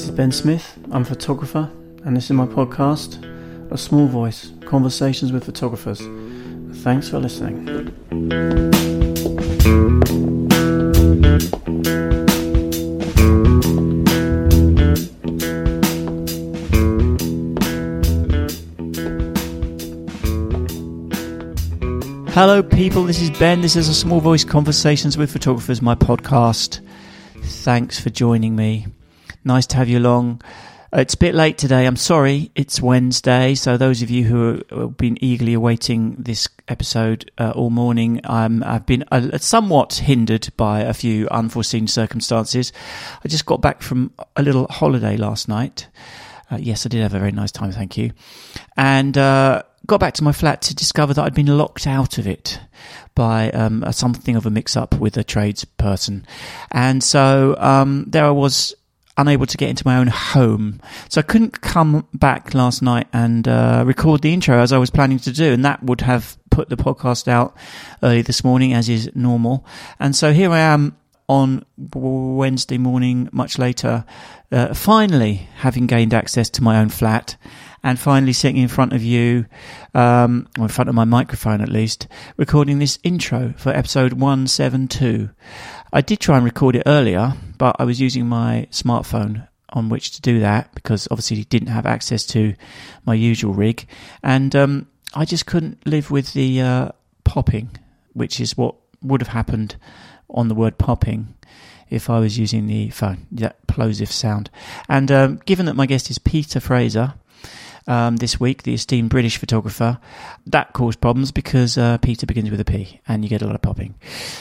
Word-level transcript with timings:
This 0.00 0.08
is 0.08 0.16
Ben 0.16 0.32
Smith. 0.32 0.78
I'm 0.92 1.02
a 1.02 1.04
photographer, 1.04 1.70
and 2.06 2.16
this 2.16 2.24
is 2.24 2.30
my 2.30 2.46
podcast, 2.46 3.22
A 3.70 3.76
Small 3.76 4.06
Voice 4.06 4.50
Conversations 4.64 5.30
with 5.30 5.44
Photographers. 5.44 6.00
Thanks 6.82 7.10
for 7.10 7.18
listening. 7.18 7.66
Hello, 22.30 22.62
people. 22.62 23.04
This 23.04 23.20
is 23.20 23.28
Ben. 23.32 23.60
This 23.60 23.76
is 23.76 23.90
a 23.90 23.94
Small 23.94 24.20
Voice 24.20 24.44
Conversations 24.44 25.18
with 25.18 25.30
Photographers, 25.30 25.82
my 25.82 25.94
podcast. 25.94 26.80
Thanks 27.42 28.00
for 28.00 28.08
joining 28.08 28.56
me. 28.56 28.86
Nice 29.44 29.66
to 29.68 29.76
have 29.76 29.88
you 29.88 29.98
along. 29.98 30.42
Uh, 30.92 31.00
it's 31.00 31.14
a 31.14 31.18
bit 31.18 31.34
late 31.34 31.56
today. 31.56 31.86
I'm 31.86 31.96
sorry. 31.96 32.50
It's 32.54 32.82
Wednesday. 32.82 33.54
So, 33.54 33.76
those 33.76 34.02
of 34.02 34.10
you 34.10 34.24
who 34.24 34.60
have 34.70 34.96
been 34.96 35.22
eagerly 35.22 35.54
awaiting 35.54 36.16
this 36.18 36.48
episode 36.68 37.30
uh, 37.38 37.52
all 37.54 37.70
morning, 37.70 38.20
um, 38.24 38.62
I've 38.66 38.86
been 38.86 39.04
uh, 39.10 39.38
somewhat 39.38 39.94
hindered 39.94 40.48
by 40.56 40.80
a 40.80 40.92
few 40.92 41.28
unforeseen 41.28 41.86
circumstances. 41.86 42.72
I 43.24 43.28
just 43.28 43.46
got 43.46 43.62
back 43.62 43.82
from 43.82 44.12
a 44.36 44.42
little 44.42 44.66
holiday 44.68 45.16
last 45.16 45.48
night. 45.48 45.86
Uh, 46.50 46.58
yes, 46.60 46.84
I 46.84 46.88
did 46.88 47.02
have 47.02 47.14
a 47.14 47.20
very 47.20 47.32
nice 47.32 47.52
time, 47.52 47.70
thank 47.70 47.96
you. 47.96 48.10
And 48.76 49.16
uh, 49.16 49.62
got 49.86 50.00
back 50.00 50.14
to 50.14 50.24
my 50.24 50.32
flat 50.32 50.60
to 50.62 50.74
discover 50.74 51.14
that 51.14 51.24
I'd 51.24 51.34
been 51.34 51.56
locked 51.56 51.86
out 51.86 52.18
of 52.18 52.26
it 52.26 52.60
by 53.14 53.50
um, 53.52 53.84
something 53.92 54.34
of 54.34 54.44
a 54.44 54.50
mix 54.50 54.76
up 54.76 54.94
with 54.96 55.16
a 55.16 55.22
tradesperson. 55.22 56.24
And 56.72 57.04
so 57.04 57.54
um, 57.58 58.06
there 58.08 58.24
I 58.24 58.30
was 58.30 58.74
unable 59.20 59.46
to 59.46 59.56
get 59.56 59.70
into 59.70 59.86
my 59.86 59.96
own 59.96 60.08
home. 60.08 60.80
So 61.08 61.20
I 61.20 61.22
couldn't 61.22 61.60
come 61.60 62.06
back 62.14 62.54
last 62.54 62.82
night 62.82 63.06
and 63.12 63.46
uh, 63.46 63.84
record 63.86 64.22
the 64.22 64.32
intro 64.32 64.58
as 64.58 64.72
I 64.72 64.78
was 64.78 64.90
planning 64.90 65.18
to 65.20 65.32
do, 65.32 65.52
and 65.52 65.64
that 65.64 65.82
would 65.82 66.00
have 66.02 66.36
put 66.50 66.68
the 66.68 66.76
podcast 66.76 67.28
out 67.28 67.56
early 68.02 68.22
this 68.22 68.44
morning, 68.44 68.72
as 68.72 68.88
is 68.88 69.10
normal. 69.14 69.64
And 69.98 70.14
so 70.14 70.32
here 70.32 70.50
I 70.50 70.58
am 70.58 70.96
on 71.28 71.64
Wednesday 71.94 72.76
morning, 72.76 73.28
much 73.30 73.56
later, 73.56 74.04
uh, 74.50 74.74
finally 74.74 75.48
having 75.58 75.86
gained 75.86 76.12
access 76.12 76.50
to 76.50 76.62
my 76.62 76.80
own 76.80 76.88
flat 76.88 77.36
and 77.84 77.98
finally 77.98 78.32
sitting 78.32 78.60
in 78.60 78.68
front 78.68 78.92
of 78.92 79.02
you, 79.02 79.46
um, 79.94 80.48
or 80.58 80.64
in 80.64 80.68
front 80.68 80.88
of 80.88 80.94
my 80.94 81.04
microphone 81.04 81.60
at 81.60 81.68
least, 81.68 82.08
recording 82.36 82.78
this 82.78 82.98
intro 83.04 83.54
for 83.56 83.70
episode 83.70 84.14
172. 84.14 85.30
I 85.92 86.00
did 86.00 86.20
try 86.20 86.36
and 86.36 86.44
record 86.44 86.76
it 86.76 86.84
earlier, 86.86 87.34
but 87.58 87.76
I 87.78 87.84
was 87.84 88.00
using 88.00 88.26
my 88.26 88.68
smartphone 88.70 89.46
on 89.70 89.88
which 89.88 90.12
to 90.12 90.20
do 90.20 90.40
that 90.40 90.74
because 90.74 91.06
obviously 91.10 91.38
he 91.38 91.44
didn't 91.44 91.68
have 91.68 91.86
access 91.86 92.26
to 92.26 92.54
my 93.04 93.14
usual 93.14 93.54
rig, 93.54 93.86
and 94.22 94.54
um, 94.54 94.86
I 95.14 95.24
just 95.24 95.46
couldn't 95.46 95.86
live 95.86 96.10
with 96.10 96.32
the 96.32 96.60
uh, 96.60 96.88
popping, 97.24 97.70
which 98.12 98.40
is 98.40 98.56
what 98.56 98.76
would 99.02 99.20
have 99.20 99.28
happened 99.28 99.76
on 100.28 100.48
the 100.48 100.54
word 100.54 100.78
popping 100.78 101.34
if 101.88 102.08
I 102.08 102.20
was 102.20 102.38
using 102.38 102.66
the 102.66 102.90
phone, 102.90 103.26
that 103.32 103.66
plosive 103.66 104.12
sound. 104.12 104.48
And 104.88 105.10
um, 105.10 105.40
given 105.44 105.66
that 105.66 105.74
my 105.74 105.86
guest 105.86 106.08
is 106.08 106.18
Peter 106.18 106.60
Fraser, 106.60 107.14
um, 107.86 108.16
this 108.16 108.38
week, 108.38 108.62
the 108.62 108.74
esteemed 108.74 109.10
British 109.10 109.36
photographer. 109.36 109.98
That 110.46 110.72
caused 110.72 111.00
problems 111.00 111.32
because 111.32 111.78
uh, 111.78 111.98
Peter 111.98 112.26
begins 112.26 112.50
with 112.50 112.60
a 112.60 112.64
P 112.64 113.00
and 113.06 113.22
you 113.24 113.28
get 113.28 113.42
a 113.42 113.46
lot 113.46 113.54
of 113.54 113.62
popping. 113.62 113.94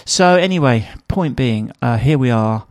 So 0.05 0.35
anyway, 0.35 0.89
point 1.07 1.35
being, 1.35 1.71
uh, 1.81 1.97
here 1.97 2.17
we 2.17 2.31
are, 2.31 2.67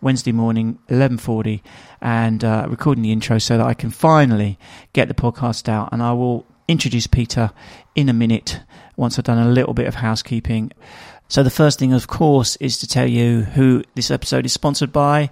Wednesday 0.00 0.32
morning, 0.32 0.78
11.40, 0.88 1.60
and 2.00 2.42
uh, 2.44 2.66
recording 2.68 3.02
the 3.02 3.12
intro 3.12 3.38
so 3.38 3.56
that 3.58 3.66
I 3.66 3.74
can 3.74 3.90
finally 3.90 4.58
get 4.92 5.08
the 5.08 5.14
podcast 5.14 5.68
out. 5.68 5.90
And 5.92 6.02
I 6.02 6.12
will 6.12 6.44
introduce 6.68 7.06
Peter 7.06 7.50
in 7.94 8.08
a 8.08 8.12
minute 8.12 8.60
once 8.96 9.18
I've 9.18 9.24
done 9.24 9.38
a 9.38 9.50
little 9.50 9.74
bit 9.74 9.86
of 9.86 9.96
housekeeping. 9.96 10.72
So 11.28 11.42
the 11.42 11.50
first 11.50 11.78
thing, 11.78 11.92
of 11.92 12.08
course, 12.08 12.56
is 12.56 12.78
to 12.78 12.86
tell 12.86 13.06
you 13.06 13.42
who 13.42 13.84
this 13.94 14.10
episode 14.10 14.44
is 14.44 14.52
sponsored 14.52 14.92
by. 14.92 15.30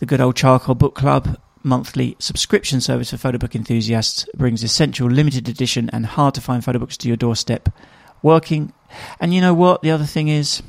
The 0.00 0.06
good 0.06 0.20
old 0.20 0.36
Charcoal 0.36 0.74
Book 0.74 0.94
Club 0.94 1.38
monthly 1.64 2.16
subscription 2.18 2.80
service 2.80 3.10
for 3.10 3.16
photo 3.16 3.38
book 3.38 3.54
enthusiasts 3.54 4.28
brings 4.36 4.62
essential 4.62 5.08
limited 5.08 5.48
edition 5.48 5.90
and 5.92 6.06
hard 6.06 6.34
to 6.34 6.40
find 6.40 6.64
photo 6.64 6.78
books 6.78 6.96
to 6.96 7.08
your 7.08 7.16
doorstep 7.16 7.68
working 8.22 8.72
and 9.18 9.34
you 9.34 9.40
know 9.40 9.54
what 9.54 9.82
the 9.82 9.90
other 9.90 10.04
thing 10.04 10.28
is 10.28 10.62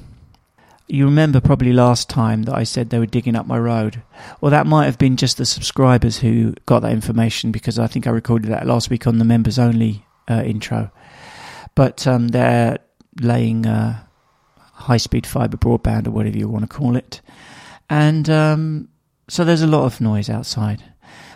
you 0.87 1.05
remember 1.05 1.41
probably 1.41 1.73
last 1.73 2.09
time 2.09 2.43
that 2.43 2.55
I 2.55 2.63
said 2.63 2.89
they 2.89 2.99
were 2.99 3.07
digging 3.07 3.35
up 3.35 3.47
my 3.47 3.57
road. 3.57 4.03
Well, 4.39 4.51
that 4.51 4.67
might 4.67 4.85
have 4.85 4.99
been 4.99 5.17
just 5.17 5.37
the 5.37 5.45
subscribers 5.45 6.19
who 6.19 6.53
got 6.67 6.81
that 6.81 6.91
information 6.91 7.51
because 7.51 7.79
I 7.79 7.87
think 7.87 8.05
I 8.05 8.11
recorded 8.11 8.51
that 8.51 8.67
last 8.67 8.89
week 8.89 9.07
on 9.07 9.17
the 9.17 9.25
members 9.25 9.57
only 9.57 10.05
uh, 10.29 10.43
intro. 10.45 10.91
But 11.73 12.05
um, 12.05 12.27
they're 12.27 12.77
laying 13.19 13.65
uh, 13.65 14.03
high 14.57 14.97
speed 14.97 15.25
fiber 15.25 15.57
broadband 15.57 16.07
or 16.07 16.11
whatever 16.11 16.37
you 16.37 16.47
want 16.47 16.69
to 16.69 16.75
call 16.75 16.95
it. 16.95 17.21
And 17.89 18.29
um, 18.29 18.89
so 19.27 19.43
there's 19.43 19.61
a 19.61 19.67
lot 19.67 19.85
of 19.85 20.01
noise 20.01 20.29
outside. 20.29 20.83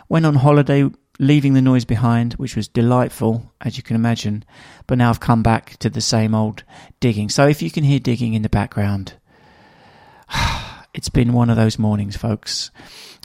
Went 0.08 0.26
on 0.26 0.36
holiday, 0.36 0.90
leaving 1.20 1.54
the 1.54 1.62
noise 1.62 1.86
behind, 1.86 2.34
which 2.34 2.56
was 2.56 2.68
delightful, 2.68 3.52
as 3.62 3.78
you 3.78 3.84
can 3.84 3.96
imagine. 3.96 4.44
But 4.88 4.98
now 4.98 5.10
I've 5.10 5.20
come 5.20 5.44
back 5.44 5.78
to 5.78 5.90
the 5.90 6.02
same 6.02 6.34
old 6.34 6.64
digging. 7.00 7.30
So 7.30 7.48
if 7.48 7.62
you 7.62 7.70
can 7.70 7.84
hear 7.84 8.00
digging 8.00 8.34
in 8.34 8.42
the 8.42 8.50
background, 8.50 9.14
it's 10.94 11.10
been 11.10 11.34
one 11.34 11.50
of 11.50 11.58
those 11.58 11.80
mornings, 11.80 12.18
folks. 12.18 12.72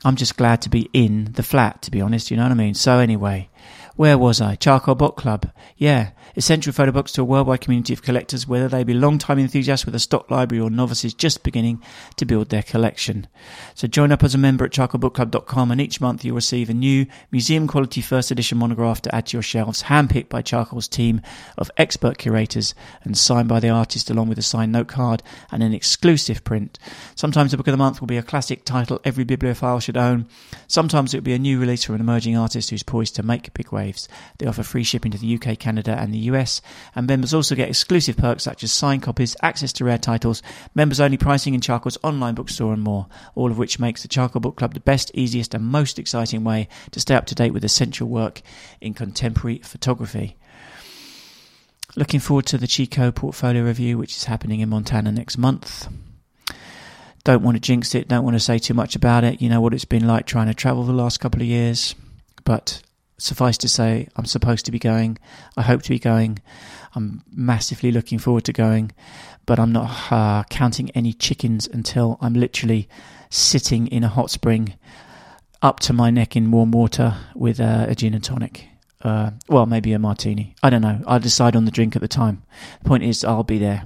I'm 0.05 0.17
just 0.17 0.37
glad 0.37 0.61
to 0.63 0.69
be 0.69 0.91
in 0.93 1.33
the 1.33 1.43
flat, 1.43 1.81
to 1.83 1.91
be 1.91 2.01
honest, 2.01 2.31
you 2.31 2.37
know 2.37 2.43
what 2.43 2.53
I 2.53 2.57
mean? 2.57 2.75
So 2.75 2.99
anyway, 2.99 3.49
where 3.97 4.19
was 4.19 4.41
I? 4.41 4.57
Charcoal 4.57 4.95
Book 4.95 5.17
Club. 5.17 5.51
Yeah, 5.77 6.11
essential 6.37 6.73
photo 6.73 6.93
books 6.93 7.13
to 7.13 7.23
a 7.23 7.25
worldwide 7.25 7.61
community 7.61 7.93
of 7.93 8.03
collectors, 8.03 8.47
whether 8.47 8.69
they 8.69 8.85
be 8.85 8.93
long-time 8.93 9.39
enthusiasts 9.39 9.87
with 9.87 9.95
a 9.95 9.99
stock 10.01 10.31
library 10.31 10.61
or 10.61 10.71
novices 10.71 11.15
just 11.15 11.43
beginning 11.43 11.83
to 12.17 12.27
build 12.27 12.51
their 12.51 12.63
collection. 12.63 13.27
So 13.75 13.87
join 13.87 14.13
up 14.13 14.23
as 14.23 14.35
a 14.35 14.39
member 14.39 14.65
at 14.65 14.73
charcoalbookclub.com 14.73 15.71
and 15.71 15.81
each 15.81 16.01
month 16.01 16.25
you'll 16.25 16.35
receive 16.35 16.69
a 16.69 16.75
new 16.75 17.07
museum 17.31 17.67
quality 17.69 18.01
first 18.01 18.31
edition 18.31 18.59
monograph 18.59 19.01
to 19.03 19.15
add 19.15 19.27
to 19.27 19.37
your 19.37 19.43
shelves, 19.43 19.85
handpicked 19.85 20.29
by 20.29 20.43
Charcoal's 20.43 20.89
team 20.89 21.23
of 21.57 21.71
expert 21.77 22.19
curators 22.19 22.75
and 23.05 23.17
signed 23.17 23.49
by 23.49 23.61
the 23.61 23.71
artist 23.71 24.11
along 24.11 24.29
with 24.29 24.39
a 24.39 24.43
signed 24.43 24.73
note 24.73 24.89
card 24.89 25.23
and 25.51 25.63
an 25.63 25.73
exclusive 25.73 26.45
print. 26.45 26.79
Sometimes 27.15 27.53
the 27.53 27.57
book 27.57 27.69
of 27.69 27.73
the 27.73 27.79
month 27.79 28.01
will 28.01 28.09
be 28.09 28.19
a 28.19 28.23
classic 28.23 28.65
title 28.65 29.01
every 29.05 29.25
bibliophile 29.25 29.81
should 29.81 29.97
own. 29.97 30.27
Sometimes 30.67 31.15
it 31.15 31.19
will 31.19 31.25
be 31.25 31.33
a 31.33 31.39
new 31.39 31.61
release 31.61 31.85
from 31.85 31.95
an 31.95 32.01
emerging 32.01 32.37
artist 32.37 32.71
who's 32.71 32.83
poised 32.83 33.15
to 33.17 33.23
make 33.23 33.55
big 33.55 33.71
waves 33.71 33.85
waves. 33.85 34.09
They 34.39 34.47
offer 34.47 34.63
free 34.63 34.85
shipping 34.85 35.13
to 35.13 35.19
the 35.19 35.35
UK, 35.35 35.59
Canada, 35.59 35.97
and 35.99 36.13
the 36.13 36.24
US, 36.25 36.61
and 36.95 37.07
members 37.07 37.33
also 37.33 37.55
get 37.55 37.69
exclusive 37.69 38.17
perks 38.17 38.43
such 38.43 38.65
as 38.65 38.73
signed 38.73 39.03
copies, 39.03 39.37
access 39.43 39.73
to 39.75 39.85
rare 39.85 39.99
titles, 39.99 40.43
members 40.75 41.01
only 41.01 41.17
pricing 41.17 41.55
in 41.55 41.61
Charcoal's 41.61 41.99
online 42.03 42.35
bookstore, 42.35 42.73
and 42.73 42.83
more. 42.83 43.07
All 43.35 43.51
of 43.51 43.59
which 43.59 43.79
makes 43.79 44.03
the 44.03 44.09
Charcoal 44.09 44.41
Book 44.41 44.57
Club 44.57 44.75
the 44.75 44.81
best, 44.81 45.11
easiest, 45.15 45.55
and 45.55 45.65
most 45.65 45.99
exciting 45.99 46.45
way 46.45 46.69
to 46.91 47.01
stay 47.01 47.15
up 47.15 47.27
to 47.27 47.35
date 47.35 47.53
with 47.53 47.65
essential 47.65 48.09
work 48.09 48.43
in 48.81 48.95
contemporary 48.95 49.59
photography. 49.59 50.37
Looking 51.97 52.21
forward 52.21 52.47
to 52.47 52.59
the 52.59 52.67
Chico 52.67 53.13
portfolio 53.13 53.63
review, 53.63 53.99
which 53.99 54.17
is 54.17 54.25
happening 54.25 54.61
in 54.61 54.69
Montana 54.69 55.13
next 55.13 55.39
month. 55.39 55.89
Don't 57.23 57.43
want 57.43 57.57
to 57.57 57.61
jinx 57.61 57.95
it, 57.95 58.09
don't 58.09 58.25
want 58.25 58.35
to 58.35 58.41
say 58.41 58.59
too 58.59 58.75
much 58.75 58.97
about 58.97 59.25
it. 59.25 59.41
You 59.41 59.49
know 59.49 59.61
what 59.61 59.73
it's 59.73 59.85
been 59.85 60.07
like 60.07 60.27
trying 60.27 60.49
to 60.49 60.55
travel 60.55 60.83
the 60.83 60.93
last 60.93 61.21
couple 61.21 61.41
of 61.41 61.47
years. 61.47 61.95
But 62.45 62.83
suffice 63.19 63.59
to 63.59 63.69
say, 63.69 64.09
I'm 64.17 64.25
supposed 64.25 64.65
to 64.67 64.73
be 64.73 64.79
going. 64.79 65.19
I 65.57 65.63
hope 65.63 65.83
to 65.83 65.91
be 65.91 65.99
going. 65.99 66.41
I'm 66.95 67.23
massively 67.31 67.91
looking 67.91 68.19
forward 68.19 68.45
to 68.45 68.53
going, 68.53 68.93
but 69.47 69.59
I'm 69.59 69.73
not 69.73 70.13
uh, 70.13 70.45
counting 70.51 70.91
any 70.91 71.13
chickens 71.13 71.67
until 71.67 72.19
I'm 72.21 72.35
literally 72.35 72.89
sitting 73.31 73.87
in 73.89 74.05
a 74.05 74.09
hot 74.09 74.31
spring 74.31 74.75
up 75.63 75.81
to 75.81 75.93
my 75.93 76.11
neck 76.11 76.37
in 76.37 76.51
warm 76.51 76.71
water 76.71 77.17
with 77.35 77.61
uh, 77.61 77.87
a 77.89 77.95
gin 77.95 78.15
and 78.15 78.23
tonic. 78.23 78.69
Uh, 79.03 79.31
well, 79.49 79.67
maybe 79.67 79.93
a 79.93 79.99
martini. 79.99 80.55
I 80.63 80.71
don't 80.71 80.83
know. 80.83 81.01
I'll 81.07 81.21
decide 81.21 81.57
on 81.57 81.65
the 81.65 81.71
drink 81.71 81.95
at 81.95 82.03
the 82.03 82.09
time. 82.09 82.43
The 82.83 82.89
point 82.89 83.05
is, 83.05 83.25
I'll 83.25 83.43
be 83.43 83.59
there 83.59 83.85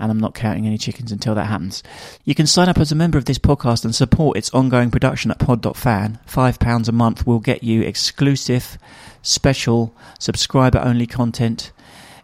and 0.00 0.10
I'm 0.10 0.18
not 0.18 0.34
counting 0.34 0.66
any 0.66 0.78
chickens 0.78 1.12
until 1.12 1.34
that 1.34 1.46
happens. 1.46 1.82
You 2.24 2.34
can 2.34 2.46
sign 2.46 2.68
up 2.68 2.78
as 2.78 2.90
a 2.90 2.96
member 2.96 3.18
of 3.18 3.26
this 3.26 3.38
podcast 3.38 3.84
and 3.84 3.94
support 3.94 4.36
its 4.36 4.50
ongoing 4.50 4.90
production 4.90 5.30
at 5.30 5.38
pod.fan. 5.38 6.18
£5 6.26 6.88
a 6.88 6.92
month 6.92 7.26
will 7.26 7.38
get 7.38 7.62
you 7.62 7.82
exclusive, 7.82 8.78
special, 9.22 9.94
subscriber 10.18 10.78
only 10.78 11.06
content 11.06 11.72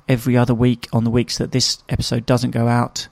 every 0.09 0.37
other 0.37 0.55
week 0.55 0.89
on 0.93 1.05
the 1.05 1.11
weeks 1.11 1.39
that 1.39 1.53
this 1.53 1.83
episode 1.89 2.27
doesn't 2.27 2.53
go 2.53 2.69
out. 2.69 3.09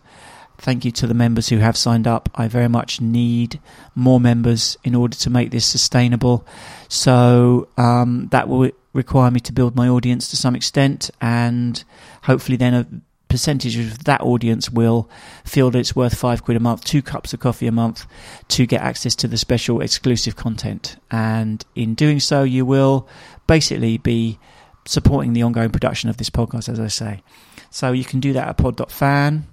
Thank 0.58 0.84
you 0.84 0.92
to 0.92 1.06
the 1.06 1.14
members 1.14 1.48
who 1.48 1.58
have 1.58 1.76
signed 1.76 2.06
up. 2.06 2.28
I 2.34 2.48
very 2.48 2.68
much 2.68 3.00
need 3.00 3.60
more 3.94 4.20
members 4.20 4.78
in 4.84 4.94
order 4.94 5.16
to 5.16 5.30
make 5.30 5.50
this 5.50 5.66
sustainable. 5.66 6.46
So 6.88 7.68
um, 7.76 8.28
that 8.30 8.48
will 8.48 8.70
require 8.92 9.30
me 9.30 9.40
to 9.40 9.52
build 9.52 9.74
my 9.74 9.88
audience 9.88 10.28
to 10.30 10.36
some 10.36 10.54
extent 10.54 11.10
and 11.20 11.82
hopefully 12.22 12.56
then 12.56 13.02
percentage 13.28 13.76
of 13.76 14.04
that 14.04 14.20
audience 14.20 14.70
will 14.70 15.08
feel 15.44 15.70
that 15.70 15.78
it's 15.78 15.96
worth 15.96 16.16
five 16.16 16.44
quid 16.44 16.56
a 16.56 16.60
month, 16.60 16.84
two 16.84 17.02
cups 17.02 17.32
of 17.32 17.40
coffee 17.40 17.66
a 17.66 17.72
month 17.72 18.06
to 18.48 18.66
get 18.66 18.80
access 18.80 19.14
to 19.16 19.28
the 19.28 19.36
special 19.36 19.80
exclusive 19.80 20.36
content. 20.36 20.96
And 21.10 21.64
in 21.74 21.94
doing 21.94 22.20
so, 22.20 22.42
you 22.42 22.64
will 22.64 23.08
basically 23.46 23.98
be 23.98 24.38
supporting 24.86 25.32
the 25.32 25.42
ongoing 25.42 25.70
production 25.70 26.10
of 26.10 26.16
this 26.16 26.30
podcast, 26.30 26.68
as 26.68 26.78
I 26.78 26.88
say. 26.88 27.22
So 27.70 27.92
you 27.92 28.04
can 28.04 28.20
do 28.20 28.32
that 28.34 28.48
at 28.48 28.56
pod.fan. 28.56 29.46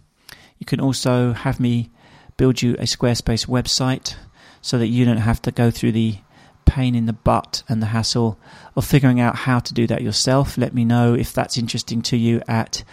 You 0.59 0.65
can 0.65 0.79
also 0.79 1.33
have 1.33 1.59
me 1.59 1.89
build 2.37 2.61
you 2.61 2.73
a 2.75 2.83
Squarespace 2.83 3.47
website 3.47 4.15
so 4.61 4.77
that 4.77 4.87
you 4.87 5.05
don't 5.05 5.17
have 5.17 5.41
to 5.43 5.51
go 5.51 5.71
through 5.71 5.93
the 5.93 6.17
pain 6.65 6.95
in 6.95 7.05
the 7.05 7.13
butt 7.13 7.63
and 7.67 7.81
the 7.81 7.87
hassle 7.87 8.39
of 8.75 8.85
figuring 8.85 9.19
out 9.19 9.35
how 9.35 9.59
to 9.59 9.73
do 9.73 9.87
that 9.87 10.01
yourself. 10.01 10.57
Let 10.57 10.73
me 10.73 10.85
know 10.85 11.13
if 11.13 11.33
that's 11.33 11.57
interesting 11.57 12.01
to 12.03 12.17
you 12.17 12.41
at 12.47 12.83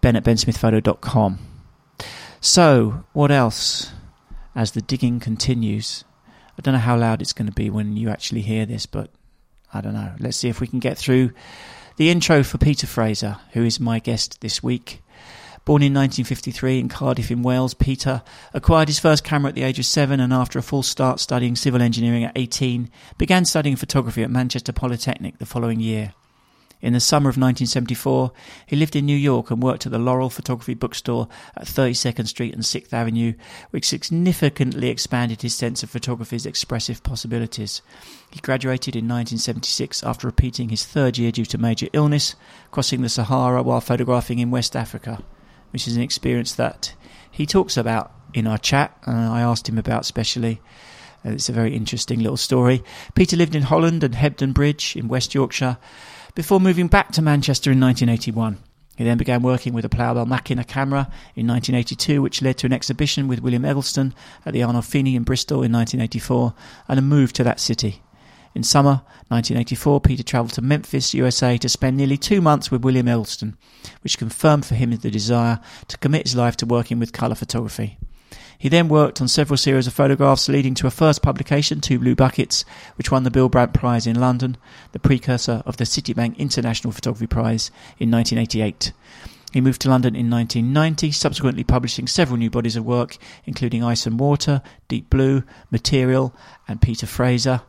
ben 0.00 0.16
at 0.16 0.24
bensmithphoto.com. 0.24 1.38
So, 2.40 3.04
what 3.12 3.30
else 3.30 3.92
as 4.54 4.72
the 4.72 4.80
digging 4.80 5.20
continues? 5.20 6.04
I 6.58 6.62
don't 6.62 6.74
know 6.74 6.80
how 6.80 6.96
loud 6.96 7.22
it's 7.22 7.32
going 7.32 7.48
to 7.48 7.54
be 7.54 7.70
when 7.70 7.96
you 7.96 8.08
actually 8.08 8.42
hear 8.42 8.66
this, 8.66 8.86
but 8.86 9.10
I 9.72 9.80
don't 9.80 9.94
know. 9.94 10.12
Let's 10.18 10.36
see 10.36 10.48
if 10.48 10.60
we 10.60 10.66
can 10.66 10.78
get 10.78 10.98
through 10.98 11.32
the 11.96 12.10
intro 12.10 12.42
for 12.42 12.58
Peter 12.58 12.86
Fraser, 12.86 13.38
who 13.52 13.64
is 13.64 13.78
my 13.78 13.98
guest 13.98 14.40
this 14.40 14.62
week. 14.62 15.02
Born 15.66 15.82
in 15.82 15.92
1953 15.92 16.80
in 16.80 16.88
Cardiff 16.88 17.30
in 17.30 17.42
Wales, 17.42 17.74
Peter 17.74 18.22
acquired 18.54 18.88
his 18.88 18.98
first 18.98 19.22
camera 19.22 19.50
at 19.50 19.54
the 19.54 19.62
age 19.62 19.78
of 19.78 19.84
seven 19.84 20.18
and 20.18 20.32
after 20.32 20.58
a 20.58 20.62
full 20.62 20.82
start 20.82 21.20
studying 21.20 21.54
civil 21.54 21.82
engineering 21.82 22.24
at 22.24 22.32
18, 22.36 22.90
began 23.18 23.44
studying 23.44 23.76
photography 23.76 24.22
at 24.22 24.30
Manchester 24.30 24.72
Polytechnic 24.72 25.38
the 25.38 25.46
following 25.46 25.78
year. 25.78 26.14
In 26.82 26.94
the 26.94 27.00
summer 27.00 27.28
of 27.28 27.36
1974, 27.36 28.32
he 28.66 28.76
lived 28.76 28.96
in 28.96 29.04
New 29.04 29.16
York 29.16 29.50
and 29.50 29.62
worked 29.62 29.84
at 29.84 29.92
the 29.92 29.98
Laurel 29.98 30.30
Photography 30.30 30.72
Bookstore 30.72 31.28
at 31.54 31.66
32nd 31.66 32.26
Street 32.26 32.54
and 32.54 32.62
6th 32.62 32.92
Avenue, 32.92 33.34
which 33.70 33.88
significantly 33.88 34.88
expanded 34.88 35.42
his 35.42 35.54
sense 35.54 35.82
of 35.82 35.90
photography's 35.90 36.46
expressive 36.46 37.02
possibilities. 37.02 37.82
He 38.30 38.40
graduated 38.40 38.96
in 38.96 39.04
1976 39.04 40.02
after 40.02 40.26
repeating 40.26 40.70
his 40.70 40.86
third 40.86 41.18
year 41.18 41.30
due 41.30 41.44
to 41.46 41.58
major 41.58 41.88
illness, 41.92 42.34
crossing 42.70 43.02
the 43.02 43.10
Sahara 43.10 43.62
while 43.62 43.82
photographing 43.82 44.38
in 44.38 44.50
West 44.50 44.74
Africa, 44.74 45.22
which 45.72 45.86
is 45.86 45.96
an 45.96 46.02
experience 46.02 46.54
that 46.54 46.94
he 47.30 47.44
talks 47.44 47.76
about 47.76 48.12
in 48.32 48.46
our 48.46 48.58
chat, 48.58 48.96
and 49.04 49.18
I 49.18 49.42
asked 49.42 49.68
him 49.68 49.76
about 49.78 50.06
specially. 50.06 50.60
Uh, 51.24 51.30
it's 51.32 51.50
a 51.50 51.52
very 51.52 51.74
interesting 51.74 52.20
little 52.20 52.38
story. 52.38 52.82
Peter 53.14 53.36
lived 53.36 53.54
in 53.54 53.62
Holland 53.62 54.02
and 54.02 54.14
Hebden 54.14 54.54
Bridge 54.54 54.96
in 54.96 55.08
West 55.08 55.34
Yorkshire 55.34 55.76
before 56.34 56.60
moving 56.60 56.86
back 56.86 57.12
to 57.12 57.22
Manchester 57.22 57.70
in 57.70 57.80
1981. 57.80 58.58
He 58.96 59.04
then 59.04 59.18
began 59.18 59.42
working 59.42 59.72
with 59.72 59.84
a 59.84 59.88
Plaubel 59.88 60.26
Makina 60.26 60.66
camera 60.66 61.10
in 61.34 61.46
1982, 61.46 62.20
which 62.20 62.42
led 62.42 62.58
to 62.58 62.66
an 62.66 62.72
exhibition 62.72 63.28
with 63.28 63.40
William 63.40 63.64
Eggleston 63.64 64.14
at 64.44 64.52
the 64.52 64.60
Arnolfini 64.60 65.14
in 65.14 65.22
Bristol 65.22 65.62
in 65.62 65.72
1984, 65.72 66.52
and 66.88 66.98
a 66.98 67.02
move 67.02 67.32
to 67.32 67.44
that 67.44 67.60
city. 67.60 68.02
In 68.54 68.64
summer 68.64 69.02
1984, 69.28 70.00
Peter 70.00 70.22
travelled 70.24 70.54
to 70.54 70.62
Memphis, 70.62 71.14
USA 71.14 71.56
to 71.56 71.68
spend 71.68 71.96
nearly 71.96 72.16
two 72.16 72.40
months 72.40 72.70
with 72.70 72.84
William 72.84 73.06
Eggleston, 73.06 73.56
which 74.02 74.18
confirmed 74.18 74.66
for 74.66 74.74
him 74.74 74.90
the 74.90 75.10
desire 75.10 75.60
to 75.86 75.98
commit 75.98 76.24
his 76.26 76.34
life 76.34 76.56
to 76.56 76.66
working 76.66 76.98
with 76.98 77.12
colour 77.12 77.36
photography. 77.36 77.96
He 78.60 78.68
then 78.68 78.90
worked 78.90 79.22
on 79.22 79.28
several 79.28 79.56
series 79.56 79.86
of 79.86 79.94
photographs, 79.94 80.46
leading 80.46 80.74
to 80.74 80.86
a 80.86 80.90
first 80.90 81.22
publication, 81.22 81.80
Two 81.80 81.98
Blue 81.98 82.14
Buckets, 82.14 82.66
which 82.96 83.10
won 83.10 83.22
the 83.22 83.30
Bill 83.30 83.48
Brandt 83.48 83.72
Prize 83.72 84.06
in 84.06 84.20
London, 84.20 84.58
the 84.92 84.98
precursor 84.98 85.62
of 85.64 85.78
the 85.78 85.84
Citibank 85.84 86.36
International 86.36 86.92
Photography 86.92 87.26
Prize 87.26 87.70
in 87.98 88.10
1988. 88.10 88.92
He 89.54 89.62
moved 89.62 89.80
to 89.80 89.88
London 89.88 90.14
in 90.14 90.28
1990, 90.28 91.10
subsequently 91.10 91.64
publishing 91.64 92.06
several 92.06 92.36
new 92.36 92.50
bodies 92.50 92.76
of 92.76 92.84
work, 92.84 93.16
including 93.46 93.82
Ice 93.82 94.04
and 94.04 94.20
Water, 94.20 94.60
Deep 94.88 95.08
Blue, 95.08 95.42
Material, 95.70 96.34
and 96.68 96.82
Peter 96.82 97.06
Fraser. 97.06 97.62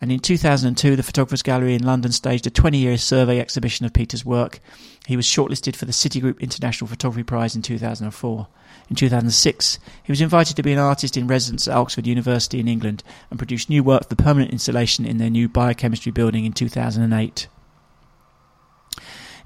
And 0.00 0.12
in 0.12 0.20
2002, 0.20 0.94
the 0.94 1.02
Photographers 1.02 1.42
Gallery 1.42 1.74
in 1.74 1.84
London 1.84 2.12
staged 2.12 2.46
a 2.46 2.50
20 2.50 2.78
year 2.78 2.96
survey 2.96 3.40
exhibition 3.40 3.84
of 3.84 3.92
Peter's 3.92 4.24
work. 4.24 4.60
He 5.06 5.16
was 5.16 5.26
shortlisted 5.26 5.74
for 5.74 5.86
the 5.86 5.92
Citigroup 5.92 6.38
International 6.40 6.86
Photography 6.86 7.24
Prize 7.24 7.56
in 7.56 7.62
2004. 7.62 8.48
In 8.90 8.96
2006, 8.96 9.78
he 10.02 10.12
was 10.12 10.20
invited 10.20 10.56
to 10.56 10.62
be 10.62 10.72
an 10.72 10.78
artist 10.78 11.16
in 11.16 11.26
residence 11.26 11.66
at 11.66 11.76
Oxford 11.76 12.06
University 12.06 12.60
in 12.60 12.68
England 12.68 13.02
and 13.30 13.38
produced 13.38 13.68
new 13.68 13.82
work 13.82 14.04
for 14.04 14.08
the 14.08 14.22
permanent 14.22 14.52
installation 14.52 15.04
in 15.04 15.18
their 15.18 15.30
new 15.30 15.48
biochemistry 15.48 16.12
building 16.12 16.44
in 16.44 16.52
2008. 16.52 17.48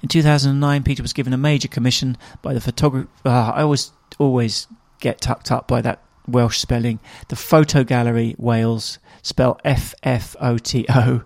In 0.01 0.09
2009, 0.09 0.83
Peter 0.83 1.01
was 1.01 1.13
given 1.13 1.33
a 1.33 1.37
major 1.37 1.67
commission 1.67 2.17
by 2.41 2.53
the 2.53 2.61
photographer. 2.61 3.09
Uh, 3.25 3.51
I 3.55 3.61
always 3.63 3.91
always 4.19 4.67
get 4.99 5.21
tucked 5.21 5.51
up 5.51 5.67
by 5.67 5.81
that 5.81 6.03
Welsh 6.27 6.59
spelling. 6.59 6.99
The 7.29 7.35
Ffotogallery 7.35 8.37
Wales, 8.37 8.99
spell 9.23 9.59
F 9.65 9.95
F 10.03 10.35
O 10.39 10.59
T 10.59 10.85
O, 10.89 11.23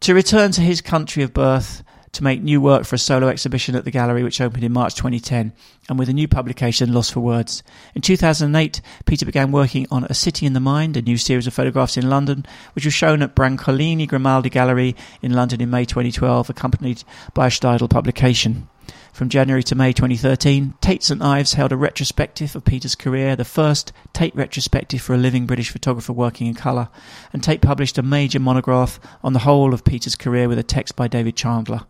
to 0.00 0.14
return 0.14 0.52
to 0.52 0.60
his 0.60 0.82
country 0.82 1.22
of 1.22 1.32
birth 1.32 1.82
to 2.12 2.22
make 2.22 2.42
new 2.42 2.60
work 2.60 2.84
for 2.84 2.96
a 2.96 2.98
solo 2.98 3.28
exhibition 3.28 3.74
at 3.74 3.84
the 3.84 3.90
gallery, 3.90 4.22
which 4.22 4.40
opened 4.40 4.62
in 4.62 4.72
March 4.72 4.94
2010, 4.96 5.52
and 5.88 5.98
with 5.98 6.10
a 6.10 6.12
new 6.12 6.28
publication, 6.28 6.92
Lost 6.92 7.12
for 7.12 7.20
Words. 7.20 7.62
In 7.94 8.02
2008, 8.02 8.82
Peter 9.06 9.24
began 9.24 9.50
working 9.50 9.86
on 9.90 10.04
A 10.04 10.14
City 10.14 10.44
in 10.44 10.52
the 10.52 10.60
Mind, 10.60 10.96
a 10.96 11.02
new 11.02 11.16
series 11.16 11.46
of 11.46 11.54
photographs 11.54 11.96
in 11.96 12.10
London, 12.10 12.44
which 12.74 12.84
was 12.84 12.92
shown 12.92 13.22
at 13.22 13.34
Brancolini 13.34 14.06
Grimaldi 14.06 14.50
Gallery 14.50 14.94
in 15.22 15.32
London 15.32 15.62
in 15.62 15.70
May 15.70 15.86
2012, 15.86 16.50
accompanied 16.50 17.02
by 17.32 17.46
a 17.46 17.50
Steidl 17.50 17.88
publication. 17.88 18.68
From 19.12 19.28
January 19.28 19.62
to 19.64 19.74
May 19.74 19.92
2013, 19.92 20.74
Tate 20.80 21.02
St 21.02 21.20
Ives 21.20 21.52
held 21.52 21.70
a 21.70 21.76
retrospective 21.76 22.56
of 22.56 22.64
Peter's 22.64 22.94
career, 22.94 23.36
the 23.36 23.44
first 23.44 23.92
Tate 24.14 24.34
retrospective 24.34 25.02
for 25.02 25.12
a 25.12 25.18
living 25.18 25.44
British 25.44 25.68
photographer 25.68 26.14
working 26.14 26.46
in 26.46 26.54
colour, 26.54 26.88
and 27.30 27.44
Tate 27.44 27.60
published 27.60 27.98
a 27.98 28.02
major 28.02 28.40
monograph 28.40 28.98
on 29.22 29.34
the 29.34 29.40
whole 29.40 29.74
of 29.74 29.84
Peter's 29.84 30.16
career 30.16 30.48
with 30.48 30.58
a 30.58 30.62
text 30.62 30.96
by 30.96 31.08
David 31.08 31.36
Chandler. 31.36 31.82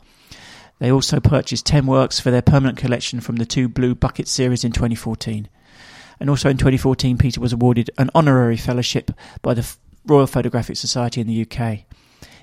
They 0.81 0.91
also 0.91 1.21
purchased 1.21 1.65
10 1.65 1.87
works 1.87 2.19
for 2.19 2.33
their 2.33 2.43
permanent 2.43 2.77
collection 2.77 3.21
from 3.21 3.37
the 3.37 3.47
two 3.47 3.69
Blue 3.69 3.95
Bucket 3.95 4.27
series 4.27 4.65
in 4.65 4.73
2014. 4.73 5.49
And 6.19 6.29
also 6.29 6.51
in 6.51 6.57
2014, 6.57 7.19
Peter 7.19 7.41
was 7.41 7.53
awarded 7.53 7.89
an 7.99 8.11
honorary 8.17 8.57
fellowship 8.57 9.13
by 9.43 9.55
the 9.55 9.77
Royal 10.05 10.27
Photographic 10.27 10.77
Society 10.77 11.21
in 11.21 11.29
the 11.29 11.43
UK. 11.43 11.85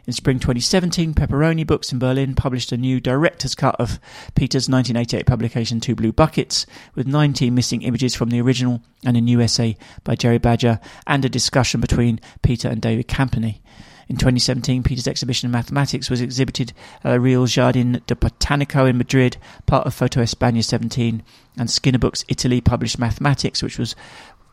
In 0.09 0.13
spring 0.13 0.39
2017, 0.39 1.13
Peperoni 1.13 1.67
Books 1.67 1.91
in 1.91 1.99
Berlin 1.99 2.33
published 2.33 2.71
a 2.71 2.77
new 2.77 2.99
director's 2.99 3.53
cut 3.53 3.75
of 3.75 3.99
Peter's 4.33 4.67
1988 4.67 5.27
publication 5.27 5.79
Two 5.79 5.93
Blue 5.93 6.11
Buckets, 6.11 6.65
with 6.95 7.05
19 7.05 7.53
missing 7.53 7.83
images 7.83 8.15
from 8.15 8.31
the 8.31 8.41
original 8.41 8.81
and 9.05 9.15
a 9.15 9.21
new 9.21 9.39
essay 9.39 9.77
by 10.03 10.15
Gerry 10.15 10.39
Badger 10.39 10.79
and 11.05 11.23
a 11.23 11.29
discussion 11.29 11.79
between 11.79 12.19
Peter 12.41 12.67
and 12.67 12.81
David 12.81 13.07
Campany. 13.07 13.61
In 14.07 14.17
2017, 14.17 14.81
Peter's 14.81 15.07
exhibition 15.07 15.45
of 15.45 15.51
mathematics 15.51 16.09
was 16.09 16.21
exhibited 16.21 16.73
at 17.03 17.11
the 17.11 17.19
Real 17.19 17.45
Jardin 17.45 18.01
de 18.07 18.15
Botanico 18.15 18.89
in 18.89 18.97
Madrid, 18.97 19.37
part 19.67 19.85
of 19.85 19.93
Photo 19.93 20.23
España 20.23 20.63
17, 20.63 21.21
and 21.55 21.69
Skinnerboox 21.69 22.25
Italy 22.27 22.61
published 22.61 22.97
Mathematics, 22.97 23.61
which 23.61 23.77
was 23.77 23.95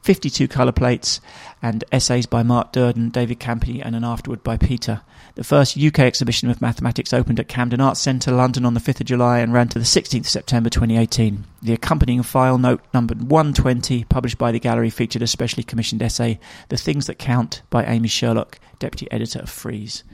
52 0.06 0.46
colour 0.46 0.70
plates, 0.70 1.20
and 1.60 1.82
essays 1.90 2.26
by 2.26 2.44
Mark 2.44 2.70
Durden, 2.70 3.10
David 3.10 3.40
Campany, 3.40 3.84
and 3.84 3.96
an 3.96 4.04
afterward 4.04 4.44
by 4.44 4.56
Peter. 4.56 5.00
The 5.34 5.42
first 5.42 5.76
UK 5.76 5.98
exhibition 5.98 6.48
of 6.48 6.62
mathematics 6.62 7.12
opened 7.12 7.40
at 7.40 7.48
Camden 7.48 7.80
Arts 7.80 8.02
Centre, 8.02 8.30
London 8.30 8.64
on 8.64 8.74
the 8.74 8.80
5th 8.80 9.00
of 9.00 9.06
July 9.06 9.40
and 9.40 9.52
ran 9.52 9.66
to 9.70 9.80
the 9.80 9.84
16th 9.84 10.20
of 10.20 10.28
September 10.28 10.70
2018. 10.70 11.42
The 11.60 11.72
accompanying 11.72 12.22
file 12.22 12.56
note 12.56 12.84
numbered 12.94 13.28
120, 13.28 14.04
published 14.04 14.38
by 14.38 14.52
the 14.52 14.60
gallery, 14.60 14.90
featured 14.90 15.22
a 15.22 15.26
specially 15.26 15.64
commissioned 15.64 16.02
essay, 16.02 16.38
The 16.68 16.76
Things 16.76 17.08
That 17.08 17.18
Count, 17.18 17.62
by 17.68 17.84
Amy 17.84 18.06
Sherlock, 18.06 18.60
deputy 18.78 19.10
editor 19.10 19.40
of 19.40 19.50
Frieze. 19.50 20.04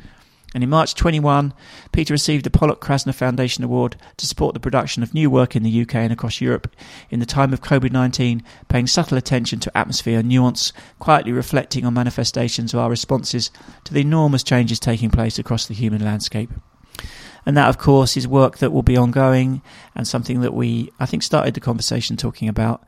And 0.54 0.62
in 0.62 0.70
March 0.70 0.94
21, 0.94 1.54
Peter 1.92 2.12
received 2.12 2.44
the 2.44 2.50
Pollock 2.50 2.80
Krasner 2.80 3.14
Foundation 3.14 3.64
Award 3.64 3.96
to 4.18 4.26
support 4.26 4.54
the 4.54 4.60
production 4.60 5.02
of 5.02 5.14
new 5.14 5.30
work 5.30 5.56
in 5.56 5.62
the 5.62 5.82
UK 5.82 5.96
and 5.96 6.12
across 6.12 6.40
Europe 6.40 6.74
in 7.10 7.20
the 7.20 7.26
time 7.26 7.52
of 7.52 7.62
COVID 7.62 7.90
19, 7.90 8.42
paying 8.68 8.86
subtle 8.86 9.16
attention 9.16 9.60
to 9.60 9.76
atmosphere 9.76 10.18
and 10.18 10.28
nuance, 10.28 10.72
quietly 10.98 11.32
reflecting 11.32 11.86
on 11.86 11.94
manifestations 11.94 12.74
of 12.74 12.80
our 12.80 12.90
responses 12.90 13.50
to 13.84 13.94
the 13.94 14.00
enormous 14.00 14.42
changes 14.42 14.78
taking 14.78 15.10
place 15.10 15.38
across 15.38 15.66
the 15.66 15.74
human 15.74 16.04
landscape. 16.04 16.50
And 17.44 17.56
that, 17.56 17.68
of 17.68 17.78
course, 17.78 18.16
is 18.16 18.28
work 18.28 18.58
that 18.58 18.72
will 18.72 18.82
be 18.82 18.96
ongoing 18.96 19.62
and 19.94 20.06
something 20.06 20.42
that 20.42 20.54
we, 20.54 20.92
I 21.00 21.06
think, 21.06 21.22
started 21.22 21.54
the 21.54 21.60
conversation 21.60 22.16
talking 22.16 22.48
about. 22.48 22.84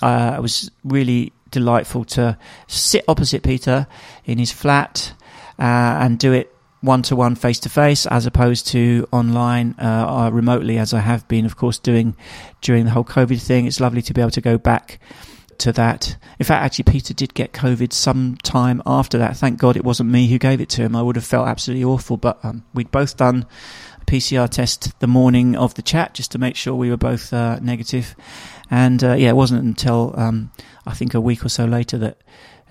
Uh, 0.00 0.34
it 0.38 0.40
was 0.40 0.70
really 0.84 1.32
delightful 1.50 2.04
to 2.04 2.38
sit 2.66 3.04
opposite 3.08 3.42
Peter 3.42 3.86
in 4.24 4.38
his 4.38 4.52
flat 4.52 5.12
uh, 5.58 5.62
and 6.00 6.18
do 6.18 6.32
it 6.32 6.54
one 6.80 7.02
to 7.02 7.16
one, 7.16 7.34
face 7.34 7.60
to 7.60 7.68
face, 7.68 8.06
as 8.06 8.26
opposed 8.26 8.66
to 8.68 9.06
online 9.12 9.74
uh, 9.78 10.06
or 10.08 10.32
remotely, 10.32 10.78
as 10.78 10.94
I 10.94 11.00
have 11.00 11.26
been, 11.28 11.44
of 11.44 11.56
course, 11.56 11.78
doing 11.78 12.16
during 12.60 12.84
the 12.84 12.90
whole 12.90 13.04
COVID 13.04 13.40
thing. 13.40 13.66
It's 13.66 13.80
lovely 13.80 14.02
to 14.02 14.14
be 14.14 14.20
able 14.20 14.30
to 14.32 14.40
go 14.40 14.58
back 14.58 14.98
to 15.58 15.72
that. 15.72 16.16
In 16.38 16.46
fact, 16.46 16.64
actually, 16.64 16.90
Peter 16.90 17.14
did 17.14 17.34
get 17.34 17.52
COVID 17.52 17.92
some 17.92 18.36
time 18.42 18.82
after 18.86 19.18
that. 19.18 19.36
Thank 19.36 19.58
God 19.58 19.76
it 19.76 19.84
wasn't 19.84 20.10
me 20.10 20.28
who 20.28 20.38
gave 20.38 20.60
it 20.60 20.68
to 20.70 20.82
him. 20.82 20.96
I 20.96 21.02
would 21.02 21.16
have 21.16 21.24
felt 21.24 21.46
absolutely 21.46 21.84
awful. 21.84 22.16
But 22.16 22.42
um, 22.42 22.64
we'd 22.74 22.90
both 22.90 23.16
done 23.16 23.46
a 24.00 24.04
PCR 24.06 24.48
test 24.48 24.98
the 25.00 25.06
morning 25.06 25.56
of 25.56 25.74
the 25.74 25.82
chat 25.82 26.14
just 26.14 26.32
to 26.32 26.38
make 26.38 26.56
sure 26.56 26.74
we 26.74 26.90
were 26.90 26.96
both 26.96 27.32
uh, 27.32 27.58
negative. 27.60 28.16
And 28.70 29.04
uh, 29.04 29.14
yeah, 29.14 29.30
it 29.30 29.36
wasn't 29.36 29.64
until 29.64 30.14
um, 30.16 30.50
I 30.86 30.94
think 30.94 31.14
a 31.14 31.20
week 31.20 31.44
or 31.44 31.50
so 31.50 31.66
later 31.66 31.98
that 31.98 32.18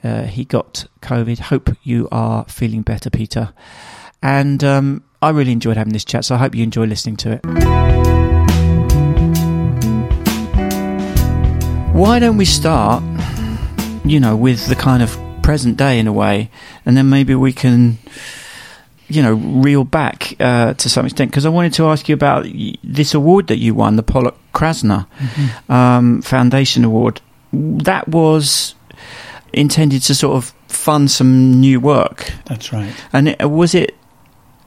uh, 0.04 0.24
he 0.24 0.46
got 0.46 0.88
COVID. 1.02 1.40
Hope 1.40 1.76
you 1.84 2.08
are 2.12 2.46
feeling 2.46 2.82
better, 2.82 3.10
Peter. 3.10 3.54
And 4.22 4.64
um, 4.64 5.04
I 5.22 5.30
really 5.30 5.52
enjoyed 5.52 5.78
having 5.78 5.94
this 5.94 6.06
chat, 6.06 6.26
so 6.26 6.36
I 6.36 6.38
hope 6.38 6.56
you 6.56 6.64
enjoy 6.64 6.86
listening 6.86 7.18
to 7.18 7.32
it. 7.34 7.46
Why 11.94 12.20
don't 12.20 12.38
we 12.38 12.46
start, 12.46 13.04
you 14.06 14.20
know, 14.20 14.36
with 14.36 14.68
the 14.68 14.76
kind 14.76 15.04
of 15.04 15.18
present 15.42 15.78
day 15.78 16.00
in 16.00 16.08
a 16.08 16.14
way, 16.14 16.50
and 16.86 16.96
then 16.96 17.10
maybe 17.10 17.36
we 17.36 17.54
can 17.54 17.98
you 19.10 19.24
know, 19.24 19.34
reel 19.34 19.84
back 19.84 20.36
uh, 20.40 20.74
to 20.76 20.88
some 20.88 21.06
extent 21.06 21.32
because 21.32 21.46
I 21.46 21.50
wanted 21.50 21.74
to 21.74 21.88
ask 21.88 22.08
you 22.08 22.14
about 22.14 22.46
this 22.84 23.14
award 23.14 23.48
that 23.48 23.58
you 23.58 23.74
won, 23.74 23.96
the 23.96 24.04
Pollock 24.04 24.38
Krasner 24.54 25.08
mm-hmm. 25.18 25.72
um, 25.72 26.22
Foundation 26.22 26.86
Award. 26.86 27.20
That 27.52 28.08
was 28.08 28.76
intended 29.52 30.04
to 30.04 30.16
sort 30.16 30.38
of 30.38 30.54
fund 30.68 31.10
some 31.10 31.60
new 31.60 31.80
work. 31.80 32.32
That's 32.46 32.72
right. 32.72 32.94
And 33.12 33.30
it, 33.30 33.50
was 33.50 33.74
it? 33.74 33.96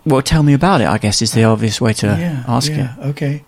Well, 0.04 0.22
tell 0.22 0.42
me 0.42 0.52
about 0.52 0.80
it. 0.80 0.88
I 0.88 0.98
guess 0.98 1.22
is 1.22 1.32
the 1.32 1.44
obvious 1.44 1.80
way 1.80 1.92
to 1.94 2.06
yeah, 2.06 2.44
ask 2.48 2.70
yeah, 2.70 2.96
it. 2.98 3.06
Okay. 3.10 3.44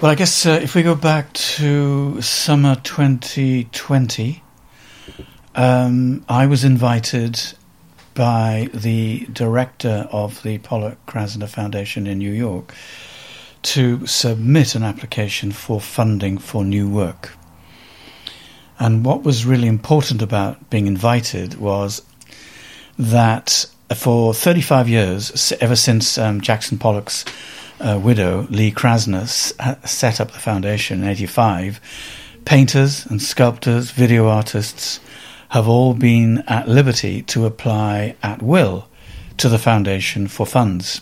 Well, 0.00 0.12
I 0.12 0.14
guess 0.14 0.46
uh, 0.46 0.60
if 0.62 0.74
we 0.74 0.82
go 0.82 0.94
back 0.94 1.32
to 1.32 2.20
summer 2.20 2.76
2020, 2.76 4.42
um, 5.54 6.24
I 6.28 6.46
was 6.46 6.64
invited 6.64 7.40
by 8.14 8.68
the 8.72 9.26
director 9.32 10.08
of 10.12 10.42
the 10.42 10.58
Pollock 10.58 11.04
Krasner 11.06 11.48
Foundation 11.48 12.06
in 12.06 12.18
New 12.18 12.32
York 12.32 12.74
to 13.62 14.06
submit 14.06 14.74
an 14.74 14.82
application 14.82 15.50
for 15.50 15.80
funding 15.80 16.38
for 16.38 16.64
new 16.64 16.88
work. 16.88 17.32
And 18.78 19.04
what 19.04 19.22
was 19.22 19.46
really 19.46 19.66
important 19.66 20.22
about 20.22 20.70
being 20.70 20.86
invited 20.86 21.54
was 21.58 22.02
that 22.98 23.66
for 23.94 24.34
35 24.34 24.88
years, 24.88 25.52
ever 25.60 25.76
since 25.76 26.18
um, 26.18 26.40
Jackson 26.40 26.78
Pollock's 26.78 27.24
uh, 27.80 28.00
widow, 28.02 28.46
Lee 28.50 28.72
Krasner, 28.72 29.26
set 29.86 30.20
up 30.20 30.32
the 30.32 30.38
foundation 30.38 31.02
in 31.02 31.08
85, 31.08 31.80
painters 32.44 33.06
and 33.06 33.22
sculptors, 33.22 33.90
video 33.90 34.28
artists, 34.28 35.00
have 35.50 35.68
all 35.68 35.94
been 35.94 36.38
at 36.48 36.68
liberty 36.68 37.22
to 37.22 37.46
apply 37.46 38.16
at 38.22 38.42
will 38.42 38.88
to 39.36 39.48
the 39.48 39.58
foundation 39.58 40.26
for 40.26 40.46
funds. 40.46 41.00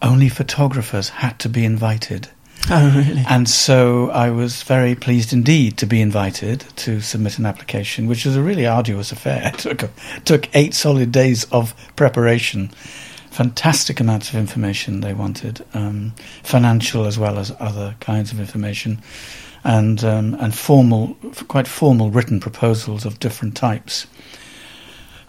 Only 0.00 0.28
photographers 0.28 1.08
had 1.08 1.38
to 1.40 1.48
be 1.48 1.64
invited. 1.64 2.28
Oh, 2.70 2.92
really? 2.94 3.24
And 3.26 3.48
so 3.48 4.10
I 4.10 4.28
was 4.28 4.62
very 4.62 4.94
pleased 4.94 5.32
indeed 5.32 5.78
to 5.78 5.86
be 5.86 6.02
invited 6.02 6.66
to 6.76 7.00
submit 7.00 7.38
an 7.38 7.46
application, 7.46 8.06
which 8.08 8.26
was 8.26 8.36
a 8.36 8.42
really 8.42 8.66
arduous 8.66 9.10
affair. 9.10 9.40
It 9.54 9.58
took, 9.58 9.90
took 10.26 10.54
eight 10.54 10.74
solid 10.74 11.10
days 11.10 11.44
of 11.50 11.74
preparation. 11.96 12.68
Fantastic 13.30 14.00
amounts 14.00 14.28
of 14.28 14.34
information 14.34 15.00
they 15.00 15.14
wanted, 15.14 15.64
um, 15.72 16.12
financial 16.42 17.06
as 17.06 17.18
well 17.18 17.38
as 17.38 17.56
other 17.58 17.96
kinds 18.00 18.32
of 18.32 18.38
information 18.38 19.00
and 19.64 20.04
um, 20.04 20.34
and 20.34 20.54
formal, 20.54 21.16
quite 21.48 21.66
formal 21.66 22.10
written 22.10 22.38
proposals 22.38 23.06
of 23.06 23.18
different 23.18 23.56
types. 23.56 24.06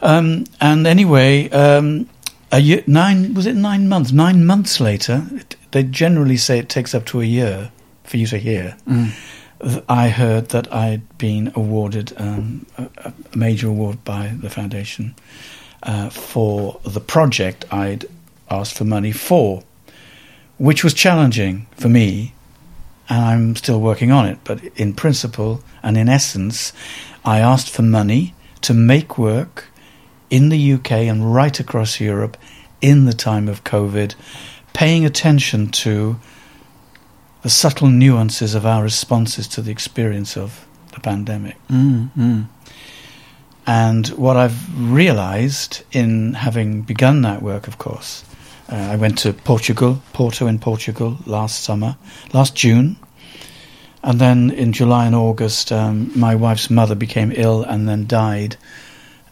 Um, 0.02 0.44
and 0.60 0.86
anyway, 0.86 1.50
um, 1.52 2.10
year, 2.58 2.84
nine 2.86 3.34
was 3.34 3.46
it 3.46 3.56
nine 3.56 3.88
months? 3.88 4.12
Nine 4.12 4.46
months 4.46 4.82
later, 4.82 5.26
it, 5.32 5.56
they 5.72 5.84
generally 5.84 6.38
say 6.38 6.60
it 6.60 6.70
takes 6.70 6.94
up 6.94 7.06
to 7.08 7.22
a 7.22 7.26
year 7.26 7.72
for 8.04 8.18
you 8.18 8.28
to 8.28 8.38
hear. 8.38 8.76
Mm. 8.88 9.84
I 9.90 10.10
heard 10.10 10.50
that 10.50 10.74
I'd 10.74 11.18
been 11.18 11.52
awarded 11.56 12.14
um, 12.18 12.66
a, 12.78 12.90
a, 12.98 13.38
major 13.38 13.68
award 13.68 14.04
by 14.06 14.34
the 14.40 14.50
foundation 14.50 15.16
uh, 15.84 16.10
for 16.10 16.80
the 16.86 17.02
project 17.02 17.66
I'd 17.72 18.06
asked 18.50 18.78
for 18.78 18.86
money 18.86 19.12
for, 19.12 19.64
which 20.58 20.84
was 20.84 20.94
challenging 20.94 21.68
for 21.76 21.90
me 21.90 22.34
and 23.10 23.26
I'm 23.26 23.56
still 23.56 23.82
working 23.82 24.12
on 24.12 24.28
it. 24.28 24.40
But 24.44 24.64
in 24.76 24.94
principle 24.94 25.62
and 25.84 25.98
in 25.98 26.08
essence, 26.08 26.72
I 27.26 27.40
asked 27.40 27.70
for 27.70 27.82
money 27.82 28.34
to 28.62 28.74
make 28.74 29.18
work 29.18 29.66
in 30.30 30.50
the 30.50 30.74
UK 30.74 30.92
and 30.92 31.34
right 31.34 31.60
across 31.60 32.00
Europe 32.00 32.38
in 32.82 33.06
the 33.06 33.14
time 33.14 33.48
of 33.48 33.64
COVID, 33.64 34.16
paying 34.80 35.04
attention 35.04 35.68
to 35.68 36.16
the 37.42 37.50
subtle 37.50 37.90
nuances 37.90 38.56
of 38.56 38.66
our 38.66 38.82
responses 38.82 39.46
to 39.46 39.62
the 39.62 39.72
experience 39.72 40.38
of 40.38 40.66
the 40.94 41.02
pandemic. 41.02 41.58
Mm, 41.68 42.48
And 43.68 44.08
what 44.08 44.38
I've 44.38 44.58
realized 44.80 45.84
in 45.92 46.34
having 46.34 46.84
begun 46.84 47.24
that 47.24 47.42
work, 47.42 47.68
of 47.68 47.78
course, 47.78 48.24
uh, 48.72 48.94
I 48.94 48.96
went 48.96 49.18
to 49.18 49.34
Portugal, 49.34 50.02
Porto 50.14 50.48
in 50.48 50.60
Portugal 50.60 51.18
last 51.26 51.62
summer, 51.62 51.98
last 52.32 52.56
June. 52.56 52.96
And 54.02 54.18
then 54.18 54.50
in 54.50 54.72
July 54.72 55.08
and 55.08 55.16
August, 55.16 55.74
um, 55.74 56.10
my 56.16 56.36
wife's 56.36 56.70
mother 56.70 56.96
became 56.96 57.34
ill 57.36 57.64
and 57.64 57.86
then 57.86 58.08
died. 58.08 58.56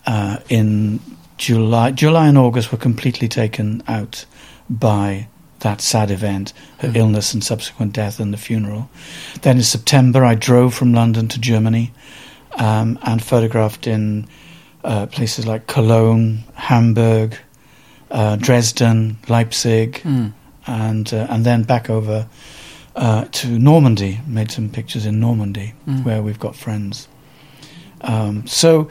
Uh, 0.06 0.40
in 0.50 1.00
July, 1.38 1.92
July 1.92 2.28
and 2.28 2.38
August 2.38 2.74
were 2.74 2.78
completely 2.78 3.30
taken 3.30 3.82
out 3.88 4.26
by 4.70 5.28
that 5.60 5.82
sad 5.82 6.12
event, 6.12 6.54
her 6.80 6.90
mm. 6.90 6.96
illness 6.96 7.34
and 7.34 7.44
subsequent 7.44 7.94
death 7.94 8.20
and 8.20 8.34
the 8.34 8.38
funeral. 8.38 8.90
Then 9.42 9.58
in 9.58 9.64
September, 9.64 10.24
I 10.24 10.36
drove 10.36 10.74
from 10.74 10.94
London 10.94 11.28
to 11.30 11.40
Germany 11.40 11.92
um, 12.58 13.00
and 13.04 13.24
photographed 13.24 13.88
in 13.88 14.28
uh, 14.84 15.08
places 15.08 15.46
like 15.46 15.68
Cologne, 15.68 16.44
Hamburg, 16.54 17.38
uh, 18.12 18.36
Dresden, 18.38 19.18
Leipzig, 19.28 20.02
mm. 20.04 20.34
and 20.66 21.14
uh, 21.14 21.28
and 21.30 21.46
then 21.46 21.64
back 21.64 21.90
over 21.90 22.28
uh, 22.96 23.26
to 23.26 23.48
Normandy. 23.48 24.20
Made 24.28 24.52
some 24.52 24.70
pictures 24.70 25.06
in 25.06 25.20
Normandy, 25.20 25.74
mm. 25.88 26.04
where 26.04 26.22
we've 26.22 26.40
got 26.40 26.56
friends. 26.56 27.08
Um, 28.02 28.46
so. 28.48 28.90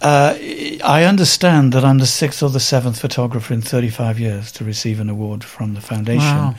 Uh, 0.00 0.36
I 0.84 1.04
understand 1.04 1.72
that 1.72 1.84
I'm 1.84 1.98
the 1.98 2.06
sixth 2.06 2.42
or 2.42 2.50
the 2.50 2.60
seventh 2.60 3.00
photographer 3.00 3.54
in 3.54 3.62
35 3.62 4.18
years 4.20 4.52
to 4.52 4.64
receive 4.64 5.00
an 5.00 5.08
award 5.08 5.42
from 5.42 5.74
the 5.74 5.80
foundation, 5.80 6.20
wow. 6.20 6.54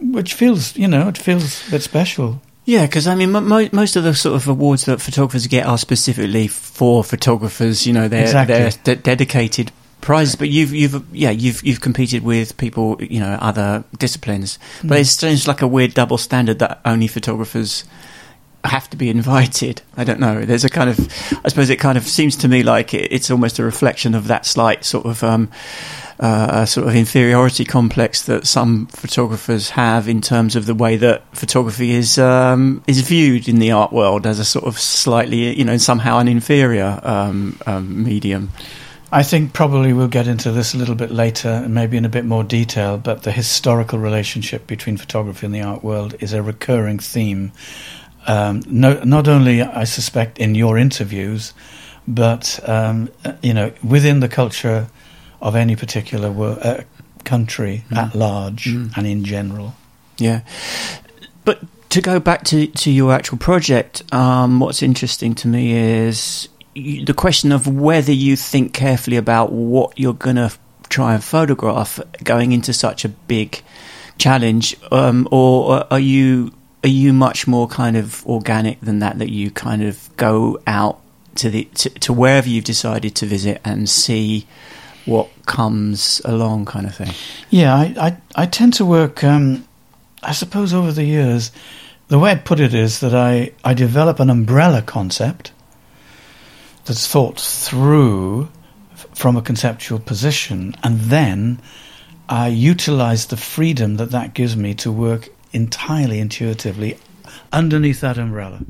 which 0.00 0.34
feels, 0.34 0.76
you 0.76 0.88
know, 0.88 1.08
it 1.08 1.18
feels 1.18 1.66
a 1.68 1.72
bit 1.72 1.82
special. 1.82 2.40
Yeah, 2.64 2.86
because 2.86 3.06
I 3.06 3.14
mean, 3.14 3.32
mo- 3.32 3.68
most 3.72 3.96
of 3.96 4.04
the 4.04 4.14
sort 4.14 4.36
of 4.36 4.46
awards 4.48 4.84
that 4.84 5.00
photographers 5.00 5.46
get 5.48 5.66
are 5.66 5.78
specifically 5.78 6.46
for 6.46 7.02
photographers. 7.02 7.86
You 7.86 7.92
know, 7.92 8.08
they're 8.08 8.22
exactly. 8.22 8.54
they're 8.54 8.96
de- 8.96 9.02
dedicated 9.02 9.72
prizes, 10.00 10.36
but 10.36 10.48
you've 10.48 10.72
you've 10.72 11.04
yeah 11.14 11.30
you've 11.30 11.64
you've 11.64 11.80
competed 11.80 12.22
with 12.22 12.56
people 12.58 13.02
you 13.02 13.18
know 13.18 13.36
other 13.40 13.82
disciplines, 13.98 14.58
mm. 14.80 14.90
but 14.90 14.98
it 15.00 15.06
seems 15.06 15.48
like 15.48 15.60
a 15.60 15.66
weird 15.66 15.94
double 15.94 16.18
standard 16.18 16.60
that 16.60 16.80
only 16.84 17.08
photographers 17.08 17.84
have 18.64 18.88
to 18.90 18.96
be 18.96 19.08
invited. 19.08 19.82
I 19.96 20.04
don't 20.04 20.20
know. 20.20 20.44
There's 20.44 20.64
a 20.64 20.70
kind 20.70 20.90
of 20.90 20.98
I 21.44 21.48
suppose 21.48 21.70
it 21.70 21.80
kind 21.80 21.98
of 21.98 22.04
seems 22.04 22.36
to 22.36 22.48
me 22.48 22.62
like 22.62 22.94
it, 22.94 23.12
it's 23.12 23.30
almost 23.30 23.58
a 23.58 23.64
reflection 23.64 24.14
of 24.14 24.28
that 24.28 24.46
slight 24.46 24.84
sort 24.84 25.06
of. 25.06 25.22
Um, 25.22 25.50
uh, 26.20 26.64
sort 26.64 26.86
of 26.86 26.94
inferiority 26.94 27.64
complex 27.64 28.22
that 28.22 28.46
some 28.46 28.86
photographers 28.86 29.70
have 29.70 30.08
in 30.08 30.20
terms 30.20 30.54
of 30.54 30.66
the 30.66 30.74
way 30.74 30.96
that 30.96 31.22
photography 31.36 31.90
is 31.90 32.16
um, 32.16 32.82
is 32.86 33.00
viewed 33.00 33.48
in 33.48 33.58
the 33.58 33.72
art 33.72 33.92
world 33.92 34.24
as 34.24 34.38
a 34.38 34.44
sort 34.44 34.64
of 34.64 34.78
slightly, 34.78 35.58
you 35.58 35.64
know, 35.64 35.76
somehow 35.76 36.18
an 36.18 36.28
inferior 36.28 37.00
um, 37.02 37.58
um, 37.66 38.04
medium. 38.04 38.50
I 39.14 39.24
think 39.24 39.52
probably 39.52 39.92
we'll 39.92 40.08
get 40.08 40.26
into 40.26 40.52
this 40.52 40.72
a 40.72 40.78
little 40.78 40.94
bit 40.94 41.10
later, 41.10 41.48
and 41.48 41.74
maybe 41.74 41.98
in 41.98 42.06
a 42.06 42.08
bit 42.08 42.24
more 42.24 42.42
detail, 42.42 42.96
but 42.96 43.24
the 43.24 43.32
historical 43.32 43.98
relationship 43.98 44.66
between 44.66 44.96
photography 44.96 45.44
and 45.44 45.54
the 45.54 45.60
art 45.60 45.84
world 45.84 46.14
is 46.20 46.32
a 46.32 46.42
recurring 46.42 46.98
theme. 46.98 47.52
Um, 48.26 48.62
no, 48.66 49.02
not 49.04 49.28
only, 49.28 49.62
I 49.62 49.84
suspect, 49.84 50.38
in 50.38 50.54
your 50.54 50.78
interviews, 50.78 51.52
but, 52.06 52.60
um, 52.68 53.08
you 53.42 53.54
know, 53.54 53.72
within 53.82 54.20
the 54.20 54.28
culture 54.28 54.88
of 55.40 55.56
any 55.56 55.76
particular 55.76 56.30
wor- 56.30 56.58
uh, 56.60 56.82
country 57.24 57.84
mm. 57.90 57.96
at 57.96 58.14
large 58.14 58.66
mm. 58.66 58.96
and 58.96 59.06
in 59.06 59.24
general. 59.24 59.74
Yeah. 60.18 60.42
But 61.44 61.60
to 61.90 62.00
go 62.00 62.20
back 62.20 62.44
to, 62.44 62.66
to 62.66 62.90
your 62.90 63.12
actual 63.12 63.38
project, 63.38 64.02
um, 64.12 64.60
what's 64.60 64.82
interesting 64.82 65.34
to 65.36 65.48
me 65.48 65.72
is 65.72 66.48
the 66.74 67.14
question 67.14 67.52
of 67.52 67.66
whether 67.66 68.12
you 68.12 68.36
think 68.36 68.72
carefully 68.72 69.16
about 69.16 69.52
what 69.52 69.98
you're 69.98 70.14
going 70.14 70.36
to 70.36 70.52
try 70.88 71.14
and 71.14 71.24
photograph 71.24 72.00
going 72.22 72.52
into 72.52 72.72
such 72.72 73.04
a 73.04 73.08
big 73.08 73.62
challenge, 74.18 74.76
um, 74.90 75.26
or 75.30 75.86
are 75.90 75.98
you 75.98 76.52
are 76.84 76.88
you 76.88 77.12
much 77.12 77.46
more 77.46 77.68
kind 77.68 77.96
of 77.96 78.26
organic 78.26 78.80
than 78.80 78.98
that? 79.00 79.18
That 79.18 79.30
you 79.30 79.50
kind 79.50 79.82
of 79.82 80.08
go 80.16 80.60
out 80.66 81.00
to 81.36 81.50
the 81.50 81.64
to, 81.64 81.90
to 81.90 82.12
wherever 82.12 82.48
you've 82.48 82.64
decided 82.64 83.14
to 83.16 83.26
visit 83.26 83.60
and 83.64 83.88
see 83.88 84.46
what 85.04 85.28
comes 85.46 86.22
along, 86.24 86.64
kind 86.66 86.86
of 86.86 86.94
thing. 86.94 87.12
Yeah, 87.50 87.74
I, 87.74 87.94
I, 87.98 88.16
I 88.42 88.46
tend 88.46 88.74
to 88.74 88.84
work, 88.84 89.24
um, 89.24 89.66
I 90.22 90.32
suppose, 90.32 90.72
over 90.72 90.92
the 90.92 91.04
years. 91.04 91.50
The 92.08 92.18
way 92.18 92.30
I'd 92.30 92.44
put 92.44 92.60
it 92.60 92.74
is 92.74 93.00
that 93.00 93.14
I, 93.14 93.52
I 93.64 93.74
develop 93.74 94.20
an 94.20 94.30
umbrella 94.30 94.82
concept 94.82 95.52
that's 96.84 97.08
thought 97.08 97.40
through 97.40 98.48
from 99.14 99.36
a 99.36 99.42
conceptual 99.42 99.98
position, 99.98 100.74
and 100.82 101.00
then 101.00 101.60
I 102.28 102.48
utilize 102.48 103.26
the 103.26 103.36
freedom 103.36 103.96
that 103.96 104.10
that 104.10 104.34
gives 104.34 104.56
me 104.56 104.74
to 104.74 104.92
work 104.92 105.28
entirely 105.52 106.18
intuitively 106.18 106.98
underneath 107.52 108.00
that 108.00 108.18
umbrella. 108.18 108.60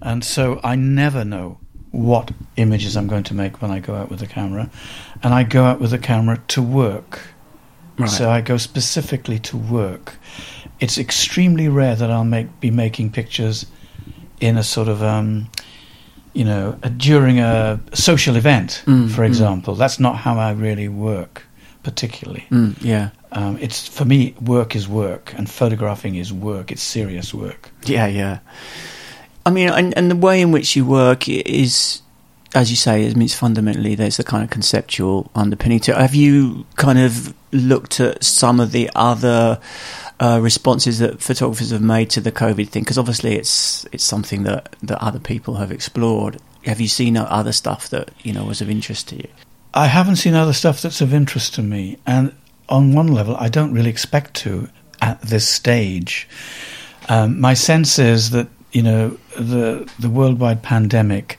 And 0.00 0.24
so 0.24 0.60
I 0.64 0.74
never 0.74 1.24
know 1.24 1.58
what 1.92 2.32
images 2.56 2.96
I'm 2.96 3.06
going 3.06 3.24
to 3.24 3.34
make 3.34 3.62
when 3.62 3.70
I 3.70 3.78
go 3.78 3.94
out 3.94 4.10
with 4.10 4.18
the 4.18 4.26
camera. 4.26 4.70
And 5.22 5.32
I 5.32 5.44
go 5.44 5.64
out 5.64 5.80
with 5.80 5.90
the 5.90 5.98
camera 5.98 6.42
to 6.48 6.62
work. 6.62 7.20
Right. 7.98 8.10
So 8.10 8.30
I 8.30 8.40
go 8.40 8.56
specifically 8.56 9.38
to 9.40 9.56
work. 9.56 10.16
It's 10.80 10.98
extremely 10.98 11.68
rare 11.68 11.94
that 11.94 12.10
I'll 12.10 12.24
make 12.24 12.60
be 12.60 12.70
making 12.70 13.12
pictures 13.12 13.66
in 14.40 14.56
a 14.56 14.62
sort 14.62 14.88
of 14.88 15.02
um, 15.02 15.48
you 16.32 16.44
know 16.44 16.78
a, 16.82 16.90
during 16.90 17.38
a 17.38 17.78
social 17.92 18.36
event, 18.36 18.82
Mm, 18.86 19.10
for 19.10 19.22
mm. 19.22 19.26
example. 19.26 19.74
That's 19.74 20.00
not 20.00 20.16
how 20.16 20.38
I 20.38 20.52
really 20.52 20.88
work, 20.88 21.42
particularly. 21.82 22.46
Mm, 22.50 22.76
yeah, 22.80 23.10
Um, 23.32 23.58
it's 23.60 23.88
for 23.88 24.04
me, 24.04 24.34
work 24.42 24.76
is 24.76 24.86
work, 24.86 25.34
and 25.36 25.48
photographing 25.48 26.16
is 26.16 26.32
work. 26.32 26.70
It's 26.70 26.82
serious 26.82 27.32
work. 27.32 27.70
yeah, 27.84 28.06
yeah. 28.06 28.38
I 29.44 29.50
mean, 29.50 29.68
and, 29.68 29.96
and 29.96 30.10
the 30.10 30.16
way 30.16 30.40
in 30.40 30.52
which 30.52 30.76
you 30.76 30.86
work 30.86 31.28
is, 31.28 32.02
as 32.54 32.70
you 32.70 32.76
say, 32.76 33.04
it 33.04 33.16
means 33.16 33.34
fundamentally 33.34 33.94
there's 33.94 34.18
a 34.18 34.24
kind 34.24 34.44
of 34.44 34.50
conceptual 34.50 35.30
underpinning 35.34 35.80
to 35.80 35.92
it. 35.92 35.96
Have 35.96 36.14
you 36.14 36.66
kind 36.76 36.98
of 36.98 37.34
looked 37.52 38.00
at 38.00 38.22
some 38.22 38.60
of 38.60 38.72
the 38.72 38.90
other 38.94 39.60
uh, 40.20 40.38
responses 40.40 41.00
that 41.00 41.20
photographers 41.20 41.70
have 41.70 41.82
made 41.82 42.10
to 42.10 42.20
the 42.20 42.30
COVID 42.30 42.68
thing? 42.68 42.82
Because 42.84 42.98
obviously 42.98 43.34
it's 43.34 43.84
it's 43.92 44.04
something 44.04 44.44
that, 44.44 44.76
that 44.82 45.02
other 45.02 45.18
people 45.18 45.54
have 45.54 45.72
explored. 45.72 46.38
Have 46.64 46.80
you 46.80 46.88
seen 46.88 47.16
other 47.16 47.52
stuff 47.52 47.88
that 47.88 48.12
you 48.22 48.32
know 48.32 48.44
was 48.44 48.60
of 48.60 48.70
interest 48.70 49.08
to 49.08 49.16
you? 49.16 49.28
I 49.74 49.86
haven't 49.86 50.16
seen 50.16 50.34
other 50.34 50.52
stuff 50.52 50.82
that's 50.82 51.00
of 51.00 51.14
interest 51.14 51.54
to 51.54 51.62
me, 51.62 51.98
and 52.06 52.32
on 52.68 52.94
one 52.94 53.08
level, 53.08 53.36
I 53.36 53.48
don't 53.48 53.72
really 53.72 53.90
expect 53.90 54.34
to 54.34 54.68
at 55.00 55.20
this 55.20 55.46
stage. 55.46 56.28
Um, 57.08 57.40
my 57.40 57.54
sense 57.54 57.98
is 57.98 58.30
that 58.30 58.48
you 58.72 58.82
know 58.82 59.18
the 59.36 59.90
the 59.98 60.08
worldwide 60.08 60.62
pandemic 60.62 61.38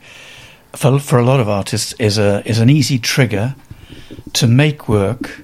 for 0.74 1.00
for 1.00 1.18
a 1.18 1.24
lot 1.24 1.40
of 1.40 1.50
artists 1.50 1.94
is 1.94 2.18
a 2.18 2.44
is 2.46 2.60
an 2.60 2.70
easy 2.70 3.00
trigger 3.00 3.56
to 4.34 4.48
make 4.48 4.88
work 4.88 5.44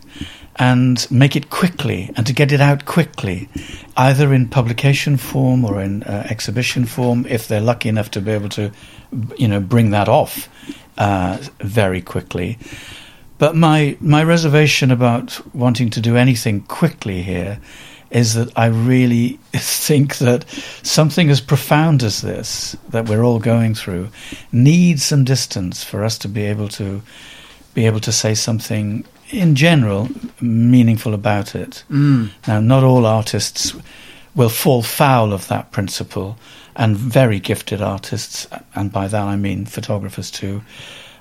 and 0.60 1.10
make 1.10 1.38
it 1.38 1.50
quickly 1.50 2.12
and 2.18 2.28
to 2.28 2.34
get 2.34 2.52
it 2.52 2.60
out 2.60 2.86
quickly, 2.86 3.48
either 3.96 4.34
in 4.34 4.48
publication 4.48 5.16
form 5.16 5.64
or 5.64 5.82
in 5.82 6.04
uh, 6.04 6.28
exhibition 6.30 6.86
form, 6.86 7.26
if 7.30 7.48
they're 7.48 7.62
lucky 7.62 7.88
enough 7.88 8.12
to 8.12 8.20
be 8.20 8.32
able 8.32 8.50
to, 8.50 8.70
you 9.38 9.48
know, 9.48 9.62
bring 9.62 9.92
that 9.92 10.10
off 10.10 10.50
uh, 10.98 11.38
very 11.62 12.02
quickly. 12.02 12.58
But 13.40 13.56
my 13.56 13.98
my 14.00 14.24
reservation 14.24 14.92
about 14.92 15.42
wanting 15.56 15.90
to 15.92 16.02
do 16.02 16.16
anything 16.16 16.62
quickly 16.62 17.24
here 17.24 17.60
is 18.12 18.34
that 18.34 18.52
I 18.56 18.68
really 18.68 19.40
think 19.54 20.18
that 20.18 20.48
something 20.84 21.30
as 21.30 21.42
profound 21.42 22.04
as 22.04 22.22
this 22.22 22.76
that 22.90 23.10
we're 23.10 23.24
all 23.24 23.40
going 23.40 23.74
through 23.76 24.10
needs 24.52 25.04
some 25.04 25.24
distance 25.24 25.84
for 25.84 26.04
us 26.04 26.18
to 26.20 26.28
be 26.28 26.44
able 26.44 26.68
to 26.70 27.02
be 27.74 27.86
able 27.86 28.00
to 28.02 28.12
say 28.12 28.36
something 28.36 29.06
in 29.30 29.56
general 29.56 30.10
meaningful 30.42 31.14
about 31.14 31.56
it. 31.56 31.84
Mm. 31.90 32.32
Now, 32.48 32.60
not 32.60 32.84
all 32.84 33.06
artists 33.06 33.76
will 34.36 34.50
fall 34.50 34.82
foul 34.82 35.34
of 35.34 35.48
that 35.48 35.72
principle, 35.72 36.38
and 36.76 36.98
very 36.98 37.40
gifted 37.40 37.82
artists, 37.82 38.48
and 38.76 38.92
by 38.92 39.08
that 39.08 39.24
I 39.24 39.36
mean 39.36 39.66
photographers 39.66 40.32
too, 40.32 40.62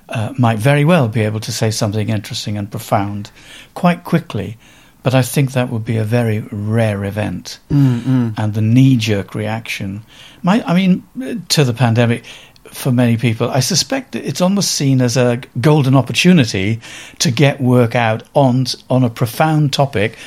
uh, 0.09 0.33
might 0.37 0.59
very 0.59 0.83
well 0.85 1.07
be 1.07 1.21
able 1.21 1.39
to 1.39 1.51
say 1.51 1.71
something 1.71 2.09
interesting 2.09 2.57
and 2.57 2.69
profound 2.69 3.31
quite 3.73 4.03
quickly. 4.03 4.57
But 5.01 5.15
I 5.15 5.21
think 5.21 5.51
that 5.53 5.69
would 5.69 5.85
be 5.85 5.97
a 5.97 6.03
very 6.03 6.41
rare 6.51 7.05
event, 7.05 7.59
Mm, 7.69 7.99
mm. 8.01 8.33
and 8.37 8.53
the 8.53 8.61
knee-jerk 8.61 9.33
reaction. 9.33 10.01
My, 10.43 10.61
I 10.65 10.73
mean, 10.73 11.03
to 11.49 11.63
the 11.63 11.73
pandemic. 11.73 12.23
For 12.71 12.91
many 12.91 13.17
people, 13.17 13.49
I 13.49 13.61
suspect 13.61 14.11
that 14.11 14.23
it's 14.23 14.41
almost 14.41 14.71
seen 14.75 15.01
as 15.01 15.17
a 15.17 15.41
golden 15.59 15.95
opportunity 15.95 16.79
to 17.17 17.31
get 17.31 17.59
work 17.59 17.95
out 17.95 18.21
on 18.35 18.65
on 18.89 19.03
a 19.03 19.09
profound 19.09 19.73
topic 19.73 20.17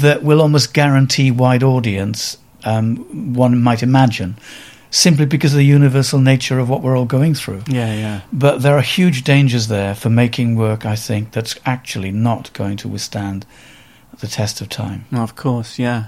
that 0.00 0.24
will 0.24 0.40
almost 0.40 0.74
guarantee 0.74 1.30
wide 1.30 1.62
audience. 1.62 2.36
Um, 2.64 3.34
one 3.34 3.62
might 3.62 3.82
imagine, 3.82 4.34
simply 4.94 5.26
because 5.26 5.52
of 5.52 5.58
the 5.58 5.64
universal 5.64 6.20
nature 6.20 6.60
of 6.60 6.68
what 6.68 6.80
we're 6.80 6.96
all 6.96 7.04
going 7.04 7.34
through. 7.34 7.64
Yeah, 7.66 7.92
yeah. 7.92 8.20
But 8.32 8.62
there 8.62 8.78
are 8.78 8.80
huge 8.80 9.24
dangers 9.24 9.66
there 9.66 9.92
for 9.94 10.08
making 10.08 10.54
work. 10.54 10.86
I 10.86 10.94
think 10.94 11.32
that's 11.32 11.58
actually 11.66 12.12
not 12.12 12.52
going 12.52 12.76
to 12.78 12.88
withstand 12.88 13.44
the 14.20 14.28
test 14.28 14.60
of 14.60 14.68
time. 14.68 15.06
Of 15.12 15.34
course, 15.34 15.80
yeah. 15.80 16.06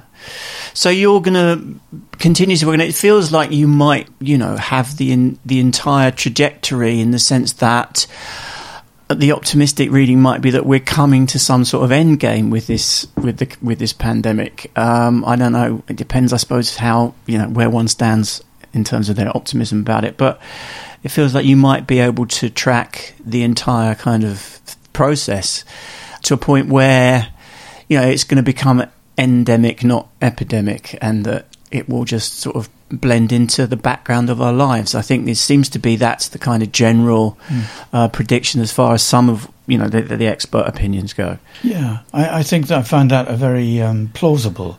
So 0.72 0.88
you're 0.88 1.20
going 1.20 1.34
to 1.34 2.00
continue 2.18 2.56
to 2.56 2.66
work, 2.66 2.74
and 2.74 2.82
it 2.82 2.94
feels 2.94 3.32
like 3.32 3.50
you 3.50 3.66
might, 3.66 4.08
you 4.20 4.38
know, 4.38 4.56
have 4.56 4.96
the 4.96 5.10
in, 5.10 5.40
the 5.44 5.58
entire 5.58 6.12
trajectory 6.12 7.00
in 7.00 7.10
the 7.10 7.18
sense 7.18 7.54
that 7.54 8.06
the 9.12 9.32
optimistic 9.32 9.90
reading 9.90 10.20
might 10.20 10.40
be 10.40 10.50
that 10.50 10.64
we're 10.64 10.78
coming 10.78 11.26
to 11.26 11.40
some 11.40 11.64
sort 11.64 11.84
of 11.84 11.90
end 11.90 12.20
game 12.20 12.50
with 12.50 12.68
this 12.68 13.08
with 13.16 13.38
the 13.38 13.56
with 13.60 13.80
this 13.80 13.92
pandemic. 13.92 14.70
Um, 14.78 15.24
I 15.24 15.34
don't 15.34 15.52
know. 15.52 15.82
It 15.88 15.96
depends, 15.96 16.32
I 16.32 16.36
suppose, 16.36 16.76
how 16.76 17.14
you 17.26 17.38
know 17.38 17.48
where 17.48 17.68
one 17.68 17.88
stands 17.88 18.42
in 18.76 18.84
terms 18.84 19.08
of 19.08 19.16
their 19.16 19.34
optimism 19.36 19.80
about 19.80 20.04
it, 20.04 20.16
but 20.16 20.40
it 21.02 21.08
feels 21.08 21.34
like 21.34 21.46
you 21.46 21.56
might 21.56 21.86
be 21.86 21.98
able 21.98 22.26
to 22.26 22.50
track 22.50 23.14
the 23.24 23.42
entire 23.42 23.94
kind 23.94 24.22
of 24.22 24.60
process 24.92 25.64
to 26.22 26.34
a 26.34 26.36
point 26.36 26.68
where 26.68 27.28
you 27.88 27.98
know 27.98 28.06
it's 28.06 28.24
going 28.24 28.36
to 28.36 28.42
become 28.42 28.86
endemic, 29.18 29.82
not 29.82 30.08
epidemic, 30.20 30.96
and 31.00 31.24
that 31.24 31.46
it 31.70 31.88
will 31.88 32.04
just 32.04 32.38
sort 32.38 32.56
of 32.56 32.68
blend 32.88 33.32
into 33.32 33.66
the 33.66 33.76
background 33.76 34.30
of 34.30 34.40
our 34.40 34.52
lives. 34.52 34.94
I 34.94 35.02
think 35.02 35.28
it 35.28 35.36
seems 35.36 35.68
to 35.70 35.78
be 35.78 35.96
that's 35.96 36.28
the 36.28 36.38
kind 36.38 36.62
of 36.62 36.70
general 36.70 37.36
uh, 37.92 38.08
prediction 38.08 38.60
as 38.60 38.72
far 38.72 38.94
as 38.94 39.02
some 39.02 39.28
of 39.28 39.50
you 39.66 39.78
know 39.78 39.88
the, 39.88 40.02
the 40.02 40.26
expert 40.26 40.66
opinions 40.66 41.12
go. 41.12 41.38
Yeah, 41.62 42.00
I, 42.12 42.40
I 42.40 42.42
think 42.42 42.68
that 42.68 42.78
I 42.78 42.82
found 42.82 43.10
that 43.10 43.28
a 43.28 43.36
very 43.36 43.80
um, 43.80 44.10
plausible 44.14 44.78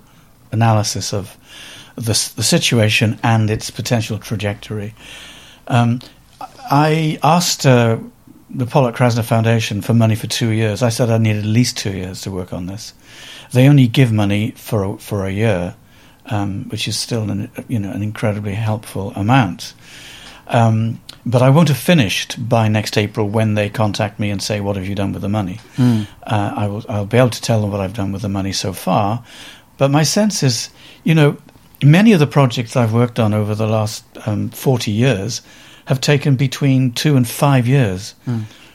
analysis 0.52 1.14
of 1.14 1.36
the, 1.98 2.32
the 2.36 2.44
situation 2.44 3.20
and 3.24 3.50
its 3.50 3.70
potential 3.72 4.20
trajectory. 4.20 4.94
Um, 5.68 6.00
I 6.40 7.20
asked 7.24 7.66
uh, 7.66 7.98
the 8.50 8.66
Pollock 8.66 8.96
Krasner 8.96 9.26
Foundation 9.26 9.82
for 9.82 9.94
money 9.94 10.16
for 10.16 10.28
two 10.28 10.50
years. 10.50 10.84
I 10.84 10.90
said 10.90 11.10
I 11.10 11.18
needed 11.18 11.44
at 11.44 11.50
least 11.50 11.78
two 11.78 11.92
years 11.92 12.22
to 12.22 12.32
work 12.32 12.54
on 12.54 12.68
this. 12.68 12.94
They 13.52 13.68
only 13.68 13.88
give 13.88 14.12
money 14.12 14.52
for 14.52 14.84
a, 14.84 14.98
for 14.98 15.26
a 15.26 15.32
year, 15.32 15.76
um, 16.28 16.66
which 16.70 16.88
is 16.88 16.98
still 16.98 17.30
an 17.30 17.50
you 17.68 17.80
know 17.80 17.92
an 17.92 18.04
incredibly 18.04 18.54
helpful 18.54 19.12
amount. 19.16 19.74
Um, 20.48 21.02
but 21.26 21.42
I 21.42 21.50
won't 21.50 21.68
have 21.68 21.78
finished 21.78 22.48
by 22.48 22.70
next 22.70 22.98
April 22.98 23.28
when 23.28 23.56
they 23.56 23.70
contact 23.70 24.20
me 24.20 24.30
and 24.30 24.42
say, 24.42 24.62
"What 24.62 24.76
have 24.76 24.88
you 24.88 24.96
done 24.96 25.14
with 25.14 25.22
the 25.22 25.30
money?" 25.30 25.60
Uh, 26.24 26.54
I 26.56 26.68
will. 26.68 26.86
I'll 26.88 27.06
be 27.06 27.18
able 27.18 27.32
to 27.32 27.42
tell 27.42 27.62
them 27.62 27.72
what 27.72 27.82
I've 27.82 27.94
done 27.94 28.12
with 28.12 28.22
the 28.22 28.30
money 28.30 28.54
so 28.54 28.72
far. 28.72 29.24
But 29.78 29.92
my 29.92 30.04
sense 30.04 30.42
is, 30.44 30.70
you 31.04 31.14
know, 31.16 31.38
many 31.84 32.14
of 32.14 32.20
the 32.20 32.28
projects 32.28 32.76
I've 32.76 32.94
worked 32.94 33.20
on 33.20 33.34
over 33.34 33.56
the 33.56 33.68
last 33.68 34.04
um, 34.26 34.50
forty 34.50 34.92
years 34.92 35.42
have 35.86 36.02
taken 36.02 36.36
between 36.36 36.92
two 36.92 37.16
and 37.16 37.28
five 37.28 37.68
years. 37.68 38.16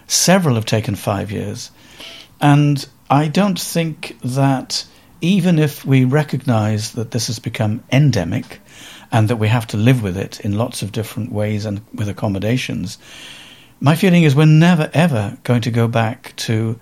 Several 0.06 0.54
have 0.56 0.66
taken 0.66 0.94
five 0.94 1.30
years, 1.30 1.70
and 2.40 2.86
I 3.10 3.28
don't 3.28 3.58
think 3.58 4.18
that 4.22 4.84
even 5.20 5.58
if 5.58 5.84
we 5.84 6.04
recognise 6.04 6.92
that 6.92 7.12
this 7.12 7.28
has 7.28 7.38
become 7.38 7.82
endemic 7.92 8.60
and 9.12 9.28
that 9.28 9.36
we 9.36 9.48
have 9.48 9.66
to 9.68 9.76
live 9.76 10.02
with 10.02 10.16
it 10.16 10.40
in 10.40 10.58
lots 10.58 10.82
of 10.82 10.90
different 10.92 11.30
ways 11.30 11.64
and 11.64 11.80
with 11.94 12.08
accommodations, 12.08 12.98
my 13.80 13.94
feeling 13.94 14.24
is 14.24 14.34
we're 14.34 14.46
never 14.46 14.90
ever 14.92 15.38
going 15.44 15.62
to 15.62 15.70
go 15.70 15.88
back 15.88 16.34
to 16.36 16.78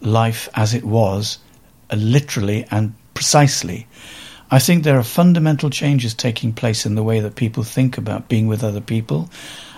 life 0.00 0.48
as 0.54 0.74
it 0.74 0.84
was, 0.84 1.38
uh, 1.90 1.96
literally 1.96 2.66
and 2.70 2.94
precisely. 3.14 3.86
I 4.50 4.58
think 4.58 4.82
there 4.82 4.98
are 4.98 5.04
fundamental 5.04 5.70
changes 5.70 6.12
taking 6.12 6.52
place 6.52 6.84
in 6.84 6.96
the 6.96 7.02
way 7.02 7.20
that 7.20 7.36
people 7.36 7.62
think 7.62 7.96
about 7.96 8.28
being 8.28 8.48
with 8.48 8.64
other 8.64 8.80
people, 8.80 9.30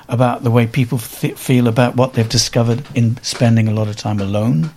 about 0.08 0.44
the 0.44 0.50
way 0.50 0.66
people 0.66 0.98
f- 0.98 1.38
feel 1.38 1.68
about 1.68 1.96
what 1.96 2.14
they've 2.14 2.28
discovered 2.28 2.82
in 2.94 3.18
spending 3.22 3.68
a 3.68 3.74
lot 3.74 3.88
of 3.88 3.96
time 3.96 4.20
alone, 4.20 4.70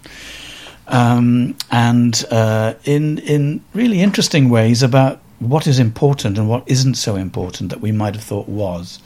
um, 0.87 1.55
and 1.71 2.25
uh, 2.29 2.73
in 2.83 3.19
in 3.19 3.63
really 3.73 4.01
interesting 4.01 4.49
ways 4.49 4.83
about 4.83 5.21
what 5.39 5.67
is 5.67 5.79
important 5.79 6.37
and 6.37 6.49
what 6.49 6.63
isn't 6.65 6.95
so 6.95 7.15
important 7.15 7.69
that 7.69 7.81
we 7.81 7.91
might 7.91 8.15
have 8.15 8.23
thought 8.23 8.49
was. 8.49 8.99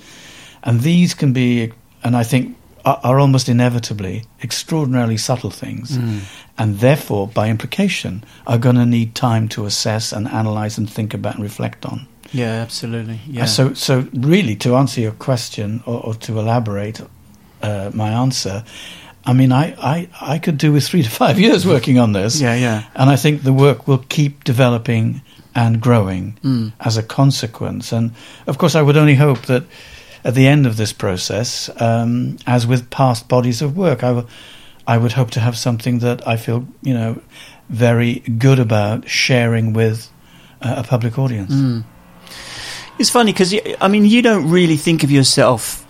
And 0.64 0.82
these 0.82 1.14
can 1.14 1.34
be, 1.34 1.72
and 2.04 2.16
I 2.16 2.24
think 2.24 2.56
are, 2.86 3.00
are 3.04 3.20
almost 3.20 3.50
inevitably 3.50 4.24
extraordinarily 4.44 5.18
subtle 5.18 5.52
things, 5.52 5.98
Mm. 5.98 6.20
and 6.58 6.80
therefore, 6.80 7.28
by 7.28 7.50
implication, 7.50 8.24
are 8.46 8.58
going 8.58 8.76
to 8.78 8.86
need 8.86 9.16
time 9.16 9.48
to 9.50 9.66
assess 9.66 10.12
and 10.14 10.28
analyze 10.28 10.78
and 10.78 10.90
think 10.90 11.14
about 11.14 11.36
and 11.36 11.44
reflect 11.44 11.86
on. 11.86 12.08
Yeah, 12.32 12.62
absolutely. 12.62 13.20
Yeah. 13.28 13.46
So, 13.46 13.74
so 13.74 14.08
really, 14.14 14.56
to 14.58 14.76
answer 14.76 15.02
your 15.02 15.14
question 15.14 15.82
or, 15.86 16.00
or 16.06 16.14
to 16.16 16.38
elaborate 16.40 17.02
uh, 17.62 17.90
my 17.94 18.10
answer, 18.10 18.64
I 19.26 19.34
mean, 19.34 19.52
I, 19.52 19.76
I, 19.82 20.08
I 20.36 20.40
could 20.40 20.58
do 20.58 20.72
with 20.72 20.84
three 20.88 21.04
to 21.04 21.10
five 21.10 21.40
years 21.46 21.66
working 21.66 21.98
on 22.00 22.14
this, 22.14 22.40
yeah, 22.40 22.56
yeah. 22.56 22.84
and 22.96 23.10
I 23.10 23.16
think 23.16 23.42
the 23.44 23.54
work 23.54 23.88
will 23.88 24.04
keep 24.10 24.44
developing 24.44 25.22
and 25.56 25.82
growing 25.82 26.38
Mm. 26.44 26.72
as 26.80 26.98
a 26.98 27.04
consequence. 27.04 27.92
And 27.92 28.12
of 28.48 28.58
course, 28.58 28.76
I 28.76 28.82
would 28.84 28.96
only 28.98 29.16
hope 29.16 29.42
that 29.48 29.64
at 30.24 30.34
the 30.36 30.48
end 30.48 30.66
of 30.66 30.78
this 30.78 30.94
process, 30.94 31.70
um, 31.82 32.38
as 32.46 32.68
with 32.68 32.90
past 32.90 33.28
bodies 33.28 33.62
of 33.62 33.78
work, 33.78 34.04
I, 34.04 34.10
w- 34.10 34.28
I 34.86 34.98
would 34.98 35.14
hope 35.14 35.32
to 35.32 35.40
have 35.40 35.58
something 35.58 36.00
that 36.00 36.28
I 36.28 36.38
feel, 36.38 36.68
you 36.82 36.94
know, 36.94 37.22
very 37.70 38.20
good 38.20 38.60
about 38.60 39.08
sharing 39.08 39.74
with 39.74 40.12
uh, 40.62 40.76
a 40.78 40.84
public 40.84 41.18
audience. 41.18 41.54
Mm. 41.54 41.84
It's 42.98 43.10
funny 43.10 43.32
because 43.32 43.56
I 43.80 43.88
mean, 43.88 44.06
you 44.06 44.22
don't 44.22 44.50
really 44.50 44.76
think 44.76 45.04
of 45.04 45.12
yourself. 45.12 45.86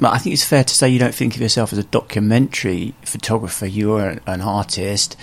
I 0.00 0.18
think 0.18 0.34
it's 0.34 0.44
fair 0.44 0.62
to 0.62 0.74
say 0.74 0.88
you 0.88 1.00
don't 1.00 1.14
think 1.14 1.34
of 1.34 1.40
yourself 1.40 1.72
as 1.72 1.78
a 1.78 1.84
documentary 1.84 2.94
photographer. 3.04 3.66
You're 3.66 4.10
an, 4.10 4.20
an 4.26 4.40
artist, 4.40 5.16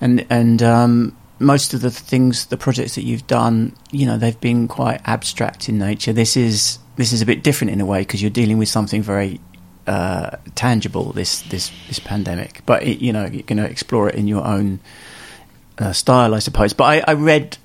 and 0.00 0.24
and 0.30 0.62
um, 0.62 1.16
most 1.40 1.74
of 1.74 1.80
the 1.80 1.90
things, 1.90 2.46
the 2.46 2.56
projects 2.56 2.94
that 2.94 3.02
you've 3.02 3.26
done, 3.26 3.74
you 3.90 4.06
know, 4.06 4.16
they've 4.16 4.40
been 4.40 4.68
quite 4.68 5.00
abstract 5.04 5.68
in 5.68 5.78
nature. 5.78 6.12
This 6.12 6.36
is 6.36 6.78
this 6.96 7.12
is 7.12 7.22
a 7.22 7.26
bit 7.26 7.42
different 7.42 7.72
in 7.72 7.80
a 7.80 7.86
way 7.86 8.00
because 8.00 8.20
you're 8.22 8.30
dealing 8.30 8.58
with 8.58 8.68
something 8.68 9.02
very 9.02 9.40
uh, 9.86 10.36
tangible. 10.54 11.12
This 11.12 11.42
this 11.42 11.70
this 11.88 11.98
pandemic, 11.98 12.62
but 12.66 12.82
it, 12.82 13.00
you 13.00 13.12
know, 13.12 13.24
you're 13.26 13.42
going 13.42 13.58
to 13.58 13.64
explore 13.68 14.08
it 14.08 14.14
in 14.14 14.28
your 14.28 14.44
own 14.46 14.80
uh, 15.78 15.92
style, 15.92 16.34
I 16.34 16.38
suppose. 16.40 16.72
But 16.72 16.84
I, 16.84 17.04
I 17.08 17.14
read 17.14 17.56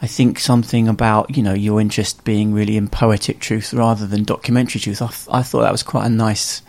I 0.00 0.06
think 0.06 0.38
something 0.38 0.86
about 0.88 1.36
you 1.36 1.42
know 1.42 1.54
your 1.54 1.80
interest 1.80 2.24
being 2.24 2.52
really 2.54 2.76
in 2.76 2.88
poetic 2.88 3.40
truth 3.40 3.72
rather 3.74 4.06
than 4.06 4.24
documentary 4.24 4.80
truth. 4.80 5.02
I, 5.02 5.06
th- 5.08 5.28
I 5.30 5.42
thought 5.42 5.62
that 5.62 5.72
was 5.72 5.82
quite 5.82 6.06
a 6.06 6.10
nice 6.10 6.62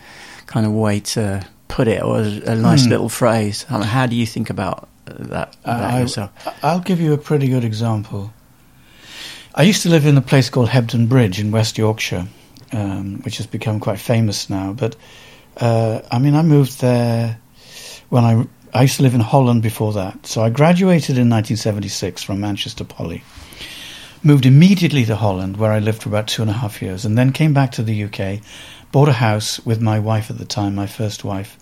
kind 0.46 0.66
of 0.66 0.72
way 0.72 1.00
to 1.00 1.46
put 1.68 1.86
it, 1.86 2.02
or 2.02 2.18
a, 2.18 2.56
nice 2.56 2.82
Hmm. 2.84 2.90
little 2.90 3.08
phrase. 3.08 3.64
I 3.70 3.74
mean, 3.74 3.82
how 3.84 4.06
do 4.06 4.16
you 4.16 4.26
think 4.26 4.50
about 4.50 4.88
uh, 5.06 5.12
that, 5.18 5.56
about 5.62 5.94
I, 5.94 6.00
yourself? 6.00 6.30
I'll 6.64 6.80
give 6.80 7.00
you 7.00 7.12
a 7.12 7.18
pretty 7.18 7.46
good 7.46 7.62
example. 7.62 8.32
I 9.54 9.64
used 9.64 9.82
to 9.82 9.88
live 9.88 10.06
in 10.06 10.16
a 10.16 10.22
place 10.22 10.48
called 10.48 10.68
Hebden 10.68 11.08
Bridge 11.08 11.40
in 11.40 11.50
West 11.50 11.76
Yorkshire, 11.76 12.26
um, 12.72 13.20
which 13.22 13.38
has 13.38 13.46
become 13.48 13.80
quite 13.80 13.98
famous 13.98 14.48
now. 14.48 14.72
But 14.72 14.94
uh, 15.56 16.02
I 16.10 16.20
mean, 16.20 16.36
I 16.36 16.42
moved 16.42 16.80
there 16.80 17.38
when 18.10 18.24
I 18.24 18.46
I 18.72 18.82
used 18.82 18.96
to 18.98 19.02
live 19.02 19.14
in 19.14 19.20
Holland 19.20 19.62
before 19.62 19.92
that. 19.94 20.26
So 20.26 20.42
I 20.42 20.50
graduated 20.50 21.18
in 21.18 21.28
1976 21.28 22.22
from 22.22 22.40
Manchester 22.40 22.84
Poly. 22.84 23.24
Moved 24.22 24.46
immediately 24.46 25.04
to 25.06 25.16
Holland, 25.16 25.56
where 25.56 25.72
I 25.72 25.80
lived 25.80 26.02
for 26.02 26.10
about 26.10 26.28
two 26.28 26.42
and 26.42 26.50
a 26.50 26.54
half 26.54 26.80
years, 26.80 27.04
and 27.04 27.18
then 27.18 27.32
came 27.32 27.52
back 27.52 27.72
to 27.72 27.82
the 27.82 28.04
UK. 28.04 28.40
Bought 28.92 29.08
a 29.08 29.12
house 29.14 29.58
with 29.66 29.80
my 29.80 29.98
wife 29.98 30.30
at 30.30 30.38
the 30.38 30.44
time, 30.44 30.76
my 30.76 30.86
first 30.86 31.24
wife, 31.24 31.58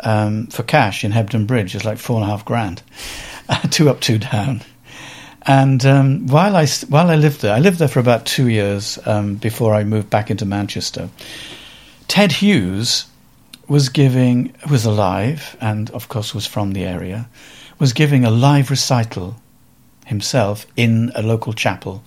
um, 0.00 0.48
for 0.48 0.64
cash 0.64 1.04
in 1.04 1.12
Hebden 1.12 1.46
Bridge. 1.46 1.76
It's 1.76 1.84
like 1.84 1.98
four 1.98 2.16
and 2.16 2.24
a 2.24 2.28
half 2.28 2.44
grand, 2.44 2.82
two 3.70 3.88
up, 3.88 4.00
two 4.00 4.18
down. 4.18 4.62
And 5.42 5.84
um, 5.86 6.26
while 6.26 6.54
I 6.54 6.66
while 6.88 7.10
I 7.10 7.16
lived 7.16 7.40
there, 7.40 7.54
I 7.54 7.60
lived 7.60 7.78
there 7.78 7.88
for 7.88 8.00
about 8.00 8.26
two 8.26 8.48
years 8.48 8.98
um, 9.06 9.36
before 9.36 9.74
I 9.74 9.84
moved 9.84 10.10
back 10.10 10.30
into 10.30 10.44
Manchester. 10.44 11.08
Ted 12.08 12.32
Hughes 12.32 13.06
was 13.68 13.88
giving 13.88 14.52
was 14.68 14.84
alive 14.84 15.56
and 15.60 15.90
of 15.90 16.08
course 16.08 16.34
was 16.34 16.46
from 16.46 16.72
the 16.72 16.84
area 16.84 17.28
was 17.78 17.92
giving 17.92 18.24
a 18.24 18.30
live 18.30 18.68
recital 18.68 19.36
himself 20.06 20.66
in 20.76 21.12
a 21.14 21.22
local 21.22 21.52
chapel. 21.52 22.02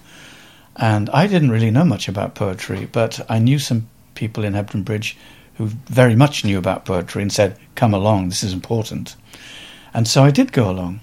And 0.75 1.09
I 1.11 1.25
didn't 1.27 1.51
really 1.51 1.71
know 1.71 1.85
much 1.85 2.09
about 2.09 2.35
poetry 2.35 2.87
but 2.91 3.25
I 3.29 3.39
knew 3.39 3.59
some 3.59 3.87
people 4.13 4.43
in 4.43 4.53
Hebden 4.53 4.83
Bridge 4.83 5.17
who 5.55 5.67
very 5.67 6.15
much 6.15 6.43
knew 6.43 6.57
about 6.57 6.85
poetry 6.85 7.21
and 7.21 7.31
said 7.31 7.57
come 7.75 7.93
along 7.93 8.27
this 8.27 8.43
is 8.43 8.53
important. 8.53 9.15
And 9.93 10.07
so 10.07 10.23
I 10.23 10.31
did 10.31 10.51
go 10.51 10.69
along. 10.69 10.99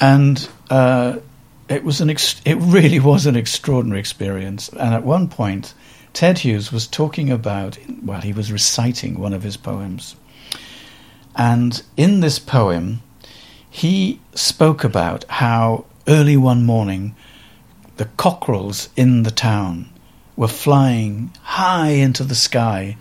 And 0.00 0.48
uh, 0.70 1.18
it 1.68 1.84
was 1.84 2.00
an 2.00 2.10
ex- 2.10 2.40
it 2.44 2.56
really 2.56 3.00
was 3.00 3.26
an 3.26 3.36
extraordinary 3.36 4.00
experience 4.00 4.68
and 4.70 4.94
at 4.94 5.04
one 5.04 5.28
point 5.28 5.74
Ted 6.12 6.38
Hughes 6.38 6.72
was 6.72 6.86
talking 6.86 7.30
about, 7.30 7.78
well, 8.02 8.20
he 8.20 8.32
was 8.32 8.50
reciting 8.50 9.18
one 9.18 9.32
of 9.32 9.42
his 9.42 9.56
poems. 9.56 10.16
And 11.36 11.80
in 11.96 12.20
this 12.20 12.38
poem, 12.38 13.02
he 13.70 14.20
spoke 14.34 14.82
about 14.82 15.24
how 15.28 15.84
early 16.08 16.36
one 16.36 16.64
morning 16.64 17.14
the 17.98 18.06
cockerels 18.16 18.88
in 18.96 19.22
the 19.22 19.30
town 19.30 19.88
were 20.36 20.48
flying 20.48 21.32
high 21.42 21.90
into 21.90 22.24
the 22.24 22.34
sky 22.34 22.96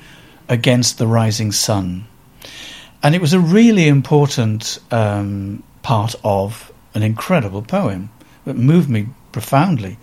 against 0.50 0.98
the 0.98 1.08
rising 1.08 1.52
sun. 1.52 2.08
And 3.02 3.16
it 3.16 3.22
was 3.22 3.34
a 3.34 3.40
really 3.40 3.88
important 3.88 4.80
um, 4.92 5.64
part 5.82 6.16
of 6.24 6.72
an 6.94 7.04
incredible 7.04 7.62
poem 7.62 8.10
that 8.48 8.58
moved 8.58 8.90
me 8.90 9.08
profoundly. 9.32 9.98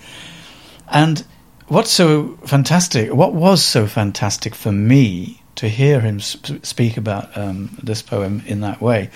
And 0.89 1.25
what's 1.67 1.91
so 1.91 2.39
fantastic, 2.47 3.13
what 3.13 3.35
was 3.35 3.63
so 3.63 3.87
fantastic 3.87 4.55
for 4.55 4.71
me 4.71 5.43
to 5.57 5.69
hear 5.69 6.01
him 6.01 6.21
sp- 6.21 6.63
speak 6.63 6.97
about 6.97 7.37
um, 7.37 7.77
this 7.83 8.03
poem 8.03 8.43
in 8.47 8.61
that 8.61 8.81
way 8.81 9.11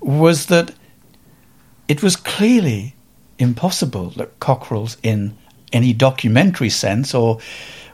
was 0.00 0.46
that 0.46 0.72
it 1.88 2.02
was 2.02 2.16
clearly 2.16 2.94
impossible 3.38 4.10
that 4.10 4.38
cockerels, 4.40 4.96
in 5.02 5.36
any 5.72 5.92
documentary 5.92 6.70
sense 6.70 7.14
or 7.14 7.38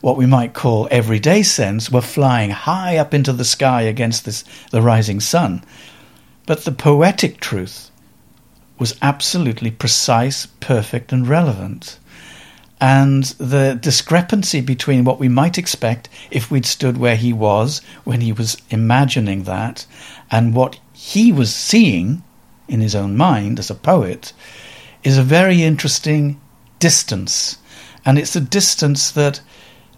what 0.00 0.16
we 0.16 0.26
might 0.26 0.54
call 0.54 0.88
everyday 0.90 1.42
sense, 1.42 1.90
were 1.90 2.00
flying 2.00 2.50
high 2.50 2.96
up 2.96 3.12
into 3.12 3.32
the 3.32 3.44
sky 3.44 3.82
against 3.82 4.24
this, 4.24 4.44
the 4.70 4.82
rising 4.82 5.20
sun. 5.20 5.62
But 6.46 6.64
the 6.64 6.72
poetic 6.72 7.40
truth 7.40 7.91
was 8.82 8.98
absolutely 9.00 9.70
precise, 9.70 10.46
perfect, 10.58 11.12
and 11.12 11.28
relevant 11.28 12.00
and 12.82 13.22
the 13.38 13.78
discrepancy 13.80 14.60
between 14.60 15.04
what 15.04 15.20
we 15.20 15.28
might 15.28 15.56
expect 15.56 16.08
if 16.32 16.50
we'd 16.50 16.66
stood 16.66 16.98
where 16.98 17.14
he 17.14 17.32
was 17.32 17.80
when 18.02 18.20
he 18.20 18.32
was 18.32 18.60
imagining 18.70 19.44
that 19.44 19.86
and 20.32 20.52
what 20.52 20.80
he 20.92 21.30
was 21.30 21.54
seeing 21.54 22.24
in 22.66 22.80
his 22.80 22.96
own 22.96 23.16
mind 23.16 23.60
as 23.60 23.70
a 23.70 23.74
poet 23.76 24.32
is 25.04 25.16
a 25.16 25.22
very 25.22 25.62
interesting 25.62 26.40
distance. 26.80 27.56
And 28.04 28.18
it's 28.18 28.34
a 28.34 28.40
distance 28.40 29.12
that 29.12 29.40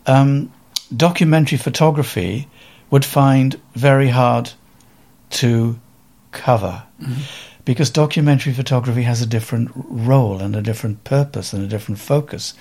um, 0.04 0.52
documentary 0.94 1.56
photography 1.56 2.48
would 2.90 3.06
find 3.06 3.58
very 3.74 4.08
hard 4.08 4.52
to 5.30 5.80
cover. 6.32 6.82
Mm-hmm 7.00 7.22
because 7.64 7.90
documentary 7.90 8.52
photography 8.52 9.02
has 9.02 9.22
a 9.22 9.26
different 9.26 9.70
role 9.74 10.40
and 10.40 10.54
a 10.54 10.62
different 10.62 11.04
purpose 11.04 11.52
and 11.52 11.62
a 11.62 11.68
different 11.68 11.98
focus. 11.98 12.54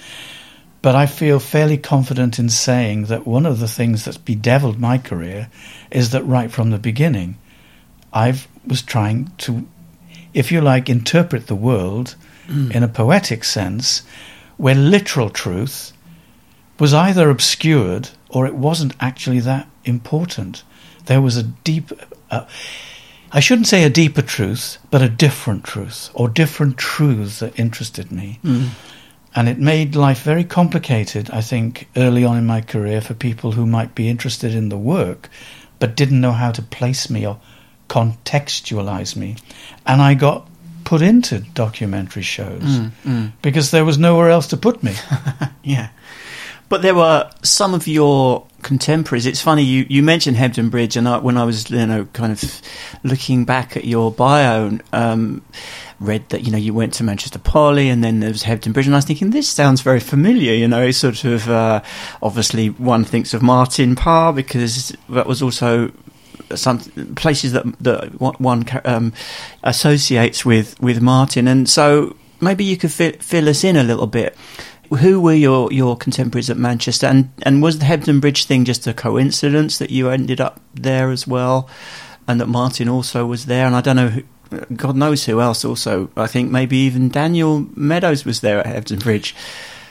But 0.82 0.96
I 0.96 1.06
feel 1.06 1.40
fairly 1.40 1.78
confident 1.78 2.40
in 2.40 2.50
saying 2.50 3.06
that 3.06 3.26
one 3.26 3.46
of 3.46 3.60
the 3.60 3.68
things 3.68 4.04
that's 4.04 4.18
bedeviled 4.18 4.80
my 4.80 4.98
career 4.98 5.50
is 5.92 6.12
that 6.12 6.24
right 6.26 6.52
from 6.52 6.72
the 6.72 6.78
beginning, 6.78 7.38
I 8.12 8.40
was 8.68 8.82
trying 8.82 9.32
to, 9.40 9.66
if 10.34 10.52
you 10.52 10.62
like, 10.62 10.90
interpret 10.90 11.48
the 11.48 11.56
world 11.56 12.16
mm. 12.48 12.74
in 12.76 12.84
a 12.84 12.90
poetic 12.90 13.44
sense, 13.44 14.04
where 14.58 14.76
literal 14.76 15.30
truth 15.30 15.94
was 16.80 16.94
either 16.94 17.30
obscured 17.30 18.10
or 18.30 18.46
it 18.46 18.56
wasn't 18.56 18.94
actually 19.00 19.40
that 19.40 19.70
important. 19.86 20.64
There 21.06 21.22
was 21.22 21.38
a 21.38 21.44
deep. 21.44 21.92
Uh, 22.30 22.46
I 23.34 23.40
shouldn't 23.40 23.68
say 23.68 23.84
a 23.84 23.90
deeper 23.90 24.22
truth, 24.22 24.78
but 24.92 25.02
a 25.02 25.10
different 25.10 25.64
truth, 25.64 26.12
or 26.14 26.30
different 26.30 26.78
truths 26.78 27.40
that 27.40 27.60
interested 27.60 28.12
me. 28.12 28.40
Mm. 28.44 28.70
And 29.36 29.50
it 29.50 29.58
made 29.58 29.96
life 29.96 30.22
very 30.22 30.44
complicated, 30.44 31.32
I 31.32 31.42
think, 31.42 31.90
early 31.98 32.24
on 32.24 32.38
in 32.38 32.46
my 32.46 32.62
career 32.62 33.02
for 33.02 33.16
people 33.16 33.54
who 33.54 33.66
might 33.66 33.96
be 33.96 34.08
interested 34.08 34.54
in 34.54 34.70
the 34.70 34.78
work, 34.78 35.30
but 35.80 35.96
didn't 35.96 36.22
know 36.22 36.32
how 36.32 36.52
to 36.52 36.62
place 36.62 37.10
me 37.10 37.26
or 37.26 37.40
contextualize 37.90 39.16
me. 39.16 39.38
And 39.88 40.00
I 40.00 40.14
got 40.14 40.48
put 40.84 41.02
into 41.02 41.40
documentary 41.40 42.22
shows 42.22 42.62
mm, 42.62 42.92
mm. 43.04 43.32
because 43.42 43.72
there 43.72 43.86
was 43.86 43.98
nowhere 43.98 44.30
else 44.30 44.48
to 44.48 44.58
put 44.58 44.84
me. 44.84 44.94
yeah. 45.64 45.90
But 46.70 46.84
there 46.84 46.96
were 46.96 47.32
some 47.42 47.74
of 47.74 47.88
your 47.88 48.46
contemporaries. 48.64 49.26
It's 49.26 49.42
funny 49.42 49.64
you, 49.64 49.86
you 49.90 50.02
mentioned 50.02 50.38
Hebden 50.38 50.72
Bridge, 50.72 50.98
and 50.98 51.08
I, 51.08 51.18
when 51.18 51.38
I 51.38 51.44
was 51.44 51.70
you 51.70 51.86
know 51.86 52.06
kind 52.14 52.32
of 52.32 52.62
looking 53.04 53.46
back 53.46 53.78
at 53.78 53.86
your 53.86 54.12
bio, 54.12 54.80
um, 54.92 55.44
read 56.00 56.28
that 56.30 56.44
you 56.44 56.52
know 56.52 56.58
you 56.58 56.74
went 56.74 56.94
to 56.96 57.04
Manchester 57.04 57.40
Poly, 57.40 57.90
and 57.90 58.04
then 58.04 58.20
there 58.20 58.32
was 58.32 58.44
Hebden 58.44 58.74
Bridge, 58.74 58.88
and 58.88 58.96
I 58.96 58.98
was 58.98 59.06
thinking 59.06 59.30
this 59.30 59.50
sounds 59.50 59.82
very 59.82 60.00
familiar. 60.00 60.54
You 60.54 60.68
know, 60.68 60.90
sort 60.92 61.24
of 61.24 61.50
uh, 61.50 61.82
obviously 62.22 62.70
one 62.70 63.04
thinks 63.04 63.34
of 63.34 63.42
Martin 63.42 63.96
Parr 63.96 64.34
because 64.34 64.96
that 65.10 65.28
was 65.28 65.42
also 65.42 65.92
some 66.56 66.80
places 67.16 67.52
that 67.54 67.66
that 67.80 68.20
one 68.20 68.66
um, 68.86 69.14
associates 69.64 70.46
with 70.46 70.80
with 70.82 71.02
Martin, 71.02 71.48
and 71.48 71.70
so 71.70 72.16
maybe 72.42 72.64
you 72.64 72.78
could 72.78 72.92
fill, 72.92 73.14
fill 73.20 73.50
us 73.50 73.64
in 73.64 73.76
a 73.76 73.84
little 73.84 74.08
bit 74.08 74.36
who 74.96 75.20
were 75.22 75.34
your, 75.34 75.72
your 75.72 75.98
contemporaries 75.98 76.50
at 76.50 76.58
Manchester, 76.58 77.08
and 77.08 77.32
and 77.44 77.62
was 77.62 77.80
the 77.80 77.86
Hebden 77.86 78.22
Bridge 78.22 78.46
thing 78.46 78.66
just 78.66 78.88
a 78.88 78.94
coincidence 78.94 79.78
that 79.78 79.90
you 79.90 80.10
ended 80.10 80.40
up 80.42 80.60
there 80.74 81.12
as 81.12 81.28
well, 81.28 81.70
and 82.28 82.40
that 82.40 82.48
Martin 82.48 82.90
also 82.90 83.26
was 83.26 83.46
there, 83.46 83.66
and 83.66 83.76
I 83.76 83.82
don't 83.82 83.96
know. 83.96 84.10
Who, 84.10 84.24
God 84.76 84.96
knows 84.96 85.26
who 85.26 85.42
else. 85.42 85.66
Also, 85.66 86.12
I 86.16 86.28
think 86.28 86.52
maybe 86.52 86.78
even 86.78 87.10
Daniel 87.10 87.68
Meadows 87.76 88.24
was 88.24 88.42
there 88.42 88.60
at 88.60 88.68
Hebden 88.68 89.02
Bridge. 89.02 89.36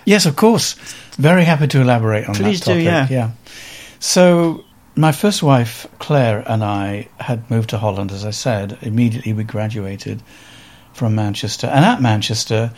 Yes, 0.05 0.25
of 0.25 0.37
course. 0.37 0.75
Very 1.19 1.45
happy 1.45 1.67
to 1.69 1.81
elaborate 1.81 2.29
on 2.29 2.35
Please 2.35 2.61
that 2.61 2.67
topic. 2.67 2.79
do, 2.79 2.85
yeah. 2.85 3.07
yeah. 3.11 3.31
So 3.99 4.65
my 4.95 5.12
first 5.12 5.43
wife, 5.43 5.87
Claire, 5.99 6.45
and 6.47 6.62
I 6.62 7.09
had 7.19 7.51
moved 7.51 7.71
to 7.71 7.79
Holland, 7.79 8.12
as 8.12 8.25
I 8.25 8.31
said. 8.31 8.79
Immediately 8.83 9.33
we 9.33 9.45
graduated 9.45 10.23
from 10.93 11.15
Manchester. 11.15 11.67
And 11.67 11.85
at 11.85 12.01
Manchester, 12.03 12.73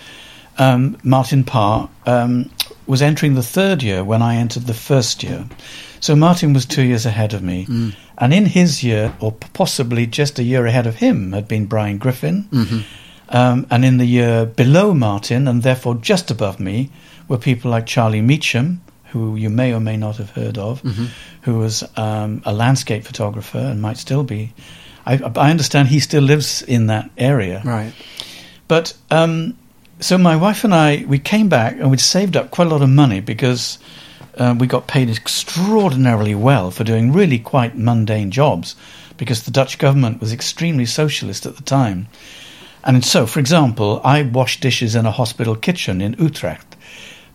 um, 0.58 0.96
Martin 1.02 1.44
Parr 1.44 1.88
um, 2.06 2.50
was 2.86 3.02
entering 3.02 3.34
the 3.34 3.42
third 3.42 3.82
year 3.82 4.04
when 4.04 4.22
I 4.22 4.36
entered 4.36 4.64
the 4.66 4.74
first 4.74 5.22
year. 5.22 5.46
So 6.00 6.14
Martin 6.14 6.52
was 6.52 6.66
two 6.66 6.82
years 6.82 7.06
ahead 7.06 7.32
of 7.34 7.42
me. 7.42 7.66
Mm. 7.66 7.94
And 8.18 8.32
in 8.34 8.46
his 8.46 8.82
year, 8.84 9.12
or 9.20 9.32
possibly 9.32 10.06
just 10.06 10.38
a 10.38 10.42
year 10.42 10.66
ahead 10.66 10.86
of 10.86 10.96
him, 10.96 11.32
had 11.32 11.48
been 11.48 11.66
Brian 11.66 11.98
Griffin. 11.98 12.44
Mm-hmm. 12.52 12.78
Um, 13.30 13.66
and 13.70 13.84
in 13.84 13.96
the 13.96 14.04
year 14.04 14.44
below 14.46 14.92
Martin, 14.94 15.48
and 15.48 15.62
therefore 15.62 15.94
just 15.96 16.30
above 16.30 16.60
me, 16.60 16.90
were 17.26 17.38
people 17.38 17.70
like 17.70 17.86
Charlie 17.86 18.20
Meecham, 18.20 18.82
who 19.06 19.34
you 19.36 19.48
may 19.48 19.72
or 19.72 19.80
may 19.80 19.96
not 19.96 20.16
have 20.18 20.30
heard 20.30 20.58
of, 20.58 20.82
Mhm. 20.82 21.08
who 21.42 21.58
was 21.58 21.82
um, 21.96 22.42
a 22.44 22.52
landscape 22.52 23.04
photographer 23.04 23.58
and 23.58 23.80
might 23.80 23.96
still 23.96 24.24
be. 24.24 24.52
I, 25.06 25.14
I 25.36 25.50
understand 25.50 25.88
he 25.88 26.00
still 26.00 26.22
lives 26.22 26.62
in 26.62 26.86
that 26.88 27.10
area. 27.16 27.62
Right. 27.64 27.92
But 28.68 28.94
um, 29.10 29.56
so 30.00 30.18
my 30.18 30.36
wife 30.36 30.64
and 30.64 30.74
I, 30.74 31.04
we 31.06 31.18
came 31.18 31.48
back 31.48 31.74
and 31.74 31.90
we'd 31.90 32.00
saved 32.00 32.36
up 32.36 32.50
quite 32.50 32.66
a 32.66 32.70
lot 32.70 32.82
of 32.82 32.88
money 32.88 33.20
because 33.20 33.78
uh, 34.36 34.54
we 34.58 34.66
got 34.66 34.86
paid 34.86 35.08
extraordinarily 35.08 36.34
well 36.34 36.70
for 36.70 36.84
doing 36.84 37.12
really 37.12 37.38
quite 37.38 37.76
mundane 37.76 38.30
jobs 38.30 38.74
because 39.16 39.44
the 39.44 39.50
Dutch 39.50 39.78
government 39.78 40.20
was 40.20 40.32
extremely 40.32 40.86
socialist 40.86 41.46
at 41.46 41.56
the 41.56 41.62
time. 41.62 42.08
And 42.82 43.04
so, 43.04 43.26
for 43.26 43.40
example, 43.40 44.00
I 44.04 44.22
washed 44.22 44.60
dishes 44.60 44.94
in 44.94 45.06
a 45.06 45.10
hospital 45.10 45.56
kitchen 45.56 46.00
in 46.00 46.14
Utrecht, 46.18 46.73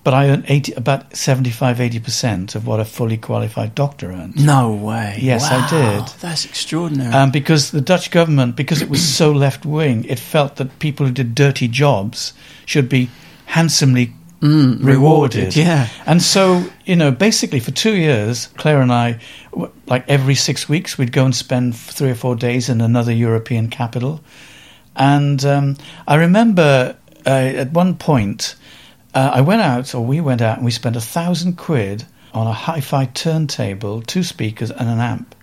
but 0.09 0.15
I 0.15 0.29
earned 0.29 0.45
80, 0.47 0.73
about 0.73 1.15
75 1.15 1.77
80% 1.77 2.55
of 2.55 2.65
what 2.65 2.79
a 2.79 2.85
fully 2.85 3.15
qualified 3.15 3.75
doctor 3.75 4.11
earned. 4.11 4.43
No 4.43 4.73
way. 4.73 5.19
Yes, 5.21 5.45
I 5.51 5.57
Wow, 5.59 5.69
did. 6.07 6.13
That's 6.19 6.45
extraordinary. 6.45 7.13
Um, 7.13 7.29
because 7.29 7.69
the 7.69 7.79
Dutch 7.79 8.09
government, 8.09 8.55
because 8.55 8.81
it 8.81 8.89
was 8.89 9.07
so 9.07 9.31
left 9.31 9.67
wing, 9.67 10.05
it 10.05 10.17
felt 10.17 10.55
that 10.55 10.79
people 10.79 11.05
who 11.05 11.11
did 11.11 11.35
dirty 11.35 11.67
jobs 11.67 12.33
should 12.65 12.89
be 12.89 13.11
handsomely 13.45 14.15
Mm, 14.41 14.83
rewarded. 14.83 15.55
Yeah. 15.55 15.89
And 16.07 16.23
so, 16.23 16.63
you 16.85 16.95
know, 16.95 17.11
basically 17.11 17.59
for 17.59 17.69
two 17.69 17.95
years, 17.95 18.47
Claire 18.57 18.81
and 18.81 18.91
I, 18.91 19.19
like 19.85 20.05
every 20.09 20.33
six 20.33 20.67
weeks, 20.67 20.97
we'd 20.97 21.11
go 21.11 21.23
and 21.25 21.35
spend 21.35 21.75
three 21.75 22.09
or 22.09 22.15
four 22.15 22.35
days 22.35 22.67
in 22.67 22.81
another 22.81 23.11
European 23.11 23.69
capital. 23.69 24.21
And 24.95 25.45
um, 25.45 25.77
I 26.07 26.15
remember 26.15 26.97
uh, 27.27 27.29
at 27.29 27.73
one 27.73 27.95
point, 27.95 28.55
uh, 29.13 29.31
I 29.33 29.41
went 29.41 29.61
out, 29.61 29.93
or 29.95 30.05
we 30.05 30.21
went 30.21 30.41
out, 30.41 30.57
and 30.57 30.65
we 30.65 30.71
spent 30.71 30.95
a 30.95 31.01
thousand 31.01 31.57
quid 31.57 32.05
on 32.33 32.47
a 32.47 32.53
hi 32.53 32.79
fi 32.81 33.05
turntable, 33.05 34.01
two 34.01 34.23
speakers, 34.23 34.69
and 34.71 34.87
an 34.89 34.99
amp. 34.99 35.35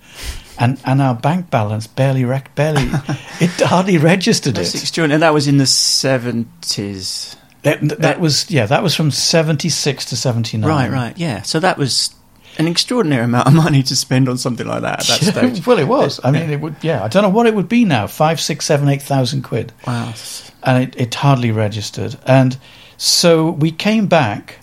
And, 0.58 0.80
and 0.86 1.02
our 1.02 1.14
bank 1.14 1.50
balance 1.50 1.86
barely 1.86 2.24
rec- 2.24 2.54
barely 2.54 2.84
it 3.40 3.50
hardly 3.60 3.98
registered 3.98 4.54
That's 4.54 4.74
it. 4.74 4.80
extraordinary. 4.80 5.16
And 5.16 5.22
that 5.22 5.34
was 5.34 5.46
in 5.48 5.58
the 5.58 5.64
70s. 5.64 7.36
That, 7.62 7.80
that 8.00 8.20
was 8.20 8.48
yeah, 8.50 8.66
that 8.66 8.82
was 8.82 8.94
from 8.94 9.10
seventy 9.10 9.68
six 9.68 10.04
to 10.06 10.16
seventy 10.16 10.56
nine. 10.56 10.68
Right, 10.70 10.90
right. 10.90 11.18
Yeah. 11.18 11.42
So 11.42 11.58
that 11.60 11.76
was 11.78 12.14
an 12.58 12.68
extraordinary 12.68 13.24
amount 13.24 13.48
of 13.48 13.54
money 13.54 13.82
to 13.82 13.96
spend 13.96 14.28
on 14.28 14.38
something 14.38 14.66
like 14.66 14.82
that 14.82 15.00
at 15.00 15.06
that 15.20 15.34
stage. 15.54 15.66
well, 15.66 15.78
it 15.80 15.88
was. 15.88 16.20
I 16.22 16.30
mean, 16.30 16.48
it 16.48 16.60
would. 16.60 16.76
Yeah, 16.82 17.02
I 17.02 17.08
don't 17.08 17.24
know 17.24 17.28
what 17.28 17.46
it 17.46 17.54
would 17.56 17.68
be 17.68 17.84
now. 17.84 18.06
Five, 18.06 18.40
six, 18.40 18.66
seven, 18.66 18.88
eight 18.88 19.02
thousand 19.02 19.42
quid, 19.42 19.72
Wow. 19.84 20.14
and 20.62 20.84
it, 20.84 20.94
it 21.00 21.14
hardly 21.16 21.50
registered. 21.50 22.16
And 22.24 22.56
so 22.96 23.50
we 23.50 23.70
came 23.70 24.06
back, 24.06 24.58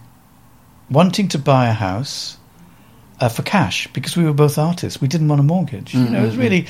wanting 0.89 1.27
to 1.29 1.39
buy 1.39 1.67
a 1.69 1.73
house 1.73 2.37
uh, 3.19 3.29
for 3.29 3.43
cash 3.43 3.87
because 3.93 4.17
we 4.17 4.23
were 4.23 4.33
both 4.33 4.57
artists. 4.57 4.99
We 5.01 5.07
didn't 5.07 5.27
want 5.27 5.39
a 5.39 5.43
mortgage. 5.43 5.93
You 5.93 6.09
know, 6.09 6.23
it 6.23 6.25
was 6.25 6.35
Mhm. 6.35 6.39
really. 6.39 6.65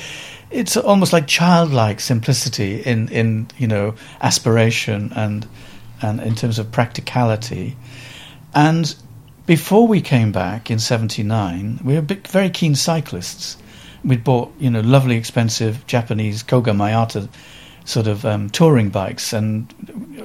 It's 0.50 0.76
almost 0.76 1.12
like 1.12 1.26
childlike 1.26 2.00
simplicity 2.00 2.80
in, 2.80 3.08
in 3.08 3.48
you 3.58 3.66
know 3.66 3.94
aspiration 4.20 5.12
and 5.16 5.46
and 6.02 6.20
in 6.20 6.34
terms 6.34 6.58
of 6.58 6.70
practicality. 6.70 7.76
And 8.54 8.94
before 9.46 9.88
we 9.88 10.00
came 10.00 10.32
back 10.32 10.70
in 10.70 10.78
'79, 10.78 11.80
we 11.82 11.94
were 11.94 12.02
very 12.28 12.50
keen 12.50 12.74
cyclists. 12.74 13.56
We'd 14.04 14.22
bought, 14.22 14.52
you 14.60 14.70
know, 14.70 14.80
lovely, 14.80 15.16
expensive 15.16 15.84
Japanese 15.86 16.42
Koga 16.42 16.72
Miyata 16.72 17.28
sort 17.84 18.06
of 18.06 18.24
um, 18.24 18.50
touring 18.50 18.90
bikes, 18.90 19.32
and 19.32 19.72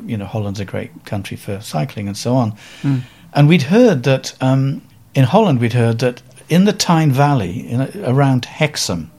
you 0.06 0.18
know, 0.18 0.26
Holland's 0.26 0.60
a 0.60 0.66
great 0.66 1.06
country 1.06 1.38
for 1.38 1.62
cycling 1.62 2.08
and 2.08 2.18
so 2.18 2.36
on. 2.36 2.54
Mm. 2.82 3.02
And 3.34 3.48
we'd 3.48 3.64
heard 3.64 4.04
that 4.04 4.36
um, 4.42 4.82
in 5.14 5.26
Holland, 5.26 5.60
we'd 5.60 5.74
heard 5.74 6.00
that 6.00 6.22
in 6.48 6.66
the 6.66 6.74
Tyne 6.74 7.12
Valley, 7.12 7.68
in, 7.70 7.82
around 8.04 8.46
Hexham, 8.46 9.12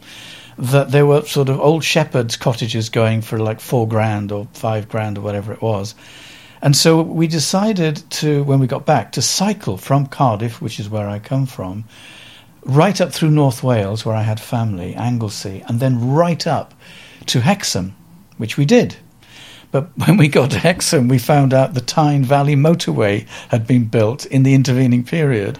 that 0.58 0.90
there 0.90 1.06
were 1.06 1.22
sort 1.22 1.48
of 1.48 1.60
old 1.60 1.84
shepherds' 1.84 2.36
cottages 2.36 2.88
going 2.88 3.22
for 3.22 3.38
like 3.38 3.60
four 3.60 3.86
grand 3.86 4.32
or 4.32 4.48
five 4.52 4.88
grand 4.88 5.18
or 5.18 5.20
whatever 5.20 5.52
it 5.52 5.62
was. 5.62 5.94
And 6.62 6.76
so 6.76 7.00
we 7.00 7.26
decided 7.26 8.02
to, 8.10 8.42
when 8.44 8.58
we 8.58 8.66
got 8.66 8.84
back, 8.84 9.12
to 9.12 9.22
cycle 9.22 9.78
from 9.78 10.06
Cardiff, 10.06 10.60
which 10.60 10.78
is 10.78 10.90
where 10.90 11.08
I 11.08 11.18
come 11.18 11.46
from, 11.46 11.84
right 12.64 13.00
up 13.00 13.12
through 13.12 13.30
North 13.30 13.62
Wales, 13.62 14.04
where 14.04 14.14
I 14.14 14.22
had 14.22 14.38
family, 14.38 14.94
Anglesey, 14.94 15.64
and 15.66 15.80
then 15.80 16.10
right 16.12 16.46
up 16.46 16.74
to 17.26 17.40
Hexham, 17.40 17.94
which 18.40 18.56
we 18.56 18.64
did. 18.64 18.96
But 19.70 19.90
when 20.06 20.16
we 20.16 20.28
got 20.28 20.50
to 20.50 20.58
Hexham, 20.58 21.08
we 21.08 21.18
found 21.18 21.54
out 21.54 21.74
the 21.74 21.80
Tyne 21.80 22.24
Valley 22.24 22.56
motorway 22.56 23.26
had 23.48 23.66
been 23.66 23.84
built 23.84 24.26
in 24.26 24.42
the 24.42 24.54
intervening 24.54 25.04
period, 25.04 25.58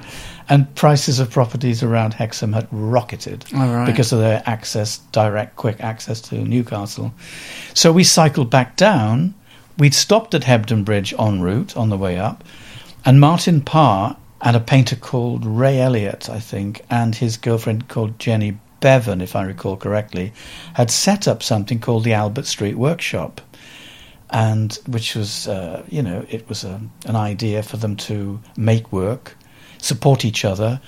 and 0.48 0.74
prices 0.74 1.20
of 1.20 1.30
properties 1.30 1.82
around 1.82 2.14
Hexham 2.14 2.52
had 2.52 2.66
rocketed 2.72 3.44
right. 3.52 3.86
because 3.86 4.12
of 4.12 4.18
their 4.18 4.42
access, 4.46 4.98
direct, 5.12 5.54
quick 5.54 5.80
access 5.80 6.20
to 6.22 6.36
Newcastle. 6.36 7.12
So 7.72 7.92
we 7.92 8.02
cycled 8.02 8.50
back 8.50 8.76
down. 8.76 9.34
We'd 9.78 9.94
stopped 9.94 10.34
at 10.34 10.42
Hebden 10.42 10.84
Bridge 10.84 11.14
en 11.18 11.40
route 11.40 11.76
on 11.76 11.88
the 11.88 11.96
way 11.96 12.18
up, 12.18 12.42
and 13.04 13.20
Martin 13.20 13.60
Parr 13.60 14.16
and 14.42 14.56
a 14.56 14.60
painter 14.60 14.96
called 14.96 15.44
Ray 15.44 15.80
Elliott, 15.80 16.28
I 16.28 16.40
think, 16.40 16.82
and 16.90 17.14
his 17.14 17.36
girlfriend 17.36 17.88
called 17.88 18.18
Jenny 18.18 18.58
Bevan, 18.80 19.20
if 19.20 19.36
I 19.36 19.42
recall 19.42 19.76
correctly, 19.76 20.32
had 20.74 20.90
set 20.90 21.28
up 21.28 21.42
something 21.42 21.78
called 21.78 22.04
the 22.04 22.14
Albert 22.14 22.46
Street 22.46 22.76
Workshop, 22.76 23.40
and 24.30 24.72
which 24.86 25.14
was, 25.14 25.48
uh, 25.48 25.84
you 25.88 26.02
know, 26.02 26.24
it 26.28 26.48
was 26.48 26.64
a, 26.64 26.80
an 27.06 27.16
idea 27.16 27.62
for 27.62 27.76
them 27.76 27.96
to 27.96 28.40
make 28.56 28.92
work, 28.92 29.36
support 29.78 30.24
each 30.24 30.44
other, 30.44 30.80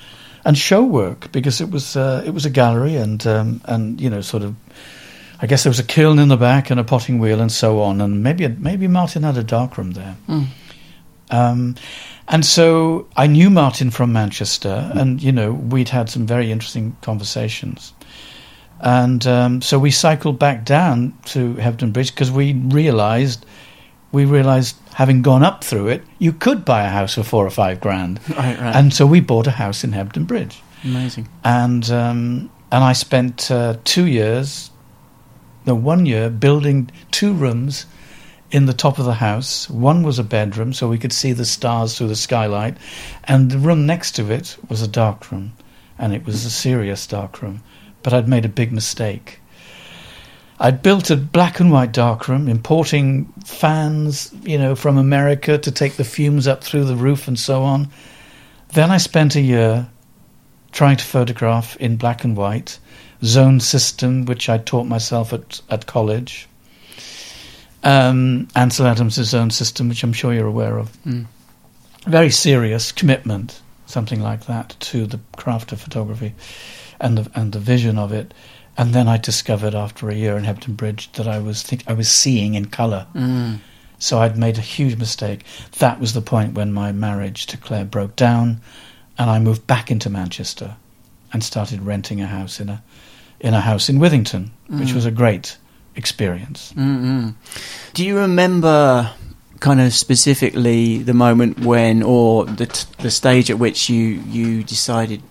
and 0.45 0.59
show 0.59 0.83
work 0.83 1.31
because 1.33 1.61
it 1.61 1.71
was 1.71 1.97
uh, 1.97 2.23
it 2.27 2.31
was 2.31 2.45
a 2.45 2.51
gallery 2.51 2.97
and 2.97 3.27
um, 3.27 3.61
and 3.65 4.01
you 4.01 4.11
know 4.11 4.21
sort 4.21 4.43
of. 4.43 4.55
I 5.41 5.47
guess 5.47 5.65
there 5.65 5.71
was 5.71 5.81
a 5.81 5.85
kiln 5.85 6.21
in 6.21 6.29
the 6.29 6.37
back 6.37 6.71
and 6.71 6.79
a 6.79 6.85
potting 6.85 7.19
wheel 7.19 7.41
and 7.41 7.51
so 7.51 7.83
on, 7.83 8.01
and 8.01 8.23
maybe 8.23 8.47
maybe 8.47 8.87
Martin 8.87 9.25
had 9.25 9.37
a 9.37 9.43
darkroom 9.43 9.91
there. 9.91 10.17
Mm. 10.29 10.47
Um, 11.31 11.75
and 12.33 12.45
so 12.45 13.07
I 13.17 13.27
knew 13.27 13.51
Martin 13.51 13.91
from 13.91 14.13
Manchester, 14.13 14.91
and 14.95 15.23
you 15.23 15.31
know 15.31 15.53
we'd 15.53 15.91
had 15.91 16.09
some 16.09 16.27
very 16.27 16.51
interesting 16.51 16.97
conversations. 17.03 17.93
And 18.81 19.25
um, 19.29 19.63
so 19.63 19.79
we 19.79 19.93
cycled 19.93 20.39
back 20.41 20.65
down 20.65 21.17
to 21.27 21.55
Hebden 21.55 21.93
Bridge 21.93 22.13
because 22.13 22.33
we 22.33 22.55
realised 22.55 23.47
we 24.11 24.25
realised 24.25 24.77
having 24.95 25.23
gone 25.23 25.43
up 25.43 25.63
through 25.63 25.89
it, 25.89 26.03
you 26.19 26.33
could 26.33 26.65
buy 26.65 26.83
a 26.83 26.89
house 26.89 27.15
for 27.15 27.23
four 27.23 27.47
or 27.47 27.51
five 27.51 27.81
grand. 27.81 28.19
Right, 28.31 28.59
right. 28.59 28.77
And 28.77 28.93
so 28.93 29.07
we 29.07 29.21
bought 29.21 29.47
a 29.47 29.53
house 29.53 29.85
in 29.85 29.93
Hebden 29.93 30.27
Bridge, 30.27 30.63
Amazing. 30.85 31.29
and 31.45 31.89
um, 31.91 32.51
and 32.73 32.83
I 32.85 32.95
spent 32.95 33.51
uh, 33.51 33.77
two 33.85 34.07
years, 34.07 34.71
no, 35.67 35.75
one 35.75 36.07
year 36.07 36.31
building 36.31 36.91
two 37.11 37.33
rooms 37.35 37.87
in 38.53 38.67
the 38.67 38.75
top 38.75 38.99
of 38.99 39.07
the 39.07 39.15
house. 39.15 39.69
One 39.69 40.03
was 40.03 40.19
a 40.19 40.25
bedroom, 40.25 40.75
so 40.75 40.87
we 40.87 40.99
could 40.99 41.13
see 41.13 41.33
the 41.33 41.47
stars 41.47 41.97
through 41.97 42.09
the 42.09 42.17
skylight, 42.17 42.77
and 43.25 43.51
the 43.51 43.59
room 43.59 43.87
next 43.87 44.13
to 44.17 44.31
it 44.31 44.57
was 44.69 44.83
a 44.83 44.89
dark 44.89 45.33
room, 45.33 45.55
and 45.99 46.15
it 46.15 46.27
was 46.27 46.45
a 46.45 46.51
serious 46.51 47.07
darkroom. 47.07 47.63
But 48.03 48.13
I'd 48.13 48.29
made 48.29 48.45
a 48.45 48.51
big 48.51 48.71
mistake. 48.71 49.41
I'd 50.61 50.83
built 50.83 51.11
a 51.11 51.17
black 51.17 51.61
and 51.61 51.73
white 51.73 51.93
darkroom, 51.93 52.47
importing 52.47 53.33
fans, 53.45 54.33
you 54.43 54.59
know, 54.59 54.77
from 54.77 54.99
America 54.99 55.57
to 55.59 55.71
take 55.73 55.95
the 55.95 56.05
fumes 56.05 56.47
up 56.47 56.63
through 56.63 56.85
the 56.85 56.95
roof 56.95 57.27
and 57.27 57.39
so 57.39 57.63
on. 57.63 57.89
Then 58.75 58.91
I 58.91 58.99
spent 58.99 59.35
a 59.35 59.41
year 59.41 59.89
trying 60.73 60.99
to 60.99 61.05
photograph 61.05 61.77
in 61.79 61.97
black 61.97 62.23
and 62.23 62.37
white, 62.37 62.79
zone 63.25 63.61
system, 63.61 64.27
which 64.27 64.49
I 64.49 64.59
taught 64.59 64.87
myself 64.87 65.33
at, 65.33 65.61
at 65.71 65.87
college. 65.87 66.49
Um, 67.85 68.49
Ansel 68.55 68.87
Adams' 68.87 69.15
zone 69.15 69.51
system, 69.51 69.89
which 69.89 70.03
I'm 70.05 70.13
sure 70.13 70.33
you're 70.33 70.47
aware 70.47 70.79
of. 70.79 70.93
Mm. 71.05 71.27
Very 72.07 72.31
serious 72.31 72.93
commitment, 72.93 73.61
something 73.87 74.21
like 74.21 74.47
that, 74.47 74.77
to 74.81 75.07
the 75.07 75.21
craft 75.37 75.73
of 75.73 75.81
photography 75.81 76.35
and 77.01 77.19
the, 77.19 77.31
and 77.35 77.53
the 77.53 77.59
vision 77.59 77.99
of 77.99 78.13
it. 78.13 78.33
And 78.79 78.93
then 78.95 79.09
I 79.09 79.19
discovered 79.19 79.75
after 79.75 80.09
a 80.09 80.15
year 80.15 80.37
in 80.37 80.45
Hebden 80.45 80.77
Bridge 80.77 81.11
that 81.13 81.27
I 81.29 81.39
was 81.41 81.63
think 81.63 81.85
I 81.87 81.93
was 81.93 82.09
seeing 82.11 82.55
in 82.55 82.67
colour. 82.67 83.07
Mm. 83.15 83.59
So 83.99 84.19
I'd 84.19 84.39
made 84.39 84.59
a 84.59 84.63
huge 84.63 84.97
mistake. 84.99 85.45
That 85.79 86.01
was 86.01 86.13
the 86.13 86.23
point 86.23 86.55
when 86.55 86.73
my 86.73 86.91
marriage 86.93 87.47
to 87.47 87.57
Claire 87.57 87.85
broke 87.85 88.17
down, 88.17 88.61
and 89.19 89.29
I 89.31 89.39
moved 89.39 89.67
back 89.67 89.91
into 89.91 90.09
Manchester 90.11 90.77
and 91.33 91.45
started 91.45 91.83
renting 91.83 92.21
a 92.21 92.27
house 92.27 92.61
in 92.61 92.69
a 92.69 92.83
in 93.41 93.55
a 93.55 93.61
house 93.61 93.89
in 93.89 93.99
Withington, 93.99 94.51
which 94.69 94.89
Mm. 94.91 94.95
was 94.95 95.05
a 95.07 95.11
great 95.11 95.57
experience. 95.97 96.73
Mm-mm. 96.75 97.35
Do 97.95 98.05
you 98.05 98.19
remember 98.19 99.11
kind 99.61 99.81
of 99.81 99.93
specifically 99.93 100.99
the 100.99 101.15
moment 101.15 101.61
when, 101.61 102.03
or 102.03 102.45
the 102.47 102.67
t- 102.67 102.89
the 103.01 103.11
stage 103.11 103.51
at 103.51 103.59
which 103.59 103.89
you 103.89 104.23
you 104.29 104.63
decided 104.65 105.23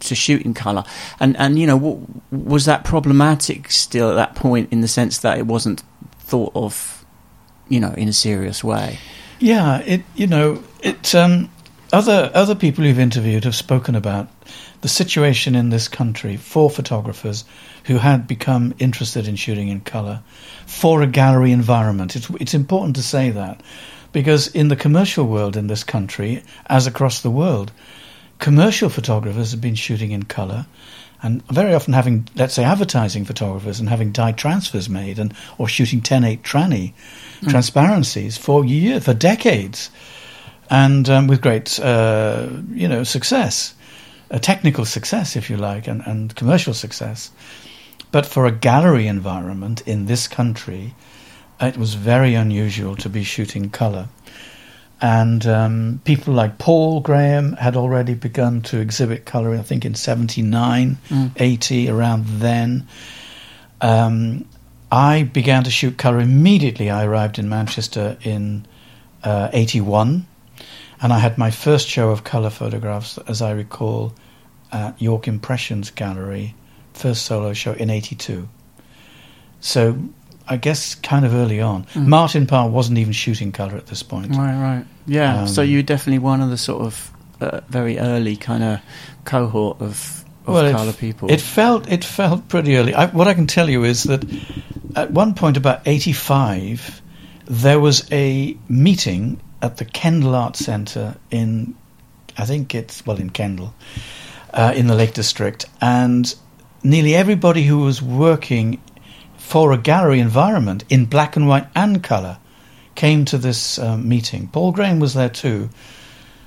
to 0.00 0.14
shoot 0.14 0.42
in 0.42 0.54
color? 0.54 0.84
And 1.18 1.36
and 1.36 1.58
you 1.58 1.66
know, 1.66 1.78
w- 1.78 2.06
was 2.30 2.64
that 2.66 2.84
problematic 2.84 3.70
still 3.70 4.10
at 4.10 4.14
that 4.14 4.34
point 4.34 4.72
in 4.72 4.80
the 4.80 4.88
sense 4.88 5.18
that 5.18 5.38
it 5.38 5.46
wasn't 5.46 5.82
thought 6.18 6.52
of, 6.54 7.04
you 7.68 7.80
know, 7.80 7.92
in 7.96 8.08
a 8.08 8.12
serious 8.12 8.62
way? 8.62 8.98
Yeah, 9.38 9.78
it 9.78 10.02
you 10.14 10.26
know 10.26 10.62
it. 10.82 11.14
Um, 11.14 11.50
other 11.92 12.30
other 12.34 12.54
people 12.54 12.84
you've 12.84 13.00
interviewed 13.00 13.44
have 13.44 13.54
spoken 13.54 13.94
about 13.94 14.28
the 14.82 14.88
situation 14.88 15.54
in 15.54 15.70
this 15.70 15.88
country 15.88 16.36
for 16.36 16.70
photographers 16.70 17.44
who 17.90 17.98
had 17.98 18.28
become 18.28 18.72
interested 18.78 19.26
in 19.26 19.34
shooting 19.34 19.66
in 19.66 19.80
color 19.80 20.22
for 20.64 21.02
a 21.02 21.08
gallery 21.08 21.50
environment. 21.50 22.14
It's 22.14 22.30
it's 22.38 22.54
important 22.54 22.94
to 22.94 23.02
say 23.02 23.30
that 23.30 23.60
because 24.12 24.46
in 24.46 24.68
the 24.68 24.76
commercial 24.76 25.26
world 25.26 25.56
in 25.56 25.66
this 25.66 25.82
country, 25.82 26.44
as 26.66 26.86
across 26.86 27.20
the 27.20 27.32
world, 27.32 27.72
commercial 28.38 28.90
photographers 28.90 29.50
have 29.50 29.60
been 29.60 29.74
shooting 29.74 30.12
in 30.12 30.22
color 30.22 30.66
and 31.20 31.44
very 31.48 31.74
often 31.74 31.92
having, 31.92 32.28
let's 32.36 32.54
say, 32.54 32.62
advertising 32.62 33.24
photographers 33.24 33.80
and 33.80 33.88
having 33.88 34.12
dye 34.12 34.30
transfers 34.30 34.88
made 34.88 35.18
and 35.18 35.34
or 35.58 35.66
shooting 35.66 36.00
10-8 36.00 36.42
tranny 36.42 36.92
transparencies 37.48 38.38
for 38.38 38.64
years, 38.64 39.04
for 39.04 39.14
decades, 39.14 39.90
and 40.70 41.10
um, 41.10 41.26
with 41.26 41.40
great, 41.40 41.80
uh, 41.80 42.46
you 42.70 42.86
know, 42.86 43.02
success, 43.02 43.74
a 44.30 44.38
technical 44.38 44.84
success, 44.84 45.34
if 45.34 45.50
you 45.50 45.56
like, 45.56 45.88
and, 45.88 46.02
and 46.06 46.36
commercial 46.36 46.72
success. 46.72 47.32
But 48.12 48.26
for 48.26 48.46
a 48.46 48.52
gallery 48.52 49.06
environment 49.06 49.82
in 49.86 50.06
this 50.06 50.26
country, 50.28 50.94
it 51.60 51.76
was 51.76 51.94
very 51.94 52.34
unusual 52.34 52.96
to 52.96 53.08
be 53.08 53.22
shooting 53.22 53.70
color. 53.70 54.08
And 55.02 55.46
um, 55.46 56.00
people 56.04 56.34
like 56.34 56.58
Paul 56.58 57.00
Graham 57.00 57.54
had 57.54 57.76
already 57.76 58.14
begun 58.14 58.60
to 58.62 58.80
exhibit 58.80 59.24
colour, 59.24 59.54
I 59.54 59.62
think 59.62 59.84
in 59.84 59.94
79, 59.94 60.98
Mm. 61.08 61.30
80, 61.36 61.88
around 61.88 62.26
then. 62.26 62.86
Um, 63.80 64.44
I 64.92 65.22
began 65.22 65.64
to 65.64 65.70
shoot 65.70 65.96
colour 65.96 66.20
immediately. 66.20 66.90
I 66.90 67.04
arrived 67.04 67.38
in 67.38 67.48
Manchester 67.48 68.18
in 68.22 68.66
uh, 69.22 69.48
81, 69.52 70.26
and 71.00 71.12
I 71.12 71.18
had 71.18 71.38
my 71.38 71.50
first 71.50 71.88
show 71.88 72.10
of 72.10 72.24
colour 72.24 72.50
photographs, 72.50 73.16
as 73.26 73.40
I 73.40 73.52
recall, 73.52 74.12
at 74.72 75.00
York 75.00 75.28
Impressions 75.28 75.90
Gallery, 75.90 76.54
first 76.94 77.26
solo 77.26 77.52
show 77.52 77.72
in 77.72 77.90
82. 77.90 78.48
So 79.60 79.98
I 80.48 80.56
guess 80.56 80.94
kind 80.96 81.24
of 81.24 81.34
early 81.34 81.60
on. 81.60 81.84
Mm. 81.94 82.06
Martin 82.06 82.46
Parr 82.46 82.68
wasn't 82.68 82.98
even 82.98 83.12
shooting 83.12 83.52
colour 83.52 83.76
at 83.76 83.86
this 83.86 84.02
point. 84.02 84.34
Right, 84.34 84.60
right, 84.60 84.84
yeah. 85.06 85.42
Um, 85.42 85.48
so 85.48 85.62
you're 85.62 85.82
definitely 85.82 86.18
one 86.18 86.40
of 86.40 86.50
the 86.50 86.58
sort 86.58 86.82
of 86.82 87.12
uh, 87.40 87.60
very 87.68 87.98
early 87.98 88.36
kind 88.36 88.62
of 88.64 88.80
cohort 89.24 89.80
of, 89.80 90.24
of 90.46 90.54
Well, 90.54 90.66
it- 90.66 90.72
color 90.72 90.92
people. 90.92 91.30
It 91.30 91.40
felt 91.40 91.90
it 91.90 92.04
felt 92.04 92.48
pretty 92.48 92.76
early. 92.76 92.94
I, 92.94 93.06
what 93.06 93.28
I 93.28 93.34
can 93.34 93.46
tell 93.46 93.70
you 93.70 93.84
is 93.84 94.04
that 94.04 94.24
at 94.96 95.10
one 95.12 95.34
point, 95.34 95.56
about 95.56 95.82
eighty-five, 95.86 97.00
there 97.46 97.78
was 97.78 98.10
a 98.10 98.56
meeting 98.68 99.40
at 99.62 99.76
the 99.76 99.84
Kendal 99.84 100.34
Art 100.34 100.56
Centre 100.56 101.16
in, 101.30 101.76
I 102.36 102.44
think 102.44 102.74
it's 102.74 103.04
well 103.06 103.18
in 103.18 103.30
Kendal, 103.30 103.72
uh, 104.52 104.72
in 104.74 104.86
the 104.86 104.94
Lake 104.94 105.14
District, 105.14 105.64
and 105.80 106.34
nearly 106.82 107.14
everybody 107.14 107.64
who 107.64 107.78
was 107.78 108.00
working 108.02 108.80
for 109.36 109.72
a 109.72 109.78
gallery 109.78 110.20
environment 110.20 110.84
in 110.88 111.06
black 111.06 111.36
and 111.36 111.48
white 111.48 111.66
and 111.74 112.02
colour 112.02 112.38
came 112.94 113.24
to 113.24 113.38
this 113.38 113.78
um, 113.78 114.08
meeting. 114.08 114.48
Paul 114.48 114.72
Graham 114.72 115.00
was 115.00 115.14
there 115.14 115.28
too, 115.28 115.70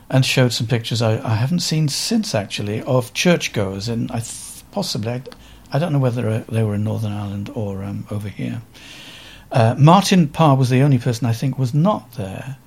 and 0.09 0.25
showed 0.25 0.53
some 0.53 0.67
pictures 0.67 1.01
I, 1.01 1.13
I 1.25 1.35
haven't 1.35 1.59
seen 1.59 1.87
since 1.89 2.35
actually 2.35 2.81
of 2.83 3.13
churchgoers, 3.13 3.89
and 3.89 4.11
I 4.11 4.19
th- 4.19 4.63
possibly 4.71 5.11
I, 5.11 5.23
I 5.71 5.79
don't 5.79 5.91
know 5.91 5.99
whether 5.99 6.27
uh, 6.27 6.43
they 6.49 6.63
were 6.63 6.75
in 6.75 6.83
Northern 6.83 7.11
Ireland 7.11 7.49
or 7.53 7.83
um, 7.83 8.05
over 8.11 8.29
here. 8.29 8.61
Uh, 9.51 9.75
Martin 9.77 10.27
Parr 10.27 10.55
was 10.55 10.69
the 10.69 10.81
only 10.81 10.97
person 10.97 11.27
I 11.27 11.33
think 11.33 11.59
was 11.59 11.73
not 11.73 12.13
there 12.13 12.57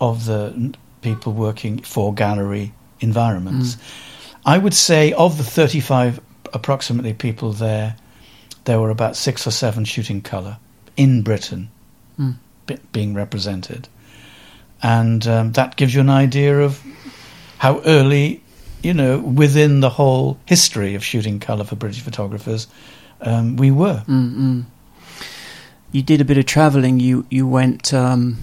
of 0.00 0.26
the 0.26 0.74
people 1.02 1.32
working 1.32 1.82
for 1.82 2.12
gallery 2.12 2.72
environments. 3.00 3.76
I 4.44 4.58
would 4.58 4.74
say 4.74 5.12
of 5.12 5.38
the 5.38 5.44
35 5.44 6.20
approximately 6.56 7.12
people 7.14 7.52
there, 7.52 7.94
there 8.64 8.80
were 8.80 8.90
about 8.90 9.14
six 9.16 9.46
or 9.46 9.50
seven 9.52 9.84
shooting 9.84 10.20
colour 10.22 10.58
in 10.96 11.22
Britain 11.22 11.68
Mm. 12.18 12.36
be- 12.66 12.78
being 12.92 13.14
represented. 13.14 13.88
And 14.82 15.26
um, 15.26 15.52
that 15.52 15.76
gives 15.76 15.94
you 15.94 16.00
an 16.00 16.10
idea 16.10 16.60
of 16.60 16.82
how 17.58 17.80
early, 17.84 18.42
you 18.82 18.94
know, 18.94 19.18
within 19.18 19.80
the 19.80 19.90
whole 19.90 20.38
history 20.46 20.94
of 20.94 21.04
shooting 21.04 21.38
colour 21.40 21.64
for 21.64 21.76
British 21.76 22.00
photographers, 22.00 22.66
um, 23.20 23.56
we 23.56 23.70
were. 23.70 24.02
Mm-mm. 24.08 24.64
You 25.92 26.02
did 26.02 26.20
a 26.20 26.24
bit 26.24 26.38
of 26.38 26.46
travelling. 26.46 27.00
You 27.00 27.24
you 27.30 27.46
went. 27.46 27.92
Um, 27.94 28.36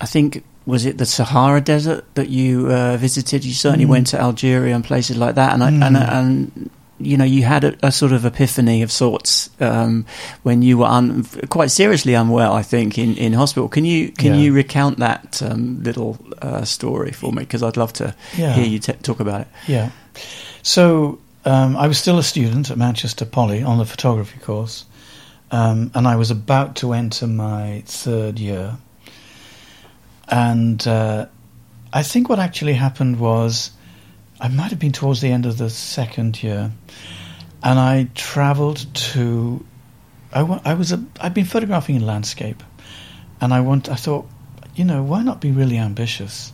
I 0.00 0.06
think 0.06 0.42
was 0.66 0.84
it 0.86 0.98
the 0.98 1.06
Sahara 1.06 1.60
Desert 1.60 2.04
that 2.14 2.28
you 2.28 2.70
uh, 2.70 2.96
visited. 2.98 3.44
You 3.44 3.52
certainly 3.54 3.84
Mm. 3.86 3.90
went 3.90 4.06
to 4.08 4.20
Algeria 4.20 4.74
and 4.74 4.84
places 4.84 5.16
like 5.16 5.34
that. 5.36 5.52
And 5.54 5.62
I, 5.64 5.68
and 5.68 5.96
Mm. 5.96 6.12
and 6.18 6.70
you 7.00 7.16
know 7.16 7.24
you 7.24 7.44
had 7.44 7.64
a, 7.64 7.76
a 7.82 7.90
sort 7.92 8.12
of 8.12 8.24
epiphany 8.24 8.82
of 8.82 8.90
sorts 8.90 9.50
um, 9.60 10.04
when 10.42 10.62
you 10.62 10.78
were 10.78 10.86
un, 10.86 11.24
quite 11.48 11.70
seriously 11.70 12.14
unwell. 12.14 12.52
I 12.52 12.62
think 12.62 12.98
in, 12.98 13.16
in 13.16 13.32
hospital. 13.34 13.68
Can 13.68 13.84
you 13.84 14.10
can 14.12 14.34
Yeah. 14.34 14.40
you 14.40 14.52
recount 14.52 14.98
that 14.98 15.42
um, 15.42 15.82
little 15.82 16.18
uh, 16.42 16.64
story 16.64 17.12
for 17.12 17.32
me? 17.32 17.42
Because 17.42 17.62
I'd 17.62 17.76
love 17.76 17.92
to 17.94 18.14
Yeah. 18.36 18.52
hear 18.54 18.66
you 18.66 18.78
t- 18.78 18.92
talk 19.02 19.20
about 19.20 19.42
it. 19.42 19.48
Yeah. 19.66 19.90
So 20.62 21.18
um, 21.44 21.76
I 21.76 21.86
was 21.88 21.98
still 21.98 22.18
a 22.18 22.22
student 22.22 22.70
at 22.70 22.76
Manchester 22.78 23.24
Poly 23.24 23.62
on 23.62 23.78
the 23.78 23.84
photography 23.86 24.38
course, 24.40 24.84
um, 25.50 25.90
and 25.94 26.06
I 26.08 26.16
was 26.16 26.30
about 26.30 26.76
to 26.76 26.92
enter 26.92 27.26
my 27.26 27.82
third 27.86 28.38
year. 28.38 28.76
And 30.28 30.86
uh, 30.86 31.26
I 31.92 32.02
think 32.02 32.28
what 32.28 32.38
actually 32.38 32.74
happened 32.74 33.18
was 33.18 33.70
I 34.40 34.48
might 34.48 34.70
have 34.70 34.78
been 34.78 34.92
towards 34.92 35.20
the 35.20 35.30
end 35.30 35.46
of 35.46 35.58
the 35.58 35.70
second 35.70 36.42
year, 36.42 36.70
and 37.62 37.78
I 37.78 38.08
travelled 38.14 38.86
to. 38.94 39.64
I, 40.32 40.40
I 40.64 40.74
was 40.74 40.92
a, 40.92 41.04
I'd 41.20 41.34
been 41.34 41.44
photographing 41.44 41.96
in 41.96 42.06
landscape, 42.06 42.62
and 43.40 43.52
I 43.52 43.60
want. 43.60 43.88
I 43.88 43.96
thought, 43.96 44.28
you 44.74 44.84
know, 44.84 45.02
why 45.02 45.22
not 45.22 45.40
be 45.40 45.50
really 45.50 45.78
ambitious? 45.78 46.52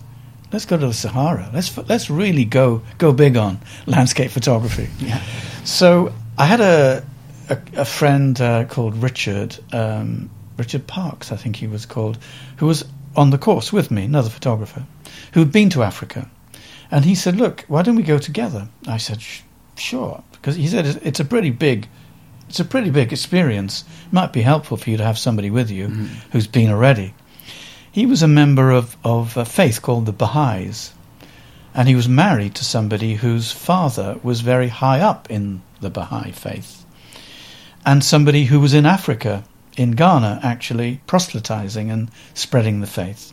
Let's 0.53 0.67
go 0.67 0.77
to 0.77 0.87
the 0.87 0.95
Sahara. 0.95 1.51
Let's 1.53 1.77
let's 1.89 2.09
really 2.09 2.45
go 2.45 2.83
go 2.99 3.13
big 3.13 3.37
on 3.37 3.61
landscape 3.87 4.31
photography. 4.31 4.89
Yeah. 4.99 5.21
So 5.65 6.13
I 6.39 6.47
had 6.47 6.61
a 6.61 7.05
a, 7.51 7.59
a 7.77 7.85
friend 7.85 8.41
uh, 8.41 8.65
called 8.65 8.97
Richard 9.03 9.59
um, 9.73 10.31
Richard 10.57 10.87
Parks, 10.87 11.33
I 11.33 11.37
think 11.37 11.57
he 11.57 11.67
was 11.67 11.87
called, 11.87 12.19
who 12.57 12.67
was 12.67 12.85
on 13.17 13.31
the 13.31 13.39
course 13.39 13.73
with 13.73 13.91
me, 13.91 14.05
another 14.05 14.31
photographer, 14.31 14.85
who'd 15.33 15.53
been 15.53 15.71
to 15.71 15.83
Africa, 15.83 16.31
and 16.91 17.05
he 17.05 17.15
said, 17.15 17.37
"Look, 17.37 17.65
why 17.69 17.83
don't 17.83 17.97
we 17.97 18.03
go 18.03 18.19
together?" 18.19 18.69
I 18.87 18.97
said, 18.99 19.21
"Sure," 19.77 20.23
because 20.33 20.57
he 20.57 20.67
said 20.69 20.87
it's- 20.87 21.21
a 21.21 21.25
pretty 21.25 21.51
big. 21.51 21.89
It's 22.49 22.61
a 22.61 22.65
pretty 22.65 22.91
big 22.91 23.13
experience. 23.13 23.85
It 24.07 24.13
might 24.13 24.33
be 24.33 24.43
helpful 24.43 24.77
for 24.77 24.91
you 24.91 24.97
to 24.99 25.05
have 25.05 25.19
somebody 25.19 25.51
with 25.51 25.71
you 25.71 25.89
Mhm. 25.89 26.09
who's 26.33 26.47
been 26.47 26.71
already. 26.71 27.15
He 27.91 28.07
was 28.07 28.23
a 28.23 28.29
member 28.29 28.71
of, 28.71 28.97
of 29.05 29.37
a 29.37 29.45
faith 29.45 29.81
called 29.83 30.07
the 30.07 30.13
Baha'is, 30.13 30.91
And 31.77 31.89
he 31.89 31.97
was 31.97 32.09
married 32.09 32.55
to 32.55 32.65
somebody 32.65 33.15
whose 33.15 33.51
father 33.51 34.17
was 34.23 34.43
very 34.43 34.69
high 34.69 35.01
up 35.01 35.27
in 35.29 35.61
the 35.81 35.91
Baha'i 35.91 36.31
faith, 36.31 36.85
and 37.85 38.05
somebody 38.05 38.45
who 38.45 38.61
was 38.61 38.75
in 38.75 38.87
Africa, 38.87 39.43
in 39.77 39.91
Ghana, 39.93 40.39
actually 40.45 41.01
proselytizing 41.09 41.91
and 41.91 42.11
spreading 42.33 42.81
the 42.81 42.87
faith. 42.87 43.33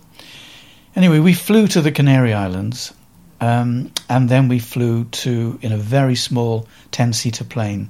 Anyway, 0.95 1.19
we 1.19 1.33
flew 1.33 1.67
to 1.67 1.81
the 1.81 1.91
Canary 1.91 2.33
Islands, 2.33 2.93
um, 3.41 3.91
and 4.07 4.29
then 4.29 4.47
we 4.47 4.59
flew 4.59 5.05
to, 5.05 5.59
in 5.61 5.71
a 5.71 5.77
very 5.77 6.15
small 6.15 6.67
10 6.91 7.13
seater 7.13 7.43
plane, 7.43 7.89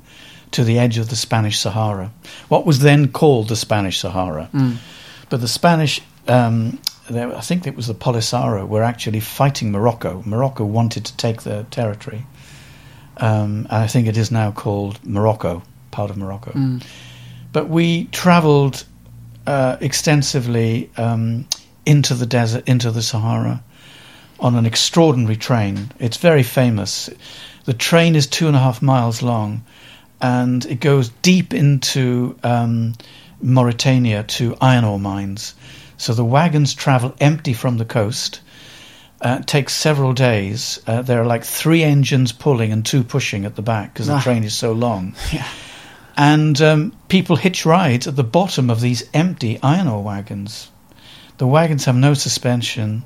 to 0.52 0.64
the 0.64 0.80
edge 0.80 0.98
of 0.98 1.10
the 1.10 1.16
Spanish 1.16 1.60
Sahara, 1.60 2.12
what 2.48 2.66
was 2.66 2.80
then 2.80 3.12
called 3.12 3.50
the 3.50 3.56
Spanish 3.56 4.00
Sahara. 4.00 4.50
Mm. 4.54 4.78
But 5.30 5.42
the 5.42 5.48
Spanish, 5.48 6.02
um, 6.28 6.80
I 7.10 7.42
think 7.42 7.68
it 7.68 7.76
was 7.76 7.88
the 7.88 7.94
Polisario, 7.94 8.68
were 8.68 8.84
actually 8.84 9.22
fighting 9.22 9.72
Morocco. 9.72 10.24
Morocco 10.26 10.66
wanted 10.66 11.06
to 11.06 11.16
take 11.16 11.44
their 11.44 11.64
territory. 11.64 12.26
Um, 13.18 13.68
and 13.70 13.84
I 13.84 13.88
think 13.88 14.08
it 14.08 14.18
is 14.18 14.32
now 14.32 14.52
called 14.52 15.00
Morocco, 15.06 15.64
part 15.92 16.10
of 16.10 16.18
Morocco. 16.18 16.52
Mm. 16.52 16.84
But 17.54 17.70
we 17.70 18.06
travelled 18.06 18.84
uh, 19.48 19.78
extensively 19.80 20.90
um, 20.98 21.48
into 21.86 22.14
the 22.14 22.26
desert, 22.26 22.68
into 22.68 22.92
the 22.92 23.02
Sahara, 23.02 23.64
on 24.42 24.56
an 24.56 24.66
extraordinary 24.66 25.38
train. 25.38 25.92
It's 26.00 26.18
very 26.18 26.44
famous. 26.44 27.10
The 27.66 27.74
train 27.74 28.16
is 28.16 28.28
two 28.28 28.48
and 28.48 28.56
a 28.56 28.60
half 28.60 28.82
miles 28.82 29.22
long, 29.22 29.64
and 30.20 30.66
it 30.66 30.80
goes 30.80 31.10
deep 31.22 31.54
into 31.54 32.36
um, 32.44 32.96
Mauritania 33.42 34.24
to 34.24 34.56
iron 34.60 34.84
ore 34.84 35.00
mines. 35.00 35.54
So 35.98 36.14
the 36.14 36.26
wagons 36.26 36.74
travel 36.74 37.16
empty 37.20 37.54
from 37.54 37.78
the 37.78 37.86
coast. 37.86 38.42
Uh, 39.22 39.38
it 39.42 39.48
takes 39.48 39.74
several 39.74 40.14
days. 40.14 40.80
Uh, 40.88 41.04
there 41.04 41.22
are 41.22 41.26
like 41.28 41.44
three 41.44 41.84
engines 41.84 42.32
pulling 42.32 42.72
and 42.72 42.84
two 42.84 43.04
pushing 43.04 43.46
at 43.46 43.56
the 43.56 43.62
back 43.62 43.94
because 43.94 44.08
the 44.08 44.16
Ah. 44.16 44.22
train 44.22 44.44
is 44.44 44.56
so 44.56 44.72
long. 44.74 45.14
Yeah. 45.32 45.48
And 46.18 46.62
um, 46.62 46.92
people 47.08 47.36
hitch 47.38 47.66
rides 47.66 48.06
at 48.08 48.16
the 48.16 48.24
bottom 48.24 48.70
of 48.70 48.82
these 48.82 49.04
empty 49.14 49.58
iron 49.64 49.88
ore 49.88 50.04
wagons. 50.04 50.70
The 51.38 51.48
wagons 51.48 51.86
have 51.86 51.96
no 51.96 52.14
suspension 52.16 53.04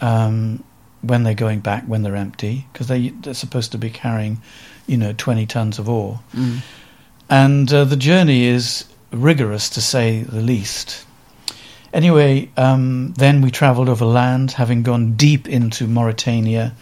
um, 0.00 0.62
when 1.02 1.22
they're 1.22 1.34
going 1.34 1.60
back, 1.60 1.84
when 1.84 2.02
they're 2.02 2.16
empty, 2.16 2.66
because 2.72 2.88
they, 2.88 3.08
they're 3.08 3.34
supposed 3.34 3.72
to 3.72 3.78
be 3.78 3.90
carrying, 3.90 4.40
you 4.86 4.96
know, 4.96 5.12
20 5.16 5.46
tons 5.46 5.78
of 5.78 5.88
ore. 5.88 6.20
Mm. 6.34 6.60
And 7.28 7.72
uh, 7.72 7.84
the 7.84 7.96
journey 7.96 8.44
is 8.44 8.84
rigorous, 9.10 9.70
to 9.70 9.80
say 9.80 10.22
the 10.22 10.40
least. 10.40 11.06
Anyway, 11.92 12.50
um, 12.56 13.12
then 13.14 13.40
we 13.40 13.50
travelled 13.50 13.88
over 13.88 14.04
land, 14.04 14.50
having 14.50 14.82
gone 14.82 15.14
deep 15.14 15.48
into 15.48 15.86
Mauritania, 15.86 16.74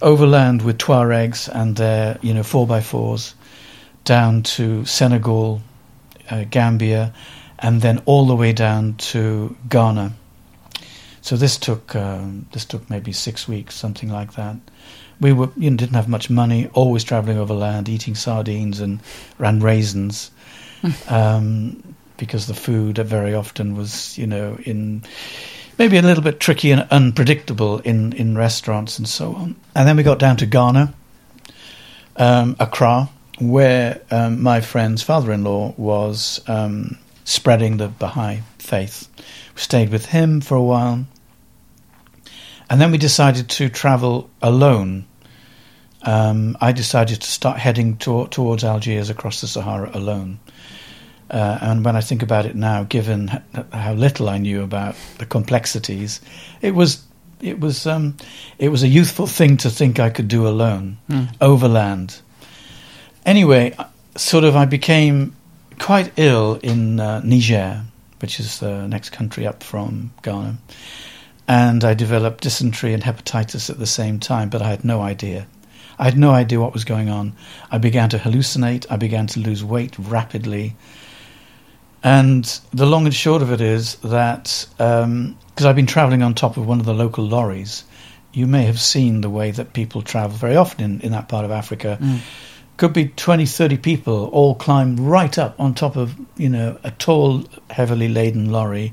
overland 0.00 0.62
with 0.62 0.78
Tuaregs 0.78 1.48
and 1.48 1.76
their, 1.76 2.18
you 2.22 2.32
know, 2.32 2.42
four 2.42 2.66
by 2.66 2.80
fours, 2.80 3.34
down 4.04 4.42
to 4.42 4.84
Senegal, 4.84 5.60
uh, 6.30 6.44
Gambia, 6.50 7.12
and 7.58 7.82
then 7.82 8.02
all 8.06 8.26
the 8.26 8.34
way 8.34 8.52
down 8.52 8.94
to 8.94 9.54
Ghana. 9.68 10.14
So 11.24 11.38
this 11.38 11.56
took 11.56 11.96
um, 11.96 12.44
this 12.52 12.66
took 12.66 12.90
maybe 12.90 13.10
six 13.10 13.48
weeks, 13.48 13.74
something 13.74 14.10
like 14.10 14.34
that. 14.34 14.56
We 15.22 15.32
were 15.32 15.48
you 15.56 15.70
know, 15.70 15.76
didn't 15.78 15.94
have 15.94 16.06
much 16.06 16.28
money, 16.28 16.68
always 16.74 17.02
travelling 17.02 17.38
over 17.38 17.54
land, 17.54 17.88
eating 17.88 18.14
sardines 18.14 18.78
and 18.78 19.00
ran 19.38 19.60
raisins, 19.60 20.30
um, 21.08 21.82
because 22.18 22.46
the 22.46 22.52
food 22.52 22.98
very 22.98 23.32
often 23.32 23.74
was 23.74 24.18
you 24.18 24.26
know 24.26 24.58
in 24.64 25.02
maybe 25.78 25.96
a 25.96 26.02
little 26.02 26.22
bit 26.22 26.40
tricky 26.40 26.72
and 26.72 26.86
unpredictable 26.90 27.78
in 27.78 28.12
in 28.12 28.36
restaurants 28.36 28.98
and 28.98 29.08
so 29.08 29.34
on. 29.34 29.56
And 29.74 29.88
then 29.88 29.96
we 29.96 30.02
got 30.02 30.18
down 30.18 30.36
to 30.36 30.46
Ghana, 30.46 30.92
um, 32.16 32.54
Accra, 32.60 33.08
where 33.38 34.02
um, 34.10 34.42
my 34.42 34.60
friend's 34.60 35.02
father-in-law 35.02 35.72
was 35.78 36.42
um, 36.48 36.98
spreading 37.24 37.78
the 37.78 37.88
Baha'i 37.88 38.42
faith. 38.58 39.08
We 39.54 39.62
stayed 39.62 39.88
with 39.88 40.04
him 40.04 40.42
for 40.42 40.56
a 40.56 40.62
while, 40.62 41.06
and 42.70 42.80
then 42.80 42.90
we 42.90 42.98
decided 42.98 43.48
to 43.50 43.68
travel 43.68 44.30
alone. 44.42 45.04
Um, 46.02 46.56
I 46.60 46.72
decided 46.72 47.20
to 47.22 47.26
start 47.26 47.58
heading 47.58 47.96
to- 47.98 48.26
towards 48.28 48.62
Algiers 48.64 49.08
across 49.10 49.40
the 49.40 49.46
Sahara 49.48 49.90
alone. 49.94 50.38
Uh, 51.30 51.58
and 51.62 51.84
when 51.84 51.96
I 51.96 52.02
think 52.02 52.22
about 52.22 52.44
it 52.44 52.54
now, 52.54 52.82
given 52.84 53.30
h- 53.56 53.64
how 53.72 53.94
little 53.94 54.28
I 54.28 54.36
knew 54.38 54.62
about 54.62 54.94
the 55.18 55.24
complexities, 55.26 56.20
it 56.60 56.74
was 56.74 57.02
it 57.40 57.58
was 57.60 57.86
um, 57.86 58.16
it 58.58 58.68
was 58.68 58.82
a 58.82 58.88
youthful 58.88 59.26
thing 59.26 59.56
to 59.58 59.70
think 59.70 59.98
I 59.98 60.10
could 60.10 60.28
do 60.28 60.46
alone, 60.46 60.98
Mm. 61.10 61.28
overland. 61.40 62.20
Anyway, 63.26 63.74
sort 64.16 64.44
of, 64.44 64.54
I 64.56 64.66
became 64.66 65.34
quite 65.78 66.12
ill 66.16 66.58
in 66.62 67.00
uh, 67.00 67.20
Niger, 67.24 67.82
which 68.20 68.38
is 68.38 68.58
the 68.60 68.86
next 68.86 69.10
country 69.10 69.46
up 69.46 69.62
from 69.62 70.10
Ghana, 70.22 70.58
and 71.46 71.84
I 71.84 71.94
developed 71.94 72.42
dysentery 72.42 72.94
and 72.94 73.02
hepatitis 73.02 73.68
at 73.70 73.78
the 73.78 73.86
same 73.86 74.18
time. 74.18 74.48
But 74.48 74.62
I 74.62 74.68
had 74.68 74.84
no 74.84 75.02
idea. 75.02 75.46
I 75.98 76.04
had 76.04 76.18
no 76.18 76.32
idea 76.32 76.60
what 76.60 76.72
was 76.72 76.84
going 76.84 77.08
on. 77.08 77.34
I 77.70 77.78
began 77.78 78.08
to 78.10 78.18
hallucinate. 78.18 78.86
I 78.90 78.96
began 78.96 79.26
to 79.28 79.40
lose 79.40 79.62
weight 79.62 79.96
rapidly. 79.98 80.74
And 82.02 82.44
the 82.72 82.86
long 82.86 83.06
and 83.06 83.14
short 83.14 83.42
of 83.42 83.50
it 83.52 83.60
is 83.60 83.96
that 83.96 84.66
because 84.76 85.64
I've 85.66 85.76
been 85.76 85.86
traveling 85.86 86.22
on 86.22 86.34
top 86.34 86.56
of 86.56 86.66
one 86.66 86.80
of 86.80 86.86
the 86.86 86.94
local 86.94 87.24
lorries, 87.24 87.84
you 88.32 88.46
may 88.46 88.64
have 88.64 88.80
seen 88.80 89.20
the 89.20 89.30
way 89.30 89.52
that 89.52 89.72
people 89.72 90.02
travel 90.02 90.36
very 90.36 90.56
often 90.56 90.84
in, 90.84 91.00
in 91.00 91.12
that 91.12 91.28
part 91.28 91.44
of 91.44 91.50
Africa. 91.50 91.98
Mm. 92.00 92.18
Could 92.76 92.92
be 92.92 93.06
20, 93.06 93.46
30 93.46 93.76
people 93.78 94.26
all 94.30 94.56
climb 94.56 94.96
right 94.96 95.38
up 95.38 95.58
on 95.60 95.74
top 95.74 95.96
of, 95.96 96.14
you 96.36 96.48
know, 96.48 96.76
a 96.82 96.90
tall, 96.90 97.44
heavily 97.70 98.08
laden 98.08 98.50
lorry 98.50 98.92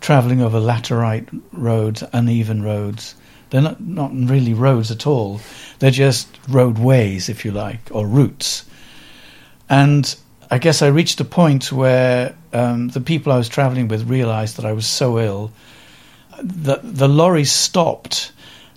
traveling 0.00 0.40
over 0.40 0.58
laterite 0.58 1.28
roads, 1.52 2.02
uneven 2.12 2.62
roads. 2.62 3.14
They're 3.50 3.62
not, 3.62 3.80
not 3.80 4.10
really 4.12 4.54
roads 4.54 4.90
at 4.90 5.06
all. 5.06 5.40
They're 5.78 5.90
just 5.90 6.28
roadways, 6.48 7.28
if 7.28 7.44
you 7.44 7.52
like, 7.52 7.80
or 7.90 8.06
routes. 8.06 8.64
And 9.68 10.14
I 10.50 10.58
guess 10.58 10.82
I 10.82 10.88
reached 10.88 11.20
a 11.20 11.24
point 11.24 11.72
where 11.72 12.34
um, 12.52 12.88
the 12.88 13.00
people 13.00 13.32
I 13.32 13.38
was 13.38 13.48
traveling 13.48 13.88
with 13.88 14.08
realized 14.08 14.56
that 14.56 14.64
I 14.64 14.72
was 14.72 14.86
so 14.86 15.18
ill 15.18 15.52
that 16.40 16.80
the 16.82 17.08
lorry 17.08 17.44
stopped 17.44 18.32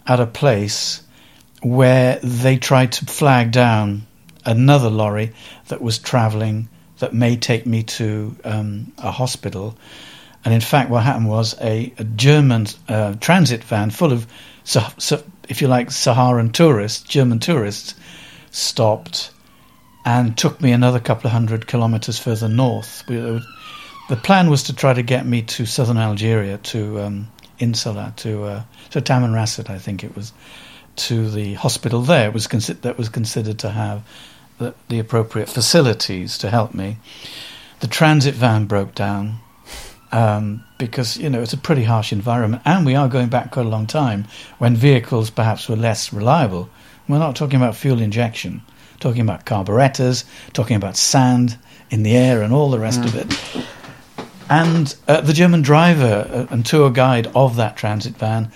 at 0.08 0.20
a 0.20 0.26
place 0.26 1.04
where 1.62 2.20
they 2.24 2.58
tried 2.58 2.92
to 2.94 3.06
flag 3.06 3.52
down 3.52 4.08
another 4.46 4.90
lorry 4.90 5.34
that 5.68 5.82
was 5.82 6.00
traveling 6.00 6.68
that 7.00 7.14
may 7.14 7.36
take 7.36 7.66
me 7.66 7.84
to 7.84 8.36
um, 8.44 8.92
a 8.98 9.12
hospital. 9.12 9.78
And 10.44 10.54
in 10.54 10.62
fact, 10.62 10.90
what 10.90 11.04
happened 11.04 11.30
was 11.30 11.56
a, 11.62 11.94
a 11.98 12.04
German 12.04 12.68
uh, 12.88 13.16
transit 13.20 13.64
van 13.64 13.92
full 13.92 14.12
of, 14.12 14.26
Sah- 14.64 14.94
Sah- 14.98 15.22
if 15.48 15.62
you 15.62 15.68
like, 15.68 15.92
Saharan 15.92 16.52
tourists, 16.52 17.04
German 17.04 17.40
tourists, 17.40 17.96
stopped 18.50 19.32
and 20.04 20.36
took 20.38 20.60
me 20.62 20.72
another 20.72 21.00
couple 21.00 21.28
of 21.28 21.34
hundred 21.34 21.68
kilometers 21.68 22.18
further 22.18 22.50
north. 22.50 23.04
We, 23.08 23.20
uh, 23.20 23.40
the 24.10 24.16
plan 24.16 24.50
was 24.50 24.64
to 24.64 24.74
try 24.76 24.94
to 24.94 25.04
get 25.04 25.26
me 25.26 25.44
to 25.44 25.66
southern 25.66 25.98
Algeria, 25.98 26.58
to 26.58 27.00
um, 27.02 27.28
In 27.60 27.76
Salah, 27.76 28.14
to 28.18 28.44
uh, 28.44 28.64
to 28.90 29.02
Tamanrasset, 29.02 29.70
I 29.70 29.78
think 29.78 30.04
it 30.04 30.16
was, 30.16 30.34
to 30.96 31.30
the 31.30 31.54
hospital 31.54 32.02
there. 32.02 32.28
It 32.28 32.34
was 32.34 32.48
consi- 32.48 32.82
that 32.82 32.98
was 32.98 33.10
considered 33.10 33.60
to 33.60 33.70
have 33.70 34.02
the, 34.58 34.74
the 34.90 35.00
appropriate 35.00 35.50
facilities 35.50 36.40
to 36.40 36.50
help 36.50 36.74
me. 36.74 36.98
The 37.80 37.88
transit 37.88 38.34
van 38.34 38.66
broke 38.66 38.96
down 38.96 39.40
um, 40.12 40.64
because 40.78 41.18
you 41.18 41.30
know 41.30 41.42
it's 41.42 41.54
a 41.54 41.58
pretty 41.58 41.84
harsh 41.84 42.12
environment, 42.12 42.62
and 42.66 42.86
we 42.86 42.96
are 42.96 43.08
going 43.08 43.30
back 43.30 43.52
quite 43.52 43.66
a 43.66 43.70
long 43.70 43.88
time 43.88 44.26
when 44.58 44.76
vehicles 44.76 45.30
perhaps 45.30 45.70
were 45.70 45.76
less 45.76 46.12
reliable. 46.14 46.70
We're 47.08 47.20
not 47.20 47.36
talking 47.36 47.58
about 47.58 47.76
fuel 47.76 48.02
injection, 48.02 48.62
talking 49.00 49.22
about 49.22 49.46
carburetors, 49.46 50.26
talking 50.54 50.76
about 50.76 50.96
sand 50.96 51.58
in 51.90 52.04
the 52.04 52.16
air, 52.16 52.42
and 52.42 52.54
all 52.54 52.70
the 52.70 52.80
rest 52.80 53.04
of 53.04 53.16
it. 53.16 53.66
And 54.50 54.94
uh, 55.08 55.22
the 55.22 55.34
German 55.34 55.62
driver 55.62 56.28
uh, 56.30 56.54
and 56.54 56.66
tour 56.66 56.90
guide 56.90 57.28
of 57.36 57.56
that 57.56 57.78
transit 57.78 58.18
van, 58.18 58.52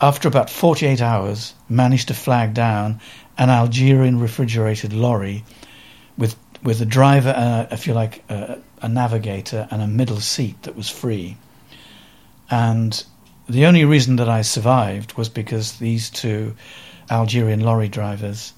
after 0.00 0.28
about 0.28 0.50
48 0.50 1.00
hours, 1.00 1.54
managed 1.68 2.08
to 2.08 2.14
flag 2.14 2.52
down 2.52 3.00
an 3.38 3.50
Algerian 3.50 4.18
refrigerated 4.18 4.92
lorry 4.92 5.44
with 6.18 6.36
with 6.66 6.80
a 6.80 6.84
driver, 6.84 7.32
uh, 7.34 7.68
if 7.70 7.86
you 7.86 7.94
like, 7.94 8.24
uh, 8.28 8.56
a 8.82 8.88
navigator, 8.88 9.68
and 9.70 9.80
a 9.80 9.86
middle 9.86 10.18
seat 10.18 10.60
that 10.64 10.76
was 10.76 10.90
free. 10.90 11.36
And 12.50 13.04
the 13.48 13.66
only 13.66 13.84
reason 13.84 14.16
that 14.16 14.28
I 14.28 14.42
survived 14.42 15.16
was 15.16 15.28
because 15.28 15.78
these 15.78 16.10
two 16.10 16.56
Algerian 17.08 17.60
lorry 17.60 17.88
drivers 17.88 18.52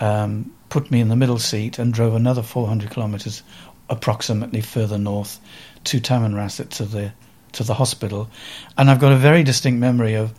um, 0.00 0.54
put 0.70 0.90
me 0.90 1.00
in 1.00 1.08
the 1.08 1.16
middle 1.16 1.38
seat 1.38 1.78
and 1.78 1.92
drove 1.92 2.14
another 2.14 2.42
400 2.42 2.90
kilometers 2.90 3.42
approximately 3.90 4.62
further 4.62 4.96
north 4.96 5.38
to 5.84 6.00
Tamanrasset 6.00 6.70
to 6.70 6.86
the 6.86 7.12
to 7.52 7.62
the 7.62 7.74
hospital, 7.74 8.28
and 8.76 8.90
I've 8.90 8.98
got 8.98 9.12
a 9.12 9.16
very 9.16 9.44
distinct 9.44 9.78
memory 9.78 10.14
of 10.14 10.34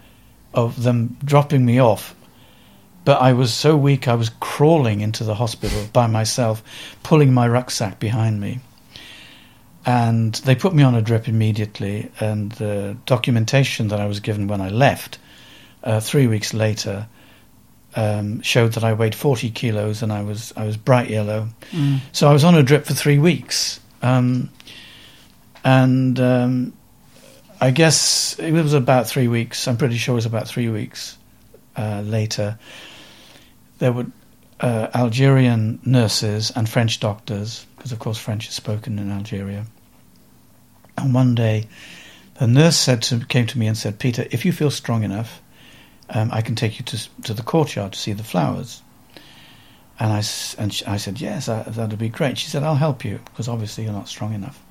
of 0.53 0.83
them 0.83 1.17
dropping 1.23 1.65
me 1.65 1.79
off 1.79 2.13
But 3.05 3.21
I 3.21 3.33
was 3.33 3.53
so 3.53 3.77
weak, 3.77 4.07
I 4.07 4.15
was 4.15 4.31
crawling 4.39 5.01
into 5.01 5.23
the 5.23 5.35
hospital 5.35 5.87
by 5.93 6.07
myself, 6.07 6.63
pulling 7.03 7.33
my 7.33 7.47
rucksack 7.47 7.99
behind 7.99 8.41
me. 8.41 8.59
And 9.85 10.33
they 10.33 10.55
put 10.55 10.73
me 10.73 10.81
on 10.81 10.95
a 10.95 11.01
drip 11.01 11.27
immediately, 11.27 12.11
and 12.19 12.51
the 12.53 12.97
documentation 13.05 13.89
that 13.89 14.01
I 14.01 14.07
was 14.07 14.19
given 14.19 14.47
when 14.47 14.59
I 14.59 14.69
left, 14.69 15.19
uh, 15.83 15.99
three 15.99 16.25
weeks 16.25 16.55
later, 16.55 17.07
um, 17.95 18.41
showed 18.41 18.73
that 18.73 18.83
I 18.83 18.93
weighed 18.93 19.15
40 19.15 19.51
kilos 19.51 20.01
and 20.01 20.11
I 20.11 20.23
was 20.23 20.53
I 20.57 20.65
was 20.65 20.75
bright 20.75 21.09
yellow. 21.09 21.47
Mm. 21.71 21.99
So 22.11 22.27
I 22.27 22.33
was 22.33 22.43
on 22.43 22.55
a 22.55 22.63
drip 22.63 22.85
for 22.85 22.93
three 22.93 23.19
weeks, 23.19 23.79
um, 24.01 24.49
and 25.63 26.19
um, 26.19 26.73
I 27.61 27.71
guess 27.71 28.37
it 28.39 28.51
was 28.51 28.73
about 28.73 29.07
three 29.07 29.27
weeks. 29.27 29.67
I'm 29.67 29.77
pretty 29.77 29.97
sure 29.97 30.13
it 30.13 30.15
was 30.15 30.25
about 30.25 30.47
three 30.47 30.69
weeks 30.69 31.17
uh, 31.77 32.01
later. 32.01 32.57
There 33.80 33.91
were 33.91 34.07
uh, 34.59 34.88
Algerian 34.93 35.80
nurses 35.86 36.51
and 36.55 36.67
French 36.67 36.99
doctors, 36.99 37.65
because 37.76 37.91
of 37.91 37.99
course 37.99 38.17
French 38.17 38.47
is 38.47 38.53
spoken 38.53 38.99
in 38.99 39.11
Algeria. 39.11 39.65
And 40.97 41.13
one 41.13 41.36
day, 41.36 41.67
the 42.39 42.47
nurse 42.47 42.78
said 42.78 43.01
to, 43.03 43.19
came 43.26 43.47
to 43.47 43.59
me 43.59 43.67
and 43.67 43.78
said, 43.78 43.99
"Peter, 43.99 44.26
if 44.32 44.45
you 44.45 44.51
feel 44.51 44.71
strong 44.71 45.03
enough, 45.03 45.41
um, 46.09 46.30
I 46.32 46.41
can 46.41 46.55
take 46.55 46.80
you 46.80 46.86
to 46.86 47.21
to 47.23 47.34
the 47.34 47.43
courtyard 47.43 47.93
to 47.93 47.99
see 47.99 48.13
the 48.13 48.23
flowers." 48.23 48.82
And 49.99 50.11
I 50.11 50.23
and 50.57 50.73
sh- 50.73 50.84
I 50.88 50.97
said, 50.97 51.19
"Yes, 51.19 51.47
that, 51.47 51.73
that'd 51.73 51.99
be 51.99 52.09
great." 52.09 52.38
She 52.38 52.49
said, 52.49 52.63
"I'll 52.63 52.76
help 52.76 53.03
you 53.03 53.19
because 53.26 53.47
obviously 53.49 53.84
you're 53.84 53.93
not 53.93 54.07
strong 54.07 54.34
enough." 54.34 54.61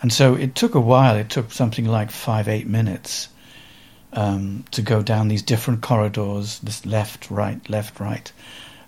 And 0.00 0.12
so 0.12 0.34
it 0.34 0.54
took 0.54 0.74
a 0.74 0.80
while. 0.80 1.16
It 1.16 1.30
took 1.30 1.50
something 1.50 1.86
like 1.86 2.10
five, 2.10 2.46
eight 2.46 2.66
minutes 2.66 3.28
um, 4.12 4.64
to 4.70 4.82
go 4.82 5.02
down 5.02 5.28
these 5.28 5.42
different 5.42 5.82
corridors, 5.82 6.58
this 6.60 6.86
left, 6.86 7.30
right, 7.30 7.68
left, 7.68 8.00
right, 8.00 8.32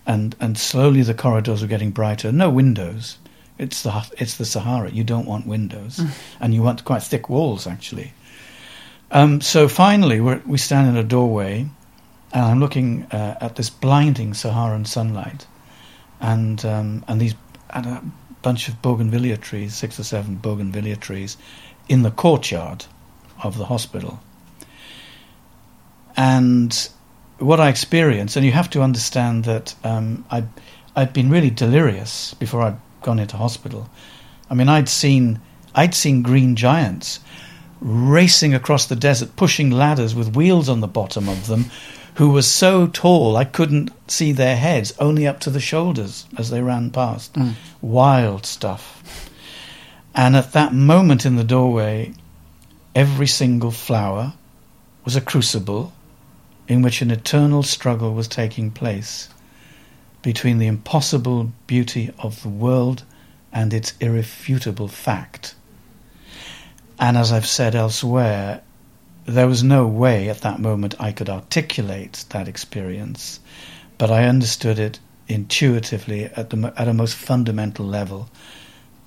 and 0.07 0.35
and 0.41 0.57
slowly 0.59 1.03
the 1.03 1.15
corridors 1.15 1.63
were 1.63 1.69
getting 1.69 1.91
brighter. 1.91 2.33
No 2.33 2.51
windows. 2.51 3.19
It's 3.59 3.83
the 3.83 4.11
it's 4.19 4.37
the 4.37 4.45
Sahara. 4.45 4.91
You 4.91 5.05
don't 5.05 5.27
want 5.27 5.47
windows, 5.47 6.01
and 6.41 6.55
you 6.55 6.63
want 6.63 6.85
quite 6.85 7.03
thick 7.03 7.29
walls 7.29 7.67
actually. 7.67 8.13
Um, 9.11 9.41
so 9.41 9.69
finally, 9.69 10.21
we 10.21 10.57
stand 10.57 10.89
in 10.89 10.97
a 10.97 11.03
doorway, 11.03 11.69
and 12.33 12.45
I'm 12.45 12.61
looking 12.61 13.05
uh, 13.11 13.37
at 13.41 13.57
this 13.57 13.69
blinding 13.69 14.35
Saharan 14.35 14.85
sunlight, 14.85 15.47
and 16.21 16.65
um, 16.65 17.05
and 17.09 17.21
these 17.21 17.35
and 17.71 17.87
a 17.87 18.03
bunch 18.43 18.69
of 18.69 18.81
bougainvillea 18.81 19.37
trees, 19.37 19.75
six 19.75 20.01
or 20.01 20.05
seven 20.05 20.37
bougainvillea 20.37 20.97
trees, 20.97 21.37
in 21.89 22.03
the 22.03 22.11
courtyard 22.11 22.87
of 23.43 23.59
the 23.59 23.67
hospital. 23.67 24.21
And 26.21 26.91
what 27.39 27.61
I 27.61 27.71
experienced, 27.71 28.37
and 28.37 28.45
you 28.45 28.53
have 28.53 28.69
to 28.71 28.83
understand 28.83 29.45
that 29.45 29.75
um, 29.83 30.27
I'd, 30.31 30.49
I'd 30.95 31.15
been 31.15 31.31
really 31.31 31.49
delirious 31.49 32.35
before 32.35 32.61
I'd 32.61 32.77
gone 33.01 33.19
into 33.19 33.39
hospital. 33.39 33.89
I 34.51 34.55
mean, 34.55 34.69
I'd 34.69 34.91
seen 34.91 35.41
I'd 35.75 35.95
seen 35.95 36.21
green 36.21 36.57
giants 36.57 37.21
racing 37.81 38.53
across 38.53 38.85
the 38.85 38.97
desert, 38.97 39.35
pushing 39.35 39.71
ladders 39.71 40.15
with 40.15 40.37
wheels 40.37 40.69
on 40.69 40.81
the 40.81 40.87
bottom 40.87 41.27
of 41.27 41.47
them, 41.47 41.71
who 42.17 42.33
were 42.33 42.43
so 42.43 42.87
tall 42.87 43.39
I 43.39 43.47
couldn't 43.47 43.91
see 44.07 44.33
their 44.33 44.57
heads, 44.57 44.93
only 44.99 45.27
up 45.27 45.41
to 45.41 45.51
the 45.51 45.59
shoulders 45.59 46.27
as 46.37 46.51
they 46.51 46.61
ran 46.61 46.91
past. 46.91 47.33
Mm. 47.33 47.55
Wild 47.81 48.45
stuff. 48.45 49.31
And 50.15 50.37
at 50.37 50.53
that 50.53 50.75
moment 50.75 51.25
in 51.25 51.37
the 51.37 51.45
doorway, 51.45 52.13
every 52.95 53.27
single 53.27 53.71
flower 53.71 54.35
was 55.07 55.17
a 55.17 55.23
crucible 55.23 55.95
in 56.71 56.83
which 56.83 57.03
an 57.03 57.11
eternal 57.11 57.65
struggle 57.65 58.15
was 58.15 58.29
taking 58.29 58.71
place 58.71 59.29
between 60.23 60.59
the 60.59 60.69
impossible 60.69 61.51
beauty 61.67 62.13
of 62.21 62.41
the 62.43 62.49
world 62.49 63.03
and 63.53 63.75
its 63.75 63.93
irrefutable 63.99 64.87
fact. 64.87 65.57
And 66.97 67.17
as 67.17 67.33
I've 67.33 67.47
said 67.47 67.75
elsewhere, 67.75 68.63
there 69.27 69.49
was 69.49 69.65
no 69.65 69.85
way 69.85 70.29
at 70.29 70.43
that 70.43 70.61
moment 70.61 70.95
I 71.01 71.11
could 71.11 71.29
articulate 71.29 72.25
that 72.29 72.47
experience, 72.47 73.41
but 73.99 74.13
I 74.13 74.29
understood 74.29 74.79
it 74.79 75.01
intuitively 75.27 76.27
at, 76.27 76.51
the, 76.51 76.73
at 76.77 76.87
a 76.87 76.95
most 76.95 77.17
fundamental 77.17 77.85
level 77.85 78.31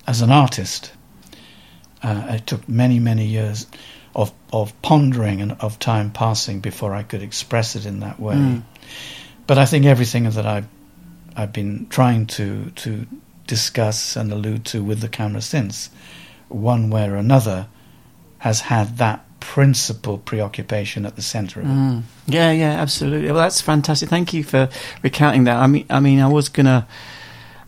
as 0.06 0.20
an 0.20 0.30
artist. 0.30 0.92
Uh, 2.02 2.26
it 2.28 2.46
took 2.46 2.68
many, 2.68 3.00
many 3.00 3.24
years 3.24 3.66
of, 4.14 4.32
of 4.52 4.80
pondering 4.82 5.40
and 5.40 5.52
of 5.60 5.78
time 5.78 6.10
passing 6.10 6.60
before 6.60 6.94
I 6.94 7.02
could 7.02 7.22
express 7.22 7.76
it 7.76 7.86
in 7.86 8.00
that 8.00 8.20
way. 8.20 8.36
Mm. 8.36 8.62
But 9.46 9.58
I 9.58 9.66
think 9.66 9.84
everything 9.84 10.24
that 10.30 10.46
I've, 10.46 10.66
I've 11.36 11.52
been 11.52 11.86
trying 11.88 12.26
to, 12.26 12.70
to 12.70 13.06
discuss 13.46 14.16
and 14.16 14.32
allude 14.32 14.64
to 14.66 14.82
with 14.82 15.00
the 15.00 15.08
camera 15.08 15.40
since, 15.40 15.90
one 16.48 16.90
way 16.90 17.08
or 17.08 17.16
another, 17.16 17.66
has 18.38 18.60
had 18.60 18.98
that 18.98 19.24
principal 19.40 20.16
preoccupation 20.16 21.04
at 21.04 21.16
the 21.16 21.22
centre 21.22 21.60
of 21.60 21.66
it. 21.66 21.70
Mm. 21.70 22.02
Yeah, 22.26 22.50
yeah, 22.52 22.70
absolutely. 22.80 23.26
Well, 23.26 23.42
that's 23.42 23.60
fantastic. 23.60 24.08
Thank 24.08 24.32
you 24.32 24.42
for 24.42 24.70
recounting 25.02 25.44
that. 25.44 25.56
I 25.56 25.66
mean, 25.66 25.84
I 25.90 26.00
mean, 26.00 26.20
I 26.20 26.28
was 26.28 26.48
gonna, 26.48 26.86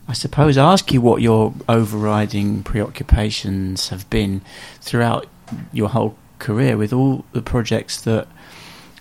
I 0.09 0.15
suppose, 0.15 0.57
ask 0.57 0.93
you 0.93 1.03
what 1.03 1.21
your 1.21 1.53
overriding 1.69 2.63
preoccupations 2.63 3.91
have 3.91 4.09
been 4.09 4.41
throughout 4.81 5.27
your 5.73 5.89
whole 5.89 6.17
career 6.39 6.77
with 6.77 6.93
all 6.93 7.25
the 7.33 7.43
projects 7.43 8.01
that 8.03 8.29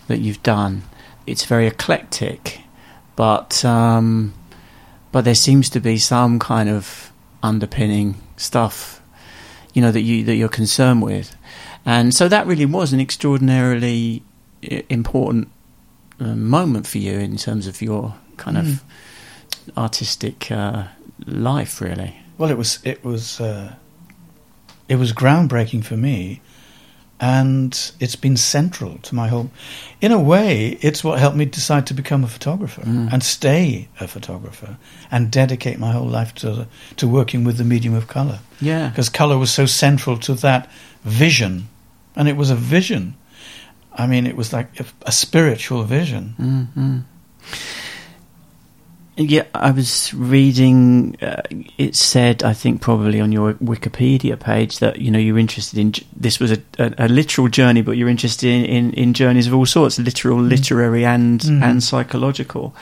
that 0.08 0.18
you've 0.18 0.42
done. 0.42 0.82
It's 1.26 1.44
very 1.44 1.66
eclectic, 1.66 2.60
but 3.16 3.64
um, 3.64 4.34
but 5.12 5.24
there 5.24 5.34
seems 5.34 5.68
to 5.70 5.80
be 5.80 5.98
some 5.98 6.38
kind 6.38 6.68
of 6.68 7.12
underpinning 7.42 8.16
stuff, 8.36 9.00
you 9.72 9.82
know, 9.82 9.92
that 9.92 10.02
you 10.02 10.24
that 10.24 10.36
you're 10.36 10.48
concerned 10.48 11.02
with. 11.02 11.36
And 11.84 12.12
so 12.12 12.28
that 12.28 12.46
really 12.46 12.66
was 12.66 12.92
an 12.92 13.00
extraordinarily 13.00 14.22
important 14.88 15.48
uh, 16.18 16.34
moment 16.34 16.86
for 16.86 16.98
you 16.98 17.12
in 17.18 17.36
terms 17.36 17.66
of 17.66 17.80
your 17.80 18.14
kind 18.36 18.58
of 18.58 18.82
artistic 19.76 20.50
uh, 20.50 20.86
life, 21.26 21.80
really. 21.80 22.16
Well, 22.38 22.50
it 22.50 22.58
was 22.58 22.80
it 22.84 23.04
was 23.04 23.40
uh, 23.40 23.74
it 24.88 24.96
was 24.96 25.12
groundbreaking 25.12 25.84
for 25.84 25.96
me, 25.96 26.40
and 27.20 27.92
it's 28.00 28.16
been 28.16 28.36
central 28.36 28.98
to 29.02 29.14
my 29.14 29.28
whole. 29.28 29.50
In 30.00 30.12
a 30.12 30.18
way, 30.20 30.78
it's 30.82 31.02
what 31.02 31.18
helped 31.18 31.36
me 31.36 31.44
decide 31.46 31.86
to 31.86 31.94
become 31.94 32.24
a 32.24 32.28
photographer 32.28 32.82
Mm. 32.82 33.12
and 33.12 33.22
stay 33.22 33.88
a 34.00 34.06
photographer 34.06 34.76
and 35.10 35.30
dedicate 35.30 35.78
my 35.78 35.92
whole 35.92 36.08
life 36.20 36.32
to 36.34 36.66
to 36.96 37.08
working 37.08 37.46
with 37.46 37.56
the 37.56 37.64
medium 37.64 37.94
of 37.96 38.06
color 38.06 38.38
Yeah. 38.60 38.88
because 38.88 39.10
color 39.10 39.38
was 39.38 39.50
so 39.50 39.66
central 39.66 40.18
to 40.18 40.34
that 40.34 40.68
vision, 41.04 41.68
and 42.14 42.28
it 42.28 42.36
was 42.36 42.50
a 42.50 42.56
vision. 42.56 43.14
I 43.98 44.06
mean, 44.06 44.26
it 44.26 44.36
was 44.36 44.52
like 44.52 44.68
a, 44.80 44.84
a 45.06 45.12
spiritual 45.12 45.84
vision. 45.84 46.34
Mm-hmm. 46.38 46.98
Yeah, 49.18 49.44
I 49.54 49.70
was 49.70 50.12
reading. 50.12 51.16
Uh, 51.22 51.40
it 51.78 51.96
said, 51.96 52.42
I 52.42 52.52
think, 52.52 52.82
probably 52.82 53.18
on 53.18 53.32
your 53.32 53.54
Wikipedia 53.54 54.38
page 54.38 54.78
that 54.80 54.98
you 55.00 55.10
know 55.10 55.18
you're 55.18 55.38
interested 55.38 55.78
in. 55.78 55.94
This 56.14 56.38
was 56.38 56.52
a, 56.52 56.58
a, 56.78 57.06
a 57.06 57.08
literal 57.08 57.48
journey, 57.48 57.80
but 57.80 57.92
you're 57.96 58.10
interested 58.10 58.48
in, 58.48 58.64
in, 58.66 58.92
in 58.92 59.14
journeys 59.14 59.46
of 59.46 59.54
all 59.54 59.64
sorts, 59.64 59.98
literal, 59.98 60.38
literary, 60.42 61.06
and 61.06 61.40
Mm. 61.40 61.62
and 61.62 61.82
psychological, 61.82 62.74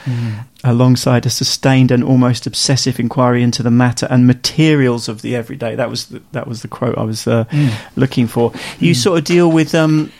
alongside 0.65 1.25
a 1.25 1.29
sustained 1.29 1.89
and 1.91 2.03
almost 2.03 2.45
obsessive 2.45 2.99
inquiry 2.99 3.41
into 3.41 3.63
the 3.63 3.71
matter 3.71 4.05
and 4.09 4.27
materials 4.27 5.07
of 5.07 5.21
the 5.21 5.37
everyday. 5.37 5.75
That 5.75 5.89
was 5.89 6.07
the, 6.07 6.21
that 6.33 6.47
was 6.47 6.61
the 6.61 6.67
quote 6.67 6.97
I 6.97 7.03
was 7.03 7.27
uh, 7.27 7.45
Mm. 7.45 7.71
looking 7.95 8.27
for. 8.27 8.51
You 8.79 8.91
Mm. 8.91 8.95
sort 9.03 9.19
of 9.19 9.23
deal 9.23 9.49
with 9.49 9.73
um, 9.73 10.11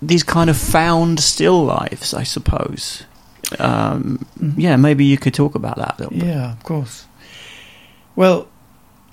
these 0.00 0.22
kind 0.22 0.48
of 0.50 0.56
found 0.56 1.18
still 1.18 1.64
lives, 1.64 2.14
I 2.14 2.22
suppose. 2.22 3.02
Um, 3.58 4.26
yeah, 4.56 4.76
maybe 4.76 5.04
you 5.04 5.18
could 5.18 5.34
talk 5.34 5.54
about 5.54 5.76
that 5.76 5.98
a 5.98 6.04
little 6.04 6.18
bit. 6.18 6.26
Yeah, 6.26 6.52
of 6.52 6.62
course. 6.62 7.06
Well, 8.16 8.48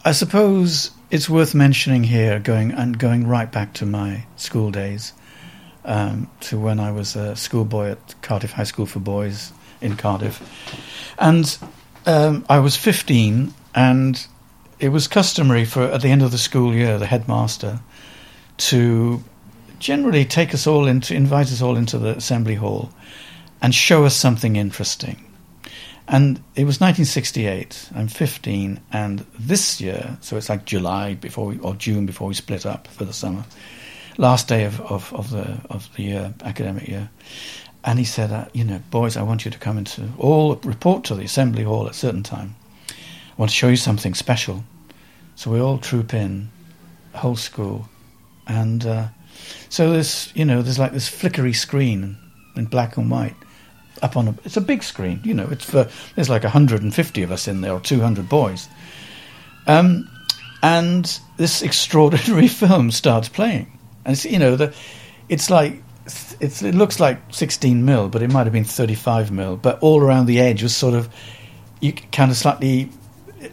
I 0.05 0.11
suppose 0.11 0.91
it's 1.11 1.29
worth 1.29 1.53
mentioning 1.53 2.03
here, 2.03 2.39
going 2.39 2.71
and 2.71 2.97
going 2.97 3.27
right 3.27 3.51
back 3.51 3.73
to 3.75 3.85
my 3.85 4.25
school 4.35 4.71
days, 4.71 5.13
um, 5.85 6.29
to 6.41 6.57
when 6.57 6.79
I 6.79 6.91
was 6.91 7.15
a 7.15 7.35
schoolboy 7.35 7.91
at 7.91 8.21
Cardiff 8.21 8.51
High 8.51 8.63
School 8.63 8.85
for 8.85 8.99
Boys 8.99 9.53
in 9.81 9.95
Cardiff, 9.97 10.41
and 11.19 11.57
um, 12.05 12.45
I 12.49 12.59
was 12.59 12.75
fifteen, 12.75 13.53
and 13.75 14.25
it 14.79 14.89
was 14.89 15.07
customary 15.07 15.65
for 15.65 15.83
at 15.83 16.01
the 16.01 16.09
end 16.09 16.23
of 16.23 16.31
the 16.31 16.37
school 16.37 16.73
year, 16.73 16.97
the 16.97 17.05
headmaster 17.05 17.79
to 18.57 19.23
generally 19.79 20.25
take 20.25 20.53
us 20.53 20.67
all 20.67 20.87
into, 20.87 21.13
invite 21.13 21.47
us 21.47 21.61
all 21.61 21.75
into 21.75 21.97
the 21.97 22.17
assembly 22.17 22.55
hall, 22.55 22.89
and 23.63 23.73
show 23.73 24.03
us 24.03 24.13
something 24.13 24.57
interesting. 24.57 25.23
And 26.05 26.37
it 26.53 26.65
was 26.65 26.81
1968. 26.81 27.91
I'm 27.95 28.09
15, 28.09 28.81
and 28.91 29.25
this 29.39 29.79
year, 29.79 30.17
so 30.19 30.35
it's 30.35 30.49
like 30.49 30.65
July 30.65 31.13
before 31.13 31.45
we, 31.45 31.57
or 31.59 31.73
June 31.73 32.05
before 32.05 32.27
we 32.27 32.33
split 32.33 32.65
up 32.65 32.87
for 32.87 33.05
the 33.05 33.13
summer, 33.13 33.45
last 34.17 34.49
day 34.49 34.65
of, 34.65 34.81
of, 34.81 35.13
of 35.13 35.31
the 35.31 35.57
of 35.69 35.89
the 35.95 36.03
year, 36.03 36.33
academic 36.43 36.89
year. 36.89 37.09
And 37.85 37.99
he 37.99 38.05
said, 38.05 38.31
uh, 38.31 38.45
you 38.53 38.65
know, 38.65 38.81
boys, 38.91 39.15
I 39.15 39.23
want 39.23 39.45
you 39.45 39.51
to 39.51 39.57
come 39.57 39.77
into 39.77 40.09
all 40.17 40.55
report 40.57 41.05
to 41.05 41.15
the 41.15 41.23
assembly 41.23 41.63
hall 41.63 41.85
at 41.85 41.91
a 41.91 41.95
certain 41.95 42.23
time. 42.23 42.55
I 42.89 42.93
want 43.37 43.49
to 43.49 43.55
show 43.55 43.69
you 43.69 43.77
something 43.77 44.13
special. 44.13 44.65
So 45.35 45.49
we 45.51 45.61
all 45.61 45.77
troop 45.77 46.13
in, 46.13 46.49
whole 47.15 47.37
school, 47.37 47.87
and 48.45 48.85
uh, 48.85 49.07
so 49.69 49.91
there's 49.91 50.33
you 50.35 50.43
know 50.43 50.61
there's 50.61 50.79
like 50.79 50.91
this 50.91 51.07
flickery 51.07 51.53
screen 51.53 52.17
in 52.57 52.65
black 52.65 52.97
and 52.97 53.09
white 53.09 53.35
up 54.01 54.17
on 54.17 54.27
a 54.29 54.35
it's 54.43 54.57
a 54.57 54.61
big 54.61 54.83
screen 54.83 55.19
you 55.23 55.33
know 55.33 55.47
it's 55.51 55.65
for 55.65 55.87
there's 56.15 56.29
like 56.29 56.43
150 56.43 57.23
of 57.23 57.31
us 57.31 57.47
in 57.47 57.61
there 57.61 57.71
or 57.73 57.79
200 57.79 58.27
boys 58.27 58.67
um, 59.67 60.09
and 60.61 61.19
this 61.37 61.61
extraordinary 61.61 62.47
film 62.61 62.91
starts 62.91 63.29
playing 63.29 63.77
and 64.05 64.13
it's 64.13 64.25
you 64.25 64.39
know 64.39 64.55
the 64.55 64.73
it's 65.29 65.49
like 65.49 65.81
it's 66.39 66.61
it 66.61 66.75
looks 66.75 66.99
like 66.99 67.17
16 67.31 67.85
mil 67.85 68.09
but 68.09 68.21
it 68.21 68.31
might 68.31 68.43
have 68.45 68.53
been 68.53 68.65
35 68.65 69.31
mil 69.31 69.55
but 69.55 69.79
all 69.81 70.01
around 70.01 70.25
the 70.25 70.39
edge 70.39 70.63
was 70.63 70.75
sort 70.75 70.93
of 70.95 71.07
you 71.79 71.93
kind 72.11 72.29
of 72.31 72.35
slightly 72.37 72.89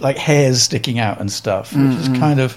like 0.00 0.16
hairs 0.16 0.62
sticking 0.62 0.98
out 0.98 1.20
and 1.20 1.30
stuff 1.30 1.72
which 1.74 1.96
is 1.98 2.08
kind 2.08 2.40
of 2.40 2.56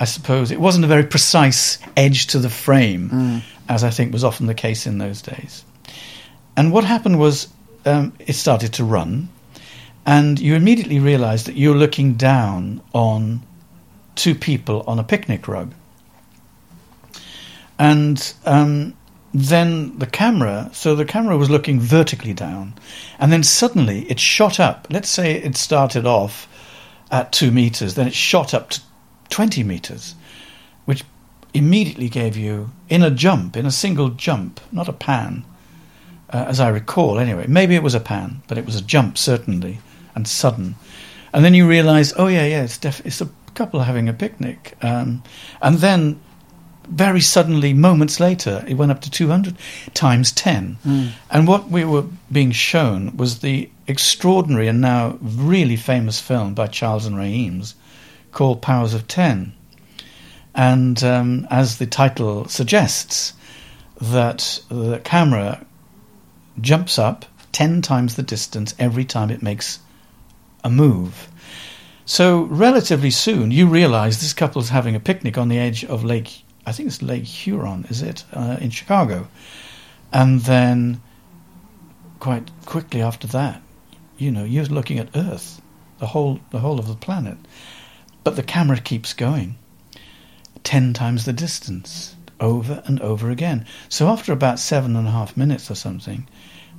I 0.00 0.04
suppose 0.04 0.50
it 0.52 0.60
wasn't 0.60 0.84
a 0.84 0.88
very 0.88 1.02
precise 1.02 1.78
edge 1.96 2.28
to 2.28 2.38
the 2.38 2.48
frame, 2.48 3.10
Mm. 3.10 3.42
as 3.68 3.82
I 3.82 3.90
think 3.90 4.12
was 4.12 4.22
often 4.22 4.46
the 4.46 4.54
case 4.54 4.86
in 4.86 4.98
those 4.98 5.20
days. 5.22 5.64
And 6.58 6.72
what 6.72 6.82
happened 6.82 7.20
was 7.20 7.46
um, 7.84 8.14
it 8.18 8.32
started 8.32 8.72
to 8.74 8.84
run, 8.84 9.28
and 10.04 10.40
you 10.40 10.56
immediately 10.56 10.98
realised 10.98 11.46
that 11.46 11.54
you're 11.54 11.76
looking 11.76 12.14
down 12.14 12.80
on 12.92 13.46
two 14.16 14.34
people 14.34 14.82
on 14.88 14.98
a 14.98 15.04
picnic 15.04 15.46
rug. 15.46 15.72
And 17.78 18.34
um, 18.44 18.96
then 19.32 20.00
the 20.00 20.06
camera, 20.06 20.68
so 20.72 20.96
the 20.96 21.04
camera 21.04 21.36
was 21.36 21.48
looking 21.48 21.78
vertically 21.78 22.32
down, 22.34 22.74
and 23.20 23.30
then 23.30 23.44
suddenly 23.44 24.10
it 24.10 24.18
shot 24.18 24.58
up. 24.58 24.88
Let's 24.90 25.08
say 25.08 25.34
it 25.34 25.56
started 25.56 26.06
off 26.06 26.48
at 27.08 27.30
two 27.30 27.52
meters, 27.52 27.94
then 27.94 28.08
it 28.08 28.14
shot 28.14 28.52
up 28.52 28.70
to 28.70 28.80
20 29.30 29.62
meters, 29.62 30.16
which 30.86 31.04
immediately 31.54 32.08
gave 32.08 32.36
you, 32.36 32.72
in 32.88 33.04
a 33.04 33.12
jump, 33.12 33.56
in 33.56 33.64
a 33.64 33.70
single 33.70 34.08
jump, 34.08 34.60
not 34.72 34.88
a 34.88 34.92
pan, 34.92 35.44
uh, 36.30 36.44
as 36.48 36.60
I 36.60 36.68
recall 36.68 37.18
anyway, 37.18 37.46
maybe 37.48 37.74
it 37.74 37.82
was 37.82 37.94
a 37.94 38.00
pan, 38.00 38.42
but 38.48 38.58
it 38.58 38.66
was 38.66 38.76
a 38.76 38.82
jump 38.82 39.18
certainly, 39.18 39.78
and 40.14 40.26
sudden. 40.26 40.76
And 41.32 41.44
then 41.44 41.54
you 41.54 41.68
realize, 41.68 42.12
oh 42.16 42.26
yeah, 42.26 42.46
yeah, 42.46 42.64
it's, 42.64 42.78
def- 42.78 43.04
it's 43.04 43.20
a 43.20 43.28
couple 43.54 43.80
having 43.80 44.08
a 44.08 44.12
picnic. 44.12 44.76
Um, 44.82 45.22
and 45.60 45.76
then 45.78 46.20
very 46.88 47.20
suddenly, 47.20 47.74
moments 47.74 48.18
later, 48.18 48.64
it 48.66 48.74
went 48.74 48.90
up 48.90 49.02
to 49.02 49.10
200 49.10 49.56
times 49.92 50.32
10. 50.32 50.78
And 51.30 51.46
what 51.46 51.68
we 51.68 51.84
were 51.84 52.04
being 52.32 52.50
shown 52.52 53.16
was 53.16 53.40
the 53.40 53.70
extraordinary 53.86 54.68
and 54.68 54.80
now 54.80 55.18
really 55.20 55.76
famous 55.76 56.18
film 56.18 56.54
by 56.54 56.66
Charles 56.66 57.04
and 57.04 57.16
Ray 57.16 57.30
Eames 57.30 57.74
called 58.32 58.62
Powers 58.62 58.94
of 58.94 59.06
Ten. 59.06 59.52
And 60.54 61.02
um, 61.04 61.46
as 61.50 61.76
the 61.78 61.86
title 61.86 62.48
suggests, 62.48 63.34
that 64.00 64.60
the 64.68 65.00
camera 65.04 65.64
jumps 66.60 66.98
up 66.98 67.24
10 67.52 67.82
times 67.82 68.14
the 68.14 68.22
distance 68.22 68.74
every 68.78 69.04
time 69.04 69.30
it 69.30 69.42
makes 69.42 69.80
a 70.64 70.70
move. 70.70 71.28
So, 72.04 72.42
relatively 72.44 73.10
soon, 73.10 73.50
you 73.50 73.66
realize 73.66 74.20
this 74.20 74.32
couple 74.32 74.62
is 74.62 74.70
having 74.70 74.94
a 74.94 75.00
picnic 75.00 75.36
on 75.36 75.48
the 75.48 75.58
edge 75.58 75.84
of 75.84 76.04
Lake, 76.04 76.42
I 76.64 76.72
think 76.72 76.86
it's 76.86 77.02
Lake 77.02 77.24
Huron, 77.24 77.84
is 77.90 78.00
it, 78.00 78.24
uh, 78.32 78.56
in 78.60 78.70
Chicago. 78.70 79.28
And 80.12 80.40
then, 80.40 81.02
quite 82.18 82.50
quickly 82.64 83.02
after 83.02 83.26
that, 83.28 83.60
you 84.16 84.30
know, 84.30 84.44
you're 84.44 84.64
looking 84.64 84.98
at 84.98 85.14
Earth, 85.14 85.60
the 85.98 86.06
whole, 86.06 86.40
the 86.50 86.60
whole 86.60 86.78
of 86.78 86.88
the 86.88 86.94
planet. 86.94 87.36
But 88.24 88.36
the 88.36 88.42
camera 88.42 88.78
keeps 88.80 89.12
going, 89.12 89.56
10 90.64 90.94
times 90.94 91.24
the 91.24 91.32
distance, 91.34 92.16
over 92.40 92.82
and 92.86 93.00
over 93.00 93.30
again. 93.30 93.66
So, 93.88 94.08
after 94.08 94.32
about 94.32 94.58
seven 94.58 94.96
and 94.96 95.06
a 95.06 95.10
half 95.10 95.36
minutes 95.36 95.70
or 95.70 95.74
something, 95.74 96.26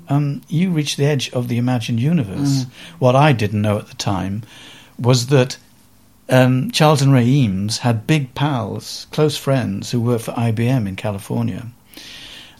um, 0.09 0.41
you 0.47 0.71
reach 0.71 0.97
the 0.97 1.05
edge 1.05 1.29
of 1.31 1.47
the 1.47 1.57
imagined 1.57 1.99
universe. 1.99 2.65
What 2.99 3.15
I 3.15 3.31
didn't 3.31 3.61
know 3.61 3.77
at 3.77 3.87
the 3.87 3.95
time 3.95 4.43
was 4.97 5.27
that 5.27 5.57
um, 6.29 6.71
Charles 6.71 7.01
and 7.01 7.13
Ray 7.13 7.25
Eames 7.25 7.79
had 7.79 8.05
big 8.07 8.33
pals, 8.35 9.07
close 9.11 9.37
friends 9.37 9.91
who 9.91 10.01
worked 10.01 10.25
for 10.25 10.31
IBM 10.33 10.87
in 10.87 10.95
California. 10.95 11.67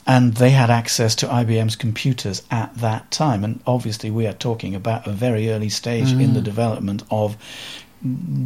And 0.08 0.36
they 0.36 0.50
had 0.50 0.72
access 0.72 1.14
to 1.16 1.28
IBM's 1.28 1.76
computers 1.76 2.42
at 2.50 2.74
that 2.78 3.12
time. 3.12 3.44
And 3.44 3.60
obviously, 3.68 4.10
we 4.10 4.26
are 4.26 4.34
talking 4.34 4.74
about 4.74 5.06
a 5.06 5.12
very 5.12 5.52
early 5.52 5.70
stage 5.70 6.12
in 6.12 6.34
the 6.34 6.42
development 6.42 7.04
of 7.12 7.38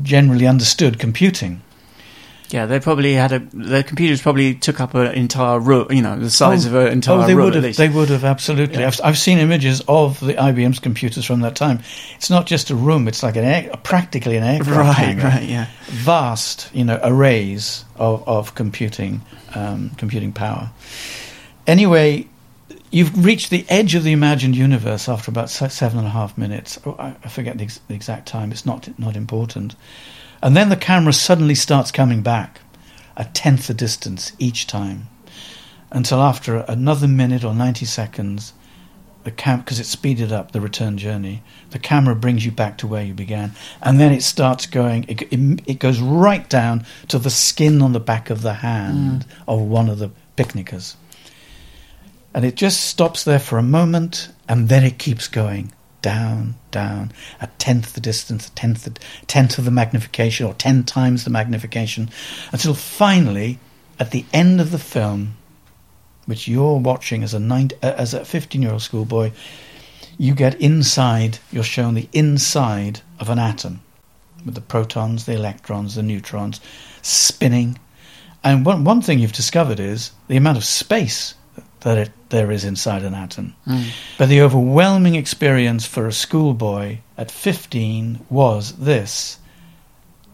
generally 0.01 0.45
understood 0.45 0.99
computing. 0.99 1.61
Yeah, 2.53 2.67
they 2.67 2.79
probably 2.79 3.13
had 3.13 3.31
a. 3.31 3.39
Their 3.39 3.81
computers 3.81 4.21
probably 4.21 4.53
took 4.53 4.79
up 4.79 4.93
an 4.93 5.07
entire 5.13 5.59
room. 5.59 5.87
You 5.89 6.03
know, 6.03 6.19
the 6.19 6.29
size 6.29 6.67
Oh, 6.67 6.69
of 6.69 6.75
an 6.85 6.91
entire 6.93 7.23
oh, 7.23 7.25
they 7.27 7.33
room. 7.33 7.45
would 7.45 7.53
at 7.53 7.55
have. 7.55 7.63
least. 7.63 7.77
They 7.79 7.89
would 7.89 8.09
have 8.09 8.23
absolutely. 8.23 8.79
Yeah. 8.79 8.87
I've, 8.87 9.01
I've 9.03 9.17
seen 9.17 9.39
images 9.39 9.81
of 9.87 10.19
the 10.19 10.33
IBM's 10.33 10.77
computers 10.79 11.25
from 11.25 11.39
that 11.41 11.55
time. 11.55 11.79
It's 12.15 12.29
not 12.29 12.45
just 12.45 12.69
a 12.69 12.75
room; 12.75 13.07
it's 13.07 13.23
like 13.23 13.35
an 13.37 13.43
air, 13.43 13.71
practically 13.83 14.37
an 14.37 14.43
aircraft 14.43 14.77
right, 14.77 14.93
hangar. 14.93 15.23
right, 15.23 15.43
yeah. 15.43 15.67
Vast, 15.87 16.69
you 16.75 16.83
know, 16.85 16.99
arrays 17.03 17.85
of 17.95 18.25
of 18.27 18.53
computing 18.53 19.21
um, 19.55 19.89
computing 19.97 20.31
power. 20.31 20.69
Anyway, 21.65 22.27
you've 22.91 23.25
reached 23.25 23.49
the 23.49 23.65
edge 23.69 23.95
of 23.95 24.03
the 24.03 24.11
imagined 24.11 24.55
universe 24.55 25.09
after 25.09 25.31
about 25.31 25.49
seven 25.49 25.97
and 25.97 26.07
a 26.07 26.11
half 26.11 26.37
minutes. 26.37 26.79
Oh, 26.85 26.95
I, 26.99 27.15
I 27.23 27.29
forget 27.29 27.57
the, 27.57 27.63
ex- 27.63 27.79
the 27.87 27.95
exact 27.95 28.27
time. 28.27 28.51
It's 28.51 28.65
not 28.65 28.87
not 28.99 29.15
important. 29.15 29.75
And 30.43 30.57
then 30.57 30.67
the 30.67 30.75
camera 30.75 31.13
suddenly 31.13 31.55
starts 31.55 31.89
coming 31.89 32.21
back, 32.21 32.59
a 33.15 33.23
tenth 33.23 33.67
the 33.67 33.73
distance 33.73 34.33
each 34.37 34.67
time 34.67 35.07
until 35.89 36.21
after 36.21 36.57
another 36.67 37.07
minute 37.07 37.45
or 37.45 37.53
90 37.53 37.85
seconds, 37.85 38.51
the 39.23 39.31
cam 39.31 39.59
because 39.59 39.79
it's 39.79 39.87
speeded 39.87 40.33
up 40.33 40.51
the 40.51 40.59
return 40.59 40.97
journey, 40.97 41.41
the 41.69 41.79
camera 41.79 42.13
brings 42.13 42.43
you 42.43 42.51
back 42.51 42.77
to 42.79 42.87
where 42.87 43.03
you 43.03 43.13
began, 43.13 43.53
and 43.81 43.99
then 43.99 44.11
it 44.11 44.21
starts 44.23 44.65
going. 44.65 45.05
It, 45.07 45.21
it, 45.31 45.61
it 45.65 45.79
goes 45.79 46.01
right 46.01 46.49
down 46.49 46.85
to 47.07 47.17
the 47.17 47.29
skin 47.29 47.81
on 47.81 47.93
the 47.93 48.01
back 48.01 48.29
of 48.29 48.41
the 48.41 48.55
hand 48.55 49.25
mm. 49.25 49.43
of 49.47 49.61
one 49.61 49.87
of 49.87 49.99
the 49.99 50.11
picnickers, 50.35 50.97
and 52.33 52.43
it 52.43 52.55
just 52.55 52.81
stops 52.81 53.23
there 53.23 53.39
for 53.39 53.57
a 53.57 53.63
moment, 53.63 54.27
and 54.49 54.67
then 54.67 54.83
it 54.83 54.97
keeps 54.97 55.29
going 55.29 55.71
down, 56.03 56.53
down, 56.69 57.11
a 57.41 57.47
tenth 57.57 57.93
the 57.93 58.01
distance, 58.01 58.47
a 58.47 58.51
tenth, 58.51 58.87
tenth 59.25 59.57
of 59.57 59.65
the 59.65 59.71
magnification, 59.71 60.45
or 60.45 60.53
ten 60.53 60.83
times 60.83 61.23
the 61.23 61.31
magnification, 61.31 62.11
until 62.51 62.75
finally, 62.75 63.57
at 63.99 64.11
the 64.11 64.25
end 64.31 64.61
of 64.61 64.69
the 64.69 64.77
film, 64.77 65.35
which 66.27 66.47
you're 66.47 66.77
watching 66.77 67.23
as 67.23 67.33
a 67.33 67.39
nine, 67.39 67.71
uh, 67.81 67.93
as 67.97 68.13
a 68.13 68.23
15 68.23 68.61
year 68.61 68.71
old 68.71 68.83
schoolboy, 68.83 69.31
you 70.19 70.35
get 70.35 70.61
inside, 70.61 71.39
you're 71.51 71.63
shown 71.63 71.95
the 71.95 72.09
inside 72.13 73.01
of 73.19 73.29
an 73.29 73.39
atom 73.39 73.81
with 74.45 74.53
the 74.53 74.61
protons, 74.61 75.25
the 75.25 75.33
electrons, 75.33 75.95
the 75.95 76.03
neutrons 76.03 76.61
spinning. 77.01 77.79
And 78.43 78.65
one, 78.65 78.83
one 78.83 79.01
thing 79.01 79.19
you've 79.19 79.31
discovered 79.31 79.79
is 79.79 80.11
the 80.27 80.37
amount 80.37 80.57
of 80.57 80.65
space 80.65 81.33
that 81.83 81.97
it, 81.97 82.11
there 82.29 82.51
is 82.51 82.65
inside 82.65 83.03
an 83.03 83.13
atom. 83.13 83.55
Hmm. 83.65 83.83
But 84.17 84.29
the 84.29 84.41
overwhelming 84.41 85.15
experience 85.15 85.85
for 85.85 86.07
a 86.07 86.13
schoolboy 86.13 86.99
at 87.17 87.31
15 87.31 88.25
was 88.29 88.73
this 88.73 89.39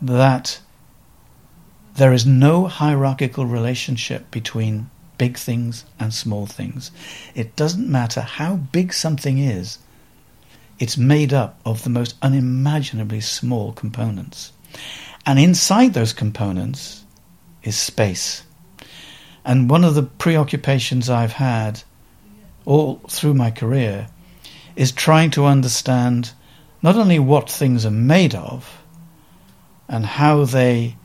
that 0.02 0.60
there 1.96 2.14
is 2.14 2.26
no 2.26 2.68
hierarchical 2.68 3.46
relationship 3.46 4.32
between 4.32 4.90
big 5.18 5.38
things 5.38 5.84
and 6.00 6.14
small 6.14 6.46
things. 6.46 6.92
It 7.36 7.56
doesn't 7.56 7.92
matter 7.92 8.22
how 8.22 8.56
big 8.56 8.94
something 8.94 9.38
is, 9.38 9.80
it's 10.80 10.98
made 10.98 11.34
up 11.34 11.60
of 11.66 11.84
the 11.84 11.90
most 11.90 12.16
unimaginably 12.22 13.20
small 13.20 13.74
components. 13.74 14.54
And 15.26 15.38
inside 15.38 15.94
those 15.94 16.14
components 16.14 17.04
is 17.64 17.76
space. 17.76 18.44
And 19.50 19.68
one 19.68 19.84
of 19.84 19.96
the 19.96 20.04
preoccupations 20.04 21.10
I've 21.10 21.34
had 21.34 21.82
all 22.66 23.02
through 23.10 23.34
my 23.34 23.50
career 23.50 24.08
is 24.76 24.92
trying 24.92 25.32
to 25.32 25.46
understand 25.46 26.34
not 26.84 26.96
only 26.96 27.18
what 27.18 27.50
things 27.50 27.84
are 27.84 27.90
made 27.90 28.36
of 28.36 28.84
and 29.88 30.06
how 30.06 30.46
they 30.46 30.98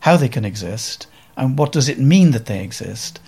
how 0.00 0.16
they 0.16 0.28
can 0.28 0.44
exist 0.44 1.06
and 1.36 1.56
what 1.56 1.70
does 1.70 1.88
it 1.88 2.00
mean 2.00 2.32
that 2.32 2.46
they 2.46 2.64
exist, 2.64 3.20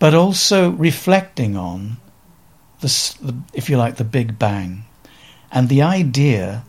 but 0.00 0.14
also 0.14 0.70
reflecting 0.72 1.56
on 1.56 1.98
the, 2.80 2.88
the 3.22 3.36
if 3.52 3.70
you 3.70 3.76
like 3.76 3.98
the 3.98 4.12
Big 4.18 4.36
Bang 4.36 4.84
and 5.52 5.68
the 5.68 5.82
idea 5.82 6.64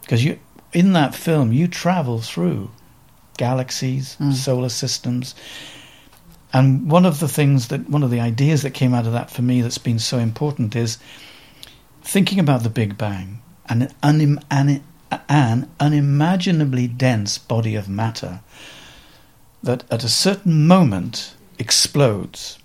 because 0.00 0.24
you 0.24 0.38
in 0.72 0.94
that 0.94 1.14
film 1.14 1.52
you 1.52 1.68
travel 1.68 2.18
through 2.18 2.70
galaxies, 3.36 4.16
mm. 4.18 4.32
solar 4.32 4.70
systems, 4.70 5.34
And 6.52 6.90
one 6.90 7.06
of 7.06 7.20
the 7.20 7.28
things 7.28 7.68
that, 7.68 7.88
one 7.88 8.02
of 8.02 8.10
the 8.10 8.20
ideas 8.20 8.62
that 8.62 8.74
came 8.74 8.92
out 8.92 9.06
of 9.06 9.12
that 9.12 9.30
for 9.30 9.42
me 9.42 9.62
that's 9.62 9.78
been 9.78 9.98
so 9.98 10.18
important 10.18 10.76
is 10.76 10.98
thinking 12.02 12.38
about 12.38 12.62
the 12.62 12.70
Big 12.70 12.98
Bang 12.98 13.40
and 13.68 13.94
an, 14.02 14.38
an, 14.50 14.82
an 15.28 15.70
unimaginably 15.80 16.86
dense 16.88 17.38
body 17.38 17.74
of 17.74 17.88
matter 17.88 18.40
that 19.62 19.84
at 19.90 20.04
a 20.04 20.08
certain 20.08 20.66
moment 20.66 21.34
explodes 21.58 22.58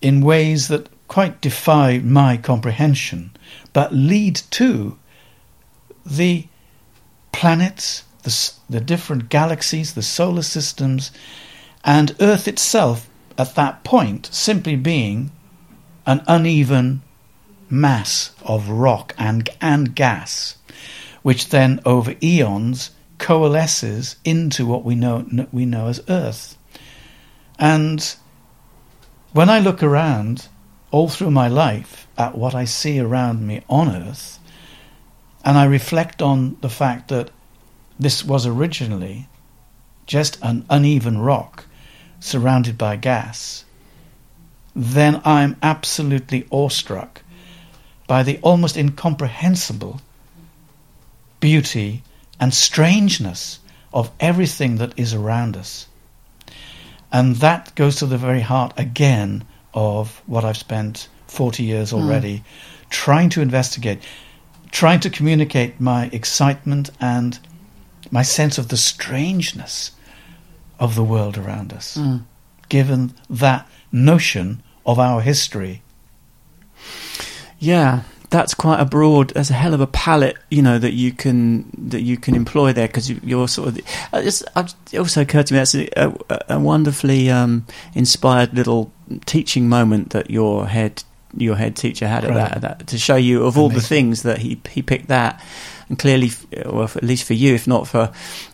in 0.00 0.22
ways 0.22 0.68
that 0.68 0.88
quite 1.08 1.40
defy 1.40 1.98
my 1.98 2.36
comprehension, 2.36 3.30
but 3.72 3.92
lead 3.92 4.36
to 4.50 4.96
the 6.06 6.46
planets, 7.32 8.04
the, 8.22 8.52
the 8.70 8.80
different 8.80 9.28
galaxies, 9.28 9.94
the 9.94 10.02
solar 10.02 10.42
systems, 10.42 11.10
and 11.84 12.14
Earth 12.20 12.46
itself 12.46 13.08
at 13.38 13.54
that 13.54 13.84
point 13.84 14.28
simply 14.32 14.76
being 14.76 15.30
an 16.06 16.22
uneven 16.26 17.02
mass 17.68 18.32
of 18.42 18.68
rock 18.68 19.14
and, 19.16 19.48
and 19.60 19.94
gas, 19.94 20.56
which 21.22 21.48
then 21.48 21.80
over 21.84 22.14
eons 22.22 22.90
coalesces 23.18 24.16
into 24.24 24.66
what 24.66 24.84
we 24.84 24.94
know, 24.94 25.24
we 25.52 25.64
know 25.64 25.86
as 25.86 26.02
Earth. 26.08 26.56
And 27.58 28.14
when 29.32 29.48
I 29.48 29.60
look 29.60 29.82
around 29.82 30.48
all 30.90 31.08
through 31.08 31.30
my 31.30 31.48
life 31.48 32.08
at 32.18 32.36
what 32.36 32.54
I 32.54 32.64
see 32.64 32.98
around 32.98 33.46
me 33.46 33.62
on 33.68 33.88
Earth, 33.94 34.38
and 35.44 35.56
I 35.56 35.64
reflect 35.64 36.20
on 36.20 36.56
the 36.60 36.68
fact 36.68 37.08
that 37.08 37.30
this 37.98 38.24
was 38.24 38.46
originally 38.46 39.28
just 40.06 40.38
an 40.42 40.66
uneven 40.68 41.18
rock 41.18 41.66
surrounded 42.20 42.78
by 42.78 42.96
gas, 42.96 43.64
then 44.76 45.20
I'm 45.24 45.56
absolutely 45.62 46.46
awestruck 46.50 47.22
by 48.06 48.22
the 48.22 48.38
almost 48.42 48.76
incomprehensible 48.76 50.00
beauty 51.40 52.02
and 52.38 52.52
strangeness 52.54 53.58
of 53.92 54.10
everything 54.20 54.76
that 54.76 54.98
is 54.98 55.14
around 55.14 55.56
us. 55.56 55.86
And 57.12 57.36
that 57.36 57.74
goes 57.74 57.96
to 57.96 58.06
the 58.06 58.18
very 58.18 58.40
heart 58.40 58.72
again 58.76 59.44
of 59.74 60.22
what 60.26 60.44
I've 60.44 60.56
spent 60.56 61.08
40 61.26 61.62
years 61.62 61.90
hmm. 61.90 61.96
already 61.96 62.38
mm. 62.38 62.42
trying 62.90 63.30
to 63.30 63.40
investigate, 63.40 64.00
trying 64.70 65.00
to 65.00 65.10
communicate 65.10 65.80
my 65.80 66.08
excitement 66.12 66.90
and 67.00 67.38
my 68.10 68.22
sense 68.22 68.58
of 68.58 68.68
the 68.68 68.76
strangeness 68.76 69.92
of 70.80 70.94
the 70.96 71.04
world 71.04 71.38
around 71.38 71.72
us, 71.72 71.96
mm. 71.96 72.24
given 72.68 73.14
that 73.28 73.68
notion 73.92 74.62
of 74.84 74.98
our 74.98 75.20
history. 75.20 75.82
Yeah, 77.58 78.02
that's 78.30 78.54
quite 78.54 78.80
a 78.80 78.84
broad. 78.84 79.30
That's 79.30 79.50
a 79.50 79.54
hell 79.54 79.74
of 79.74 79.80
a 79.80 79.86
palette, 79.86 80.36
you 80.50 80.62
know, 80.62 80.78
that 80.78 80.94
you 80.94 81.12
can 81.12 81.70
that 81.90 82.00
you 82.00 82.16
can 82.16 82.34
employ 82.34 82.72
there 82.72 82.86
because 82.86 83.10
you, 83.10 83.40
are 83.40 83.48
sort 83.48 83.68
of. 83.68 83.80
It 84.12 84.98
also 84.98 85.20
occurred 85.20 85.46
to 85.48 85.54
me 85.54 85.58
that's 85.58 85.74
a, 85.74 85.88
a, 85.96 86.38
a 86.48 86.58
wonderfully 86.58 87.30
um, 87.30 87.66
inspired 87.94 88.54
little 88.54 88.92
teaching 89.26 89.68
moment 89.68 90.10
that 90.10 90.30
your 90.30 90.66
head 90.66 91.04
your 91.36 91.56
head 91.56 91.76
teacher 91.76 92.08
had 92.08 92.24
at 92.24 92.34
that, 92.34 92.56
at 92.56 92.62
that, 92.62 92.86
to 92.88 92.98
show 92.98 93.16
you 93.16 93.44
of 93.44 93.56
all 93.56 93.66
Amazing. 93.66 93.80
the 93.80 93.86
things 93.86 94.22
that 94.22 94.38
he 94.38 94.60
he 94.70 94.82
picked 94.82 95.08
that 95.08 95.40
and 95.90 95.98
clearly, 95.98 96.30
well, 96.64 96.84
at 96.84 97.02
least 97.02 97.24
for 97.24 97.34
you, 97.34 97.52
if 97.52 97.66
not 97.66 97.88
for, 97.88 98.12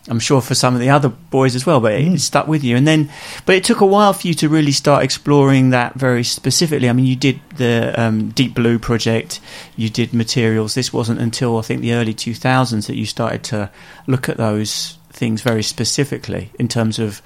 I'm 0.09 0.19
sure 0.19 0.41
for 0.41 0.55
some 0.55 0.73
of 0.73 0.81
the 0.81 0.89
other 0.89 1.07
boys 1.07 1.55
as 1.55 1.67
well. 1.67 1.79
But 1.79 1.93
mm. 1.93 2.15
it 2.15 2.19
stuck 2.19 2.47
with 2.47 2.63
you, 2.63 2.75
and 2.75 2.85
then, 2.85 3.11
but 3.45 3.55
it 3.55 3.63
took 3.63 3.79
a 3.79 3.85
while 3.85 4.11
for 4.11 4.27
you 4.27 4.33
to 4.33 4.49
really 4.49 4.71
start 4.71 5.03
exploring 5.03 5.69
that 5.69 5.93
very 5.93 6.23
specifically. 6.23 6.89
I 6.89 6.93
mean, 6.93 7.05
you 7.05 7.15
did 7.15 7.39
the 7.55 7.93
um, 7.95 8.31
Deep 8.31 8.55
Blue 8.55 8.79
project, 8.79 9.39
you 9.75 9.89
did 9.89 10.13
materials. 10.13 10.73
This 10.73 10.91
wasn't 10.91 11.21
until 11.21 11.59
I 11.59 11.61
think 11.61 11.81
the 11.81 11.93
early 11.93 12.15
2000s 12.15 12.87
that 12.87 12.95
you 12.95 13.05
started 13.05 13.43
to 13.45 13.69
look 14.07 14.27
at 14.27 14.37
those 14.37 14.97
things 15.11 15.41
very 15.41 15.63
specifically 15.63 16.51
in 16.59 16.67
terms 16.67 16.97
of 16.97 17.21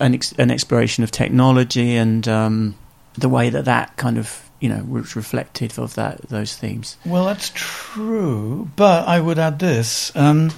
an, 0.00 0.14
ex- 0.14 0.32
an 0.32 0.50
exploration 0.50 1.04
of 1.04 1.12
technology 1.12 1.94
and 1.94 2.26
um, 2.26 2.74
the 3.14 3.28
way 3.28 3.48
that 3.48 3.66
that 3.66 3.96
kind 3.96 4.18
of 4.18 4.45
you 4.60 4.68
know 4.68 4.84
was 4.88 5.16
reflective 5.16 5.78
of 5.78 5.94
that 5.94 6.20
those 6.28 6.56
themes. 6.56 6.96
Well, 7.04 7.24
that's 7.24 7.50
true, 7.54 8.68
but 8.76 9.06
I 9.08 9.20
would 9.20 9.38
add 9.38 9.58
this: 9.58 10.14
um, 10.16 10.50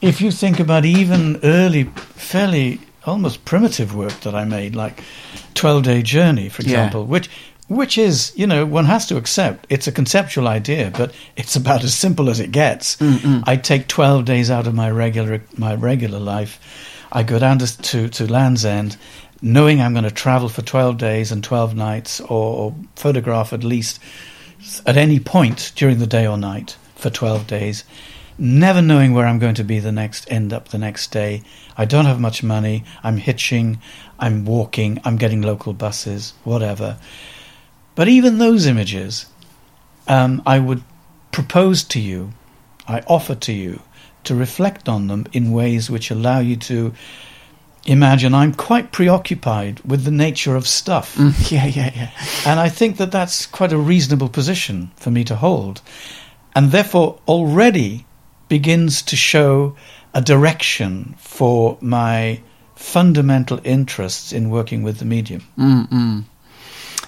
if 0.00 0.20
you 0.20 0.30
think 0.30 0.60
about 0.60 0.84
even 0.84 1.40
early, 1.42 1.84
fairly 1.84 2.80
almost 3.04 3.44
primitive 3.44 3.94
work 3.94 4.20
that 4.20 4.34
I 4.34 4.44
made, 4.44 4.74
like 4.74 5.02
Twelve 5.54 5.84
Day 5.84 6.02
Journey, 6.02 6.48
for 6.48 6.62
example, 6.62 7.02
yeah. 7.02 7.06
which 7.08 7.30
which 7.68 7.96
is, 7.96 8.32
you 8.36 8.46
know, 8.46 8.66
one 8.66 8.84
has 8.84 9.06
to 9.06 9.16
accept 9.16 9.66
it's 9.70 9.86
a 9.86 9.92
conceptual 9.92 10.48
idea, 10.48 10.90
but 10.94 11.14
it's 11.36 11.56
about 11.56 11.84
as 11.84 11.94
simple 11.94 12.28
as 12.28 12.40
it 12.40 12.52
gets. 12.52 12.96
Mm-mm. 12.96 13.42
I 13.46 13.56
take 13.56 13.88
twelve 13.88 14.24
days 14.24 14.50
out 14.50 14.66
of 14.66 14.74
my 14.74 14.90
regular 14.90 15.42
my 15.56 15.74
regular 15.74 16.18
life. 16.18 16.60
I 17.10 17.22
go 17.22 17.38
down 17.38 17.58
to 17.58 17.82
to, 17.82 18.08
to 18.08 18.30
Land's 18.30 18.64
End 18.64 18.96
knowing 19.42 19.80
I'm 19.80 19.92
going 19.92 20.04
to 20.04 20.10
travel 20.10 20.48
for 20.48 20.62
12 20.62 20.96
days 20.96 21.32
and 21.32 21.42
12 21.42 21.74
nights 21.74 22.20
or, 22.20 22.74
photograph 22.94 23.52
at 23.52 23.64
least 23.64 23.98
at 24.86 24.96
any 24.96 25.18
point 25.18 25.72
during 25.74 25.98
the 25.98 26.06
day 26.06 26.26
or 26.26 26.38
night 26.38 26.76
for 26.94 27.10
12 27.10 27.48
days, 27.48 27.84
never 28.38 28.80
knowing 28.80 29.12
where 29.12 29.26
I'm 29.26 29.40
going 29.40 29.56
to 29.56 29.64
be 29.64 29.80
the 29.80 29.90
next 29.90 30.30
end 30.30 30.52
up 30.52 30.68
the 30.68 30.78
next 30.78 31.10
day. 31.10 31.42
I 31.76 31.84
don't 31.84 32.04
have 32.04 32.20
much 32.20 32.44
money. 32.44 32.84
I'm 33.02 33.16
hitching, 33.16 33.80
I'm 34.20 34.44
walking, 34.44 35.00
I'm 35.04 35.16
getting 35.16 35.42
local 35.42 35.72
buses, 35.72 36.34
whatever. 36.44 36.96
But 37.96 38.08
even 38.08 38.38
those 38.38 38.66
images, 38.66 39.26
um, 40.06 40.42
I 40.46 40.60
would 40.60 40.84
propose 41.32 41.82
to 41.84 42.00
you, 42.00 42.32
I 42.86 43.00
offer 43.08 43.34
to 43.34 43.52
you 43.52 43.82
to 44.24 44.34
reflect 44.36 44.88
on 44.88 45.08
them 45.08 45.26
in 45.32 45.50
ways 45.50 45.90
which 45.90 46.10
allow 46.12 46.38
you 46.38 46.56
to 46.56 46.94
imagine 47.86 48.34
I'm 48.34 48.54
quite 48.54 48.92
preoccupied 48.92 49.80
with 49.80 50.04
the 50.04 50.10
nature 50.10 50.56
of 50.56 50.66
stuff. 50.66 51.16
Mm, 51.16 51.50
yeah, 51.50 51.66
yeah, 51.66 51.90
yeah. 51.94 52.10
And 52.46 52.60
I 52.60 52.68
think 52.68 52.96
that 52.98 53.12
that's 53.12 53.46
quite 53.46 53.72
a 53.72 53.78
reasonable 53.78 54.28
position 54.28 54.90
for 54.96 55.10
me 55.10 55.24
to 55.24 55.36
hold. 55.36 55.82
And 56.54 56.70
therefore, 56.70 57.18
already 57.26 58.06
begins 58.48 59.02
to 59.02 59.16
show 59.16 59.76
a 60.14 60.20
direction 60.20 61.14
for 61.18 61.78
my 61.80 62.40
fundamental 62.76 63.60
interests 63.64 64.32
in 64.32 64.50
working 64.50 64.82
with 64.82 64.98
the 64.98 65.04
medium. 65.04 65.42
Mm-mm. 65.58 66.24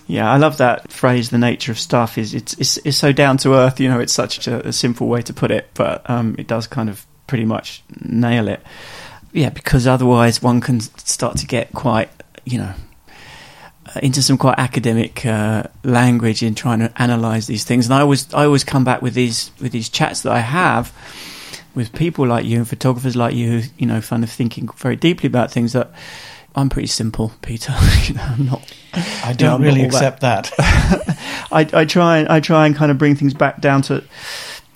Yeah, 0.07 0.31
I 0.31 0.37
love 0.37 0.59
that 0.59 0.93
phrase. 0.93 1.31
The 1.31 1.39
nature 1.39 1.73
of 1.73 1.79
stuff 1.79 2.19
is 2.19 2.35
it's 2.35 2.55
it's, 2.55 2.77
it's 2.79 2.97
so 2.97 3.13
down 3.13 3.39
to 3.39 3.55
earth. 3.55 3.81
You 3.81 3.89
know, 3.89 4.01
it's 4.01 4.13
such 4.13 4.47
a, 4.47 4.69
a 4.69 4.73
simple 4.73 5.09
way 5.09 5.23
to 5.23 5.33
put 5.33 5.51
it, 5.51 5.71
but 5.75 6.09
um, 6.09 6.35
it 6.39 6.47
does 6.47 6.67
kind 6.67 6.91
of 6.91 7.07
pretty 7.27 7.47
much 7.47 7.83
nail 8.03 8.49
it 8.49 8.63
yeah, 9.35 9.51
because 9.51 9.87
otherwise 9.89 10.41
one 10.41 10.61
can 10.61 10.81
start 10.81 11.37
to 11.39 11.47
get 11.47 11.73
quite, 11.73 12.09
you 12.45 12.57
know, 12.57 12.73
uh, 13.87 14.01
into 14.01 14.23
some 14.23 14.39
quite 14.39 14.59
academic 14.59 15.27
uh, 15.27 15.65
language 15.83 16.43
in 16.43 16.55
trying 16.55 16.79
to 16.79 17.03
analyze 17.03 17.49
these 17.49 17.65
things. 17.65 17.87
And 17.87 17.95
I 17.95 18.01
always, 18.01 18.33
I 18.33 18.45
always 18.45 18.63
come 18.63 18.85
back 18.85 19.03
with 19.03 19.15
these 19.15 19.51
with 19.61 19.73
these 19.73 19.89
chats 19.89 20.23
that 20.23 20.33
I 20.33 20.39
have 20.39 20.93
with 21.75 21.93
people 21.93 22.25
like 22.25 22.47
you 22.47 22.59
and 22.59 22.69
photographers 22.69 23.17
like 23.17 23.35
you, 23.35 23.61
who 23.61 23.69
you 23.77 23.87
know, 23.87 24.01
kind 24.01 24.23
of 24.23 24.31
thinking 24.31 24.69
very 24.77 24.97
deeply 24.97 25.27
about 25.27 25.51
things 25.51 25.75
that. 25.75 25.93
I'm 26.57 26.69
pretty 26.69 26.87
simple, 26.87 27.33
Peter. 27.43 27.75
you 28.05 28.15
know, 28.15 28.23
I'm 28.23 28.47
not. 28.47 28.73
I 29.25 29.33
don't 29.37 29.61
really 29.61 29.83
accept 29.83 30.21
that. 30.21 30.53
that. 30.57 31.19
I, 31.51 31.69
I 31.81 31.85
try. 31.85 32.25
I 32.31 32.39
try 32.39 32.67
and 32.67 32.77
kind 32.77 32.93
of 32.93 32.99
bring 32.99 33.17
things 33.17 33.35
back 33.35 33.61
down 33.61 33.83
to 33.83 34.05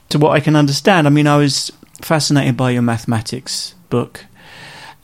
to 0.09 0.19
what 0.19 0.33
I 0.33 0.41
can 0.41 0.57
understand. 0.57 1.07
I 1.07 1.11
mean, 1.11 1.29
I 1.29 1.37
was 1.37 1.71
fascinated 2.03 2.57
by 2.57 2.73
your 2.73 2.83
mathematics 2.83 3.77
book, 3.91 4.25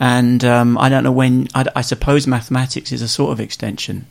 and 0.04 0.44
um, 0.44 0.76
I 0.76 0.90
don't 0.90 1.02
know 1.02 1.12
when, 1.12 1.48
I, 1.54 1.64
I, 1.76 1.80
suppose 1.80 2.26
mathematics 2.26 2.92
is 2.92 3.00
a 3.00 3.08
sort 3.08 3.32
of 3.32 3.40
extension 3.40 4.06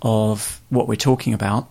of 0.00 0.60
what 0.70 0.86
we're 0.86 0.94
talking 0.94 1.34
about. 1.34 1.68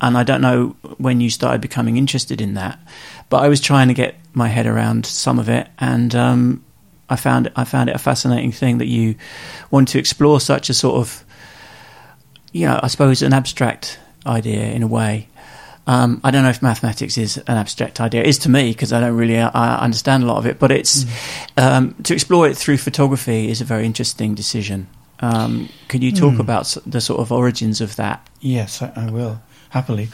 And 0.00 0.18
I 0.18 0.24
don't 0.24 0.40
know 0.40 0.74
when 0.98 1.20
you 1.20 1.30
started 1.30 1.60
becoming 1.60 1.96
interested 1.96 2.40
in 2.40 2.54
that, 2.54 2.80
but 3.30 3.44
I 3.44 3.48
was 3.48 3.60
trying 3.60 3.86
to 3.86 3.94
get 3.94 4.16
my 4.34 4.48
head 4.48 4.66
around 4.66 5.06
some 5.06 5.38
of 5.38 5.48
it, 5.48 5.68
and 5.78 6.12
um, 6.16 6.64
I 7.08 7.14
found 7.14 7.52
I 7.54 7.62
found 7.62 7.88
it 7.88 7.94
a 7.94 8.00
fascinating 8.00 8.50
thing 8.50 8.78
that 8.78 8.88
you 8.88 9.14
want 9.70 9.86
to 9.90 10.00
explore 10.00 10.40
such 10.40 10.68
a 10.68 10.74
sort 10.74 10.96
of, 10.96 11.24
you 12.50 12.66
know, 12.66 12.80
I 12.82 12.88
suppose 12.88 13.22
an 13.22 13.32
abstract 13.32 14.00
idea 14.26 14.64
in 14.72 14.82
a 14.82 14.88
way, 14.88 15.28
um, 15.86 16.20
I 16.22 16.30
don't 16.30 16.44
know 16.44 16.50
if 16.50 16.62
mathematics 16.62 17.18
is 17.18 17.38
an 17.38 17.56
abstract 17.56 18.00
idea. 18.00 18.20
It 18.22 18.28
is 18.28 18.38
to 18.40 18.48
me 18.48 18.70
because 18.70 18.92
I 18.92 19.00
don't 19.00 19.16
really 19.16 19.38
uh, 19.38 19.50
understand 19.50 20.22
a 20.22 20.26
lot 20.26 20.38
of 20.38 20.46
it. 20.46 20.58
But 20.58 20.70
it's 20.70 21.04
mm. 21.04 21.62
um, 21.62 21.94
to 22.04 22.14
explore 22.14 22.48
it 22.48 22.56
through 22.56 22.78
photography 22.78 23.50
is 23.50 23.60
a 23.60 23.64
very 23.64 23.84
interesting 23.84 24.34
decision. 24.34 24.86
Um, 25.20 25.68
can 25.88 26.02
you 26.02 26.12
talk 26.12 26.34
mm. 26.34 26.40
about 26.40 26.76
the 26.86 27.00
sort 27.00 27.20
of 27.20 27.32
origins 27.32 27.80
of 27.80 27.96
that? 27.96 28.28
Yes, 28.40 28.82
I, 28.82 28.92
I, 28.96 29.10
will 29.10 29.40
happily. 29.70 30.08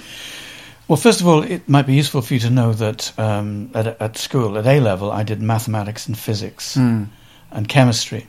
Well, 0.87 0.97
first 0.97 1.21
of 1.21 1.27
all, 1.27 1.43
it 1.43 1.69
might 1.69 1.87
be 1.87 1.95
useful 1.95 2.23
for 2.23 2.35
you 2.35 2.41
to 2.41 2.51
know 2.51 2.73
that 2.75 3.19
um, 3.19 3.71
at, 3.75 3.87
at, 4.01 4.17
school, 4.17 4.59
at 4.59 4.67
A 4.67 4.81
level, 4.81 5.11
I 5.11 5.23
did 5.23 5.41
mathematics 5.41 6.07
and 6.07 6.17
physics 6.17 6.77
mm. 6.77 7.09
and 7.51 7.69
chemistry. 7.69 8.27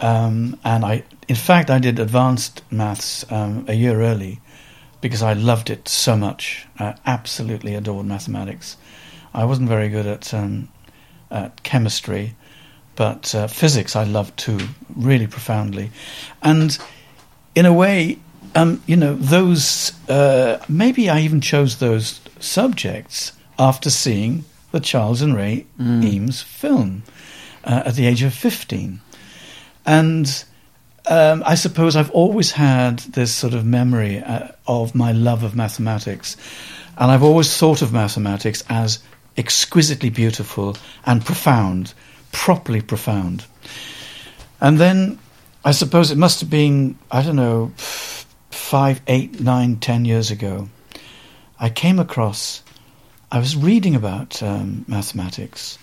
Um, 0.00 0.58
and 0.64 0.84
I, 0.84 1.04
in 1.28 1.36
fact, 1.36 1.70
I 1.70 1.78
did 1.78 1.98
advanced 1.98 2.62
maths 2.70 3.24
um, 3.30 3.64
a 3.68 3.74
year 3.74 4.00
early 4.00 4.40
because 5.00 5.22
I 5.22 5.32
loved 5.34 5.70
it 5.70 5.88
so 5.88 6.16
much. 6.16 6.66
I 6.78 6.94
absolutely 7.06 7.74
adored 7.74 8.06
mathematics. 8.06 8.76
I 9.34 9.44
wasn't 9.44 9.68
very 9.68 9.88
good 9.88 10.06
at, 10.06 10.32
um, 10.32 10.68
at 11.30 11.62
chemistry, 11.62 12.34
but 12.94 13.34
uh, 13.34 13.46
physics 13.46 13.94
I 13.94 14.04
loved 14.04 14.36
too, 14.38 14.58
really 14.94 15.26
profoundly. 15.26 15.90
And 16.42 16.78
in 17.54 17.66
a 17.66 17.72
way, 17.72 18.18
um, 18.54 18.82
you 18.86 18.96
know, 18.96 19.14
those, 19.14 19.92
uh, 20.08 20.64
maybe 20.68 21.10
I 21.10 21.20
even 21.20 21.40
chose 21.40 21.78
those 21.78 22.20
subjects 22.40 23.32
after 23.58 23.90
seeing 23.90 24.44
the 24.72 24.80
Charles 24.80 25.22
and 25.22 25.36
Ray 25.36 25.66
mm. 25.78 26.04
Eames 26.04 26.42
film 26.42 27.02
uh, 27.64 27.82
at 27.86 27.94
the 27.94 28.06
age 28.06 28.22
of 28.22 28.32
15. 28.32 29.00
And 29.84 30.44
um, 31.06 31.42
I 31.46 31.54
suppose 31.54 31.96
I've 31.96 32.10
always 32.10 32.50
had 32.52 32.98
this 33.00 33.34
sort 33.34 33.54
of 33.54 33.64
memory 33.64 34.22
uh, 34.22 34.48
of 34.66 34.94
my 34.94 35.12
love 35.12 35.42
of 35.42 35.54
mathematics. 35.54 36.36
And 36.98 37.10
I've 37.10 37.22
always 37.22 37.56
thought 37.56 37.82
of 37.82 37.92
mathematics 37.92 38.64
as 38.68 39.00
exquisitely 39.36 40.10
beautiful 40.10 40.76
and 41.04 41.24
profound, 41.24 41.92
properly 42.32 42.80
profound. 42.80 43.44
And 44.60 44.78
then 44.78 45.18
I 45.64 45.72
suppose 45.72 46.10
it 46.10 46.18
must 46.18 46.40
have 46.40 46.50
been, 46.50 46.96
I 47.10 47.22
don't 47.22 47.36
know, 47.36 47.72
five, 48.50 49.00
eight, 49.06 49.40
nine, 49.40 49.76
ten 49.76 50.04
years 50.04 50.30
ago. 50.30 50.68
I 51.60 51.70
came 51.70 51.98
across, 51.98 52.62
I 53.30 53.38
was 53.38 53.56
reading 53.56 53.94
about 53.94 54.42
um, 54.42 54.84
mathematics, 54.88 55.78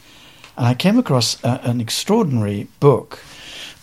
and 0.57 0.65
I 0.65 0.74
came 0.74 0.97
across 0.97 1.43
a, 1.43 1.61
an 1.63 1.82
extraordinary 1.82 2.67
book 2.80 3.19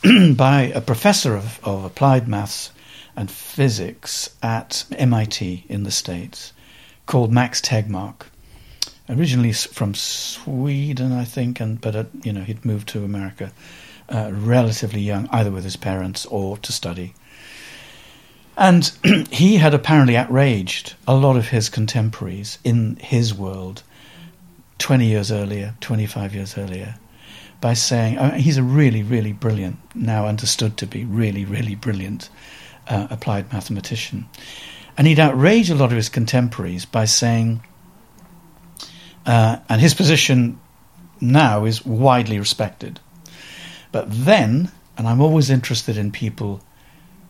by 0.35 0.63
a 0.75 0.81
professor 0.81 1.37
of, 1.37 1.61
of 1.63 1.85
applied 1.85 2.27
maths 2.27 2.71
and 3.15 3.31
physics 3.31 4.35
at 4.43 4.85
MIT 4.97 5.67
in 5.69 5.83
the 5.83 5.91
States 5.91 6.55
called 7.05 7.31
Max 7.31 7.61
Tegmark. 7.61 8.23
Originally 9.11 9.53
from 9.53 9.95
Sweden, 9.95 11.13
I 11.13 11.25
think, 11.25 11.61
and 11.61 11.81
but 11.81 11.97
uh, 11.97 12.05
you 12.23 12.33
know 12.33 12.43
he'd 12.43 12.65
moved 12.65 12.89
to 12.91 13.05
America 13.05 13.53
uh, 14.09 14.31
relatively 14.33 15.01
young, 15.01 15.29
either 15.33 15.51
with 15.51 15.65
his 15.65 15.77
parents 15.77 16.25
or 16.27 16.57
to 16.59 16.73
study. 16.73 17.13
And 18.57 18.91
he 19.31 19.57
had 19.57 19.75
apparently 19.75 20.17
outraged 20.17 20.95
a 21.07 21.15
lot 21.15 21.37
of 21.37 21.49
his 21.49 21.69
contemporaries 21.69 22.59
in 22.65 22.97
his 22.97 23.35
world 23.35 23.83
20 24.79 25.05
years 25.05 25.31
earlier, 25.31 25.75
25 25.81 26.35
years 26.35 26.57
earlier 26.57 26.95
by 27.61 27.75
saying 27.75 28.19
uh, 28.19 28.35
he's 28.37 28.57
a 28.57 28.63
really, 28.63 29.03
really 29.03 29.33
brilliant, 29.33 29.79
now 29.95 30.27
understood 30.27 30.77
to 30.79 30.87
be 30.87 31.05
really, 31.05 31.45
really 31.45 31.75
brilliant 31.75 32.31
uh, 32.89 33.07
applied 33.11 33.53
mathematician. 33.53 34.29
And 34.97 35.07
he'd 35.07 35.19
outrage 35.19 35.71
a 35.71 35.75
lot 35.75 35.91
of 35.91 35.97
his 35.97 36.09
contemporaries 36.09 36.85
by 36.85 37.05
saying, 37.05 37.63
uh, 39.27 39.59
and 39.69 39.81
his 39.81 39.95
position 39.95 40.59
now 41.21 41.65
is 41.65 41.85
widely 41.85 42.39
respected. 42.39 43.01
But 43.93 44.07
then, 44.09 44.71
and 44.97 45.07
I'm 45.07 45.21
always 45.21 45.51
interested 45.51 45.97
in 45.97 46.13
people, 46.13 46.61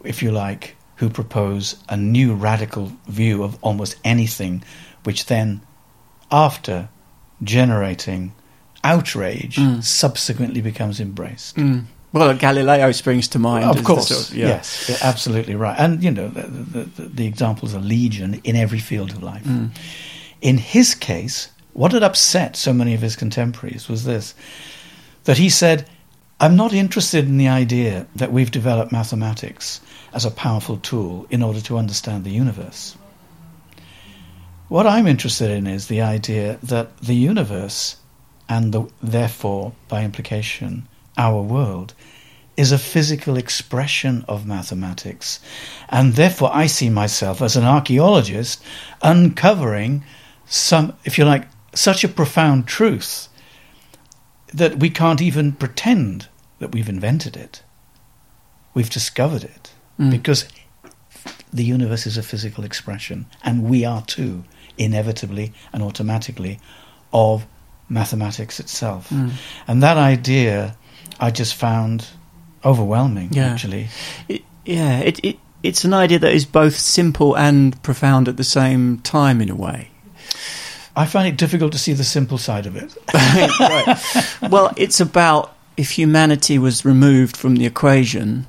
if 0.05 0.23
you 0.23 0.31
like, 0.31 0.77
who 0.97 1.09
propose 1.09 1.77
a 1.89 1.97
new 1.97 2.35
radical 2.35 2.93
view 3.07 3.43
of 3.43 3.59
almost 3.63 3.97
anything, 4.05 4.63
which 5.05 5.27
then, 5.27 5.63
after 6.31 6.89
generating 7.43 8.33
outrage 8.85 9.57
mm. 9.57 9.83
subsequently 9.83 10.61
becomes 10.61 11.01
embraced. 11.01 11.57
Mm. 11.57 11.85
Well, 12.13 12.35
Galileo 12.35 12.91
springs 12.93 13.29
to 13.29 13.39
mind. 13.39 13.65
Of 13.65 13.85
course, 13.85 14.09
sort 14.09 14.31
of, 14.31 14.37
yeah. 14.37 14.49
yes, 14.49 15.01
absolutely 15.03 15.55
right. 15.55 15.79
And 15.79 16.03
you 16.03 16.11
know, 16.11 16.29
the, 16.29 16.43
the, 16.83 17.03
the, 17.03 17.27
examples 17.27 17.73
are 17.75 17.81
legion 17.81 18.41
in 18.43 18.57
every 18.57 18.81
field 18.81 19.11
of 19.11 19.23
life. 19.23 19.45
Mm. 19.45 19.71
In 20.41 20.59
his 20.59 20.97
case, 20.97 21.51
what 21.73 21.93
had 21.93 22.03
upset 22.03 22.57
so 22.57 22.73
many 22.73 22.95
of 22.95 23.01
his 23.01 23.15
contemporaries 23.15 23.89
was 23.89 24.05
this: 24.05 24.35
that 25.25 25.39
he 25.39 25.49
said, 25.49 25.89
"I'm 26.41 26.57
not 26.57 26.73
interested 26.73 27.27
in 27.27 27.39
the 27.39 27.49
idea 27.49 28.09
that 28.17 28.33
we've 28.33 28.51
developed 28.51 28.91
mathematics 28.91 29.81
as 30.13 30.25
a 30.25 30.33
powerful 30.33 30.79
tool 30.79 31.29
in 31.31 31.45
order 31.45 31.61
to 31.61 31.79
understand 31.79 32.25
the 32.25 32.31
universe. 32.31 32.97
What 34.67 34.87
I'm 34.87 35.07
interested 35.07 35.51
in 35.53 35.69
is 35.69 35.87
the 35.87 36.01
idea 36.01 36.59
that 36.65 36.97
the 36.99 37.15
universe." 37.15 38.00
And 38.51 38.73
the, 38.73 38.91
therefore, 39.01 39.73
by 39.89 40.05
implication, 40.05 40.89
our 41.17 41.41
world, 41.41 41.95
is 42.57 42.73
a 42.73 42.79
physical 42.79 43.37
expression 43.37 44.25
of 44.29 44.45
mathematics. 44.45 45.39
And 45.89 46.15
therefore, 46.15 46.51
I 46.53 46.67
see 46.67 46.91
myself 46.91 47.41
as 47.41 47.57
an 47.57 47.63
archaeologist 47.63 48.61
uncovering 49.03 50.03
some, 50.47 50.95
if 51.05 51.17
you 51.17 51.25
like, 51.25 51.47
such 51.75 52.03
a 52.03 52.09
profound 52.09 52.67
truth 52.67 53.29
that 54.53 54.81
we 54.81 54.91
can't 54.91 55.23
even 55.23 55.53
pretend 55.53 56.27
that 56.59 56.73
we've 56.73 56.89
invented 56.89 57.37
it. 57.37 57.63
We've 58.75 58.91
discovered 58.91 59.45
it 59.45 59.73
mm. 59.99 60.11
because 60.11 60.49
the 61.53 61.65
universe 61.65 62.05
is 62.05 62.19
a 62.19 62.23
physical 62.23 62.65
expression, 62.65 63.27
and 63.45 63.71
we 63.71 63.85
are 63.85 64.03
too, 64.03 64.43
inevitably 64.77 65.53
and 65.73 65.85
automatically, 65.85 66.59
of 67.13 67.47
mathematics 67.91 68.61
itself. 68.61 69.11
Mm. 69.11 69.33
And 69.69 69.83
that 69.83 69.99
idea 69.99 70.77
I 71.19 71.31
just 71.31 71.55
found 71.55 72.07
overwhelming, 72.65 73.31
yeah. 73.33 73.49
actually. 73.49 73.89
It, 74.29 74.43
yeah, 74.65 75.01
it, 75.01 75.23
it, 75.23 75.39
it's 75.63 75.85
an 75.85 75.93
idea 75.93 76.19
that 76.21 76.33
is 76.33 76.47
both 76.47 76.77
simple 76.77 77.37
and 77.37 77.81
profound 77.83 78.29
at 78.29 78.37
the 78.37 78.45
same 78.45 78.99
time, 79.01 79.41
in 79.41 79.51
a 79.51 79.55
way. 79.55 79.91
I 80.97 81.07
find 81.07 81.29
it 81.29 81.37
difficult 81.37 81.73
to 81.73 81.79
see 81.79 81.93
the 81.93 82.05
simple 82.05 82.39
side 82.39 82.67
of 82.67 82.77
it. 82.77 82.95
right. 83.15 84.51
Well, 84.51 84.73
it's 84.77 85.01
about 85.01 85.57
if 85.77 85.91
humanity 85.93 86.59
was 86.59 86.85
removed 86.85 87.37
from 87.37 87.57
the 87.57 87.67
equation, 87.67 88.47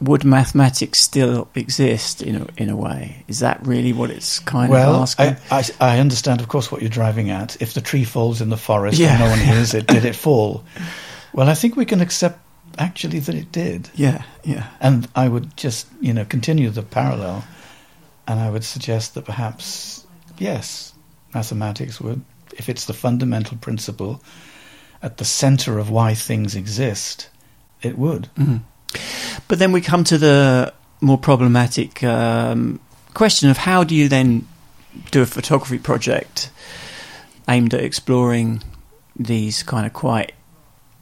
would 0.00 0.24
mathematics 0.24 0.98
still 1.00 1.48
exist 1.54 2.22
in 2.22 2.36
a, 2.36 2.46
in 2.56 2.68
a 2.68 2.76
way? 2.76 3.24
Is 3.28 3.40
that 3.40 3.64
really 3.66 3.92
what 3.92 4.10
it's 4.10 4.38
kind 4.38 4.70
well, 4.70 4.94
of 4.94 5.02
asking? 5.02 5.36
I, 5.50 5.64
I, 5.80 5.94
I 5.96 5.98
understand, 5.98 6.40
of 6.40 6.48
course, 6.48 6.70
what 6.70 6.80
you're 6.80 6.90
driving 6.90 7.30
at. 7.30 7.60
If 7.60 7.74
the 7.74 7.80
tree 7.80 8.04
falls 8.04 8.40
in 8.40 8.48
the 8.48 8.56
forest 8.56 8.98
yeah. 8.98 9.10
and 9.10 9.20
no 9.20 9.30
one 9.30 9.38
hears 9.38 9.74
it, 9.74 9.86
did 9.86 10.04
it 10.04 10.16
fall? 10.16 10.64
Well, 11.32 11.48
I 11.48 11.54
think 11.54 11.76
we 11.76 11.84
can 11.84 12.00
accept 12.00 12.40
actually 12.78 13.18
that 13.20 13.34
it 13.34 13.50
did. 13.50 13.90
Yeah, 13.94 14.22
yeah. 14.44 14.68
And 14.80 15.08
I 15.14 15.28
would 15.28 15.56
just, 15.56 15.88
you 16.00 16.12
know, 16.12 16.24
continue 16.24 16.70
the 16.70 16.82
parallel, 16.82 17.44
and 18.26 18.38
I 18.38 18.50
would 18.50 18.64
suggest 18.64 19.14
that 19.14 19.24
perhaps, 19.24 20.06
yes, 20.38 20.92
mathematics 21.34 22.00
would, 22.00 22.24
if 22.56 22.68
it's 22.68 22.84
the 22.84 22.94
fundamental 22.94 23.56
principle 23.58 24.22
at 25.02 25.16
the 25.16 25.24
center 25.24 25.78
of 25.78 25.90
why 25.90 26.14
things 26.14 26.54
exist, 26.54 27.28
it 27.82 27.98
would. 27.98 28.28
Mm-hmm. 28.36 28.56
But 29.48 29.58
then 29.58 29.72
we 29.72 29.80
come 29.80 30.04
to 30.04 30.18
the 30.18 30.72
more 31.00 31.18
problematic 31.18 32.02
um, 32.02 32.80
question 33.14 33.50
of 33.50 33.56
how 33.56 33.84
do 33.84 33.94
you 33.94 34.08
then 34.08 34.46
do 35.10 35.22
a 35.22 35.26
photography 35.26 35.78
project 35.78 36.50
aimed 37.48 37.74
at 37.74 37.82
exploring 37.82 38.62
these 39.16 39.62
kind 39.62 39.86
of 39.86 39.92
quite 39.92 40.32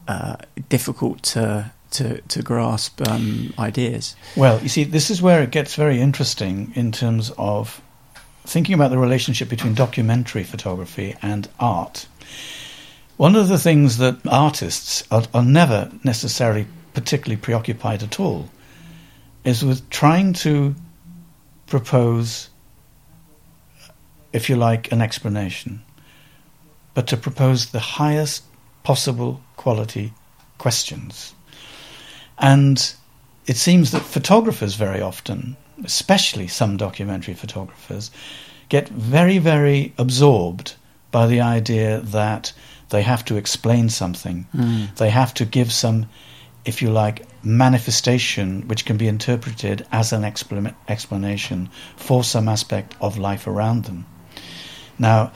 uh, 0.09 0.37
difficult 0.69 1.23
to 1.23 1.73
to, 1.89 2.21
to 2.23 2.43
grasp 2.43 3.01
um, 3.09 3.55
ideas. 3.59 4.17
Well, 4.37 4.61
you 4.61 4.69
see, 4.69 4.85
this 4.85 5.11
is 5.11 5.23
where 5.23 5.43
it 5.43 5.51
gets 5.51 5.77
very 5.77 6.01
interesting 6.01 6.73
in 6.75 6.93
terms 6.93 7.33
of 7.39 7.81
thinking 8.45 8.75
about 8.75 8.91
the 8.91 8.99
relationship 8.99 9.49
between 9.49 9.75
documentary 9.75 10.45
photography 10.45 11.15
and 11.23 11.49
art. 11.59 12.07
One 13.17 13.35
of 13.35 13.49
the 13.49 13.59
things 13.59 13.97
that 13.97 14.19
artists 14.27 15.05
are, 15.11 15.25
are 15.33 15.45
never 15.45 15.91
necessarily 16.05 16.67
particularly 16.97 17.37
preoccupied 17.37 18.03
at 18.03 18.19
all 18.19 18.49
is 19.45 19.63
with 19.63 19.91
trying 19.91 20.33
to 20.33 20.75
propose, 21.67 22.49
if 24.33 24.49
you 24.49 24.57
like, 24.57 24.91
an 24.93 25.03
explanation, 25.03 25.83
but 26.95 27.07
to 27.07 27.15
propose 27.19 27.67
the 27.67 27.81
highest 27.81 28.45
possible 28.83 29.43
quality 29.59 30.11
questions. 30.57 31.35
And 32.39 32.95
it 33.47 33.59
seems 33.59 33.91
that 33.91 34.01
photographers 34.01 34.75
very 34.75 35.03
often, 35.03 35.59
especially 35.85 36.49
some 36.49 36.79
documentary 36.79 37.35
photographers, 37.35 38.11
get 38.71 38.89
very, 38.89 39.37
very 39.37 39.93
absorbed 39.99 40.77
by 41.11 41.27
the 41.27 41.43
idea 41.43 42.01
that 42.01 42.55
they 42.89 43.03
have 43.03 43.23
to 43.27 43.37
explain 43.37 43.91
something. 43.91 44.47
Mm. 44.57 44.97
They 44.97 45.11
have 45.11 45.35
to 45.35 45.45
give 45.45 45.71
some 45.71 46.09
if 46.67 46.83
you 46.83 46.91
like, 46.91 47.25
manifestation 47.45 48.67
which 48.67 48.85
can 48.85 48.97
be 48.97 49.07
interpreted 49.07 49.87
as 49.93 50.13
an 50.13 50.23
expl- 50.23 50.75
explanation 50.89 51.71
for 51.97 52.25
some 52.25 52.49
aspect 52.49 52.95
of 53.01 53.17
life 53.17 53.47
around 53.47 53.85
them. 53.85 54.05
Now, 54.99 55.33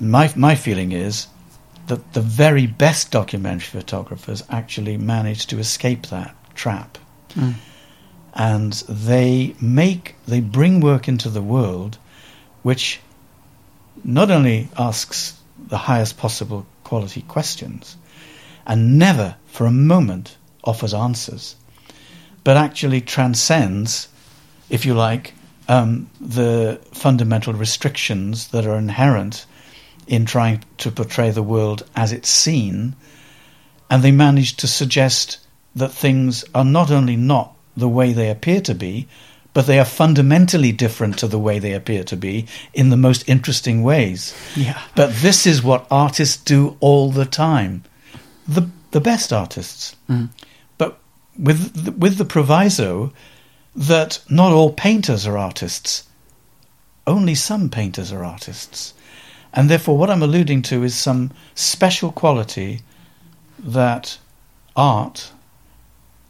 my, 0.00 0.32
my 0.34 0.56
feeling 0.56 0.90
is 0.90 1.28
that 1.86 2.12
the 2.12 2.20
very 2.20 2.66
best 2.66 3.12
documentary 3.12 3.80
photographers 3.80 4.42
actually 4.50 4.96
manage 4.96 5.46
to 5.46 5.58
escape 5.58 6.08
that 6.08 6.34
trap. 6.56 6.98
Mm. 7.34 7.54
And 8.34 8.72
they 8.88 9.54
make, 9.60 10.16
they 10.26 10.40
bring 10.40 10.80
work 10.80 11.08
into 11.08 11.30
the 11.30 11.42
world 11.42 11.98
which 12.62 13.00
not 14.04 14.30
only 14.30 14.68
asks 14.76 15.40
the 15.68 15.78
highest 15.78 16.18
possible 16.18 16.66
quality 16.82 17.22
questions 17.22 17.96
and 18.66 18.98
never 18.98 19.36
for 19.46 19.66
a 19.66 19.70
moment 19.70 20.36
offers 20.64 20.94
answers, 20.94 21.56
but 22.44 22.56
actually 22.56 23.00
transcends, 23.00 24.08
if 24.70 24.84
you 24.84 24.94
like, 24.94 25.34
um, 25.68 26.08
the 26.20 26.80
fundamental 26.92 27.52
restrictions 27.52 28.48
that 28.48 28.66
are 28.66 28.78
inherent 28.78 29.46
in 30.06 30.24
trying 30.24 30.64
to 30.78 30.90
portray 30.90 31.30
the 31.30 31.42
world 31.42 31.84
as 31.94 32.12
it's 32.12 32.30
seen, 32.30 32.96
and 33.90 34.02
they 34.02 34.12
manage 34.12 34.56
to 34.56 34.66
suggest 34.66 35.38
that 35.76 35.92
things 35.92 36.44
are 36.54 36.64
not 36.64 36.90
only 36.90 37.16
not 37.16 37.54
the 37.76 37.88
way 37.88 38.12
they 38.12 38.30
appear 38.30 38.60
to 38.62 38.74
be, 38.74 39.06
but 39.54 39.66
they 39.66 39.78
are 39.78 39.84
fundamentally 39.84 40.72
different 40.72 41.18
to 41.18 41.26
the 41.26 41.38
way 41.38 41.58
they 41.58 41.72
appear 41.72 42.04
to 42.04 42.16
be 42.16 42.46
in 42.74 42.90
the 42.90 42.96
most 42.96 43.28
interesting 43.28 43.82
ways. 43.82 44.34
Yeah. 44.56 44.80
But 44.94 45.12
this 45.14 45.46
is 45.46 45.62
what 45.62 45.86
artists 45.90 46.36
do 46.36 46.76
all 46.80 47.10
the 47.10 47.24
time. 47.24 47.82
The 48.46 48.68
the 48.90 49.00
best 49.00 49.32
artists. 49.32 49.96
Mm. 50.08 50.30
With 51.38 51.84
the, 51.84 51.92
with 51.92 52.18
the 52.18 52.24
proviso 52.24 53.12
that 53.76 54.20
not 54.28 54.52
all 54.52 54.72
painters 54.72 55.26
are 55.26 55.38
artists. 55.38 56.04
Only 57.06 57.34
some 57.34 57.70
painters 57.70 58.12
are 58.12 58.24
artists. 58.24 58.92
And 59.52 59.70
therefore 59.70 59.96
what 59.96 60.10
I'm 60.10 60.22
alluding 60.22 60.62
to 60.62 60.82
is 60.84 60.94
some 60.94 61.30
special 61.54 62.12
quality 62.12 62.80
that 63.58 64.18
art 64.76 65.32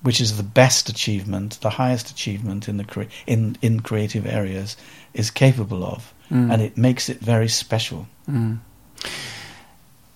which 0.03 0.21
is 0.21 0.37
the 0.37 0.45
best 0.45 0.89
achievement, 0.89 1.59
the 1.61 1.71
highest 1.71 2.09
achievement 2.11 2.69
in 2.69 2.77
the 2.77 2.85
cre- 2.85 3.11
in 3.27 3.57
in 3.61 3.81
creative 3.81 4.25
areas, 4.27 4.77
is 5.13 5.31
capable 5.31 5.85
of, 5.85 6.15
Mm. 6.31 6.53
and 6.53 6.63
it 6.63 6.77
makes 6.77 7.09
it 7.09 7.19
very 7.21 7.49
special. 7.49 8.07
Mm. 8.31 8.59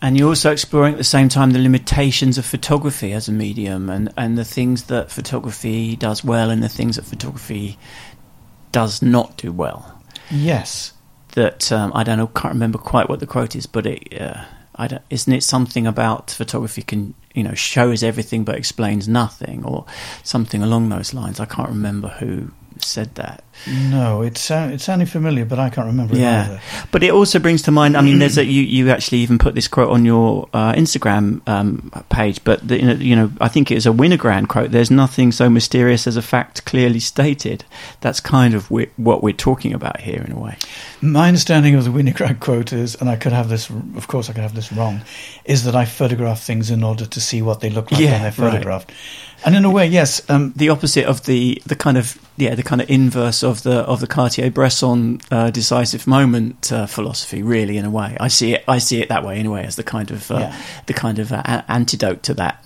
And 0.02 0.18
you're 0.18 0.30
also 0.30 0.50
exploring 0.50 0.94
at 0.94 0.98
the 0.98 1.04
same 1.04 1.28
time 1.28 1.52
the 1.52 1.60
limitations 1.60 2.36
of 2.36 2.44
photography 2.44 3.12
as 3.12 3.28
a 3.28 3.32
medium 3.32 3.88
and, 3.88 4.12
and 4.16 4.36
the 4.36 4.44
things 4.44 4.84
that 4.84 5.12
photography 5.12 5.94
does 5.94 6.24
well 6.24 6.50
and 6.50 6.60
the 6.60 6.68
things 6.68 6.96
that 6.96 7.04
photography 7.04 7.78
does 8.72 9.00
not 9.00 9.36
do 9.36 9.52
well. 9.52 10.02
Yes, 10.28 10.92
That 11.34 11.70
um, 11.70 11.92
I 11.94 12.02
don't 12.02 12.18
know, 12.18 12.26
can't 12.26 12.52
remember 12.52 12.78
quite 12.78 13.08
what 13.08 13.20
the 13.20 13.28
quote 13.28 13.54
is, 13.54 13.66
but 13.66 13.86
it, 13.86 14.20
uh, 14.20 14.44
I 14.74 14.88
don't, 14.88 15.02
isn't 15.08 15.32
it 15.32 15.44
something 15.44 15.86
about 15.86 16.32
photography 16.32 16.82
can 16.82 17.14
you 17.32 17.44
know 17.44 17.54
shows 17.54 18.02
everything 18.02 18.42
but 18.44 18.56
explains 18.56 19.06
nothing 19.06 19.64
or 19.64 19.86
something 20.24 20.64
along 20.64 20.88
those 20.88 21.14
lines? 21.14 21.38
I 21.38 21.46
can't 21.46 21.68
remember 21.68 22.08
who 22.08 22.50
said 22.84 23.14
that. 23.16 23.44
no, 23.90 24.22
it 24.22 24.36
sound, 24.38 24.72
it 24.72 24.80
sounded 24.80 25.08
familiar, 25.08 25.44
but 25.44 25.58
I 25.58 25.70
can't 25.70 25.86
remember 25.86 26.14
it 26.14 26.20
Yeah. 26.20 26.44
either. 26.46 26.60
But 26.90 27.02
it 27.02 27.12
also 27.12 27.38
brings 27.38 27.62
to 27.62 27.70
mind. 27.70 27.96
I 27.96 28.00
mean, 28.00 28.18
there's 28.18 28.38
a 28.38 28.44
you, 28.44 28.62
you 28.62 28.90
actually 28.90 29.18
even 29.18 29.38
put 29.38 29.54
this 29.54 29.68
quote 29.68 29.90
on 29.90 30.04
your 30.04 30.48
uh, 30.52 30.72
Instagram 30.72 31.46
um, 31.48 31.90
page, 32.08 32.42
but 32.44 32.66
the, 32.66 32.80
you, 32.80 32.86
know, 32.86 32.94
you 32.94 33.16
know, 33.16 33.30
I 33.40 33.48
think 33.48 33.70
it 33.70 33.74
was 33.74 33.86
a 33.86 33.90
Winogrand 33.90 34.48
quote. 34.48 34.70
There's 34.72 34.90
nothing 34.90 35.32
so 35.32 35.48
mysterious 35.50 36.06
as 36.06 36.16
a 36.16 36.22
fact 36.22 36.64
clearly 36.64 36.98
stated. 37.00 37.64
That's 38.00 38.20
kind 38.20 38.54
of 38.54 38.70
what 38.70 39.22
we're 39.22 39.32
talking 39.32 39.74
about 39.74 40.00
here, 40.00 40.22
in 40.26 40.32
a 40.32 40.38
way. 40.40 40.56
My 41.00 41.28
understanding 41.28 41.74
of 41.74 41.84
the 41.84 41.90
Winogrand 41.90 42.40
quote 42.40 42.72
is, 42.72 42.94
and 42.96 43.08
I 43.08 43.16
could 43.16 43.32
have 43.32 43.48
this, 43.48 43.68
of 43.70 44.08
course, 44.08 44.28
I 44.30 44.32
could 44.32 44.42
have 44.42 44.54
this 44.54 44.72
wrong, 44.72 45.02
is 45.44 45.64
that 45.64 45.76
I 45.76 45.84
photograph 45.84 46.42
things 46.42 46.70
in 46.70 46.82
order 46.82 47.06
to 47.06 47.20
see 47.20 47.42
what 47.42 47.60
they 47.60 47.70
look 47.70 47.92
like 47.92 48.00
Yeah, 48.00 48.22
when 48.22 48.22
they're 48.22 48.60
right. 48.62 48.90
And 49.44 49.56
in 49.56 49.64
a 49.64 49.70
way, 49.70 49.86
yes, 49.88 50.22
um, 50.30 50.52
The 50.56 50.68
opposite 50.70 51.04
of 51.06 51.24
the 51.24 51.60
the 51.66 51.74
kind 51.76 51.96
of 51.98 52.16
yeah 52.36 52.54
the 52.54 52.62
kind 52.62 52.80
of 52.80 52.88
inverse 52.90 53.42
of 53.42 53.62
the 53.62 53.80
of 53.88 53.98
the 54.00 54.06
Cartier-Bresson 54.06 55.20
uh, 55.30 55.50
decisive 55.50 56.06
moment 56.06 56.70
uh, 56.72 56.86
philosophy. 56.86 57.42
Really, 57.42 57.76
in 57.76 57.84
a 57.84 57.90
way, 57.90 58.16
I 58.20 58.28
see 58.28 58.54
it. 58.54 58.64
I 58.68 58.78
see 58.78 59.00
it 59.02 59.08
that 59.08 59.24
way 59.24 59.38
anyway, 59.38 59.66
as 59.66 59.74
the 59.76 59.82
kind 59.82 60.10
of 60.10 60.30
uh, 60.30 60.38
Yeah. 60.38 60.56
the 60.86 60.94
kind 60.94 61.18
of 61.18 61.32
uh, 61.32 61.42
a- 61.44 61.64
antidote 61.68 62.22
to 62.22 62.34
that. 62.34 62.64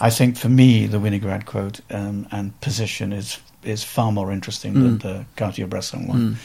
I 0.00 0.10
think 0.10 0.36
for 0.36 0.48
me, 0.48 0.86
the 0.88 0.98
Winogrand 0.98 1.44
quote 1.44 1.80
um, 1.90 2.26
and 2.30 2.52
position 2.60 3.12
is 3.12 3.38
is 3.62 3.84
far 3.84 4.12
more 4.12 4.32
interesting 4.32 4.74
than 4.74 4.98
Mm. 4.98 5.02
the 5.02 5.24
Cartier-Bresson 5.36 6.08
one. 6.08 6.20
Mm. 6.20 6.36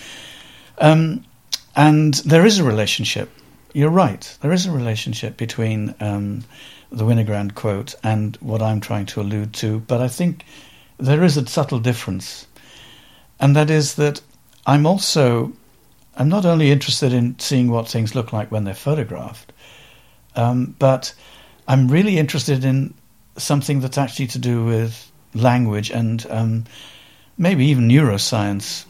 Um, 0.91 1.23
and 1.75 2.13
there 2.29 2.45
is 2.45 2.59
a 2.59 2.63
relationship. 2.63 3.29
You're 3.73 3.89
right. 4.05 4.37
There 4.41 4.53
is 4.53 4.65
a 4.67 4.71
relationship 4.71 5.37
between 5.37 5.93
um, 5.99 6.43
the 6.93 7.03
Winogrand 7.03 7.55
quote 7.55 7.95
and 8.03 8.37
what 8.37 8.61
I'm 8.61 8.79
trying 8.79 9.07
to 9.07 9.21
allude 9.21 9.53
to. 9.55 9.79
But 9.79 10.01
I 10.01 10.07
think 10.07 10.45
there 10.97 11.23
is 11.23 11.35
a 11.37 11.45
subtle 11.45 11.79
difference, 11.79 12.47
and 13.39 13.55
that 13.55 13.69
is 13.69 13.95
that 13.95 14.21
I'm 14.65 14.85
also 14.85 15.51
I'm 16.15 16.29
not 16.29 16.45
only 16.45 16.71
interested 16.71 17.11
in 17.11 17.37
seeing 17.39 17.69
what 17.69 17.87
things 17.87 18.15
look 18.15 18.31
like 18.31 18.51
when 18.51 18.63
they're 18.63 18.75
photographed, 18.75 19.51
um, 20.35 20.75
but 20.77 21.13
I'm 21.67 21.87
really 21.87 22.17
interested 22.17 22.63
in 22.63 22.93
something 23.37 23.79
that's 23.79 23.97
actually 23.97 24.27
to 24.27 24.39
do 24.39 24.63
with 24.63 25.11
language 25.33 25.89
and 25.89 26.25
um, 26.29 26.65
maybe 27.37 27.65
even 27.65 27.89
neuroscience, 27.89 28.85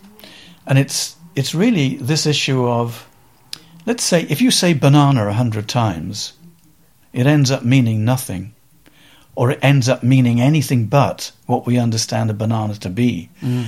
and 0.68 0.78
it's 0.78 1.16
it's 1.36 1.56
really 1.56 1.96
this 1.96 2.26
issue 2.26 2.68
of 2.68 3.08
let's 3.86 4.04
say 4.04 4.24
if 4.30 4.42
you 4.42 4.52
say 4.52 4.74
banana 4.74 5.28
a 5.28 5.34
hundred 5.34 5.70
times, 5.70 6.34
it 7.14 7.26
ends 7.28 7.52
up 7.52 7.64
meaning 7.64 8.04
nothing, 8.04 8.54
or 9.36 9.52
it 9.52 9.60
ends 9.62 9.88
up 9.88 10.04
meaning 10.04 10.42
anything 10.42 10.86
but 10.88 11.32
what 11.46 11.66
we 11.66 11.78
understand 11.78 12.30
a 12.30 12.34
banana 12.34 12.76
to 12.76 12.90
be, 12.90 13.30
Mm. 13.42 13.68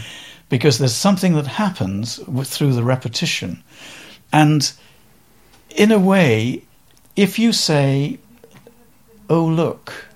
because 0.49 0.77
there's 0.77 0.93
something 0.95 1.33
that 1.35 1.47
happens 1.47 2.19
with, 2.27 2.47
through 2.49 2.73
the 2.73 2.83
repetition, 2.83 3.63
and 4.31 4.71
in 5.69 5.91
a 5.91 5.99
way, 5.99 6.63
if 7.15 7.37
you 7.39 7.51
say, 7.53 8.17
"Oh 9.29 9.45
look, 9.45 10.07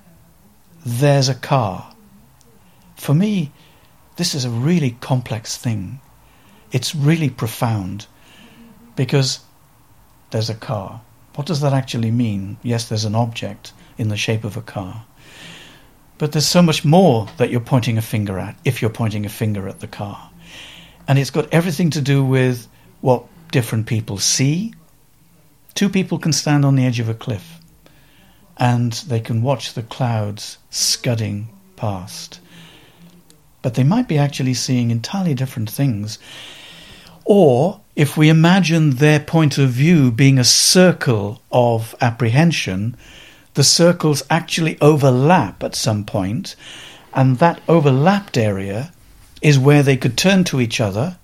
there's 0.85 1.29
a 1.29 1.35
car," 1.35 1.93
for 2.95 3.13
me, 3.13 3.51
this 4.17 4.35
is 4.35 4.45
a 4.45 4.49
really 4.49 4.91
complex 4.99 5.55
thing. 5.57 5.99
It's 6.71 6.93
really 6.93 7.29
profound 7.29 8.05
because 8.95 9.39
there's 10.31 10.49
a 10.49 10.55
car. 10.55 11.01
What 11.39 11.45
does 11.45 11.61
that 11.61 11.71
actually 11.71 12.11
mean? 12.11 12.57
Yes, 12.63 12.89
there's 12.89 13.05
an 13.05 13.15
object 13.15 13.71
in 13.97 14.09
the 14.09 14.17
shape 14.17 14.43
of 14.43 14.57
a 14.57 14.61
car. 14.61 15.05
But 16.17 16.33
there's 16.33 16.45
so 16.45 16.61
much 16.61 16.83
more 16.83 17.29
that 17.37 17.49
you're 17.49 17.61
pointing 17.61 17.97
a 17.97 18.01
finger 18.01 18.37
at 18.37 18.57
if 18.65 18.81
you're 18.81 18.91
pointing 18.91 19.25
a 19.25 19.29
finger 19.29 19.69
at 19.69 19.79
the 19.79 19.87
car. 19.87 20.31
And 21.07 21.17
it's 21.17 21.29
got 21.29 21.47
everything 21.53 21.91
to 21.91 22.01
do 22.01 22.25
with 22.25 22.67
what 22.99 23.23
different 23.53 23.87
people 23.87 24.17
see. 24.17 24.73
Two 25.75 25.87
people 25.87 26.19
can 26.19 26.33
stand 26.33 26.65
on 26.65 26.75
the 26.75 26.85
edge 26.85 26.99
of 26.99 27.07
a 27.07 27.13
cliff 27.13 27.61
and 28.57 28.91
they 28.91 29.21
can 29.21 29.41
watch 29.41 29.75
the 29.75 29.83
clouds 29.83 30.57
scudding 30.69 31.47
past. 31.77 32.41
But 33.61 33.75
they 33.75 33.85
might 33.85 34.09
be 34.09 34.17
actually 34.17 34.55
seeing 34.55 34.91
entirely 34.91 35.35
different 35.35 35.69
things. 35.69 36.19
Or 37.23 37.79
if 37.99 38.15
we 38.15 38.29
imagine 38.29 38.91
their 38.91 39.19
point 39.19 39.57
of 39.57 39.71
view 39.71 40.09
being 40.09 40.39
a 40.39 40.43
circle 40.45 41.41
of 41.51 41.93
apprehension, 41.99 42.95
the 43.55 43.63
circles 43.63 44.23
actually 44.29 44.79
overlap 44.79 45.61
at 45.61 45.75
some 45.75 46.05
point, 46.05 46.55
and 47.13 47.39
that 47.39 47.61
overlapped 47.67 48.37
area 48.37 48.93
is 49.41 49.59
where 49.59 49.83
they 49.83 49.97
could 49.97 50.17
turn 50.17 50.45
to 50.45 50.61
each 50.61 50.79
other 50.79 51.17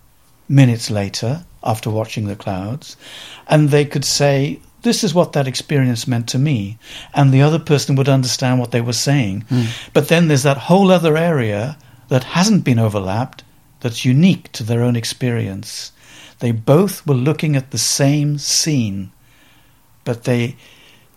minutes 0.49 0.91
later 0.91 1.45
after 1.63 1.89
watching 1.89 2.27
the 2.27 2.35
clouds, 2.35 2.97
and 3.47 3.69
they 3.69 3.85
could 3.85 4.03
say, 4.03 4.59
This 4.81 5.01
is 5.01 5.13
what 5.13 5.31
that 5.31 5.47
experience 5.47 6.09
meant 6.09 6.27
to 6.27 6.37
me, 6.37 6.77
and 7.13 7.33
the 7.33 7.41
other 7.41 7.59
person 7.59 7.95
would 7.95 8.09
understand 8.09 8.59
what 8.59 8.71
they 8.71 8.81
were 8.81 8.91
saying. 8.91 9.45
Hmm. 9.47 9.67
But 9.93 10.09
then 10.09 10.27
there's 10.27 10.43
that 10.43 10.67
whole 10.67 10.91
other 10.91 11.15
area 11.15 11.77
that 12.09 12.25
hasn't 12.25 12.65
been 12.65 12.79
overlapped 12.79 13.45
that's 13.79 14.03
unique 14.03 14.51
to 14.51 14.63
their 14.63 14.81
own 14.81 14.97
experience. 14.97 15.93
They 16.39 16.51
both 16.51 17.05
were 17.07 17.15
looking 17.15 17.55
at 17.55 17.71
the 17.71 17.77
same 17.77 18.37
scene, 18.37 19.11
but 20.03 20.23
they 20.23 20.55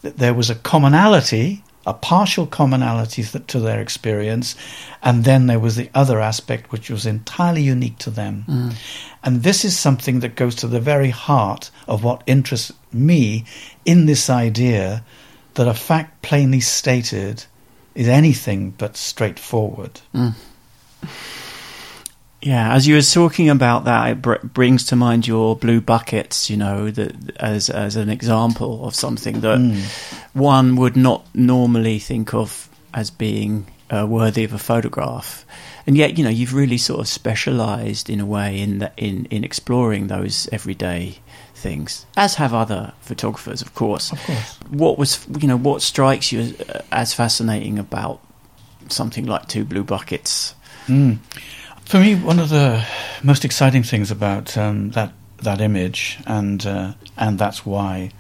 th- 0.03 0.15
there 0.15 0.35
was 0.35 0.51
a 0.51 0.55
commonality, 0.55 1.65
a 1.87 1.95
partial 1.95 2.47
commonality 2.47 3.23
to 3.23 3.61
their 3.61 3.81
experience, 3.81 4.55
and 5.03 5.25
then 5.25 5.47
there 5.47 5.59
was 5.59 5.77
the 5.77 5.91
other 5.95 6.21
aspect 6.21 6.71
which 6.71 6.91
was 6.91 7.07
entirely 7.07 7.63
unique 7.63 7.99
to 7.99 8.11
them. 8.11 8.45
Mm. 8.49 8.75
And 9.25 9.43
this 9.43 9.65
is 9.65 9.77
something 9.77 10.21
that 10.21 10.37
goes 10.37 10.55
to 10.57 10.67
the 10.67 10.81
very 10.81 11.11
heart 11.11 11.71
of 11.87 12.05
what 12.05 12.23
interests 12.27 12.73
me 12.93 13.45
in 13.85 14.07
this 14.07 14.31
idea 14.31 15.05
that 15.55 15.67
a 15.67 15.75
fact 15.75 16.23
plainly 16.23 16.61
stated 16.61 17.45
is 17.95 18.07
anything 18.07 18.71
but 18.79 18.97
straightforward. 18.97 20.01
Mm. 20.15 20.35
Yeah, 22.41 22.73
as 22.75 22.87
you 22.87 22.95
were 22.95 23.03
talking 23.03 23.51
about 23.51 23.85
that, 23.87 24.11
it 24.11 24.23
br- 24.23 24.35
brings 24.45 24.85
to 24.87 24.97
mind 24.97 25.27
your 25.27 25.57
blue 25.57 25.81
buckets. 25.81 26.49
You 26.49 26.57
know, 26.57 26.91
that 26.91 27.37
as 27.37 27.69
as 27.69 27.97
an 27.97 28.09
example 28.09 28.87
of 28.87 28.95
something 28.95 29.41
that 29.41 29.59
Mm. 29.59 29.83
one 30.35 30.77
would 30.77 30.97
not 30.97 31.27
normally 31.35 31.99
think 31.99 32.33
of 32.35 32.69
as 32.95 33.11
being 33.11 33.67
uh, 33.91 34.07
worthy 34.09 34.45
of 34.45 34.53
a 34.53 34.59
photograph. 34.59 35.45
And 35.87 35.97
yet, 35.97 36.17
you 36.19 36.23
know, 36.25 36.31
you've 36.31 36.55
really 36.55 36.79
sort 36.79 37.01
of 37.01 37.09
specialised 37.09 38.09
in 38.11 38.21
a 38.21 38.27
way 38.27 38.61
in 38.61 38.79
the, 38.79 38.93
in 38.97 39.27
in 39.31 39.43
exploring 39.43 40.07
those 40.07 40.49
everyday 40.53 41.19
things, 41.57 42.07
as 42.17 42.37
have 42.37 42.55
other 42.55 42.93
photographers, 43.01 43.63
of 43.63 43.75
course. 43.75 44.13
Of 44.13 44.23
course. 44.25 44.59
What 44.71 44.97
was 44.99 45.27
you 45.41 45.49
know 45.49 45.57
what 45.59 45.83
strikes 45.83 46.31
you 46.31 46.41
as, 46.41 46.55
as 46.93 47.15
fascinating 47.15 47.79
about 47.81 48.21
something 48.89 49.27
like 49.27 49.49
Two 49.49 49.65
Blue 49.65 49.83
Buckets? 49.83 50.55
Mm. 50.87 51.19
For 51.89 51.99
me, 51.99 52.17
one 52.17 52.39
of 52.39 52.51
the 52.51 52.85
most 53.23 53.47
exciting 53.47 53.83
things 53.83 54.11
about 54.11 54.59
um, 54.59 54.91
that 54.91 55.11
that 55.39 55.63
image, 55.63 56.19
and 56.27 56.67
uh, 56.67 56.93
and 57.17 57.39
that's 57.39 57.65
why 57.65 58.11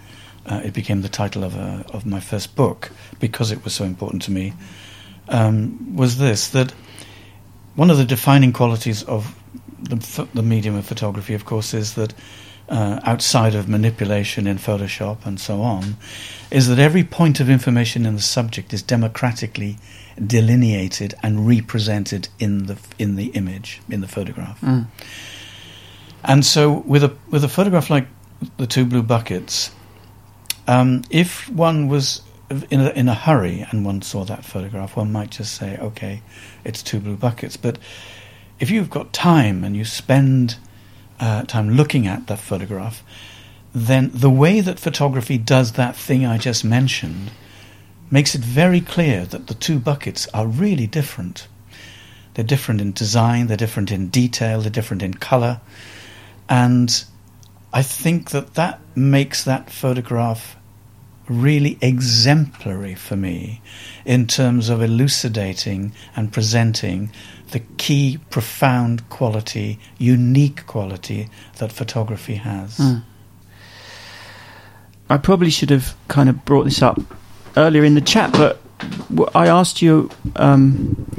uh, 0.46 0.62
it 0.64 0.72
became 0.72 1.02
the 1.02 1.10
title 1.10 1.44
of 1.44 1.54
a, 1.54 1.84
of 1.92 2.06
my 2.06 2.18
first 2.18 2.56
book 2.56 2.90
because 3.20 3.52
it 3.52 3.64
was 3.64 3.74
so 3.74 3.84
important 3.84 4.22
to 4.22 4.30
me, 4.30 4.54
um, 5.28 5.94
was 5.94 6.16
this 6.16 6.48
that 6.48 6.72
one 7.74 7.90
of 7.90 7.98
the 7.98 8.06
defining 8.06 8.54
qualities 8.54 9.02
of 9.02 9.36
the, 9.82 10.26
the 10.32 10.42
medium 10.42 10.74
of 10.74 10.86
photography, 10.86 11.34
of 11.34 11.44
course, 11.44 11.74
is 11.74 11.92
that 11.92 12.14
uh, 12.70 13.00
outside 13.02 13.54
of 13.54 13.68
manipulation 13.68 14.46
in 14.46 14.56
Photoshop 14.56 15.26
and 15.26 15.38
so 15.38 15.60
on, 15.60 15.98
is 16.50 16.68
that 16.68 16.78
every 16.78 17.04
point 17.04 17.38
of 17.38 17.50
information 17.50 18.06
in 18.06 18.14
the 18.14 18.22
subject 18.22 18.72
is 18.72 18.80
democratically 18.80 19.76
delineated 20.26 21.14
and 21.22 21.46
represented 21.46 22.28
in 22.38 22.66
the 22.66 22.78
in 22.98 23.16
the 23.16 23.26
image 23.28 23.80
in 23.88 24.00
the 24.00 24.08
photograph. 24.08 24.60
Mm. 24.60 24.86
And 26.24 26.44
so, 26.44 26.72
with 26.72 27.04
a 27.04 27.16
with 27.30 27.44
a 27.44 27.48
photograph 27.48 27.90
like 27.90 28.06
the 28.56 28.66
two 28.66 28.84
blue 28.84 29.02
buckets, 29.02 29.70
um, 30.66 31.02
if 31.10 31.48
one 31.48 31.88
was 31.88 32.22
in 32.70 32.80
a, 32.80 32.90
in 32.90 33.08
a 33.08 33.14
hurry 33.14 33.66
and 33.70 33.84
one 33.84 34.02
saw 34.02 34.24
that 34.24 34.44
photograph, 34.44 34.96
one 34.96 35.12
might 35.12 35.30
just 35.30 35.54
say, 35.54 35.76
"Okay, 35.78 36.22
it's 36.64 36.82
two 36.82 37.00
blue 37.00 37.16
buckets." 37.16 37.56
But 37.56 37.78
if 38.58 38.70
you've 38.70 38.90
got 38.90 39.12
time 39.12 39.64
and 39.64 39.76
you 39.76 39.84
spend 39.84 40.56
uh, 41.20 41.44
time 41.44 41.70
looking 41.70 42.06
at 42.06 42.26
that 42.26 42.38
photograph, 42.38 43.02
then 43.74 44.10
the 44.12 44.30
way 44.30 44.60
that 44.60 44.78
photography 44.78 45.38
does 45.38 45.72
that 45.72 45.94
thing 45.94 46.26
I 46.26 46.38
just 46.38 46.64
mentioned 46.64 47.30
makes 48.10 48.34
it 48.34 48.40
very 48.40 48.80
clear 48.80 49.24
that 49.26 49.46
the 49.46 49.54
two 49.54 49.78
buckets 49.78 50.26
are 50.32 50.46
really 50.46 50.86
different. 50.86 51.48
They're 52.34 52.44
different 52.44 52.80
in 52.80 52.92
design, 52.92 53.48
they're 53.48 53.56
different 53.56 53.90
in 53.90 54.08
detail, 54.08 54.60
they're 54.60 54.70
different 54.70 55.02
in 55.02 55.14
color. 55.14 55.60
And 56.48 57.04
I 57.72 57.82
think 57.82 58.30
that 58.30 58.54
that 58.54 58.80
makes 58.94 59.44
that 59.44 59.70
photograph 59.70 60.56
really 61.28 61.76
exemplary 61.82 62.94
for 62.94 63.16
me 63.16 63.60
in 64.06 64.26
terms 64.26 64.70
of 64.70 64.80
elucidating 64.82 65.92
and 66.16 66.32
presenting 66.32 67.10
the 67.50 67.60
key, 67.76 68.18
profound 68.30 69.08
quality, 69.10 69.78
unique 69.98 70.66
quality 70.66 71.28
that 71.58 71.70
photography 71.72 72.36
has. 72.36 72.78
Mm. 72.78 73.02
I 75.10 75.16
probably 75.16 75.50
should 75.50 75.70
have 75.70 75.94
kind 76.08 76.28
of 76.28 76.44
brought 76.44 76.64
this 76.64 76.82
up 76.82 77.00
earlier 77.58 77.84
in 77.84 77.94
the 77.94 78.00
chat, 78.00 78.32
but 78.32 78.60
I 79.34 79.48
asked 79.48 79.82
you, 79.82 80.10
um, 80.36 81.10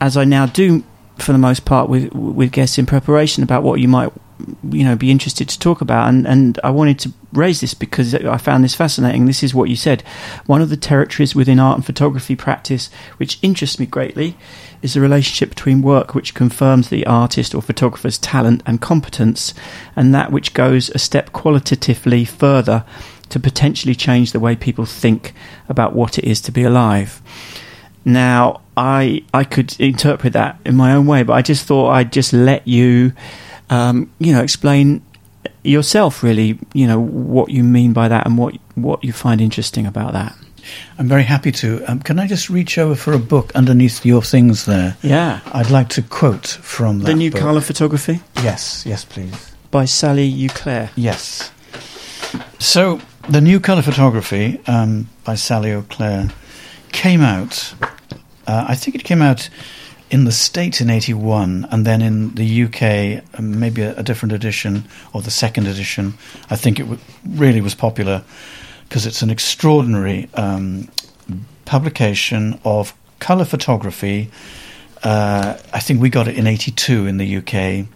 as 0.00 0.16
I 0.16 0.24
now 0.24 0.46
do 0.46 0.84
for 1.18 1.32
the 1.32 1.38
most 1.38 1.64
part 1.64 1.88
with 1.88 2.12
with 2.12 2.52
guests 2.52 2.78
in 2.78 2.86
preparation, 2.86 3.42
about 3.42 3.62
what 3.62 3.80
you 3.80 3.88
might 3.88 4.12
you 4.70 4.84
know 4.84 4.96
be 4.96 5.10
interested 5.10 5.48
to 5.48 5.58
talk 5.58 5.80
about 5.80 6.08
and 6.08 6.26
and 6.26 6.58
I 6.64 6.70
wanted 6.70 6.98
to 7.00 7.12
raise 7.32 7.60
this 7.60 7.74
because 7.74 8.14
I 8.14 8.36
found 8.36 8.64
this 8.64 8.74
fascinating. 8.74 9.26
This 9.26 9.42
is 9.42 9.54
what 9.54 9.68
you 9.68 9.76
said. 9.76 10.02
One 10.46 10.62
of 10.62 10.68
the 10.68 10.76
territories 10.76 11.34
within 11.34 11.60
art 11.60 11.76
and 11.76 11.86
photography 11.86 12.36
practice 12.36 12.90
which 13.18 13.38
interests 13.42 13.78
me 13.78 13.86
greatly 13.86 14.36
is 14.82 14.94
the 14.94 15.00
relationship 15.00 15.50
between 15.50 15.82
work 15.82 16.14
which 16.14 16.34
confirms 16.34 16.88
the 16.88 17.06
artist 17.06 17.54
or 17.54 17.62
photographer's 17.62 18.18
talent 18.18 18.62
and 18.66 18.80
competence 18.80 19.54
and 19.94 20.14
that 20.14 20.32
which 20.32 20.54
goes 20.54 20.90
a 20.90 20.98
step 20.98 21.32
qualitatively 21.32 22.24
further 22.24 22.84
to 23.30 23.40
potentially 23.40 23.94
change 23.94 24.32
the 24.32 24.40
way 24.40 24.54
people 24.56 24.84
think 24.84 25.32
about 25.68 25.94
what 25.94 26.18
it 26.18 26.24
is 26.24 26.40
to 26.42 26.52
be 26.52 26.62
alive. 26.64 27.20
Now, 28.04 28.60
I 28.76 29.22
I 29.34 29.44
could 29.44 29.78
interpret 29.80 30.32
that 30.32 30.58
in 30.64 30.74
my 30.76 30.92
own 30.94 31.06
way, 31.06 31.22
but 31.22 31.34
I 31.34 31.42
just 31.42 31.66
thought 31.66 31.90
I'd 31.90 32.12
just 32.12 32.32
let 32.32 32.66
you, 32.66 33.12
um, 33.68 34.10
you 34.18 34.32
know, 34.32 34.42
explain 34.42 35.02
yourself 35.62 36.22
really, 36.22 36.58
you 36.72 36.86
know, 36.86 36.98
what 37.00 37.50
you 37.50 37.62
mean 37.62 37.92
by 37.92 38.08
that 38.08 38.26
and 38.26 38.38
what 38.38 38.56
what 38.74 39.04
you 39.04 39.12
find 39.12 39.40
interesting 39.40 39.86
about 39.86 40.12
that. 40.14 40.34
I'm 40.98 41.08
very 41.08 41.24
happy 41.24 41.52
to. 41.52 41.84
Um, 41.90 42.00
can 42.00 42.18
I 42.18 42.26
just 42.26 42.48
reach 42.50 42.78
over 42.78 42.94
for 42.94 43.12
a 43.12 43.18
book 43.18 43.50
underneath 43.54 44.04
your 44.04 44.22
things 44.22 44.64
there? 44.66 44.96
Yeah. 45.02 45.40
I'd 45.52 45.70
like 45.70 45.88
to 45.90 46.02
quote 46.02 46.46
from 46.46 47.00
that 47.00 47.06
The 47.06 47.14
New 47.14 47.30
book. 47.30 47.40
Colour 47.40 47.60
Photography 47.60 48.20
Yes, 48.36 48.84
yes, 48.86 49.04
please. 49.04 49.52
by 49.70 49.84
Sally 49.86 50.30
Eauclaire. 50.30 50.90
Yes. 50.96 51.50
So, 52.58 53.00
the 53.28 53.40
new 53.40 53.60
colour 53.60 53.82
photography 53.82 54.60
um, 54.66 55.08
by 55.24 55.34
Sally 55.34 55.70
Eauclaire 55.70 56.32
came 56.92 57.20
out. 57.20 57.74
Uh, 58.46 58.64
I 58.68 58.74
think 58.74 58.96
it 58.96 59.04
came 59.04 59.22
out 59.22 59.48
in 60.10 60.24
the 60.24 60.32
States 60.32 60.80
in 60.80 60.90
81, 60.90 61.68
and 61.70 61.86
then 61.86 62.02
in 62.02 62.34
the 62.34 62.64
UK, 62.64 63.22
um, 63.38 63.60
maybe 63.60 63.82
a, 63.82 63.96
a 63.96 64.02
different 64.02 64.32
edition 64.32 64.84
or 65.12 65.22
the 65.22 65.30
second 65.30 65.68
edition. 65.68 66.14
I 66.50 66.56
think 66.56 66.80
it 66.80 66.84
w- 66.84 67.00
really 67.24 67.60
was 67.60 67.74
popular 67.74 68.24
because 68.88 69.06
it's 69.06 69.22
an 69.22 69.30
extraordinary 69.30 70.28
um, 70.34 70.88
publication 71.64 72.58
of 72.64 72.92
colour 73.20 73.44
photography. 73.44 74.30
Uh, 75.04 75.56
I 75.72 75.78
think 75.78 76.00
we 76.00 76.10
got 76.10 76.26
it 76.26 76.36
in 76.36 76.48
82 76.48 77.06
in 77.06 77.18
the 77.18 77.36
UK. 77.36 77.86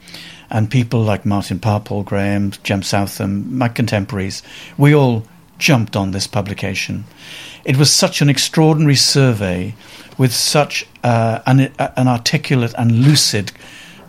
And 0.54 0.70
people 0.70 1.02
like 1.02 1.26
Martin 1.26 1.58
Parr, 1.58 1.80
Paul 1.80 2.04
Graham, 2.04 2.52
Jem 2.62 2.84
Southam, 2.84 3.58
my 3.58 3.68
contemporaries, 3.68 4.40
we 4.78 4.94
all 4.94 5.24
jumped 5.58 5.96
on 5.96 6.12
this 6.12 6.28
publication. 6.28 7.04
It 7.64 7.76
was 7.76 7.92
such 7.92 8.22
an 8.22 8.30
extraordinary 8.30 8.94
survey 8.94 9.74
with 10.16 10.32
such 10.32 10.86
uh, 11.02 11.40
an, 11.46 11.72
an, 11.80 12.06
articulate 12.06 12.72
and 12.78 13.04
lucid 13.04 13.50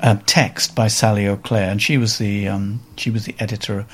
uh, 0.03 0.17
text 0.27 0.75
by 0.75 0.87
Sally 0.87 1.23
Eauclaire, 1.23 1.71
and 1.71 1.81
she 1.81 1.97
was 1.97 2.19
the 2.19 2.47
um, 2.47 2.79
she 2.95 3.09
was 3.09 3.25
the 3.25 3.35
editor 3.39 3.87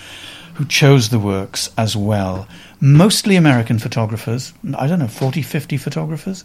who 0.55 0.65
chose 0.65 1.07
the 1.07 1.19
works 1.19 1.69
as 1.77 1.95
well. 1.95 2.49
Mostly 2.81 3.37
American 3.37 3.79
photographers, 3.79 4.53
I 4.77 4.87
don't 4.87 4.99
know, 4.99 5.07
40, 5.07 5.41
50 5.41 5.77
photographers, 5.77 6.43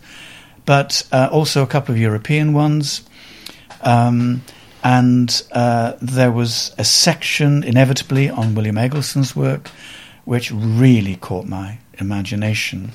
but 0.67 1.05
uh, 1.11 1.29
also 1.33 1.65
a 1.65 1.67
couple 1.67 1.97
of 1.97 2.01
European 2.01 2.53
ones. 2.53 3.03
Um, 3.83 4.43
and 4.87 5.43
uh, 5.51 5.95
there 6.01 6.31
was 6.31 6.73
a 6.79 6.85
section, 6.85 7.65
inevitably, 7.65 8.31
on 8.31 8.55
William 8.55 8.79
Eggleston's 8.79 9.35
work, 9.35 9.69
which 10.27 10.53
really 10.53 11.17
caught 11.17 11.49
my 11.49 11.79
imagination. 11.95 12.93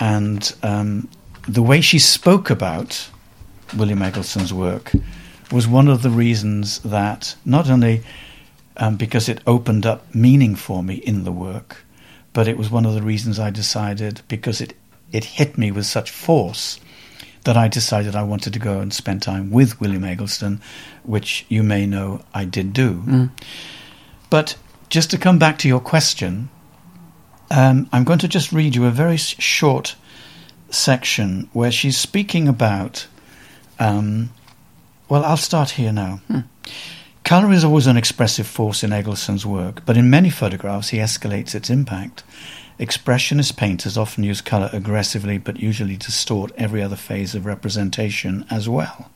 And 0.00 0.52
um, 0.64 1.08
the 1.46 1.62
way 1.62 1.80
she 1.80 2.00
spoke 2.00 2.50
about 2.50 3.08
William 3.76 4.02
Eggleston's 4.02 4.52
work 4.52 4.90
was 5.52 5.68
one 5.68 5.86
of 5.86 6.02
the 6.02 6.10
reasons 6.10 6.80
that 6.80 7.36
not 7.44 7.70
only 7.70 8.02
um, 8.76 8.96
because 8.96 9.28
it 9.28 9.40
opened 9.46 9.86
up 9.86 10.12
meaning 10.12 10.56
for 10.56 10.82
me 10.82 10.94
in 10.94 11.22
the 11.22 11.30
work, 11.30 11.84
but 12.32 12.48
it 12.48 12.58
was 12.58 12.70
one 12.70 12.86
of 12.86 12.94
the 12.94 13.02
reasons 13.02 13.38
I 13.38 13.50
decided 13.50 14.20
because 14.26 14.60
it 14.60 14.74
it 15.12 15.24
hit 15.24 15.56
me 15.56 15.70
with 15.70 15.86
such 15.86 16.10
force 16.10 16.80
that 17.44 17.56
I 17.56 17.68
decided 17.68 18.16
I 18.16 18.22
wanted 18.22 18.54
to 18.54 18.58
go 18.58 18.80
and 18.80 18.92
spend 18.92 19.22
time 19.22 19.50
with 19.50 19.80
William 19.80 20.04
Eggleston, 20.04 20.60
which 21.04 21.46
you 21.48 21.62
may 21.62 21.86
know 21.86 22.22
I 22.32 22.44
did 22.44 22.72
do. 22.72 22.94
Mm. 22.94 23.30
But 24.30 24.56
just 24.88 25.10
to 25.10 25.18
come 25.18 25.38
back 25.38 25.58
to 25.58 25.68
your 25.68 25.80
question, 25.80 26.48
um, 27.50 27.88
I'm 27.92 28.04
going 28.04 28.18
to 28.20 28.28
just 28.28 28.52
read 28.52 28.74
you 28.74 28.86
a 28.86 28.90
very 28.90 29.16
short 29.16 29.96
section 30.70 31.48
where 31.52 31.70
she's 31.70 31.96
speaking 31.96 32.48
about. 32.48 33.06
Um, 33.78 34.30
well, 35.08 35.24
I'll 35.24 35.36
start 35.36 35.70
here 35.70 35.92
now. 35.92 36.20
Hmm. 36.28 36.40
Colour 37.24 37.52
is 37.52 37.64
always 37.64 37.86
an 37.86 37.96
expressive 37.96 38.46
force 38.46 38.84
in 38.84 38.92
Eggleston's 38.92 39.46
work, 39.46 39.84
but 39.86 39.96
in 39.96 40.10
many 40.10 40.30
photographs 40.30 40.90
he 40.90 40.98
escalates 40.98 41.54
its 41.54 41.70
impact. 41.70 42.22
Expressionist 42.78 43.56
painters 43.56 43.96
often 43.96 44.24
use 44.24 44.40
colour 44.40 44.68
aggressively, 44.72 45.38
but 45.38 45.58
usually 45.58 45.96
distort 45.96 46.52
every 46.56 46.82
other 46.82 46.96
phase 46.96 47.34
of 47.34 47.46
representation 47.46 48.44
as 48.50 48.68
well. 48.68 49.10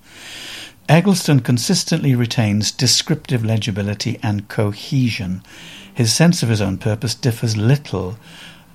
Eggleston 0.88 1.40
consistently 1.40 2.14
retains 2.14 2.72
descriptive 2.72 3.44
legibility 3.44 4.18
and 4.22 4.48
cohesion. 4.48 5.42
His 5.92 6.14
sense 6.14 6.42
of 6.42 6.48
his 6.48 6.62
own 6.62 6.78
purpose 6.78 7.14
differs 7.14 7.58
little 7.58 8.16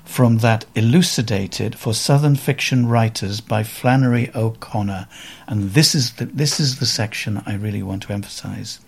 from 0.05 0.39
that 0.39 0.65
elucidated 0.75 1.75
for 1.75 1.93
Southern 1.93 2.35
fiction 2.35 2.87
writers 2.87 3.41
by 3.41 3.63
Flannery 3.63 4.29
O'Connor, 4.35 5.07
and 5.47 5.71
this 5.71 5.95
is 5.95 6.13
the, 6.13 6.25
this 6.25 6.59
is 6.59 6.79
the 6.79 6.85
section 6.85 7.41
I 7.45 7.55
really 7.55 7.81
want 7.81 8.03
to 8.03 8.13
emphasize. 8.13 8.79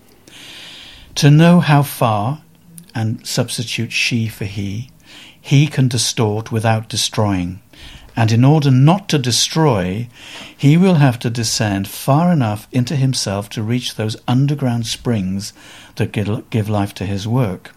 To 1.15 1.31
know 1.31 1.61
how 1.61 1.81
far, 1.81 2.41
and 2.93 3.25
substitute 3.25 3.91
she 3.91 4.27
for 4.27 4.45
he, 4.45 4.91
he 5.39 5.67
can 5.67 5.87
distort 5.87 6.51
without 6.51 6.89
destroying. 6.89 7.61
And 8.15 8.31
in 8.31 8.45
order 8.45 8.71
not 8.71 9.09
to 9.09 9.19
destroy, 9.19 10.07
he 10.55 10.77
will 10.77 10.95
have 10.95 11.19
to 11.19 11.29
descend 11.29 11.87
far 11.87 12.31
enough 12.31 12.67
into 12.71 12.95
himself 12.95 13.49
to 13.49 13.63
reach 13.63 13.95
those 13.95 14.15
underground 14.27 14.87
springs 14.87 15.51
that 15.95 16.13
give 16.49 16.69
life 16.69 16.93
to 16.95 17.05
his 17.05 17.27
work. 17.27 17.75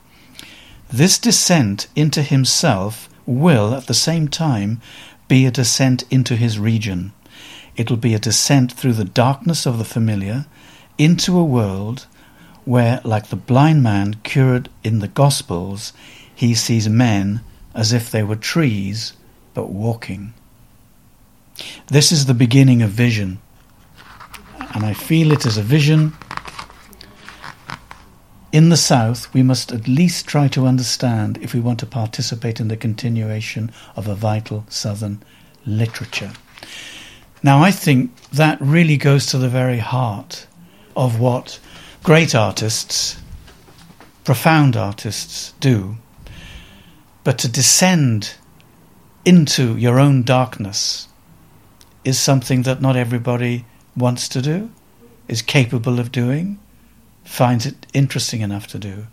This 0.91 1.19
descent 1.19 1.89
into 1.97 2.23
himself 2.23 3.09
will, 3.27 3.75
at 3.75 3.89
the 3.89 3.95
same 3.95 4.29
time, 4.29 4.81
be 5.27 5.45
a 5.45 5.51
descent 5.51 6.05
into 6.11 6.37
his 6.37 6.59
region. 6.59 7.13
It'll 7.77 7.97
be 7.97 8.15
a 8.15 8.19
descent 8.19 8.73
through 8.73 8.95
the 8.95 9.05
darkness 9.05 9.67
of 9.67 9.79
the 9.79 9.85
familiar 9.85 10.47
into 10.97 11.39
a 11.39 11.45
world 11.45 12.07
where, 12.65 13.01
like 13.05 13.29
the 13.29 13.37
blind 13.37 13.83
man 13.83 14.15
cured 14.23 14.69
in 14.83 15.01
the 15.01 15.09
Gospels, 15.09 15.93
he 16.35 16.55
sees 16.55 16.89
men 16.89 17.41
as 17.75 17.93
if 17.93 18.11
they 18.11 18.23
were 18.23 18.37
trees 18.37 19.13
but 19.59 19.71
walking. 19.71 20.33
This 21.89 22.13
is 22.13 22.27
the 22.27 22.33
beginning 22.45 22.81
of 22.81 22.91
vision, 22.91 23.41
and 24.73 24.87
I 24.87 24.93
feel 24.93 25.33
it 25.33 25.45
as 25.45 25.59
a 25.59 25.63
vision. 25.63 26.13
In 28.53 28.69
the 28.69 28.77
South, 28.77 29.35
we 29.35 29.43
must 29.43 29.73
at 29.73 29.89
least 29.89 30.29
try 30.29 30.47
to 30.47 30.65
understand 30.65 31.39
if 31.43 31.55
we 31.55 31.59
want 31.59 31.81
to 31.81 31.87
participate 31.87 32.61
in 32.61 32.69
the 32.69 32.77
continuation 32.77 33.73
of 33.97 34.07
a 34.07 34.15
vital 34.15 34.65
Southern 34.69 35.25
literature. 35.67 36.31
Now, 37.43 37.59
I 37.61 37.73
think 37.73 38.15
that 38.31 38.61
really 38.61 38.97
goes 38.97 39.27
to 39.27 39.39
the 39.39 39.49
very 39.49 39.79
heart 39.79 40.47
of 40.97 41.19
what 41.19 41.59
great 42.05 42.33
artists, 42.33 43.21
profound 44.23 44.77
artists, 44.77 45.53
do. 45.59 45.97
But 47.25 47.39
to 47.39 47.49
descend 47.49 48.38
into 49.25 49.77
your 49.77 49.99
own 49.99 50.23
darkness 50.23 51.09
is 52.05 52.19
something 52.19 52.63
that 52.63 52.81
not 52.81 52.97
everybody 52.97 53.65
wants 53.97 54.29
to 54.31 54.41
do, 54.41 54.71
is 55.27 55.43
capable 55.43 56.01
of 56.01 56.11
doing, 56.11 56.59
finds 57.25 57.67
it 57.67 57.87
interesting 57.93 58.41
enough 58.41 58.67
to 58.69 58.79
do. 58.79 59.07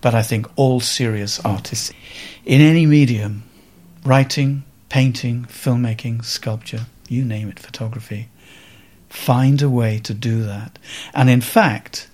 But 0.00 0.14
I 0.14 0.22
think 0.22 0.46
all 0.56 0.80
serious 0.80 1.40
artists, 1.40 1.92
in 2.44 2.60
any 2.60 2.86
medium, 2.86 3.42
writing, 4.04 4.64
painting, 4.88 5.44
filmmaking, 5.44 6.24
sculpture, 6.24 6.86
you 7.08 7.24
name 7.24 7.48
it, 7.48 7.58
photography, 7.58 8.28
find 9.08 9.60
a 9.60 9.68
way 9.68 9.98
to 9.98 10.14
do 10.14 10.42
that. 10.44 10.78
And 11.14 11.28
in 11.28 11.40
fact, 11.40 12.08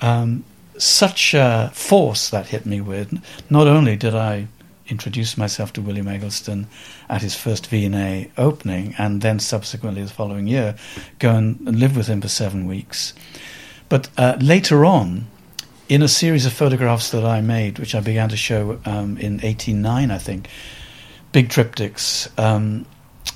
um, 0.00 0.44
such 0.78 1.34
a 1.34 1.70
force 1.74 2.30
that 2.30 2.46
hit 2.46 2.64
me 2.64 2.80
with, 2.80 3.12
not 3.50 3.66
only 3.66 3.96
did 3.96 4.14
I 4.14 4.48
introduce 4.88 5.36
myself 5.36 5.72
to 5.74 5.82
William 5.82 6.08
Eggleston 6.08 6.66
at 7.08 7.22
his 7.22 7.34
first 7.34 7.66
V&A 7.68 8.30
opening, 8.36 8.94
and 8.98 9.20
then 9.20 9.38
subsequently 9.38 10.02
the 10.02 10.10
following 10.10 10.46
year 10.46 10.76
go 11.18 11.34
and 11.34 11.60
live 11.78 11.96
with 11.96 12.06
him 12.06 12.20
for 12.20 12.28
seven 12.28 12.66
weeks. 12.66 13.14
But 13.88 14.08
uh, 14.16 14.36
later 14.40 14.84
on, 14.84 15.26
in 15.88 16.02
a 16.02 16.08
series 16.08 16.44
of 16.44 16.52
photographs 16.52 17.10
that 17.10 17.24
I 17.24 17.40
made, 17.40 17.78
which 17.78 17.94
I 17.94 18.00
began 18.00 18.28
to 18.28 18.36
show 18.36 18.80
um, 18.84 19.16
in 19.16 19.38
1809, 19.38 20.10
I 20.10 20.18
think, 20.18 20.48
big 21.32 21.48
triptychs, 21.48 22.28
um, 22.38 22.84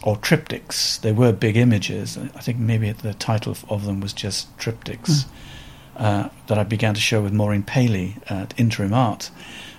or 0.02 0.16
triptychs, 0.16 1.00
they 1.00 1.12
were 1.12 1.32
big 1.32 1.56
images. 1.56 2.18
I 2.18 2.40
think 2.40 2.58
maybe 2.58 2.92
the 2.92 3.14
title 3.14 3.56
of 3.68 3.86
them 3.86 4.00
was 4.00 4.12
just 4.12 4.54
triptychs, 4.58 5.24
mm. 5.24 5.26
uh, 5.96 6.28
that 6.48 6.58
I 6.58 6.64
began 6.64 6.94
to 6.94 7.00
show 7.00 7.22
with 7.22 7.32
Maureen 7.32 7.62
Paley 7.62 8.16
at 8.28 8.58
Interim 8.58 8.92
Art. 8.92 9.30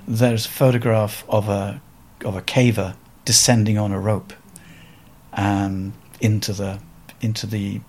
There's 0.08 0.46
a 0.46 0.50
photograph 0.50 1.24
of 1.30 1.50
a, 1.50 1.82
of 2.26 2.36
a 2.36 2.42
caver 2.42 2.96
descending 3.26 3.78
on 3.78 3.92
a 3.92 4.00
rope 4.00 4.34
um, 5.34 5.94
into 6.20 6.54
the 6.54 6.80
into 7.22 7.48
the 7.48 7.80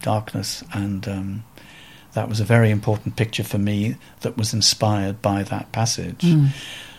darkness, 0.00 0.64
and 0.72 1.06
um, 1.06 1.44
that 2.12 2.28
was 2.28 2.40
a 2.40 2.44
very 2.44 2.70
important 2.70 3.16
picture 3.16 3.44
for 3.44 3.58
me. 3.58 3.96
That 4.22 4.36
was 4.36 4.54
inspired 4.54 5.20
by 5.20 5.42
that 5.44 5.70
passage. 5.72 6.22
Mm. 6.22 6.48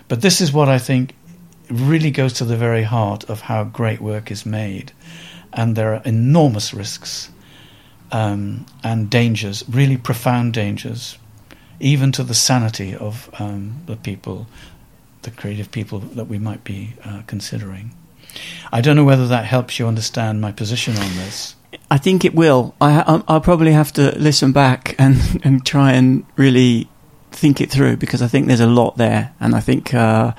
But 0.07 0.21
this 0.21 0.41
is 0.41 0.53
what 0.53 0.69
I 0.69 0.77
think 0.77 1.15
really 1.69 2.11
goes 2.11 2.33
to 2.33 2.45
the 2.45 2.57
very 2.57 2.83
heart 2.83 3.23
of 3.29 3.41
how 3.41 3.63
great 3.63 4.01
work 4.01 4.29
is 4.29 4.45
made, 4.45 4.91
and 5.53 5.75
there 5.75 5.95
are 5.95 6.01
enormous 6.05 6.73
risks 6.73 7.31
um, 8.11 8.65
and 8.83 9.09
dangers, 9.09 9.63
really 9.69 9.97
profound 9.97 10.53
dangers, 10.53 11.17
even 11.81 12.11
to 12.13 12.23
the 12.23 12.33
sanity 12.33 12.95
of 12.95 13.29
um, 13.39 13.81
the 13.87 13.95
people 13.95 14.47
the 15.23 15.31
creative 15.31 15.71
people 15.71 15.99
that 15.99 16.25
we 16.25 16.39
might 16.39 16.63
be 16.63 16.93
uh, 17.05 17.21
considering. 17.27 17.93
I 18.71 18.81
don't 18.81 18.95
know 18.95 19.03
whether 19.03 19.27
that 19.27 19.45
helps 19.45 19.77
you 19.77 19.87
understand 19.87 20.41
my 20.41 20.51
position 20.51 20.97
on 20.97 21.15
this. 21.15 21.55
I 21.89 21.97
think 21.97 22.25
it 22.25 22.33
will. 22.33 22.73
I, 22.81 23.21
will 23.27 23.39
probably 23.41 23.73
have 23.73 23.91
to 23.93 24.17
listen 24.17 24.51
back 24.51 24.95
and, 24.99 25.41
and 25.43 25.65
try 25.65 25.93
and 25.93 26.25
really 26.35 26.89
think 27.31 27.61
it 27.61 27.69
through 27.69 27.97
because 27.97 28.21
I 28.21 28.27
think 28.27 28.47
there's 28.47 28.59
a 28.59 28.67
lot 28.67 28.97
there, 28.97 29.33
and 29.39 29.55
I 29.55 29.59
think 29.59 29.93
uh, 29.93 30.33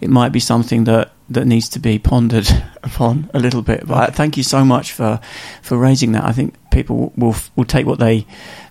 it 0.00 0.10
might 0.10 0.32
be 0.32 0.40
something 0.40 0.84
that, 0.84 1.12
that 1.30 1.46
needs 1.46 1.68
to 1.70 1.78
be 1.78 1.98
pondered 1.98 2.48
upon 2.82 3.30
a 3.34 3.38
little 3.38 3.62
bit. 3.62 3.86
But 3.86 4.08
okay. 4.08 4.16
thank 4.16 4.36
you 4.36 4.42
so 4.42 4.64
much 4.64 4.92
for 4.92 5.20
for 5.62 5.76
raising 5.76 6.12
that. 6.12 6.24
I 6.24 6.32
think 6.32 6.54
people 6.70 7.12
will 7.16 7.36
will 7.56 7.64
take 7.64 7.86
what 7.86 7.98
they 7.98 8.26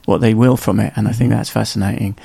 what 0.05 0.21
they 0.21 0.33
will 0.33 0.57
from 0.57 0.79
it, 0.79 0.93
and 0.95 1.07
I 1.07 1.11
think 1.11 1.29
mm-hmm. 1.29 1.37
that's 1.37 1.49
fascinating. 1.49 2.17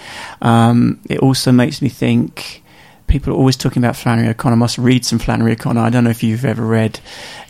Um, 0.43 1.01
it 1.09 1.21
also 1.21 1.53
makes 1.53 1.83
me 1.83 1.89
think 1.89 2.63
people 3.07 3.33
are 3.33 3.37
always 3.37 3.57
talking 3.57 3.83
about 3.83 3.97
Flannery 3.97 4.29
O'Connor. 4.29 4.55
I 4.55 4.59
must 4.59 4.79
read 4.79 5.05
some 5.05 5.19
Flannery 5.19 5.53
O'Connor. 5.53 5.81
I 5.81 5.91
don't 5.91 6.05
know 6.05 6.11
if 6.11 6.23
you've 6.23 6.45
ever 6.45 6.65
read 6.65 7.01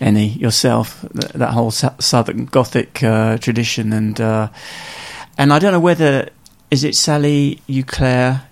any 0.01 0.29
yourself. 0.29 1.01
That, 1.15 1.33
that 1.35 1.51
whole 1.51 1.71
Southern 1.71 2.47
Gothic 2.47 3.03
uh, 3.03 3.39
tradition, 3.39 3.93
and 3.93 4.21
uh, 4.21 4.49
and 5.39 5.53
I 5.53 5.59
don't 5.59 5.73
know 5.73 5.81
whether 5.81 6.31
is 6.71 6.85
it 6.85 6.95
Sally 6.95 7.61
Eauclaire. 7.69 8.43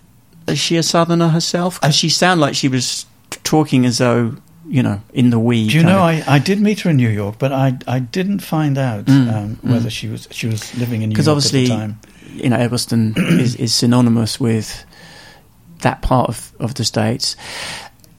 Is 0.47 0.59
she 0.59 0.77
a 0.77 0.83
Southerner 0.83 1.29
herself? 1.29 1.81
Because 1.81 1.95
she 1.95 2.11
sounded 2.11 2.43
like 2.43 2.55
she 2.55 2.69
was 2.69 3.07
talking 3.45 3.87
as 3.87 3.99
though 3.99 4.37
you 4.67 4.83
know 4.83 5.01
in 5.13 5.31
the 5.31 5.39
weeds. 5.39 5.73
Do 5.73 5.79
you 5.79 5.85
know? 5.85 6.01
I, 6.01 6.23
I 6.27 6.39
did 6.39 6.61
meet 6.61 6.81
her 6.81 6.91
in 6.91 6.97
New 6.97 7.09
York, 7.09 7.37
but 7.39 7.53
I 7.53 7.79
I 7.87 8.01
didn't 8.01 8.41
find 8.41 8.77
out 8.77 9.05
mm, 9.05 9.33
um, 9.33 9.59
whether 9.63 9.89
mm. 9.89 9.93
she 9.93 10.09
was 10.09 10.27
she 10.31 10.47
was 10.47 10.77
living 10.77 11.03
in 11.03 11.11
New 11.11 11.17
York 11.17 11.29
obviously, 11.29 11.65
at 11.65 11.69
the 11.69 11.75
time. 11.75 12.01
You 12.33 12.51
know, 12.51 12.57
Eggleston 12.57 13.15
is, 13.17 13.55
is 13.57 13.73
synonymous 13.73 14.41
with 14.41 14.85
that 15.81 16.03
part 16.03 16.29
of, 16.29 16.53
of 16.59 16.75
the 16.75 16.85
States. 16.85 17.37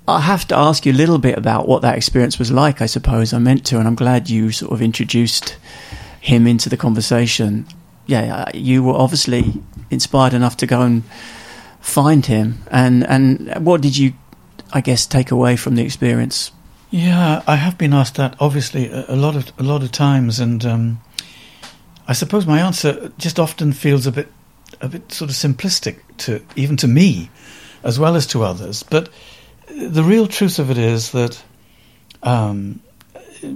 I 0.08 0.22
have 0.22 0.48
to 0.50 0.56
ask 0.56 0.86
you 0.86 0.92
a 0.92 0.96
little 0.96 1.18
bit 1.18 1.38
about 1.38 1.68
what 1.68 1.82
that 1.82 1.98
experience 1.98 2.38
was 2.38 2.52
like, 2.52 2.82
I 2.82 2.86
suppose. 2.86 3.34
I 3.34 3.40
meant 3.40 3.66
to, 3.68 3.80
and 3.80 3.88
I'm 3.88 3.96
glad 3.96 4.30
you 4.30 4.52
sort 4.52 4.72
of 4.72 4.82
introduced 4.82 5.58
him 6.22 6.46
into 6.48 6.70
the 6.70 6.78
conversation. 6.78 7.66
Yeah, 8.06 8.52
you 8.54 8.84
were 8.84 8.94
obviously 8.94 9.54
inspired 9.90 10.34
enough 10.34 10.58
to 10.58 10.68
go 10.68 10.82
and 10.82 11.04
find 11.82 12.26
him. 12.26 12.60
And, 12.70 13.04
and 13.08 13.66
what 13.66 13.82
did 13.82 13.98
you, 13.98 14.14
I 14.74 14.82
guess, 14.82 15.06
take 15.06 15.32
away 15.32 15.56
from 15.56 15.76
the 15.76 15.84
experience? 15.84 16.52
Yeah, 16.92 17.42
I 17.48 17.56
have 17.56 17.78
been 17.78 17.94
asked 17.94 18.16
that 18.16 18.36
obviously 18.40 18.90
a, 18.90 19.06
a 19.10 19.16
lot 19.16 19.36
of 19.36 19.52
a 19.58 19.64
lot 19.64 19.84
of 19.84 19.92
times, 19.92 20.40
and 20.40 20.66
um, 20.66 21.02
I 22.08 22.14
suppose 22.14 22.46
my 22.46 22.62
answer 22.62 23.12
just 23.18 23.40
often 23.40 23.74
feels 23.74 24.08
a 24.08 24.12
bit 24.12 24.28
a 24.82 24.88
bit 24.88 25.12
sort 25.12 25.30
of 25.30 25.36
simplistic 25.36 26.00
to 26.18 26.42
even 26.56 26.78
to 26.78 26.88
me 26.88 27.30
as 27.84 28.00
well 28.00 28.16
as 28.16 28.28
to 28.28 28.44
others. 28.44 28.84
But 28.84 29.10
the 29.68 30.04
real 30.04 30.28
truth 30.28 30.60
of 30.60 30.72
it 30.72 30.78
is 30.78 31.12
that, 31.12 31.42
um, 32.24 32.82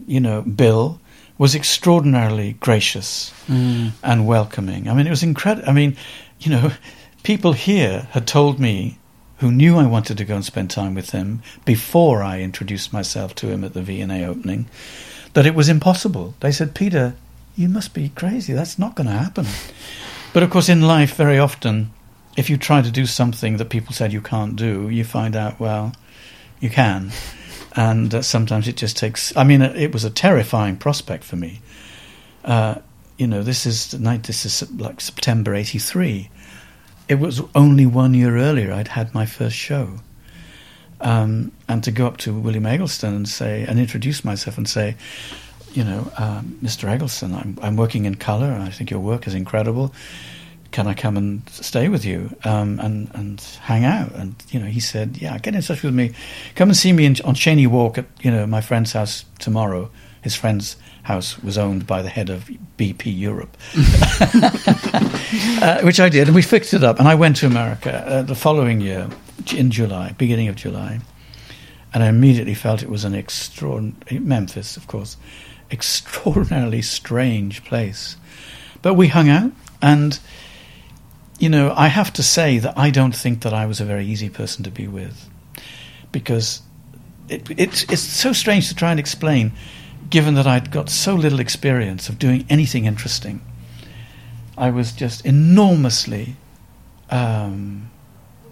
you 0.07 0.19
know, 0.19 0.41
Bill 0.43 1.01
was 1.37 1.55
extraordinarily 1.55 2.53
gracious 2.53 3.33
mm. 3.47 3.91
and 4.03 4.27
welcoming. 4.27 4.87
I 4.87 4.93
mean, 4.93 5.07
it 5.07 5.09
was 5.09 5.23
incredible. 5.23 5.67
I 5.67 5.73
mean, 5.73 5.97
you 6.39 6.51
know, 6.51 6.71
people 7.23 7.53
here 7.53 8.07
had 8.11 8.27
told 8.27 8.59
me 8.59 8.98
who 9.39 9.51
knew 9.51 9.77
I 9.77 9.85
wanted 9.85 10.17
to 10.17 10.25
go 10.25 10.35
and 10.35 10.45
spend 10.45 10.69
time 10.69 10.95
with 10.95 11.11
him 11.11 11.41
before 11.65 12.21
I 12.21 12.41
introduced 12.41 12.93
myself 12.93 13.35
to 13.35 13.47
him 13.47 13.63
at 13.63 13.73
the 13.73 13.81
V&A 13.81 14.25
opening 14.25 14.67
that 15.33 15.45
it 15.45 15.55
was 15.55 15.69
impossible. 15.69 16.35
They 16.39 16.51
said, 16.51 16.75
Peter, 16.75 17.15
you 17.55 17.69
must 17.69 17.93
be 17.93 18.09
crazy. 18.09 18.53
That's 18.53 18.79
not 18.79 18.95
going 18.95 19.07
to 19.07 19.13
happen. 19.13 19.45
But 20.33 20.43
of 20.43 20.49
course, 20.49 20.69
in 20.69 20.81
life, 20.81 21.15
very 21.15 21.39
often, 21.39 21.91
if 22.37 22.49
you 22.49 22.57
try 22.57 22.81
to 22.81 22.91
do 22.91 23.05
something 23.05 23.57
that 23.57 23.69
people 23.69 23.93
said 23.93 24.13
you 24.13 24.21
can't 24.21 24.55
do, 24.55 24.89
you 24.89 25.03
find 25.03 25.35
out, 25.35 25.59
well, 25.59 25.93
you 26.59 26.69
can. 26.69 27.11
And 27.75 28.13
uh, 28.13 28.21
sometimes 28.21 28.67
it 28.67 28.77
just 28.77 28.97
takes. 28.97 29.35
I 29.35 29.43
mean, 29.43 29.61
it 29.61 29.93
was 29.93 30.03
a 30.03 30.09
terrifying 30.09 30.77
prospect 30.77 31.23
for 31.23 31.35
me. 31.35 31.61
Uh, 32.43 32.75
you 33.17 33.27
know, 33.27 33.43
this 33.43 33.65
is 33.65 33.97
night. 33.99 34.23
This 34.23 34.45
is 34.45 34.69
like 34.71 35.01
September 35.01 35.53
'83. 35.53 36.29
It 37.09 37.19
was 37.19 37.41
only 37.55 37.85
one 37.85 38.13
year 38.13 38.37
earlier 38.37 38.71
I'd 38.71 38.87
had 38.89 39.13
my 39.13 39.25
first 39.25 39.55
show, 39.55 39.99
um, 41.01 41.51
and 41.67 41.83
to 41.83 41.91
go 41.91 42.07
up 42.07 42.17
to 42.17 42.33
William 42.33 42.65
Eggleston 42.65 43.13
and 43.13 43.27
say 43.27 43.65
and 43.67 43.79
introduce 43.79 44.23
myself 44.23 44.57
and 44.57 44.69
say, 44.69 44.95
you 45.73 45.83
know, 45.83 46.11
uh, 46.17 46.41
Mr. 46.63 46.87
Eggleston, 46.87 47.33
I'm, 47.33 47.57
I'm 47.61 47.75
working 47.75 48.05
in 48.05 48.15
color, 48.15 48.51
and 48.51 48.63
I 48.63 48.69
think 48.69 48.91
your 48.91 48.99
work 49.01 49.27
is 49.27 49.33
incredible 49.33 49.93
can 50.71 50.87
I 50.87 50.93
come 50.93 51.17
and 51.17 51.47
stay 51.49 51.89
with 51.89 52.05
you 52.05 52.35
um, 52.43 52.79
and 52.79 53.09
and 53.13 53.41
hang 53.61 53.85
out? 53.85 54.11
And 54.13 54.35
you 54.49 54.59
know, 54.59 54.67
he 54.67 54.79
said, 54.79 55.17
yeah, 55.17 55.37
get 55.39 55.55
in 55.55 55.61
touch 55.61 55.83
with 55.83 55.93
me. 55.93 56.13
Come 56.55 56.69
and 56.69 56.77
see 56.77 56.93
me 56.93 57.05
in, 57.05 57.15
on 57.25 57.35
Cheyne 57.35 57.69
Walk 57.69 57.97
at 57.97 58.05
you 58.21 58.31
know 58.31 58.45
my 58.45 58.61
friend's 58.61 58.93
house 58.93 59.25
tomorrow. 59.39 59.89
His 60.21 60.35
friend's 60.35 60.75
house 61.03 61.41
was 61.41 61.57
owned 61.57 61.87
by 61.87 62.01
the 62.01 62.09
head 62.09 62.29
of 62.29 62.49
BP 62.77 63.17
Europe, 63.17 63.57
uh, 65.61 65.81
which 65.81 65.99
I 65.99 66.09
did, 66.09 66.27
and 66.27 66.35
we 66.35 66.41
fixed 66.41 66.73
it 66.73 66.83
up. 66.83 66.99
And 66.99 67.07
I 67.07 67.15
went 67.15 67.37
to 67.37 67.45
America 67.45 68.03
uh, 68.07 68.21
the 68.21 68.35
following 68.35 68.81
year 68.81 69.09
in 69.55 69.71
July, 69.71 70.13
beginning 70.17 70.47
of 70.47 70.55
July, 70.55 70.99
and 71.93 72.03
I 72.03 72.07
immediately 72.07 72.53
felt 72.53 72.83
it 72.83 72.89
was 72.89 73.05
an 73.05 73.13
extraordinary 73.13 74.19
Memphis, 74.19 74.77
of 74.77 74.87
course, 74.87 75.17
extraordinarily 75.71 76.81
strange 76.81 77.63
place. 77.63 78.17
But 78.81 78.93
we 78.93 79.07
hung 79.07 79.29
out 79.29 79.51
and 79.81 80.19
you 81.39 81.49
know, 81.49 81.73
I 81.75 81.87
have 81.87 82.11
to 82.13 82.23
say 82.23 82.59
that 82.59 82.77
I 82.77 82.89
don't 82.89 83.15
think 83.15 83.41
that 83.41 83.53
I 83.53 83.65
was 83.65 83.79
a 83.79 83.85
very 83.85 84.05
easy 84.05 84.29
person 84.29 84.63
to 84.65 84.71
be 84.71 84.87
with 84.87 85.29
because 86.11 86.61
it, 87.29 87.49
it's, 87.57 87.83
it's 87.83 88.01
so 88.01 88.33
strange 88.33 88.67
to 88.67 88.75
try 88.75 88.91
and 88.91 88.99
explain, 88.99 89.53
given 90.09 90.33
that 90.33 90.45
I'd 90.45 90.69
got 90.69 90.89
so 90.89 91.15
little 91.15 91.39
experience 91.39 92.09
of 92.09 92.19
doing 92.19 92.45
anything 92.49 92.85
interesting. 92.85 93.41
I 94.59 94.69
was 94.71 94.91
just 94.91 95.25
enormously 95.25 96.35
um, 97.09 97.89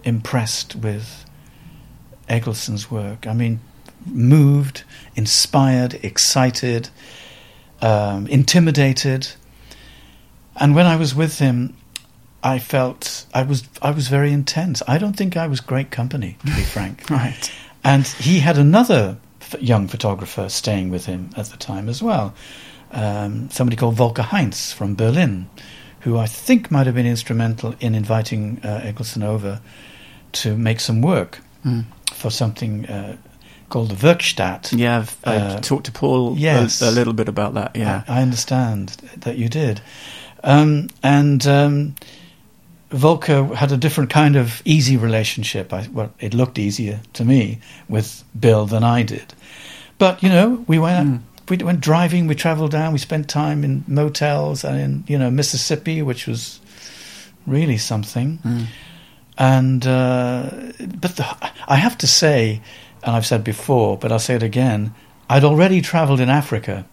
impressed 0.04 0.74
with 0.74 1.26
Eggleston's 2.28 2.90
work. 2.90 3.26
I 3.26 3.34
mean, 3.34 3.60
moved, 4.06 4.84
inspired, 5.14 6.00
excited, 6.02 6.88
um, 7.82 8.26
intimidated. 8.26 9.28
And 10.56 10.74
when 10.74 10.86
I 10.86 10.96
was 10.96 11.14
with 11.14 11.38
him, 11.38 11.76
I 12.42 12.58
felt 12.58 13.26
I 13.34 13.42
was 13.42 13.68
I 13.82 13.90
was 13.90 14.08
very 14.08 14.32
intense. 14.32 14.82
I 14.88 14.96
don't 14.96 15.14
think 15.14 15.36
I 15.36 15.46
was 15.46 15.60
great 15.60 15.90
company, 15.90 16.38
to 16.40 16.46
be 16.46 16.62
frank. 16.62 17.04
Right. 17.10 17.52
And 17.84 18.06
he 18.06 18.40
had 18.40 18.56
another 18.56 19.18
f- 19.40 19.60
young 19.60 19.88
photographer 19.88 20.48
staying 20.48 20.90
with 20.90 21.06
him 21.06 21.30
at 21.36 21.46
the 21.46 21.56
time 21.56 21.88
as 21.88 22.02
well, 22.02 22.34
um, 22.92 23.50
somebody 23.50 23.76
called 23.76 23.94
Volker 23.94 24.22
Heinz 24.22 24.72
from 24.72 24.94
Berlin, 24.94 25.48
who 26.00 26.16
I 26.16 26.26
think 26.26 26.70
might 26.70 26.86
have 26.86 26.94
been 26.94 27.06
instrumental 27.06 27.74
in 27.80 27.94
inviting 27.94 28.60
uh, 28.64 28.80
Eggleston 28.84 29.22
over 29.22 29.60
to 30.32 30.56
make 30.56 30.80
some 30.80 31.00
work 31.02 31.38
Mm. 31.64 31.84
for 32.14 32.30
something 32.30 32.86
uh, 32.86 33.16
called 33.68 33.90
the 33.90 33.96
Werkstatt. 33.96 34.72
Yeah, 34.72 34.98
I've, 34.98 35.16
I've 35.24 35.42
Uh, 35.56 35.60
talked 35.60 35.86
to 35.86 35.92
Paul 35.92 36.34
a- 36.34 36.38
yes. 36.38 36.80
a, 36.82 36.90
little 36.90 37.12
bit 37.12 37.28
about 37.28 37.54
that. 37.54 37.74
Yeah. 37.74 38.02
I, 38.08 38.18
I 38.20 38.22
understand 38.22 38.90
that 39.20 39.36
you 39.36 39.48
did. 39.48 39.80
Um, 40.44 40.88
and 41.02 41.44
um, 41.46 41.94
Volker 42.90 43.44
had 43.54 43.72
a 43.72 43.76
different 43.76 44.10
kind 44.10 44.36
of 44.36 44.62
easy 44.64 44.96
relationship. 44.96 45.72
I, 45.72 45.88
well, 45.92 46.12
it 46.20 46.32
looked 46.32 46.58
easier 46.58 47.00
to 47.14 47.24
me 47.24 47.58
with 47.88 48.24
Bill 48.38 48.64
than 48.66 48.82
I 48.84 49.02
did. 49.02 49.34
But 49.98 50.22
you 50.22 50.28
know, 50.30 50.64
we 50.68 50.78
went 50.78 51.08
Mm. 51.08 51.20
We 51.50 51.56
went 51.58 51.80
driving. 51.80 52.26
We 52.26 52.34
travelled 52.34 52.70
down. 52.70 52.92
We 52.92 52.98
spent 52.98 53.28
time 53.28 53.64
in 53.64 53.84
motels 53.86 54.64
and 54.64 54.80
in 54.80 55.04
you 55.06 55.18
know 55.18 55.30
Mississippi, 55.30 56.02
which 56.02 56.26
was 56.26 56.60
really 57.46 57.78
something. 57.78 58.38
Mm. 58.44 58.66
And 59.38 59.86
uh, 59.86 60.50
but 61.00 61.16
the, 61.16 61.52
I 61.66 61.76
have 61.76 61.96
to 61.98 62.06
say, 62.06 62.60
and 63.02 63.14
I've 63.14 63.26
said 63.26 63.44
before, 63.44 63.96
but 63.96 64.12
I'll 64.12 64.18
say 64.18 64.34
it 64.34 64.42
again. 64.42 64.94
I'd 65.30 65.44
already 65.44 65.80
travelled 65.82 66.20
in 66.20 66.28
Africa, 66.28 66.86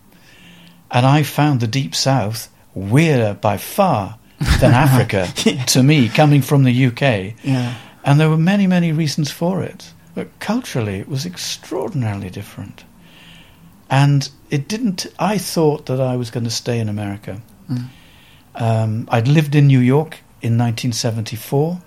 and 0.91 1.05
I 1.05 1.23
found 1.23 1.59
the 1.59 1.67
deep 1.67 1.95
south 1.95 2.51
weirder 2.73 3.35
by 3.35 3.57
far 3.57 4.19
than 4.59 4.71
Africa 4.85 5.27
to 5.67 5.81
me, 5.81 6.09
coming 6.09 6.41
from 6.41 6.63
the 6.63 6.85
UK. 6.87 7.33
Yeah. 7.43 7.75
And 8.03 8.19
there 8.19 8.29
were 8.29 8.37
many, 8.37 8.67
many 8.67 8.91
reasons 8.91 9.31
for 9.31 9.63
it. 9.63 9.91
But 10.13 10.39
culturally, 10.39 10.99
it 10.99 11.09
was 11.09 11.25
extraordinarily 11.25 12.29
different. 12.29 12.83
And 13.89 14.27
it 14.49 14.67
didn't. 14.67 15.05
I 15.19 15.37
thought 15.37 15.85
that 15.85 16.01
I 16.01 16.15
was 16.15 16.31
going 16.31 16.43
to 16.45 16.49
stay 16.49 16.79
in 16.79 16.89
America. 16.89 17.41
Mm. 17.69 17.85
Um, 18.55 19.07
I'd 19.11 19.27
lived 19.27 19.55
in 19.55 19.67
New 19.67 19.79
York 19.79 20.19
in 20.41 20.57
1974 20.57 21.81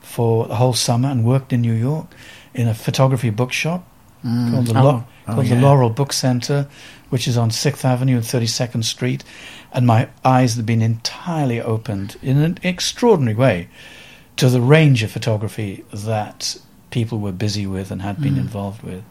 for 0.00 0.46
the 0.46 0.54
whole 0.56 0.72
summer 0.72 1.08
and 1.08 1.24
worked 1.24 1.52
in 1.52 1.60
New 1.60 1.72
York 1.74 2.06
in 2.54 2.68
a 2.68 2.74
photography 2.74 3.30
bookshop 3.30 3.86
Mm. 4.24 4.50
called, 4.50 4.66
the, 4.66 4.78
Oh, 4.78 5.04
oh, 5.28 5.34
called 5.34 5.46
yeah. 5.46 5.54
the 5.54 5.60
Laurel 5.60 5.90
Book 5.90 6.12
Center, 6.12 6.66
which 7.10 7.28
is 7.28 7.36
on 7.36 7.50
6th 7.50 7.84
Avenue 7.84 8.16
and 8.16 8.24
32nd 8.24 8.82
Street. 8.84 9.22
And 9.72 9.86
my 9.86 10.08
eyes 10.24 10.56
had 10.56 10.66
been 10.66 10.82
entirely 10.82 11.60
opened 11.60 12.16
in 12.22 12.38
an 12.38 12.58
extraordinary 12.64 13.36
way 13.36 13.68
to 14.36 14.48
the 14.48 14.60
range 14.60 15.02
of 15.04 15.12
photography 15.12 15.84
that 15.92 16.56
people 16.90 17.18
were 17.20 17.30
busy 17.30 17.66
with 17.68 17.90
and 17.92 18.02
had 18.02 18.20
been 18.20 18.34
Mm. 18.34 18.38
involved 18.38 18.82
with. 18.82 19.02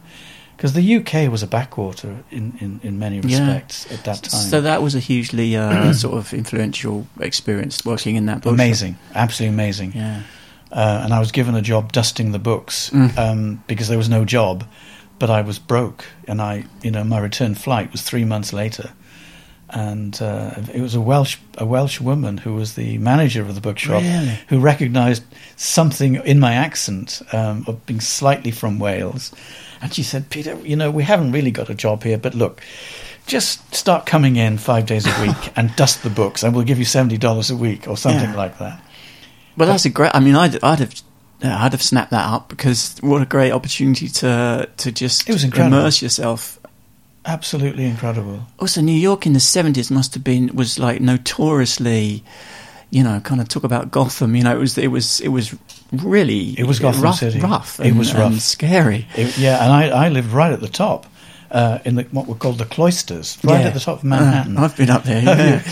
Because 0.56 0.72
the 0.72 0.96
UK 0.96 1.30
was 1.30 1.42
a 1.42 1.46
backwater 1.46 2.24
in, 2.30 2.56
in, 2.60 2.80
in 2.82 2.98
many 2.98 3.16
Yeah. 3.16 3.40
respects 3.40 3.92
at 3.92 4.04
that 4.04 4.22
time. 4.22 4.40
So 4.40 4.62
that 4.62 4.80
was 4.82 4.94
a 4.94 5.00
hugely 5.00 5.54
uh, 5.56 5.92
sort 6.04 6.16
of 6.16 6.32
influential 6.32 7.06
experience 7.20 7.84
working 7.84 8.16
in 8.16 8.26
that 8.26 8.36
bookshop. 8.36 8.54
amazing, 8.54 8.96
absolutely 9.14 9.54
amazing. 9.54 9.92
Yeah. 9.94 10.22
uh, 10.72 11.00
and 11.04 11.12
I 11.12 11.18
was 11.20 11.30
given 11.30 11.54
a 11.54 11.62
job 11.62 11.92
dusting 11.92 12.32
the 12.32 12.38
books 12.38 12.90
Mm. 12.90 13.18
um, 13.18 13.64
because 13.66 13.88
there 13.88 13.98
was 13.98 14.08
no 14.08 14.24
job, 14.24 14.64
but 15.18 15.28
I 15.30 15.42
was 15.42 15.58
broke, 15.58 16.04
and 16.26 16.40
I, 16.40 16.64
you 16.82 16.90
know, 16.90 17.04
my 17.04 17.18
return 17.18 17.54
flight 17.54 17.92
was 17.92 18.02
three 18.02 18.24
months 18.24 18.52
later, 18.52 18.90
and 19.70 20.20
uh, 20.22 20.52
it 20.72 20.80
was 20.80 20.94
a 20.94 21.00
Welsh 21.00 21.38
a 21.58 21.64
Welsh 21.66 22.00
woman 22.00 22.38
who 22.38 22.54
was 22.54 22.74
the 22.74 22.98
manager 22.98 23.42
of 23.42 23.54
the 23.54 23.60
bookshop 23.60 24.02
Really? 24.02 24.38
who 24.48 24.60
recognised 24.60 25.22
something 25.56 26.16
in 26.16 26.38
my 26.40 26.52
accent 26.54 27.22
um, 27.32 27.64
of 27.66 27.84
being 27.86 28.00
slightly 28.00 28.50
from 28.50 28.78
Wales, 28.78 29.32
and 29.80 29.92
she 29.92 30.02
said, 30.02 30.30
"Peter, 30.30 30.54
you 30.62 30.76
know, 30.76 30.90
we 30.90 31.02
haven't 31.02 31.32
really 31.32 31.50
got 31.50 31.68
a 31.70 31.74
job 31.74 32.02
here, 32.02 32.18
but 32.18 32.34
look." 32.34 32.60
Just 33.26 33.74
start 33.74 34.06
coming 34.06 34.36
in 34.36 34.56
five 34.56 34.86
days 34.86 35.04
a 35.04 35.20
week 35.26 35.52
and 35.56 35.74
dust 35.74 36.04
the 36.04 36.10
books, 36.10 36.44
and 36.44 36.54
we'll 36.54 36.64
give 36.64 36.78
you 36.78 36.84
seventy 36.84 37.18
dollars 37.18 37.50
a 37.50 37.56
week 37.56 37.88
or 37.88 37.96
something 37.96 38.30
Yeah. 38.30 38.36
like 38.36 38.58
that. 38.58 38.80
Well, 39.56 39.66
that's 39.66 39.84
a 39.84 39.90
great. 39.90 40.12
I 40.14 40.20
mean, 40.20 40.36
I'd, 40.36 40.62
I'd 40.62 40.78
have. 40.78 40.94
yeah, 41.42 41.60
I'd 41.64 41.72
have 41.72 41.82
snapped 41.82 42.12
that 42.12 42.24
up 42.32 42.48
because 42.48 42.96
what 43.00 43.22
a 43.22 43.26
great 43.26 43.50
opportunity 43.50 44.06
to 44.08 44.68
to 44.76 44.92
just 44.92 45.28
immerse 45.28 46.00
yourself. 46.02 46.60
Absolutely 47.26 47.84
incredible. 47.84 48.46
Also, 48.58 48.80
New 48.80 48.92
York 48.98 49.26
in 49.26 49.32
the 49.32 49.40
seventies 49.40 49.90
must 49.90 50.14
have 50.14 50.22
been 50.24 50.54
was 50.54 50.78
like 50.78 51.00
notoriously, 51.00 52.22
you 52.90 53.02
know, 53.02 53.20
kind 53.20 53.40
of 53.40 53.48
talk 53.48 53.64
about 53.64 53.90
Gotham. 53.90 54.36
You 54.36 54.44
know, 54.44 54.54
it 54.56 54.60
was 54.60 54.78
it 54.78 54.88
was 54.88 55.20
it 55.20 55.28
was 55.28 55.54
really 55.92 56.58
It 56.58 56.64
was 56.66 56.78
Gotham 56.78 57.02
rough, 57.02 57.18
City. 57.18 57.40
rough. 57.40 57.80
It 57.80 57.88
and- 57.88 57.98
was 57.98 58.14
rough. 58.14 58.30
and 58.32 58.40
scary. 58.40 59.06
It, 59.16 59.36
yeah, 59.38 59.62
and 59.64 59.72
I, 59.72 60.06
I 60.06 60.08
lived 60.08 60.32
right 60.32 60.52
at 60.52 60.60
the 60.60 60.68
top, 60.68 61.06
uh, 61.50 61.78
in 61.84 61.96
the, 61.96 62.02
what 62.12 62.26
were 62.28 62.34
called 62.36 62.58
the 62.58 62.64
cloisters, 62.64 63.38
right 63.42 63.60
Yeah. 63.60 63.66
at 63.68 63.74
the 63.74 63.80
top 63.80 63.98
of 63.98 64.04
Manhattan, 64.04 64.56
Uh, 64.56 64.62
I've 64.62 64.76
been 64.76 64.90
up 64.90 65.02
there. 65.04 65.22
Yeah, 65.22 65.62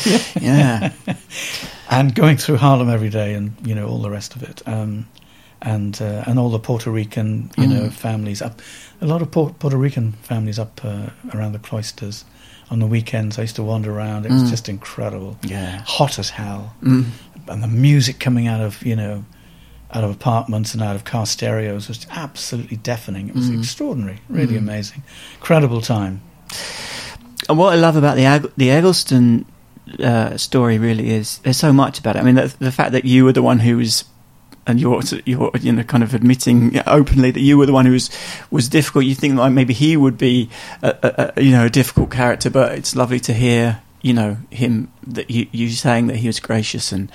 yeah. 0.41 0.93
and 1.91 2.15
going 2.15 2.37
through 2.37 2.57
Harlem 2.57 2.91
every 2.91 3.11
day, 3.11 3.35
and 3.35 3.53
you 3.65 3.75
know 3.77 3.87
all 3.87 4.03
the 4.03 4.11
rest 4.11 4.35
of 4.37 4.43
it, 4.43 4.61
um, 4.67 5.07
and 5.63 6.01
uh, 6.03 6.25
and 6.27 6.39
all 6.39 6.51
the 6.51 6.59
Puerto 6.59 6.91
Rican 6.91 7.51
you 7.57 7.67
know 7.69 7.83
Mm. 7.89 7.93
families 7.93 8.43
up, 8.43 8.61
a 9.05 9.07
lot 9.07 9.23
of 9.23 9.31
Puerto 9.31 9.77
Rican 9.77 10.13
families 10.23 10.59
up 10.59 10.81
uh, 10.85 11.11
around 11.35 11.53
the 11.53 11.59
cloisters. 11.59 12.25
On 12.71 12.79
the 12.79 12.87
weekends, 12.87 13.39
I 13.39 13.43
used 13.43 13.57
to 13.57 13.63
wander 13.63 13.93
around. 13.93 14.25
It 14.25 14.33
was 14.33 14.45
Mm. 14.45 14.51
just 14.51 14.69
incredible, 14.69 15.37
yeah. 15.43 15.83
hot 15.87 16.19
as 16.19 16.31
hell, 16.31 16.73
Mm. 16.83 17.05
and 17.49 17.63
the 17.63 17.69
music 17.69 18.19
coming 18.19 18.49
out 18.49 18.61
of 18.61 18.83
you 18.85 18.97
know. 18.97 19.25
Out 19.93 20.03
of 20.03 20.11
apartments 20.11 20.75
and 20.75 20.83
out 20.83 20.97
of 20.97 21.05
car 21.05 21.25
stereos 21.25 21.87
was 21.87 22.05
absolutely 22.11 22.79
deafening. 22.79 23.29
It 23.29 23.35
was 23.37 23.49
Mm. 23.49 23.59
extraordinary, 23.61 24.19
really 24.29 24.55
Mm. 24.55 24.59
amazing, 24.67 25.03
incredible 25.37 25.81
time. 25.83 26.21
And 27.49 27.59
what 27.59 27.73
I 27.75 27.77
love 27.77 27.95
about 27.97 28.17
the 28.17 28.25
Ag- 28.25 28.51
the 28.57 28.71
Eggleston 28.73 29.45
uh, 30.03 30.37
story 30.37 30.79
really 30.79 31.11
is 31.11 31.39
there's 31.45 31.59
so 31.59 31.73
much 31.73 31.99
about 32.01 32.17
it. 32.17 32.21
I 32.21 32.23
mean, 32.23 32.35
the, 32.37 32.53
the 32.59 32.73
fact 32.73 32.91
that 32.93 33.05
you 33.05 33.25
were 33.25 33.33
the 33.33 33.43
one 33.43 33.61
who 33.61 33.77
was, 33.77 34.05
and 34.67 34.81
you're 34.81 35.03
you're 35.25 35.51
you 35.61 35.73
know 35.73 35.83
kind 35.83 36.03
of 36.03 36.15
admitting 36.15 36.81
openly 36.87 37.31
that 37.31 37.41
you 37.41 37.59
were 37.59 37.67
the 37.67 37.73
one 37.73 37.87
who 37.87 37.93
was 37.93 38.11
was 38.51 38.69
difficult. 38.69 39.05
You 39.05 39.15
think 39.15 39.37
like 39.37 39.53
maybe 39.53 39.75
he 39.75 39.97
would 39.97 40.19
be 40.19 40.51
a, 40.83 41.33
a, 41.37 41.43
you 41.43 41.51
know 41.51 41.67
a 41.67 41.71
difficult 41.71 42.11
character, 42.11 42.51
but 42.51 42.73
it's 42.73 42.97
lovely 42.97 43.21
to 43.21 43.33
hear 43.33 43.83
you 44.03 44.13
know 44.13 44.37
him 44.51 44.93
that 45.07 45.31
you 45.31 45.47
you 45.51 45.71
saying 45.71 46.09
that 46.09 46.17
he 46.17 46.27
was 46.27 46.41
gracious 46.41 46.93
and 46.93 47.11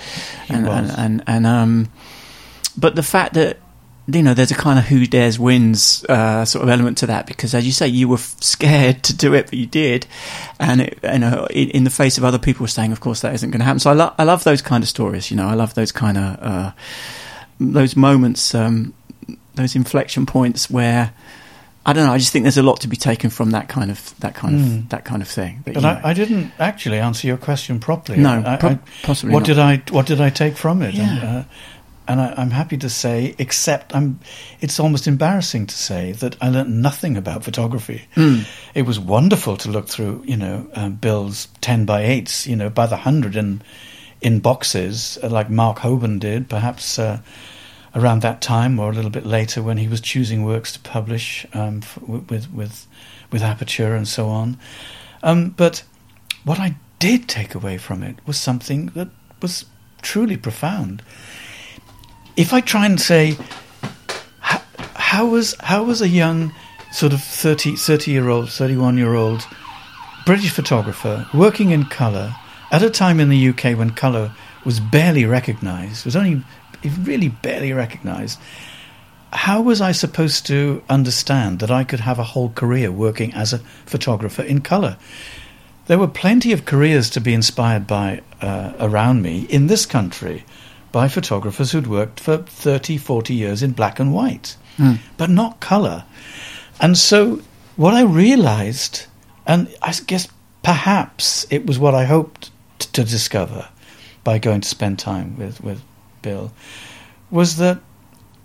and, 0.50 0.66
was. 0.66 0.90
and 0.90 1.00
and 1.00 1.24
and 1.28 1.48
um, 1.48 1.92
but 2.78 2.96
the 2.96 3.04
fact 3.04 3.36
that 3.36 3.58
you 4.08 4.24
know 4.24 4.34
there's 4.34 4.52
a 4.52 4.56
kind 4.56 4.80
of 4.80 4.86
who 4.86 5.06
dares 5.06 5.38
wins 5.38 6.04
uh, 6.10 6.44
sort 6.46 6.64
of 6.64 6.70
element 6.70 6.98
to 6.98 7.06
that 7.08 7.28
because 7.28 7.54
as 7.54 7.66
you 7.66 7.72
say 7.72 7.88
you 7.88 8.08
were 8.08 8.18
scared 8.18 9.04
to 9.04 9.16
do 9.16 9.34
it 9.34 9.46
but 9.46 9.54
you 9.54 9.68
did 9.68 10.08
and 10.60 10.82
it, 10.82 11.00
you 11.04 11.20
know 11.20 11.48
in, 11.52 11.70
in 11.70 11.84
the 11.84 11.90
face 11.90 12.18
of 12.18 12.24
other 12.24 12.40
people 12.40 12.66
saying 12.68 12.92
of 12.92 13.00
course 13.00 13.22
that 13.22 13.34
isn't 13.34 13.52
going 13.52 13.60
to 13.60 13.66
happen 13.66 13.80
so 13.80 13.92
I, 13.92 13.94
lo- 13.94 14.14
I 14.18 14.24
love 14.24 14.44
those 14.44 14.62
kind 14.62 14.84
of 14.84 14.90
stories 14.90 15.30
you 15.30 15.38
know 15.38 15.48
I 15.48 15.54
love 15.54 15.76
those 15.76 15.92
kind 15.92 16.18
of 16.18 16.40
uh, 16.42 16.72
those 17.60 17.96
moments 17.96 18.54
um, 18.56 18.94
those 19.56 19.76
inflection 19.76 20.26
points 20.26 20.70
where 20.70 21.12
I 21.86 21.94
don't 21.94 22.06
know. 22.06 22.14
I 22.14 22.18
just 22.18 22.32
think 22.32 22.44
there's 22.44 22.58
a 22.58 22.64
lot 22.64 22.82
to 22.82 22.88
be 22.88 22.98
taken 22.98 23.30
from 23.30 23.52
that 23.52 23.68
kind 23.68 23.90
of 23.90 24.14
that 24.20 24.36
kind 24.36 24.56
of 24.56 24.62
Mm. 24.62 24.90
that 24.90 25.06
kind 25.06 25.22
of 25.22 25.28
thing. 25.28 25.62
That, 25.66 25.74
But 25.76 25.86
I, 25.86 26.02
I 26.04 26.14
didn't 26.14 26.52
actually 26.60 27.00
answer 27.00 27.26
your 27.28 27.38
question 27.38 27.80
properly. 27.80 28.20
no, 28.20 28.44
I, 28.46 28.58
pro- 28.58 28.70
I- 28.72 28.80
possibly 29.02 29.34
what 29.34 29.40
not. 29.42 29.46
did 29.48 29.60
I 29.60 29.82
what 29.92 30.06
did 30.06 30.22
I 30.22 30.30
take 30.30 30.56
from 30.58 30.82
it? 30.82 30.94
Yeah. 30.94 31.10
And, 31.10 31.24
uh, 31.24 31.44
and 32.08 32.22
I, 32.22 32.34
I'm 32.38 32.50
happy 32.52 32.76
to 32.78 32.90
say, 32.90 33.36
except 33.38 33.96
I'm, 33.96 34.20
it's 34.62 34.80
almost 34.80 35.08
embarrassing 35.08 35.68
to 35.68 35.76
say 35.76 36.12
that 36.14 36.36
I 36.42 36.50
learnt 36.50 36.70
nothing 36.70 37.18
about 37.18 37.44
photography. 37.44 38.02
Mm. 38.16 38.48
It 38.74 38.82
was 38.88 39.00
wonderful 39.00 39.58
to 39.58 39.70
look 39.70 39.88
through, 39.88 40.24
you 40.26 40.36
know, 40.36 40.68
um, 40.74 40.94
Bill's 40.96 41.48
ten 41.62 41.86
by 41.86 42.02
eights, 42.04 42.48
you 42.48 42.56
know, 42.56 42.70
by 42.72 42.88
the 42.88 42.98
hundred 42.98 43.36
in 43.36 43.62
in 44.22 44.40
boxes, 44.40 45.18
uh, 45.24 45.30
like 45.30 45.50
Mark 45.50 45.80
Holborn 45.80 46.20
did, 46.20 46.50
perhaps 46.50 47.00
uh, 47.00 47.20
around 47.96 48.22
that 48.22 48.42
time 48.42 48.80
or 48.80 48.90
a 48.90 48.94
little 48.94 49.12
bit 49.12 49.26
later 49.26 49.64
when 49.64 49.78
he 49.78 49.88
was 49.88 50.02
choosing 50.02 50.44
works 50.44 50.74
to 50.74 50.80
publish 50.80 51.46
um, 51.54 51.80
f- 51.82 51.98
with 52.02 52.52
with 52.52 52.88
with 53.32 53.42
Aperture 53.42 53.96
and 53.96 54.08
so 54.08 54.28
on. 54.28 54.58
Um, 55.24 55.50
but 55.50 55.84
what 56.44 56.60
I 56.60 56.76
did 57.00 57.28
take 57.28 57.56
away 57.56 57.78
from 57.78 58.04
it 58.04 58.18
was 58.26 58.38
something 58.38 58.88
that 58.88 59.10
was 59.42 59.66
truly 60.02 60.38
profound. 60.38 61.02
If 62.36 62.54
I 62.54 62.62
try 62.62 62.86
and 62.86 63.00
say, 63.00 63.38
how, 64.40 64.62
how 64.96 65.26
was 65.28 65.56
how 65.60 65.84
was 65.84 66.02
a 66.02 66.08
young 66.08 66.54
sort 66.92 67.14
of 67.14 67.22
30, 67.24 67.76
30 67.76 68.12
year 68.12 68.30
old, 68.30 68.50
31 68.52 68.98
year 68.98 69.14
old 69.14 69.48
British 70.26 70.52
photographer 70.52 71.28
working 71.34 71.72
in 71.72 71.86
colour 71.86 72.36
at 72.72 72.84
a 72.84 72.90
time 72.90 73.20
in 73.20 73.30
the 73.30 73.50
UK 73.50 73.78
when 73.78 73.92
colour 73.92 74.32
was 74.66 74.80
barely 74.80 75.26
recognised, 75.26 76.06
was 76.06 76.16
only 76.16 76.44
really 77.04 77.30
barely 77.30 77.74
recognised. 77.74 78.40
How 79.32 79.62
was 79.62 79.80
I 79.82 79.92
supposed 79.92 80.46
to 80.48 80.82
understand 80.90 81.60
that 81.60 81.70
I 81.72 81.84
could 81.84 82.00
have 82.00 82.18
a 82.20 82.24
whole 82.24 82.50
career 82.50 82.92
working 82.92 83.34
as 83.34 83.54
a 83.54 83.60
photographer 83.86 84.42
in 84.42 84.62
colour? 84.62 84.98
There 85.88 86.00
were 86.00 86.08
plenty 86.08 86.52
of 86.52 86.66
careers 86.66 87.10
to 87.12 87.22
be 87.22 87.34
inspired 87.34 87.86
by 87.88 88.22
uh, 88.42 88.74
around 88.80 89.22
me 89.22 89.42
in 89.50 89.68
this 89.68 89.86
country 89.86 90.46
by 90.92 91.08
photographers 91.08 91.72
who'd 91.72 91.88
worked 91.88 92.20
for 92.20 92.38
30, 92.38 92.98
40 92.98 93.34
years 93.34 93.62
in 93.64 93.72
black 93.74 94.00
and 94.00 94.14
white, 94.14 94.56
Mm. 94.78 94.98
but 95.18 95.30
not 95.30 95.60
colour. 95.60 96.06
And 96.80 96.98
so 96.98 97.42
what 97.76 97.94
I 97.94 98.02
realized, 98.04 99.06
and 99.46 99.68
I 99.82 99.94
guess 100.08 100.28
perhaps 100.64 101.46
it 101.50 101.66
was 101.66 101.78
what 101.78 101.94
I 101.94 102.06
hoped 102.06 102.50
t- 102.80 102.90
to 102.94 103.04
discover 103.04 103.70
by 104.24 104.40
going 104.40 104.62
to 104.62 104.68
spend 104.70 104.98
time 105.00 105.38
with, 105.38 105.62
with 105.64 105.82
Bill, 106.22 106.52
was 107.32 107.56
that 107.58 107.80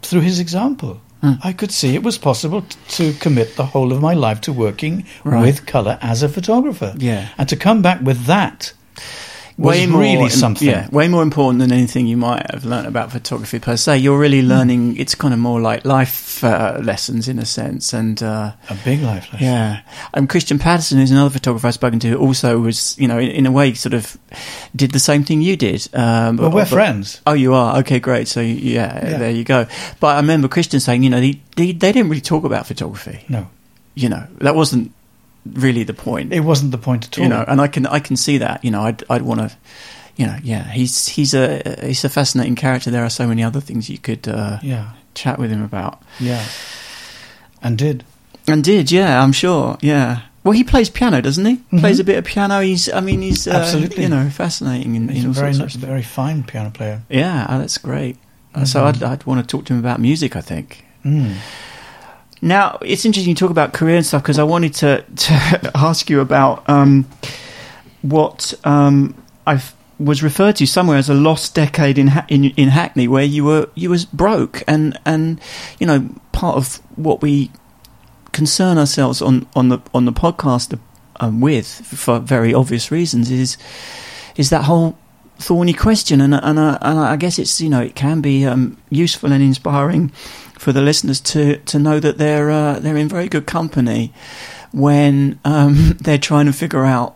through 0.02 0.20
his 0.22 0.38
example, 0.40 1.00
Mm. 1.22 1.38
I 1.42 1.54
could 1.54 1.70
see 1.72 1.94
it 1.94 2.02
was 2.02 2.18
possible 2.18 2.60
t- 2.60 2.76
to 2.96 3.18
commit 3.18 3.56
the 3.56 3.64
whole 3.64 3.92
of 3.94 4.00
my 4.02 4.12
life 4.12 4.42
to 4.42 4.52
working 4.52 5.06
Right. 5.24 5.40
with 5.40 5.64
colour 5.64 5.98
as 6.02 6.22
a 6.22 6.28
photographer. 6.28 6.94
Yeah. 6.98 7.28
And 7.38 7.48
to 7.48 7.56
come 7.56 7.80
back 7.80 8.02
with 8.02 8.26
that 8.26 8.74
way 9.56 9.86
more 9.86 10.00
really 10.00 10.28
something. 10.30 10.66
Yeah, 10.68 10.88
way 10.90 11.08
more 11.08 11.22
important 11.22 11.60
than 11.60 11.70
anything 11.72 12.06
you 12.06 12.16
might 12.16 12.44
have 12.50 12.64
learned 12.64 12.86
about 12.86 13.12
photography 13.12 13.58
per 13.58 13.76
se. 13.76 13.98
You're 13.98 14.18
really 14.18 14.40
Hmm. 14.40 14.48
learning. 14.48 14.96
It's 14.96 15.14
kind 15.14 15.32
of 15.32 15.40
more 15.40 15.60
like 15.60 15.84
life 15.84 16.42
uh, 16.42 16.80
lessons 16.82 17.28
in 17.28 17.38
a 17.38 17.44
sense, 17.44 17.92
and 17.92 18.22
uh, 18.22 18.52
A 18.68 18.74
big 18.84 19.00
life 19.02 19.32
lesson. 19.32 19.46
yeah. 19.46 19.80
And 20.12 20.28
Christian 20.28 20.58
Patterson, 20.58 20.98
who's 20.98 21.10
another 21.12 21.30
photographer 21.30 21.68
I've 21.68 21.74
spoken 21.74 21.98
to, 22.00 22.16
also 22.16 22.58
was 22.58 22.96
you 22.98 23.06
know 23.08 23.18
in, 23.18 23.30
in 23.30 23.46
a 23.46 23.52
way 23.52 23.74
sort 23.74 23.94
of 23.94 24.16
did 24.74 24.90
the 24.92 24.98
same 24.98 25.24
thing 25.24 25.40
you 25.42 25.56
did. 25.56 25.88
Um, 25.94 26.36
Well, 26.36 26.50
but- 26.50 26.54
we're 26.54 26.60
but- 26.62 26.68
friends. 26.68 27.20
Oh, 27.26 27.34
you 27.34 27.54
are 27.54 27.78
okay, 27.78 28.00
great. 28.00 28.28
So 28.28 28.40
yeah, 28.40 29.08
Yeah. 29.10 29.18
there 29.18 29.30
you 29.30 29.44
go. 29.44 29.66
But 30.00 30.08
I 30.08 30.16
remember 30.16 30.48
Christian 30.48 30.80
saying, 30.80 31.02
you 31.04 31.10
know, 31.10 31.20
they, 31.20 31.40
they 31.56 31.72
they 31.72 31.92
didn't 31.92 32.08
really 32.08 32.20
talk 32.20 32.44
about 32.44 32.66
photography. 32.66 33.24
No, 33.28 33.46
You 33.94 34.08
know, 34.08 34.24
that 34.40 34.54
wasn't 34.56 34.90
really 35.46 35.84
the 35.84 35.94
point. 35.94 36.32
it 36.32 36.40
wasn't 36.40 36.70
the 36.72 36.78
point 36.78 37.06
at 37.06 37.18
all. 37.18 37.22
you 37.24 37.28
know, 37.28 37.44
and 37.46 37.60
I 37.60 37.68
can 37.68 37.86
I 37.86 37.98
can 38.00 38.16
see 38.16 38.38
that. 38.38 38.64
You 38.64 38.70
know, 38.70 38.82
I'd 38.82 39.02
I'd 39.10 39.22
want 39.22 39.40
to, 39.40 39.56
you 40.16 40.26
know, 40.26 40.36
yeah, 40.42 40.64
he's 40.70 41.08
he's 41.08 41.34
a 41.34 41.78
he's 41.82 42.04
a 42.04 42.08
fascinating 42.08 42.54
character. 42.56 42.90
There 42.90 43.04
are 43.04 43.10
so 43.10 43.26
many 43.26 43.42
other 43.44 43.60
things 43.60 43.88
you 43.90 43.98
could 43.98 44.26
uh, 44.28 44.58
yeah, 44.62 44.90
chat 45.14 45.38
with 45.38 45.50
him 45.50 45.62
about, 45.62 46.02
yeah, 46.20 46.44
and 47.62 47.76
did. 47.78 48.04
and 48.48 48.62
did. 48.64 48.90
Yeah, 48.90 49.22
I'm 49.22 49.32
sure. 49.32 49.76
Yeah. 49.80 50.20
Well, 50.44 50.52
he 50.52 50.62
plays 50.62 50.90
piano, 50.90 51.22
doesn't 51.22 51.44
he? 51.46 51.56
Mhm. 51.72 51.80
Plays 51.80 52.00
a 52.00 52.04
bit 52.04 52.18
of 52.18 52.24
piano. 52.26 52.60
He's, 52.60 52.92
I 52.92 53.00
mean, 53.00 53.22
he's 53.22 53.46
uh, 53.48 53.52
Absolutely. 53.52 54.02
you 54.02 54.10
know, 54.10 54.28
fascinating 54.28 54.94
in, 54.94 55.08
He's 55.08 55.24
in 55.24 55.30
a 55.30 55.32
very, 55.32 55.54
sorts 55.54 55.74
of 55.74 55.80
ni- 55.80 55.84
stuff. 55.84 55.88
very 55.88 56.02
fine 56.02 56.42
piano 56.42 56.70
player. 56.70 57.00
Yeah, 57.08 57.46
oh, 57.48 57.58
that's 57.58 57.78
great. 57.78 58.18
Uh, 58.54 58.66
So 58.66 58.80
Mhm. 58.80 58.86
I'd 58.88 59.02
I'd 59.02 59.24
want 59.24 59.40
to 59.40 59.46
talk 59.46 59.64
to 59.66 59.72
him 59.72 59.78
about 59.78 60.00
music. 60.00 60.36
I 60.36 60.42
think. 60.42 60.84
Mm. 61.02 61.36
Now 62.42 62.78
it's 62.82 63.04
interesting 63.04 63.30
you 63.30 63.34
talk 63.34 63.50
about 63.50 63.72
career 63.72 63.96
and 63.96 64.06
stuff 64.06 64.22
because 64.22 64.38
I 64.38 64.44
wanted 64.44 64.74
to 64.74 65.02
to 65.02 65.70
ask 65.74 66.10
you 66.10 66.20
about 66.20 66.68
um, 66.68 67.06
what 68.02 68.54
um, 68.64 69.14
I 69.46 69.62
was 69.98 70.22
referred 70.22 70.56
to 70.56 70.66
somewhere 70.66 70.98
as 70.98 71.08
a 71.08 71.14
lost 71.14 71.54
decade 71.54 71.98
in, 71.98 72.10
in 72.28 72.44
in 72.56 72.68
Hackney, 72.68 73.08
where 73.08 73.24
you 73.24 73.44
were 73.44 73.68
you 73.74 73.90
was 73.90 74.04
broke 74.04 74.62
and 74.66 74.98
and 75.04 75.40
you 75.78 75.86
know 75.86 76.08
part 76.32 76.56
of 76.56 76.76
what 76.96 77.22
we 77.22 77.50
concern 78.32 78.78
ourselves 78.78 79.22
on 79.22 79.46
on 79.54 79.68
the 79.68 79.78
on 79.94 80.04
the 80.04 80.12
podcast 80.12 80.78
um, 81.20 81.40
with 81.40 81.66
for 81.66 82.18
very 82.18 82.52
obvious 82.52 82.90
reasons 82.90 83.30
is 83.30 83.56
is 84.36 84.50
that 84.50 84.64
whole 84.64 84.98
thorny 85.46 85.72
question 85.74 86.20
and 86.20 86.34
and, 86.34 86.58
uh, 86.58 86.78
and 86.80 86.98
I 86.98 87.16
guess 87.16 87.38
it's 87.38 87.60
you 87.60 87.68
know 87.68 87.82
it 87.82 87.94
can 87.94 88.20
be 88.20 88.46
um, 88.46 88.76
useful 88.90 89.32
and 89.32 89.42
inspiring 89.42 90.08
for 90.58 90.72
the 90.72 90.80
listeners 90.80 91.20
to 91.20 91.56
to 91.66 91.78
know 91.78 92.00
that 92.00 92.16
they're 92.18 92.50
uh, 92.50 92.78
they're 92.80 92.96
in 92.96 93.08
very 93.08 93.28
good 93.28 93.46
company 93.46 94.12
when 94.72 95.38
um, 95.44 95.96
they're 96.00 96.18
trying 96.18 96.46
to 96.46 96.52
figure 96.52 96.84
out 96.84 97.14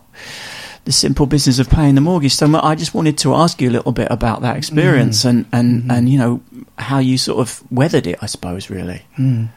the 0.85 0.91
simple 0.91 1.25
business 1.25 1.59
of 1.59 1.69
paying 1.69 1.95
the 1.95 2.01
mortgage. 2.01 2.33
So 2.33 2.45
I 2.63 2.75
just 2.75 2.93
wanted 2.93 3.17
to 3.19 3.33
ask 3.35 3.61
you 3.61 3.69
a 3.69 3.75
little 3.77 3.91
bit 3.91 4.07
about 4.11 4.41
that 4.41 4.57
experience 4.57 5.25
and 5.25 5.45
and 5.51 5.83
Mhm. 5.83 5.91
and 5.97 6.09
you 6.09 6.17
know 6.19 6.41
how 6.77 6.99
you 6.99 7.17
sort 7.17 7.39
of 7.39 7.61
weathered 7.71 8.07
it. 8.07 8.17
I 8.21 8.27
suppose 8.27 8.69
really. 8.69 9.01
Mm. 9.17 9.49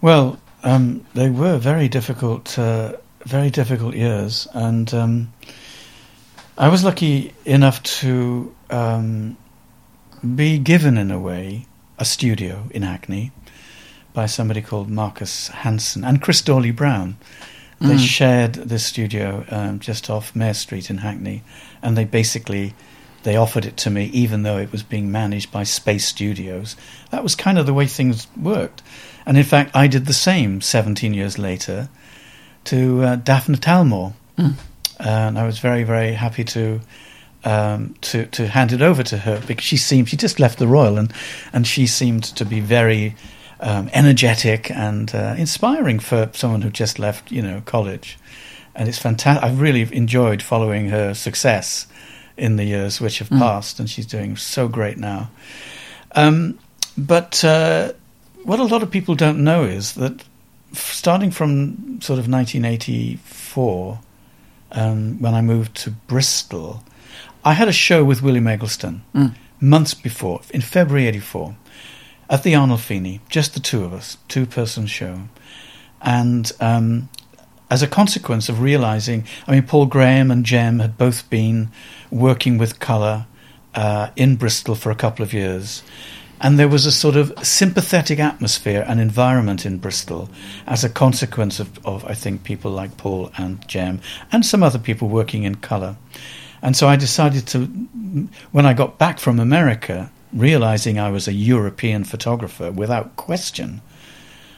Well, 0.00 0.38
um, 0.64 1.00
they 1.14 1.28
were 1.30 1.58
very 1.58 1.88
difficult, 1.88 2.58
uh, 2.58 2.92
very 3.26 3.50
difficult 3.50 3.94
years, 3.94 4.48
and 4.54 4.92
um, 4.94 5.28
I 6.60 6.68
was 6.68 6.84
lucky 6.84 7.32
enough 7.46 7.82
to 8.00 8.54
um, 8.68 9.38
be 10.36 10.58
given, 10.58 10.98
in 10.98 11.10
a 11.10 11.18
way, 11.18 11.64
a 11.98 12.04
studio 12.04 12.64
in 12.70 12.82
Hackney 12.82 13.32
by 14.12 14.26
somebody 14.26 14.60
called 14.60 14.90
Marcus 14.90 15.48
Hansen 15.48 16.04
and 16.04 16.20
Chris 16.20 16.42
Dawley 16.42 16.70
Brown. 16.70 17.16
They 17.80 17.94
Mm. 17.94 18.06
shared 18.06 18.52
this 18.56 18.84
studio 18.84 19.46
um, 19.50 19.78
just 19.78 20.10
off 20.10 20.36
Mare 20.36 20.52
Street 20.52 20.90
in 20.90 20.98
Hackney, 20.98 21.42
and 21.82 21.96
they 21.96 22.04
basically 22.04 22.74
they 23.22 23.36
offered 23.36 23.64
it 23.64 23.78
to 23.78 23.90
me, 23.90 24.04
even 24.12 24.42
though 24.42 24.58
it 24.58 24.70
was 24.72 24.82
being 24.82 25.10
managed 25.10 25.50
by 25.50 25.62
Space 25.62 26.04
Studios. 26.06 26.76
That 27.10 27.22
was 27.22 27.34
kind 27.34 27.58
of 27.58 27.64
the 27.64 27.72
way 27.72 27.86
things 27.86 28.26
worked, 28.36 28.82
and 29.24 29.38
in 29.38 29.44
fact, 29.44 29.70
I 29.74 29.86
did 29.86 30.04
the 30.04 30.12
same 30.12 30.60
17 30.60 31.14
years 31.14 31.38
later 31.38 31.88
to 32.64 33.02
uh, 33.02 33.16
Dafna 33.16 33.56
Talmor, 33.56 34.12
Mm. 34.38 34.54
And 35.00 35.38
I 35.38 35.44
was 35.46 35.58
very 35.58 35.84
very 35.84 36.12
happy 36.12 36.44
to. 36.44 36.80
Um, 37.42 37.94
to 38.02 38.26
to 38.26 38.46
hand 38.48 38.70
it 38.72 38.82
over 38.82 39.02
to 39.02 39.16
her 39.16 39.40
because 39.46 39.64
she 39.64 39.78
seemed 39.78 40.10
she 40.10 40.16
just 40.18 40.38
left 40.38 40.58
the 40.58 40.66
Royal 40.68 40.98
and 40.98 41.10
and 41.54 41.66
she 41.66 41.86
seemed 41.86 42.22
to 42.36 42.44
be 42.44 42.60
very 42.60 43.14
um, 43.60 43.88
energetic 43.94 44.70
and 44.70 45.14
uh, 45.14 45.34
inspiring 45.38 46.00
for 46.00 46.28
someone 46.34 46.60
who 46.60 46.68
just 46.68 46.98
left, 46.98 47.32
you 47.32 47.40
know, 47.40 47.62
college. 47.64 48.18
And 48.74 48.88
it's 48.90 48.98
fantastic. 48.98 49.42
I've 49.42 49.58
really 49.58 49.88
enjoyed 49.96 50.42
following 50.42 50.90
her 50.90 51.14
success 51.14 51.86
in 52.36 52.56
the 52.56 52.64
years 52.64 53.00
which 53.00 53.20
have 53.20 53.30
Mm. 53.30 53.38
passed, 53.38 53.80
and 53.80 53.88
she's 53.88 54.04
doing 54.06 54.36
so 54.36 54.68
great 54.68 54.98
now. 54.98 55.30
Um, 56.14 56.58
but 56.98 57.42
uh, 57.42 57.92
what 58.44 58.60
a 58.60 58.64
lot 58.64 58.82
of 58.82 58.90
people 58.90 59.14
don't 59.14 59.42
know 59.42 59.64
is 59.64 59.94
that 59.94 60.22
starting 60.74 61.30
from 61.30 62.00
sort 62.02 62.18
of 62.18 62.28
1984, 62.28 63.98
um, 64.72 65.20
when 65.20 65.34
I 65.34 65.40
moved 65.42 65.74
to 65.82 65.90
Bristol, 65.90 66.82
I 67.44 67.54
had 67.54 67.68
a 67.68 67.72
show 67.72 68.04
with 68.04 68.22
William 68.22 68.46
Eggleston 68.46 69.02
Mm. 69.14 69.34
months 69.60 69.94
before, 69.94 70.40
in 70.50 70.60
February 70.60 71.06
'84, 71.08 71.54
at 72.28 72.42
the 72.42 72.54
Arnold 72.54 72.80
Arnolfini, 72.80 73.20
just 73.28 73.54
the 73.54 73.60
two 73.60 73.84
of 73.84 73.92
us, 73.92 74.16
two 74.28 74.46
person 74.46 74.86
show. 74.86 75.22
And 76.00 76.50
um, 76.60 77.08
as 77.70 77.82
a 77.82 77.86
consequence 77.86 78.48
of 78.48 78.60
realizing, 78.60 79.24
I 79.46 79.52
mean, 79.52 79.62
Paul 79.62 79.86
Graham 79.86 80.30
and 80.30 80.44
Jem 80.44 80.78
had 80.78 80.96
both 80.96 81.28
been 81.30 81.70
working 82.10 82.58
with 82.58 82.78
colour 82.80 83.26
uh, 83.74 84.08
in 84.16 84.36
Bristol 84.36 84.74
for 84.74 84.90
a 84.90 84.94
couple 84.94 85.22
of 85.24 85.32
years. 85.32 85.82
And 86.40 86.58
there 86.58 86.68
was 86.68 86.86
a 86.86 86.92
sort 86.92 87.16
of 87.16 87.32
sympathetic 87.42 88.18
atmosphere 88.18 88.84
and 88.88 89.00
environment 89.00 89.66
in 89.66 89.78
Bristol 89.78 90.30
as 90.66 90.84
a 90.84 90.88
consequence 90.88 91.60
of, 91.60 91.68
of 91.84 92.04
I 92.04 92.14
think, 92.14 92.44
people 92.44 92.70
like 92.70 92.96
Paul 92.96 93.30
and 93.36 93.66
Jem 93.68 94.00
and 94.32 94.44
some 94.44 94.62
other 94.62 94.78
people 94.78 95.08
working 95.08 95.44
in 95.44 95.56
colour. 95.56 95.96
And 96.62 96.76
so 96.76 96.88
I 96.88 96.96
decided 96.96 97.46
to, 97.48 97.66
when 98.52 98.66
I 98.66 98.72
got 98.72 98.98
back 98.98 99.18
from 99.18 99.38
America, 99.38 100.10
realizing 100.32 100.98
I 100.98 101.10
was 101.10 101.28
a 101.28 101.32
European 101.32 102.04
photographer 102.04 102.70
without 102.70 103.16
question, 103.16 103.80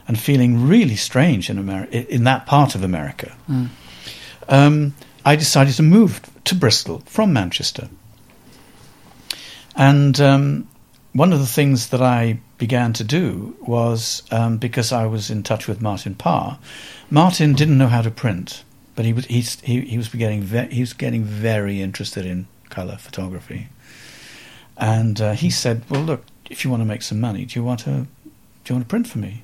and 0.08 0.18
feeling 0.18 0.68
really 0.68 0.96
strange 0.96 1.48
in 1.48 1.58
America, 1.58 2.12
in 2.12 2.24
that 2.24 2.46
part 2.46 2.74
of 2.74 2.82
America, 2.82 3.32
Mm. 3.48 3.68
um, 4.48 4.94
I 5.24 5.36
decided 5.36 5.74
to 5.76 5.82
move 5.82 6.20
to 6.44 6.54
Bristol 6.54 7.02
from 7.06 7.32
Manchester. 7.32 7.88
And 9.76 10.20
um, 10.20 10.66
one 11.12 11.32
of 11.32 11.40
the 11.40 11.46
things 11.46 11.88
that 11.88 12.00
I 12.02 12.40
began 12.58 12.92
to 12.94 13.04
do 13.04 13.56
was 13.60 14.22
um, 14.30 14.56
because 14.58 14.92
I 14.92 15.06
was 15.06 15.30
in 15.30 15.42
touch 15.42 15.68
with 15.68 15.82
Martin 15.82 16.14
Parr. 16.14 16.58
Martin 17.10 17.52
didn't 17.54 17.76
know 17.78 17.88
how 17.88 18.02
to 18.02 18.10
print, 18.10 18.64
but 18.96 19.04
he 19.04 19.12
was 19.12 19.26
he's, 19.26 19.60
he, 19.60 19.82
he 19.82 19.96
was 19.98 20.08
getting 20.08 20.42
ve- 20.42 20.72
he 20.72 20.80
was 20.80 20.92
getting 20.92 21.24
very 21.24 21.82
interested 21.82 22.24
in 22.24 22.46
color 22.70 22.96
photography. 22.96 23.68
And 24.76 25.20
uh, 25.20 25.32
he 25.32 25.50
said, 25.50 25.82
"Well, 25.90 26.00
look, 26.02 26.24
if 26.48 26.64
you 26.64 26.70
want 26.70 26.80
to 26.80 26.86
make 26.86 27.02
some 27.02 27.20
money, 27.20 27.44
do 27.44 27.58
you 27.58 27.64
want 27.64 27.80
to 27.80 27.90
do 27.90 28.68
you 28.68 28.74
want 28.76 28.84
to 28.86 28.88
print 28.88 29.06
for 29.06 29.18
me?" 29.18 29.42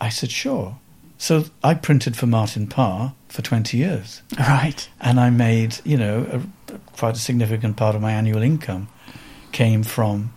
I 0.00 0.08
said, 0.10 0.30
"Sure." 0.30 0.76
So 1.16 1.44
I 1.62 1.74
printed 1.74 2.16
for 2.16 2.26
Martin 2.26 2.66
Parr 2.66 3.14
for 3.28 3.42
twenty 3.42 3.78
years 3.78 4.22
Right. 4.38 4.88
and 5.00 5.18
I 5.20 5.30
made 5.30 5.78
you 5.84 5.96
know 5.96 6.42
a, 6.68 6.72
quite 6.96 7.14
a 7.16 7.20
significant 7.20 7.76
part 7.76 7.94
of 7.94 8.02
my 8.02 8.10
annual 8.12 8.42
income 8.42 8.88
came 9.52 9.84
from 9.84 10.32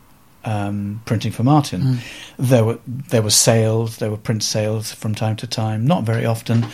um, 0.46 1.02
printing 1.06 1.32
for 1.32 1.44
Martin. 1.44 1.82
Mm. 1.82 1.98
There 2.38 2.64
were 2.64 2.80
there 2.86 3.22
were 3.22 3.32
sales, 3.32 3.98
there 3.98 4.12
were 4.12 4.18
print 4.18 4.44
sales 4.44 4.94
from 4.94 5.16
time 5.16 5.36
to 5.38 5.48
time, 5.48 5.86
not 5.86 6.04
very 6.04 6.26
often. 6.26 6.66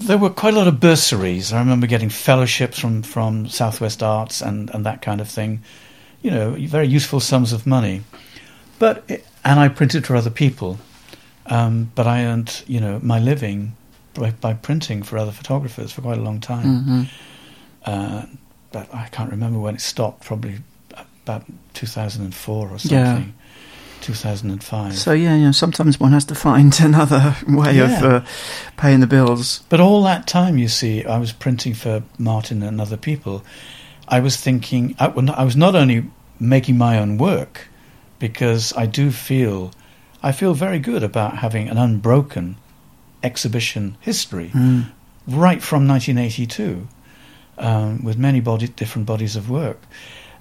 There 0.00 0.18
were 0.18 0.30
quite 0.30 0.54
a 0.54 0.56
lot 0.56 0.66
of 0.66 0.80
bursaries. 0.80 1.52
I 1.52 1.58
remember 1.60 1.86
getting 1.86 2.10
fellowships 2.10 2.78
from 2.78 3.02
from 3.02 3.48
Southwest 3.48 4.02
Arts 4.02 4.42
and 4.42 4.70
and 4.74 4.84
that 4.84 5.00
kind 5.02 5.20
of 5.20 5.28
thing. 5.28 5.62
You 6.22 6.30
know, 6.30 6.56
very 6.68 6.86
useful 6.86 7.20
sums 7.20 7.52
of 7.52 7.66
money. 7.66 8.02
But 8.78 9.04
it, 9.08 9.26
and 9.44 9.60
I 9.60 9.68
printed 9.68 10.06
for 10.06 10.16
other 10.16 10.30
people. 10.30 10.78
Um, 11.46 11.90
but 11.94 12.06
I 12.06 12.24
earned, 12.24 12.62
you 12.68 12.80
know, 12.80 13.00
my 13.02 13.18
living 13.18 13.74
by, 14.14 14.30
by 14.30 14.54
printing 14.54 15.02
for 15.02 15.18
other 15.18 15.32
photographers 15.32 15.92
for 15.92 16.02
quite 16.02 16.18
a 16.18 16.22
long 16.22 16.40
time. 16.40 16.78
hmm 16.82 17.02
Uh, 17.84 18.26
but 18.70 18.88
I 18.94 19.08
can't 19.08 19.30
remember 19.30 19.58
when 19.58 19.74
it 19.74 19.80
stopped. 19.80 20.24
Probably 20.24 20.58
about 21.24 21.44
2004 21.74 22.68
or 22.68 22.70
Yeah. 22.82 23.14
something. 23.14 23.34
2005. 24.00 24.96
So 24.98 25.12
yeah, 25.12 25.36
you 25.36 25.44
know, 25.44 25.52
sometimes 25.52 26.00
one 26.00 26.10
has 26.12 26.24
to 26.26 26.34
find 26.34 26.78
another 26.80 27.36
way 27.46 27.78
of 27.78 27.90
uh, 28.02 28.20
paying 28.76 29.00
the 29.00 29.06
bills. 29.06 29.62
but 29.68 29.80
all 29.80 30.02
that 30.02 30.26
time, 30.26 30.58
you 30.58 30.68
see, 30.68 31.04
I 31.04 31.18
was 31.18 31.32
printing 31.32 31.74
for 31.74 32.02
Martin 32.18 32.62
and 32.64 32.80
other 32.80 32.96
people. 32.96 33.44
I 34.08 34.18
was 34.20 34.36
thinking. 34.36 34.96
I, 34.98 35.06
I 35.06 35.44
was 35.44 35.56
not 35.56 35.74
only 35.76 36.10
making 36.40 36.76
my 36.76 36.98
own 36.98 37.16
work, 37.18 37.68
because 38.18 38.72
I 38.76 38.86
do 38.86 39.12
feel, 39.12 39.70
I 40.22 40.32
feel 40.32 40.54
very 40.54 40.80
good 40.80 41.04
about 41.04 41.38
having 41.38 41.68
an 41.68 41.78
unbroken 41.78 42.56
exhibition 43.22 43.96
history. 44.00 44.50
Mm. 44.52 44.86
right 45.28 45.62
from 45.62 45.86
1982 45.86 46.88
um, 47.58 48.02
with 48.02 48.18
many 48.18 48.40
body, 48.40 48.66
different 48.66 49.06
bodies 49.06 49.36
of 49.36 49.48
work. 49.48 49.78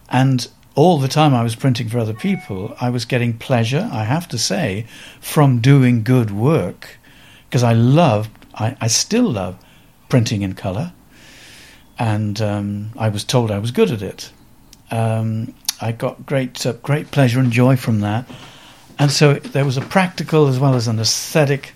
And 0.09 0.47
all 0.76 0.99
the 0.99 1.07
time 1.07 1.34
I 1.34 1.43
was 1.43 1.56
printing 1.56 1.89
for 1.89 1.99
other 1.99 2.14
people, 2.14 2.76
I 2.80 2.89
was 2.89 3.06
getting 3.06 3.38
pleasure, 3.38 3.89
I 3.91 4.03
have 4.03 4.27
to 4.30 4.38
say, 4.38 4.85
from 5.19 5.60
doing 5.60 6.03
good 6.03 6.31
work 6.31 6.98
because 7.49 7.64
I 7.64 7.73
love, 7.73 8.30
I, 8.53 8.77
I 8.80 8.88
still 8.88 9.30
love 9.30 9.57
printing 10.07 10.41
in 10.41 10.53
colour. 10.53 10.93
And 11.99 12.41
um, 12.41 12.91
I 12.98 13.10
was 13.10 13.23
told 13.23 13.52
I 13.52 13.60
was 13.60 13.72
good 13.72 13.91
at 13.91 14.02
it. 14.02 14.31
Um, 14.89 15.53
I 15.81 15.91
got 15.91 16.26
great, 16.26 16.65
uh, 16.65 16.73
great 16.73 17.11
pleasure 17.11 17.39
and 17.39 17.52
joy 17.52 17.76
from 17.76 17.99
that. 17.99 18.30
And 18.98 19.11
so 19.11 19.34
there 19.34 19.65
was 19.65 19.77
a 19.77 19.81
practical 19.81 20.48
as 20.48 20.60
well 20.60 20.76
as 20.76 20.88
an 20.88 20.99
aesthetic 20.99 21.73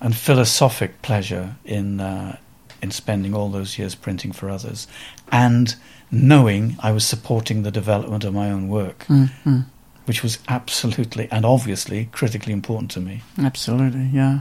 and 0.00 0.14
philosophic 0.14 1.00
pleasure 1.02 1.56
in 1.64 2.00
uh, 2.00 2.38
in 2.82 2.90
spending 2.90 3.34
all 3.34 3.48
those 3.50 3.78
years 3.78 3.94
printing 3.94 4.32
for 4.32 4.48
others, 4.50 4.86
and 5.32 5.74
knowing 6.10 6.76
I 6.80 6.92
was 6.92 7.04
supporting 7.04 7.62
the 7.62 7.70
development 7.70 8.24
of 8.24 8.32
my 8.34 8.50
own 8.50 8.68
work, 8.68 9.04
Mm-hmm. 9.08 9.60
which 10.04 10.22
was 10.22 10.38
absolutely 10.48 11.28
and 11.30 11.44
obviously 11.44 12.08
critically 12.12 12.52
important 12.52 12.90
to 12.92 13.00
me. 13.00 13.22
Absolutely, 13.38 14.08
yeah. 14.12 14.40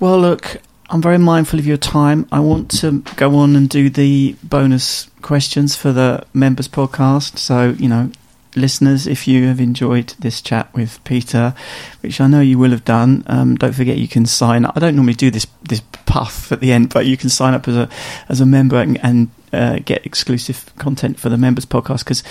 Well, 0.00 0.18
look, 0.18 0.60
I'm 0.90 1.02
very 1.02 1.18
mindful 1.18 1.58
of 1.58 1.66
your 1.66 1.76
time. 1.76 2.26
I 2.32 2.40
want 2.40 2.70
to 2.80 3.02
go 3.16 3.34
on 3.36 3.56
and 3.56 3.68
do 3.68 3.90
the 3.90 4.36
bonus 4.42 5.10
questions 5.20 5.76
for 5.76 5.92
the 5.92 6.24
members 6.32 6.68
podcast. 6.68 7.38
So, 7.38 7.70
you 7.78 7.88
know, 7.88 8.10
listeners, 8.56 9.06
if 9.06 9.28
you 9.28 9.46
have 9.46 9.60
enjoyed 9.60 10.14
this 10.18 10.40
chat 10.40 10.72
with 10.74 11.02
Peter, 11.04 11.54
which 12.00 12.20
I 12.20 12.26
know 12.26 12.40
you 12.40 12.58
will 12.58 12.70
have 12.70 12.84
done, 12.84 13.24
um, 13.26 13.56
don't 13.56 13.74
forget 13.74 13.98
you 13.98 14.08
can 14.08 14.26
sign 14.26 14.64
up. 14.64 14.76
I 14.76 14.80
don't 14.80 14.96
normally 14.96 15.14
do 15.14 15.30
this 15.30 15.46
this 15.62 15.82
puff 16.06 16.50
at 16.52 16.60
the 16.60 16.72
end, 16.72 16.92
but 16.92 17.06
you 17.06 17.16
can 17.16 17.28
sign 17.28 17.54
up 17.54 17.68
as 17.68 17.76
a 17.76 17.88
as 18.28 18.40
a 18.40 18.46
member 18.46 18.76
and, 18.76 19.02
and 19.04 19.30
uh, 19.52 19.78
get 19.84 20.04
exclusive 20.04 20.72
content 20.76 21.18
for 21.18 21.28
the 21.28 21.38
members 21.38 21.66
podcast 21.66 22.00
because 22.00 22.22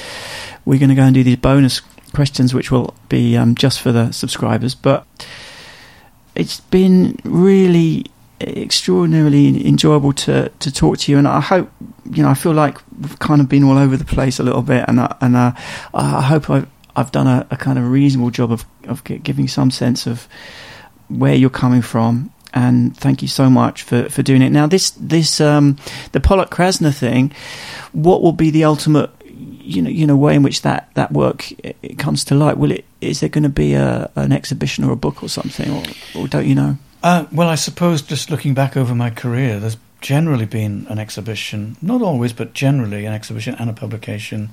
we're 0.66 0.80
going 0.80 0.90
to 0.90 0.96
go 0.96 1.04
and 1.04 1.14
do 1.14 1.24
these 1.24 1.38
bonus 1.38 1.82
questions, 2.14 2.54
which 2.54 2.72
will 2.72 2.94
be 3.10 3.38
um, 3.38 3.56
just 3.56 3.82
for 3.82 3.92
the 3.92 4.12
subscribers. 4.12 4.76
But 4.76 5.06
it's 6.36 6.60
been 6.60 7.18
really 7.24 8.06
extraordinarily 8.40 9.68
enjoyable 9.68 10.14
to 10.14 10.50
to 10.50 10.72
talk 10.72 10.98
to 11.00 11.12
you, 11.12 11.18
and 11.18 11.28
I 11.28 11.42
hope 11.42 11.70
you 12.12 12.24
know 12.24 12.30
I 12.30 12.34
feel 12.34 12.54
like 12.54 12.78
we've 13.00 13.20
kind 13.20 13.42
of 13.42 13.50
been 13.50 13.64
all 13.64 13.78
over 13.78 13.98
the 13.98 14.06
place 14.06 14.40
a 14.40 14.44
little 14.44 14.62
bit, 14.62 14.86
and 14.88 15.00
I, 15.00 15.16
and 15.22 15.36
uh, 15.36 15.52
I 15.94 16.22
hope 16.22 16.50
I've 16.50 16.68
I've 16.96 17.12
done 17.12 17.28
a, 17.28 17.48
a 17.52 17.58
kind 17.58 17.78
of 17.78 17.90
reasonable 17.90 18.32
job 18.32 18.52
of 18.52 18.66
of 18.88 19.04
giving 19.04 19.48
some 19.48 19.72
sense 19.72 20.08
of 20.08 20.28
where 21.08 21.36
you're 21.36 21.50
coming 21.50 21.82
from. 21.82 22.32
And 22.54 22.96
thank 22.98 23.22
you 23.22 23.28
so 23.28 23.50
much 23.50 23.84
for, 23.84 24.10
for 24.10 24.24
doing 24.24 24.42
it. 24.42 24.50
Now, 24.50 24.68
this 24.68 24.92
this 24.92 25.40
um, 25.42 25.78
the 26.14 26.20
Pollock 26.20 26.50
Krasner 26.50 26.98
thing. 26.98 27.34
What 27.92 28.24
will 28.24 28.32
be 28.32 28.50
the 28.50 28.64
ultimate, 28.64 29.12
you 29.26 29.82
know, 29.82 29.90
you 29.90 30.08
know, 30.08 30.16
way 30.16 30.36
in 30.36 30.44
which 30.44 30.62
that, 30.62 30.90
that 30.96 31.12
work 31.12 31.52
it 31.64 32.00
comes 32.00 32.24
to 32.26 32.36
light? 32.36 32.58
Will 32.58 32.72
it 32.72 32.86
is 33.02 33.20
there 33.20 33.30
going 33.30 33.44
to 33.44 33.50
be 33.50 33.74
a 33.74 34.10
an 34.16 34.32
exhibition 34.32 34.84
or 34.84 34.92
a 34.92 34.96
book 34.96 35.22
or 35.22 35.30
something, 35.30 35.70
or, 35.70 35.84
or 36.16 36.28
don't 36.28 36.48
you 36.48 36.56
know? 36.56 36.78
Uh, 37.08 37.26
well, 37.32 37.48
I 37.48 37.56
suppose 37.56 38.02
just 38.02 38.30
looking 38.30 38.54
back 38.54 38.76
over 38.76 38.94
my 38.94 39.10
career, 39.10 39.62
there's 39.62 39.78
generally 40.02 40.46
been 40.46 40.86
an 40.90 41.00
exhibition, 41.00 41.78
not 41.82 42.02
always, 42.02 42.34
but 42.34 42.52
generally 42.54 43.06
an 43.06 43.14
exhibition 43.14 43.56
and 43.58 43.70
a 43.70 43.74
publication 43.74 44.50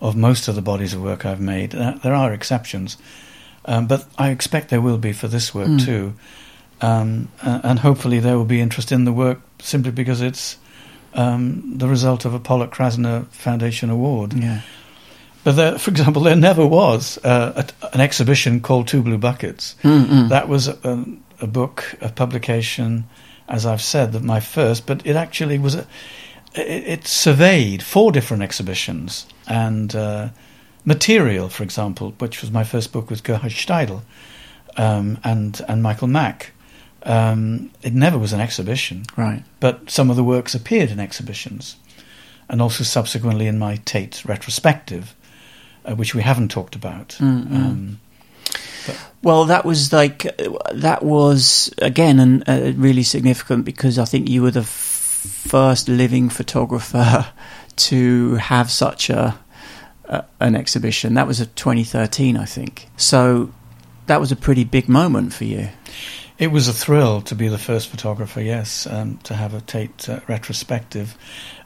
of 0.00 0.14
most 0.14 0.46
of 0.46 0.54
the 0.54 0.62
bodies 0.62 0.94
of 0.94 1.02
work 1.02 1.26
I've 1.26 1.40
made. 1.40 1.74
Uh, 1.74 1.94
there 2.04 2.14
are 2.14 2.32
exceptions, 2.32 2.96
um, 3.64 3.88
but 3.88 4.06
I 4.16 4.30
expect 4.30 4.68
there 4.68 4.80
will 4.80 4.98
be 4.98 5.12
for 5.12 5.26
this 5.26 5.52
work 5.52 5.66
Mm. 5.66 5.84
too. 5.84 6.14
Um, 6.80 7.28
and 7.42 7.80
hopefully 7.80 8.20
there 8.20 8.36
will 8.38 8.44
be 8.46 8.60
interest 8.60 8.92
in 8.92 9.04
the 9.04 9.12
work 9.12 9.40
simply 9.60 9.90
because 9.90 10.20
it's 10.22 10.58
um, 11.14 11.76
the 11.76 11.88
result 11.88 12.24
of 12.24 12.34
a 12.34 12.38
Pollock 12.38 12.72
Krasner 12.72 13.26
Foundation 13.32 13.90
award. 13.90 14.32
Yeah. 14.34 14.60
But 15.42 15.56
there, 15.56 15.78
for 15.78 15.90
example, 15.90 16.22
there 16.22 16.36
never 16.36 16.64
was 16.64 17.18
uh, 17.24 17.64
a, 17.82 17.94
an 17.94 18.00
exhibition 18.00 18.60
called 18.60 18.86
Two 18.86 19.02
Blue 19.02 19.18
Buckets. 19.18 19.74
Mm-mm. 19.82 20.28
That 20.28 20.48
was 20.48 20.68
a, 21.40 21.46
book, 21.46 21.96
a 22.00 22.08
publication, 22.08 23.04
as 23.48 23.66
I've 23.66 23.82
said, 23.82 24.12
that 24.12 24.22
my 24.22 24.40
first, 24.40 24.86
but 24.86 25.06
it 25.06 25.16
actually 25.16 25.58
was 25.58 25.74
a, 25.74 25.86
it, 26.54 26.84
it 26.86 27.06
surveyed 27.06 27.82
four 27.82 28.12
different 28.12 28.42
exhibitions 28.42 29.26
and 29.46 29.94
uh, 29.94 30.28
material, 30.84 31.48
for 31.48 31.62
example, 31.62 32.14
which 32.18 32.40
was 32.40 32.50
my 32.50 32.64
first 32.64 32.92
book 32.92 33.10
was 33.10 33.20
Gerhard 33.20 33.52
Steidl 33.52 34.02
um, 34.76 35.18
and 35.24 35.60
and 35.68 35.82
Michael 35.82 36.08
Mack. 36.08 36.52
Um, 37.02 37.70
it 37.82 37.94
never 37.94 38.18
was 38.18 38.34
an 38.34 38.40
exhibition, 38.40 39.04
right. 39.16 39.42
but 39.58 39.90
some 39.90 40.10
of 40.10 40.16
the 40.16 40.24
works 40.24 40.54
appeared 40.54 40.90
in 40.90 41.00
exhibitions, 41.00 41.76
and 42.48 42.60
also 42.60 42.84
subsequently 42.84 43.46
in 43.46 43.58
my 43.58 43.76
Tate 43.86 44.22
retrospective, 44.26 45.14
uh, 45.86 45.94
which 45.94 46.14
we 46.14 46.20
haven't 46.20 46.50
talked 46.50 46.74
about. 46.74 47.16
Mm-mm. 47.18 47.54
Um, 47.54 48.00
Well, 49.22 49.44
that 49.46 49.64
was 49.64 49.92
like 49.92 50.26
that 50.72 51.02
was 51.02 51.72
again 51.78 52.20
an, 52.20 52.42
uh, 52.44 52.72
really 52.76 53.02
significant 53.02 53.64
because 53.66 53.98
I 53.98 54.06
think 54.06 54.30
you 54.30 54.42
were 54.42 54.50
the 54.50 54.60
f- 54.60 54.66
first 54.66 55.88
living 55.88 56.30
photographer 56.30 57.30
to 57.76 58.34
have 58.36 58.70
such 58.70 59.10
a, 59.10 59.38
a 60.06 60.24
an 60.40 60.56
exhibition. 60.56 61.14
That 61.14 61.26
was 61.26 61.40
a 61.40 61.46
2013, 61.46 62.36
I 62.36 62.46
think. 62.46 62.88
So 62.96 63.52
that 64.06 64.20
was 64.20 64.32
a 64.32 64.36
pretty 64.36 64.64
big 64.64 64.88
moment 64.88 65.34
for 65.34 65.44
you. 65.44 65.68
It 66.38 66.50
was 66.50 66.68
a 66.68 66.72
thrill 66.72 67.20
to 67.22 67.34
be 67.34 67.48
the 67.48 67.58
first 67.58 67.90
photographer, 67.90 68.40
yes, 68.40 68.86
um, 68.86 69.18
to 69.24 69.34
have 69.34 69.52
a 69.52 69.60
Tate 69.60 70.08
uh, 70.08 70.20
retrospective. 70.26 71.14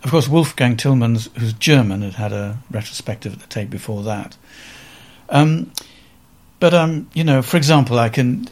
Of 0.02 0.10
course, 0.10 0.28
Wolfgang 0.28 0.76
Tillmans, 0.76 1.32
who's 1.38 1.52
German, 1.52 2.02
had 2.02 2.14
had 2.14 2.32
a 2.32 2.58
retrospective 2.72 3.32
at 3.32 3.38
the 3.38 3.46
Tate 3.46 3.70
before 3.70 4.02
that. 4.02 4.36
Um, 5.28 5.70
but 6.64 6.72
um, 6.72 7.10
you 7.12 7.24
know, 7.24 7.42
for 7.42 7.58
example, 7.58 7.98
I 7.98 8.08
can 8.08 8.48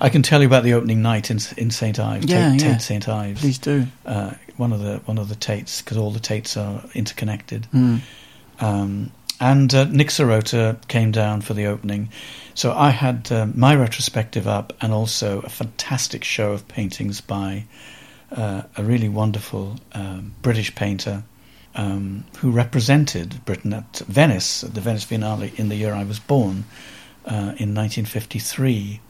I 0.00 0.08
can 0.08 0.22
tell 0.22 0.40
you 0.40 0.46
about 0.46 0.64
the 0.64 0.72
opening 0.72 1.02
night 1.02 1.30
in 1.30 1.38
in 1.58 1.70
St 1.70 2.00
Ives, 2.00 2.24
Yeah, 2.24 2.52
Tate, 2.52 2.62
yeah. 2.62 2.72
Tate 2.72 2.80
St 2.80 3.06
Ives, 3.06 3.40
Please 3.42 3.58
do. 3.58 3.86
uh, 4.06 4.32
one 4.56 4.72
of 4.72 4.80
the 4.80 5.02
one 5.04 5.18
of 5.18 5.28
the 5.28 5.34
Tates 5.34 5.82
because 5.82 5.98
all 5.98 6.10
the 6.10 6.18
Tates 6.18 6.56
are 6.56 6.82
interconnected. 6.94 7.66
Mm. 7.74 8.00
Um, 8.58 9.10
and 9.38 9.74
uh, 9.74 9.84
Nick 9.84 10.08
Serota 10.08 10.78
came 10.88 11.10
down 11.10 11.42
for 11.42 11.52
the 11.52 11.66
opening. 11.66 12.08
So 12.54 12.72
I 12.72 12.88
had 12.88 13.30
uh, 13.30 13.46
my 13.54 13.74
retrospective 13.76 14.48
up 14.48 14.72
and 14.80 14.94
also 14.94 15.40
a 15.40 15.50
fantastic 15.50 16.24
show 16.24 16.52
of 16.52 16.66
paintings 16.68 17.20
by 17.20 17.64
uh, 18.30 18.62
a 18.78 18.82
really 18.82 19.10
wonderful 19.10 19.76
um, 19.92 20.32
British 20.40 20.74
painter 20.74 21.22
um, 21.74 22.24
who 22.38 22.50
represented 22.50 23.44
Britain 23.44 23.74
at 23.74 23.98
Venice, 24.08 24.64
at 24.64 24.72
the 24.72 24.80
Venice 24.80 25.04
Biennale, 25.04 25.58
in 25.58 25.68
the 25.68 25.76
year 25.76 25.92
I 25.92 26.04
was 26.04 26.18
born, 26.18 26.64
uh, 27.26 27.54
in 27.58 27.74
1953. 27.74 29.00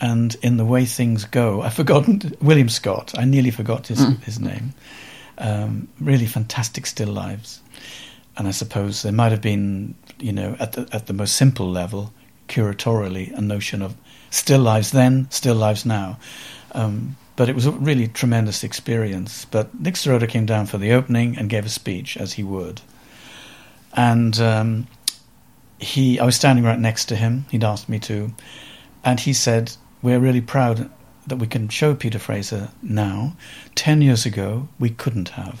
And 0.00 0.36
in 0.42 0.56
the 0.58 0.64
way 0.64 0.84
things 0.84 1.24
go, 1.24 1.62
I've 1.62 1.74
forgotten 1.74 2.20
William 2.42 2.68
Scott. 2.68 3.14
I 3.18 3.24
nearly 3.24 3.50
forgot 3.50 3.86
his 3.86 3.98
Mm. 4.00 4.22
his 4.24 4.38
name. 4.38 4.74
Um, 5.38 5.88
really 6.00 6.26
fantastic 6.26 6.86
still 6.86 7.08
lives, 7.12 7.60
and 8.36 8.48
I 8.48 8.52
suppose 8.52 9.02
there 9.02 9.12
might 9.12 9.32
have 9.32 9.40
been, 9.42 9.94
you 10.18 10.32
know, 10.32 10.56
at 10.58 10.72
the 10.72 10.86
at 10.92 11.06
the 11.06 11.12
most 11.12 11.36
simple 11.36 11.70
level, 11.70 12.12
curatorially, 12.48 13.32
a 13.36 13.40
notion 13.40 13.82
of 13.82 13.94
still 14.30 14.60
lives 14.60 14.90
then, 14.90 15.26
still 15.30 15.54
lives 15.54 15.84
now. 15.86 16.18
Um, 16.72 17.16
but 17.36 17.48
it 17.48 17.54
was 17.54 17.66
a 17.66 17.70
really 17.70 18.08
tremendous 18.08 18.64
experience. 18.64 19.46
But 19.50 19.78
Nick 19.80 19.94
Serota 19.94 20.26
came 20.28 20.46
down 20.46 20.66
for 20.66 20.78
the 20.78 20.92
opening 20.92 21.38
and 21.38 21.50
gave 21.50 21.66
a 21.66 21.70
speech, 21.70 22.16
as 22.16 22.32
he 22.34 22.42
would. 22.42 22.80
And 23.92 24.38
um, 24.40 24.86
he, 25.78 26.18
I 26.18 26.24
was 26.24 26.36
standing 26.36 26.64
right 26.64 26.78
next 26.78 27.06
to 27.06 27.16
him. 27.16 27.46
He'd 27.50 27.64
asked 27.64 27.88
me 27.88 27.98
to, 28.00 28.32
and 29.04 29.20
he 29.20 29.32
said, 29.32 29.72
"We're 30.02 30.20
really 30.20 30.40
proud 30.40 30.90
that 31.26 31.36
we 31.36 31.46
can 31.46 31.68
show 31.68 31.94
Peter 31.94 32.18
Fraser 32.18 32.70
now. 32.82 33.36
Ten 33.74 34.02
years 34.02 34.26
ago, 34.26 34.68
we 34.78 34.90
couldn't 34.90 35.30
have." 35.30 35.60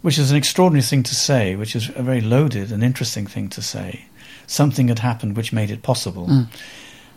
Which 0.00 0.18
is 0.18 0.30
an 0.30 0.36
extraordinary 0.36 0.82
thing 0.82 1.02
to 1.02 1.14
say, 1.14 1.56
which 1.56 1.74
is 1.74 1.90
a 1.96 2.02
very 2.02 2.20
loaded 2.20 2.70
and 2.70 2.84
interesting 2.84 3.26
thing 3.26 3.48
to 3.50 3.62
say. 3.62 4.06
Something 4.46 4.88
had 4.88 5.00
happened 5.00 5.36
which 5.36 5.52
made 5.52 5.70
it 5.70 5.82
possible. 5.82 6.28
Mm. 6.28 6.46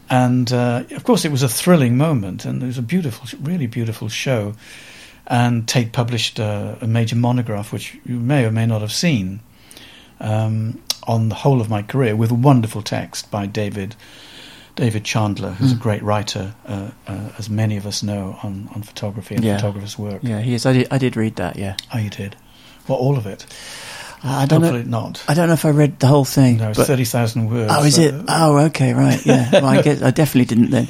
And 0.09 0.51
uh, 0.51 0.83
of 0.91 1.03
course, 1.05 1.23
it 1.23 1.31
was 1.31 1.43
a 1.43 1.47
thrilling 1.47 1.95
moment, 1.95 2.43
and 2.43 2.61
it 2.61 2.65
was 2.65 2.77
a 2.77 2.81
beautiful, 2.81 3.39
really 3.41 3.67
beautiful 3.67 4.09
show. 4.09 4.55
And 5.27 5.65
Tate 5.67 5.93
published 5.93 6.39
uh, 6.39 6.75
a 6.81 6.87
major 6.87 7.15
monograph, 7.15 7.71
which 7.71 7.97
you 8.05 8.17
may 8.17 8.43
or 8.45 8.51
may 8.51 8.65
not 8.65 8.81
have 8.81 8.91
seen, 8.91 9.39
um, 10.19 10.81
on 11.07 11.29
the 11.29 11.35
whole 11.35 11.61
of 11.61 11.69
my 11.69 11.81
career, 11.81 12.15
with 12.15 12.31
a 12.31 12.35
wonderful 12.35 12.81
text 12.81 13.29
by 13.31 13.45
David 13.45 13.95
David 14.77 15.03
Chandler, 15.03 15.51
who's 15.51 15.73
Mm. 15.73 15.77
a 15.77 15.79
great 15.79 16.01
writer, 16.01 16.53
uh, 16.65 16.91
uh, 17.05 17.29
as 17.37 17.49
many 17.49 17.75
of 17.75 17.85
us 17.85 18.01
know, 18.01 18.39
on, 18.41 18.69
on 18.73 18.81
photography 18.83 19.35
and 19.35 19.43
Yeah. 19.43 19.57
photographers' 19.57 19.99
work. 19.99 20.21
Yeah, 20.23 20.39
he 20.39 20.53
is. 20.53 20.65
I 20.65 20.71
did, 20.73 20.87
I 20.89 20.97
did 20.97 21.17
read 21.17 21.35
that. 21.35 21.57
Yeah, 21.57 21.75
Oh, 21.93 21.97
you 21.97 22.09
did? 22.09 22.37
Well, 22.87 22.97
all 22.97 23.17
of 23.17 23.25
it. 23.25 23.45
I 24.23 24.45
don't 24.45 24.61
Hopefully 24.61 24.83
know. 24.83 25.01
not. 25.01 25.23
I 25.27 25.33
don't 25.33 25.47
know 25.47 25.53
if 25.53 25.65
I 25.65 25.69
read 25.69 25.99
the 25.99 26.05
whole 26.07 26.25
thing. 26.25 26.57
No, 26.57 26.69
it's 26.69 26.77
but, 26.77 26.85
thirty 26.87 27.05
thousand 27.05 27.49
words. 27.49 27.71
oh, 27.75 27.83
is 27.83 27.95
so- 27.95 28.01
it? 28.03 28.15
Oh, 28.27 28.57
okay, 28.65 28.93
right. 28.93 29.23
Yeah. 29.25 29.49
Well, 29.53 29.65
I 29.65 29.81
guess 29.81 30.01
I 30.03 30.11
definitely 30.11 30.45
didn't 30.45 30.69
then. 30.71 30.87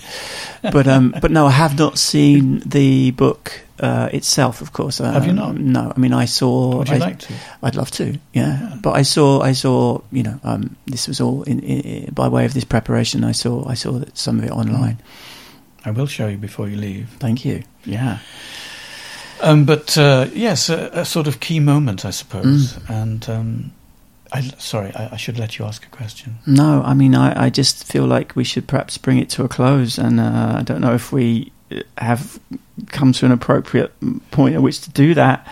But 0.61 0.87
um, 0.87 1.15
but 1.21 1.31
no, 1.31 1.47
I 1.47 1.51
have 1.51 1.77
not 1.77 1.97
seen 1.97 2.59
the 2.65 3.11
book 3.11 3.61
uh, 3.79 4.09
itself. 4.11 4.61
Of 4.61 4.73
course, 4.73 4.97
Have 4.99 5.23
you 5.25 5.31
Um, 5.31 5.35
not? 5.35 5.57
No. 5.57 5.93
I 5.95 5.99
mean, 5.99 6.13
I 6.13 6.25
saw. 6.25 6.77
Would 6.79 6.89
you 6.89 6.95
I, 6.95 6.97
like 6.99 7.19
to? 7.19 7.33
I'd 7.63 7.75
love 7.75 7.89
to. 7.91 8.05
Yeah. 8.33 8.59
Yeah. 8.59 8.75
But 8.81 8.91
I 8.97 9.03
saw. 9.03 9.41
I 9.41 9.53
saw. 9.53 10.01
You 10.11 10.23
know, 10.23 10.39
um, 10.43 10.75
this 10.87 11.07
was 11.07 11.21
all 11.21 11.43
in, 11.43 11.59
in 11.61 12.13
by 12.13 12.27
way 12.27 12.45
of 12.45 12.53
this 12.53 12.65
preparation. 12.65 13.23
I 13.23 13.31
saw. 13.31 13.65
I 13.67 13.75
saw 13.75 13.93
that 13.93 14.17
some 14.17 14.39
of 14.39 14.45
it 14.45 14.51
online. 14.51 14.97
I 15.85 15.91
will 15.91 16.05
show 16.07 16.27
you 16.27 16.37
before 16.37 16.67
you 16.69 16.75
leave. 16.77 17.07
Thank 17.19 17.45
you. 17.45 17.63
Yeah. 17.85 18.19
Um, 19.41 19.65
but 19.65 19.97
uh, 19.97 20.27
yes, 20.33 20.69
a, 20.69 20.89
a 20.93 21.05
sort 21.05 21.27
of 21.27 21.39
key 21.39 21.59
moment, 21.59 22.05
I 22.05 22.11
suppose. 22.11 22.73
Mm. 22.73 22.89
And 22.89 23.29
um, 23.29 23.71
I, 24.31 24.41
sorry, 24.41 24.93
I, 24.95 25.09
I 25.13 25.17
should 25.17 25.37
let 25.39 25.57
you 25.57 25.65
ask 25.65 25.85
a 25.85 25.89
question. 25.89 26.37
No, 26.45 26.81
I 26.85 26.93
mean, 26.93 27.15
I, 27.15 27.45
I 27.45 27.49
just 27.49 27.83
feel 27.85 28.05
like 28.05 28.35
we 28.35 28.43
should 28.43 28.67
perhaps 28.67 28.97
bring 28.97 29.17
it 29.17 29.29
to 29.31 29.43
a 29.43 29.47
close, 29.49 29.97
and 29.97 30.19
uh, 30.19 30.55
I 30.57 30.63
don't 30.63 30.81
know 30.81 30.93
if 30.93 31.11
we 31.11 31.51
have 31.97 32.39
come 32.87 33.13
to 33.13 33.25
an 33.25 33.31
appropriate 33.31 33.93
point 34.31 34.55
at 34.55 34.61
which 34.61 34.81
to 34.81 34.89
do 34.91 35.13
that. 35.13 35.47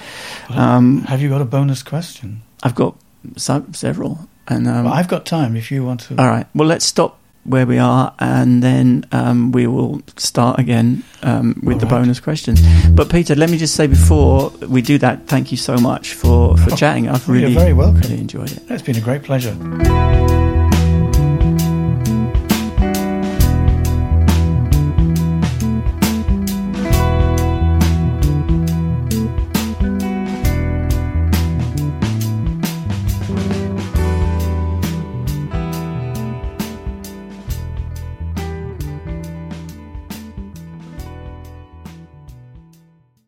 Um, 0.50 1.02
Have 1.04 1.22
you 1.22 1.30
got 1.30 1.42
a 1.42 1.46
bonus 1.46 1.84
question? 1.84 2.42
I've 2.64 2.76
got 2.76 2.96
some, 3.38 3.74
several, 3.74 4.28
and 4.48 4.68
um, 4.68 4.86
well, 4.86 4.94
I've 4.94 5.08
got 5.08 5.26
time 5.26 5.56
if 5.56 5.72
you 5.72 5.84
want 5.84 6.02
to. 6.02 6.18
all 6.18 6.28
right. 6.28 6.48
Well, 6.54 6.68
let's 6.68 6.86
stop 6.86 7.19
where 7.46 7.66
we 7.66 7.78
are, 7.80 8.14
and 8.20 8.62
then 8.62 9.06
um, 9.12 9.52
we 9.52 9.66
will 9.68 10.02
start 10.18 10.60
again 10.60 11.04
um, 11.24 11.60
with 11.64 11.80
the 11.80 11.86
All 11.88 11.92
right. 11.94 12.02
bonus 12.02 12.20
questions. 12.20 12.62
But 12.92 13.10
Peter, 13.10 13.36
let 13.36 13.50
me 13.50 13.58
just 13.58 13.76
say 13.76 13.88
before 13.88 14.50
we 14.68 14.82
do 14.82 14.98
that, 15.00 15.28
thank 15.28 15.52
you 15.52 15.58
so 15.58 15.76
much 15.78 16.14
for 16.14 16.56
for 16.58 16.72
Oh, 16.74 16.76
chatting. 16.76 17.08
I've 17.10 17.26
you're 17.28 17.36
really 17.38 17.54
very 17.56 17.74
welcome. 17.74 18.02
really 18.02 18.20
enjoyed 18.22 18.52
it. 18.52 18.62
It's 18.70 18.84
been 18.84 18.98
a 18.98 19.02
great 19.02 19.24
pleasure. 19.24 19.56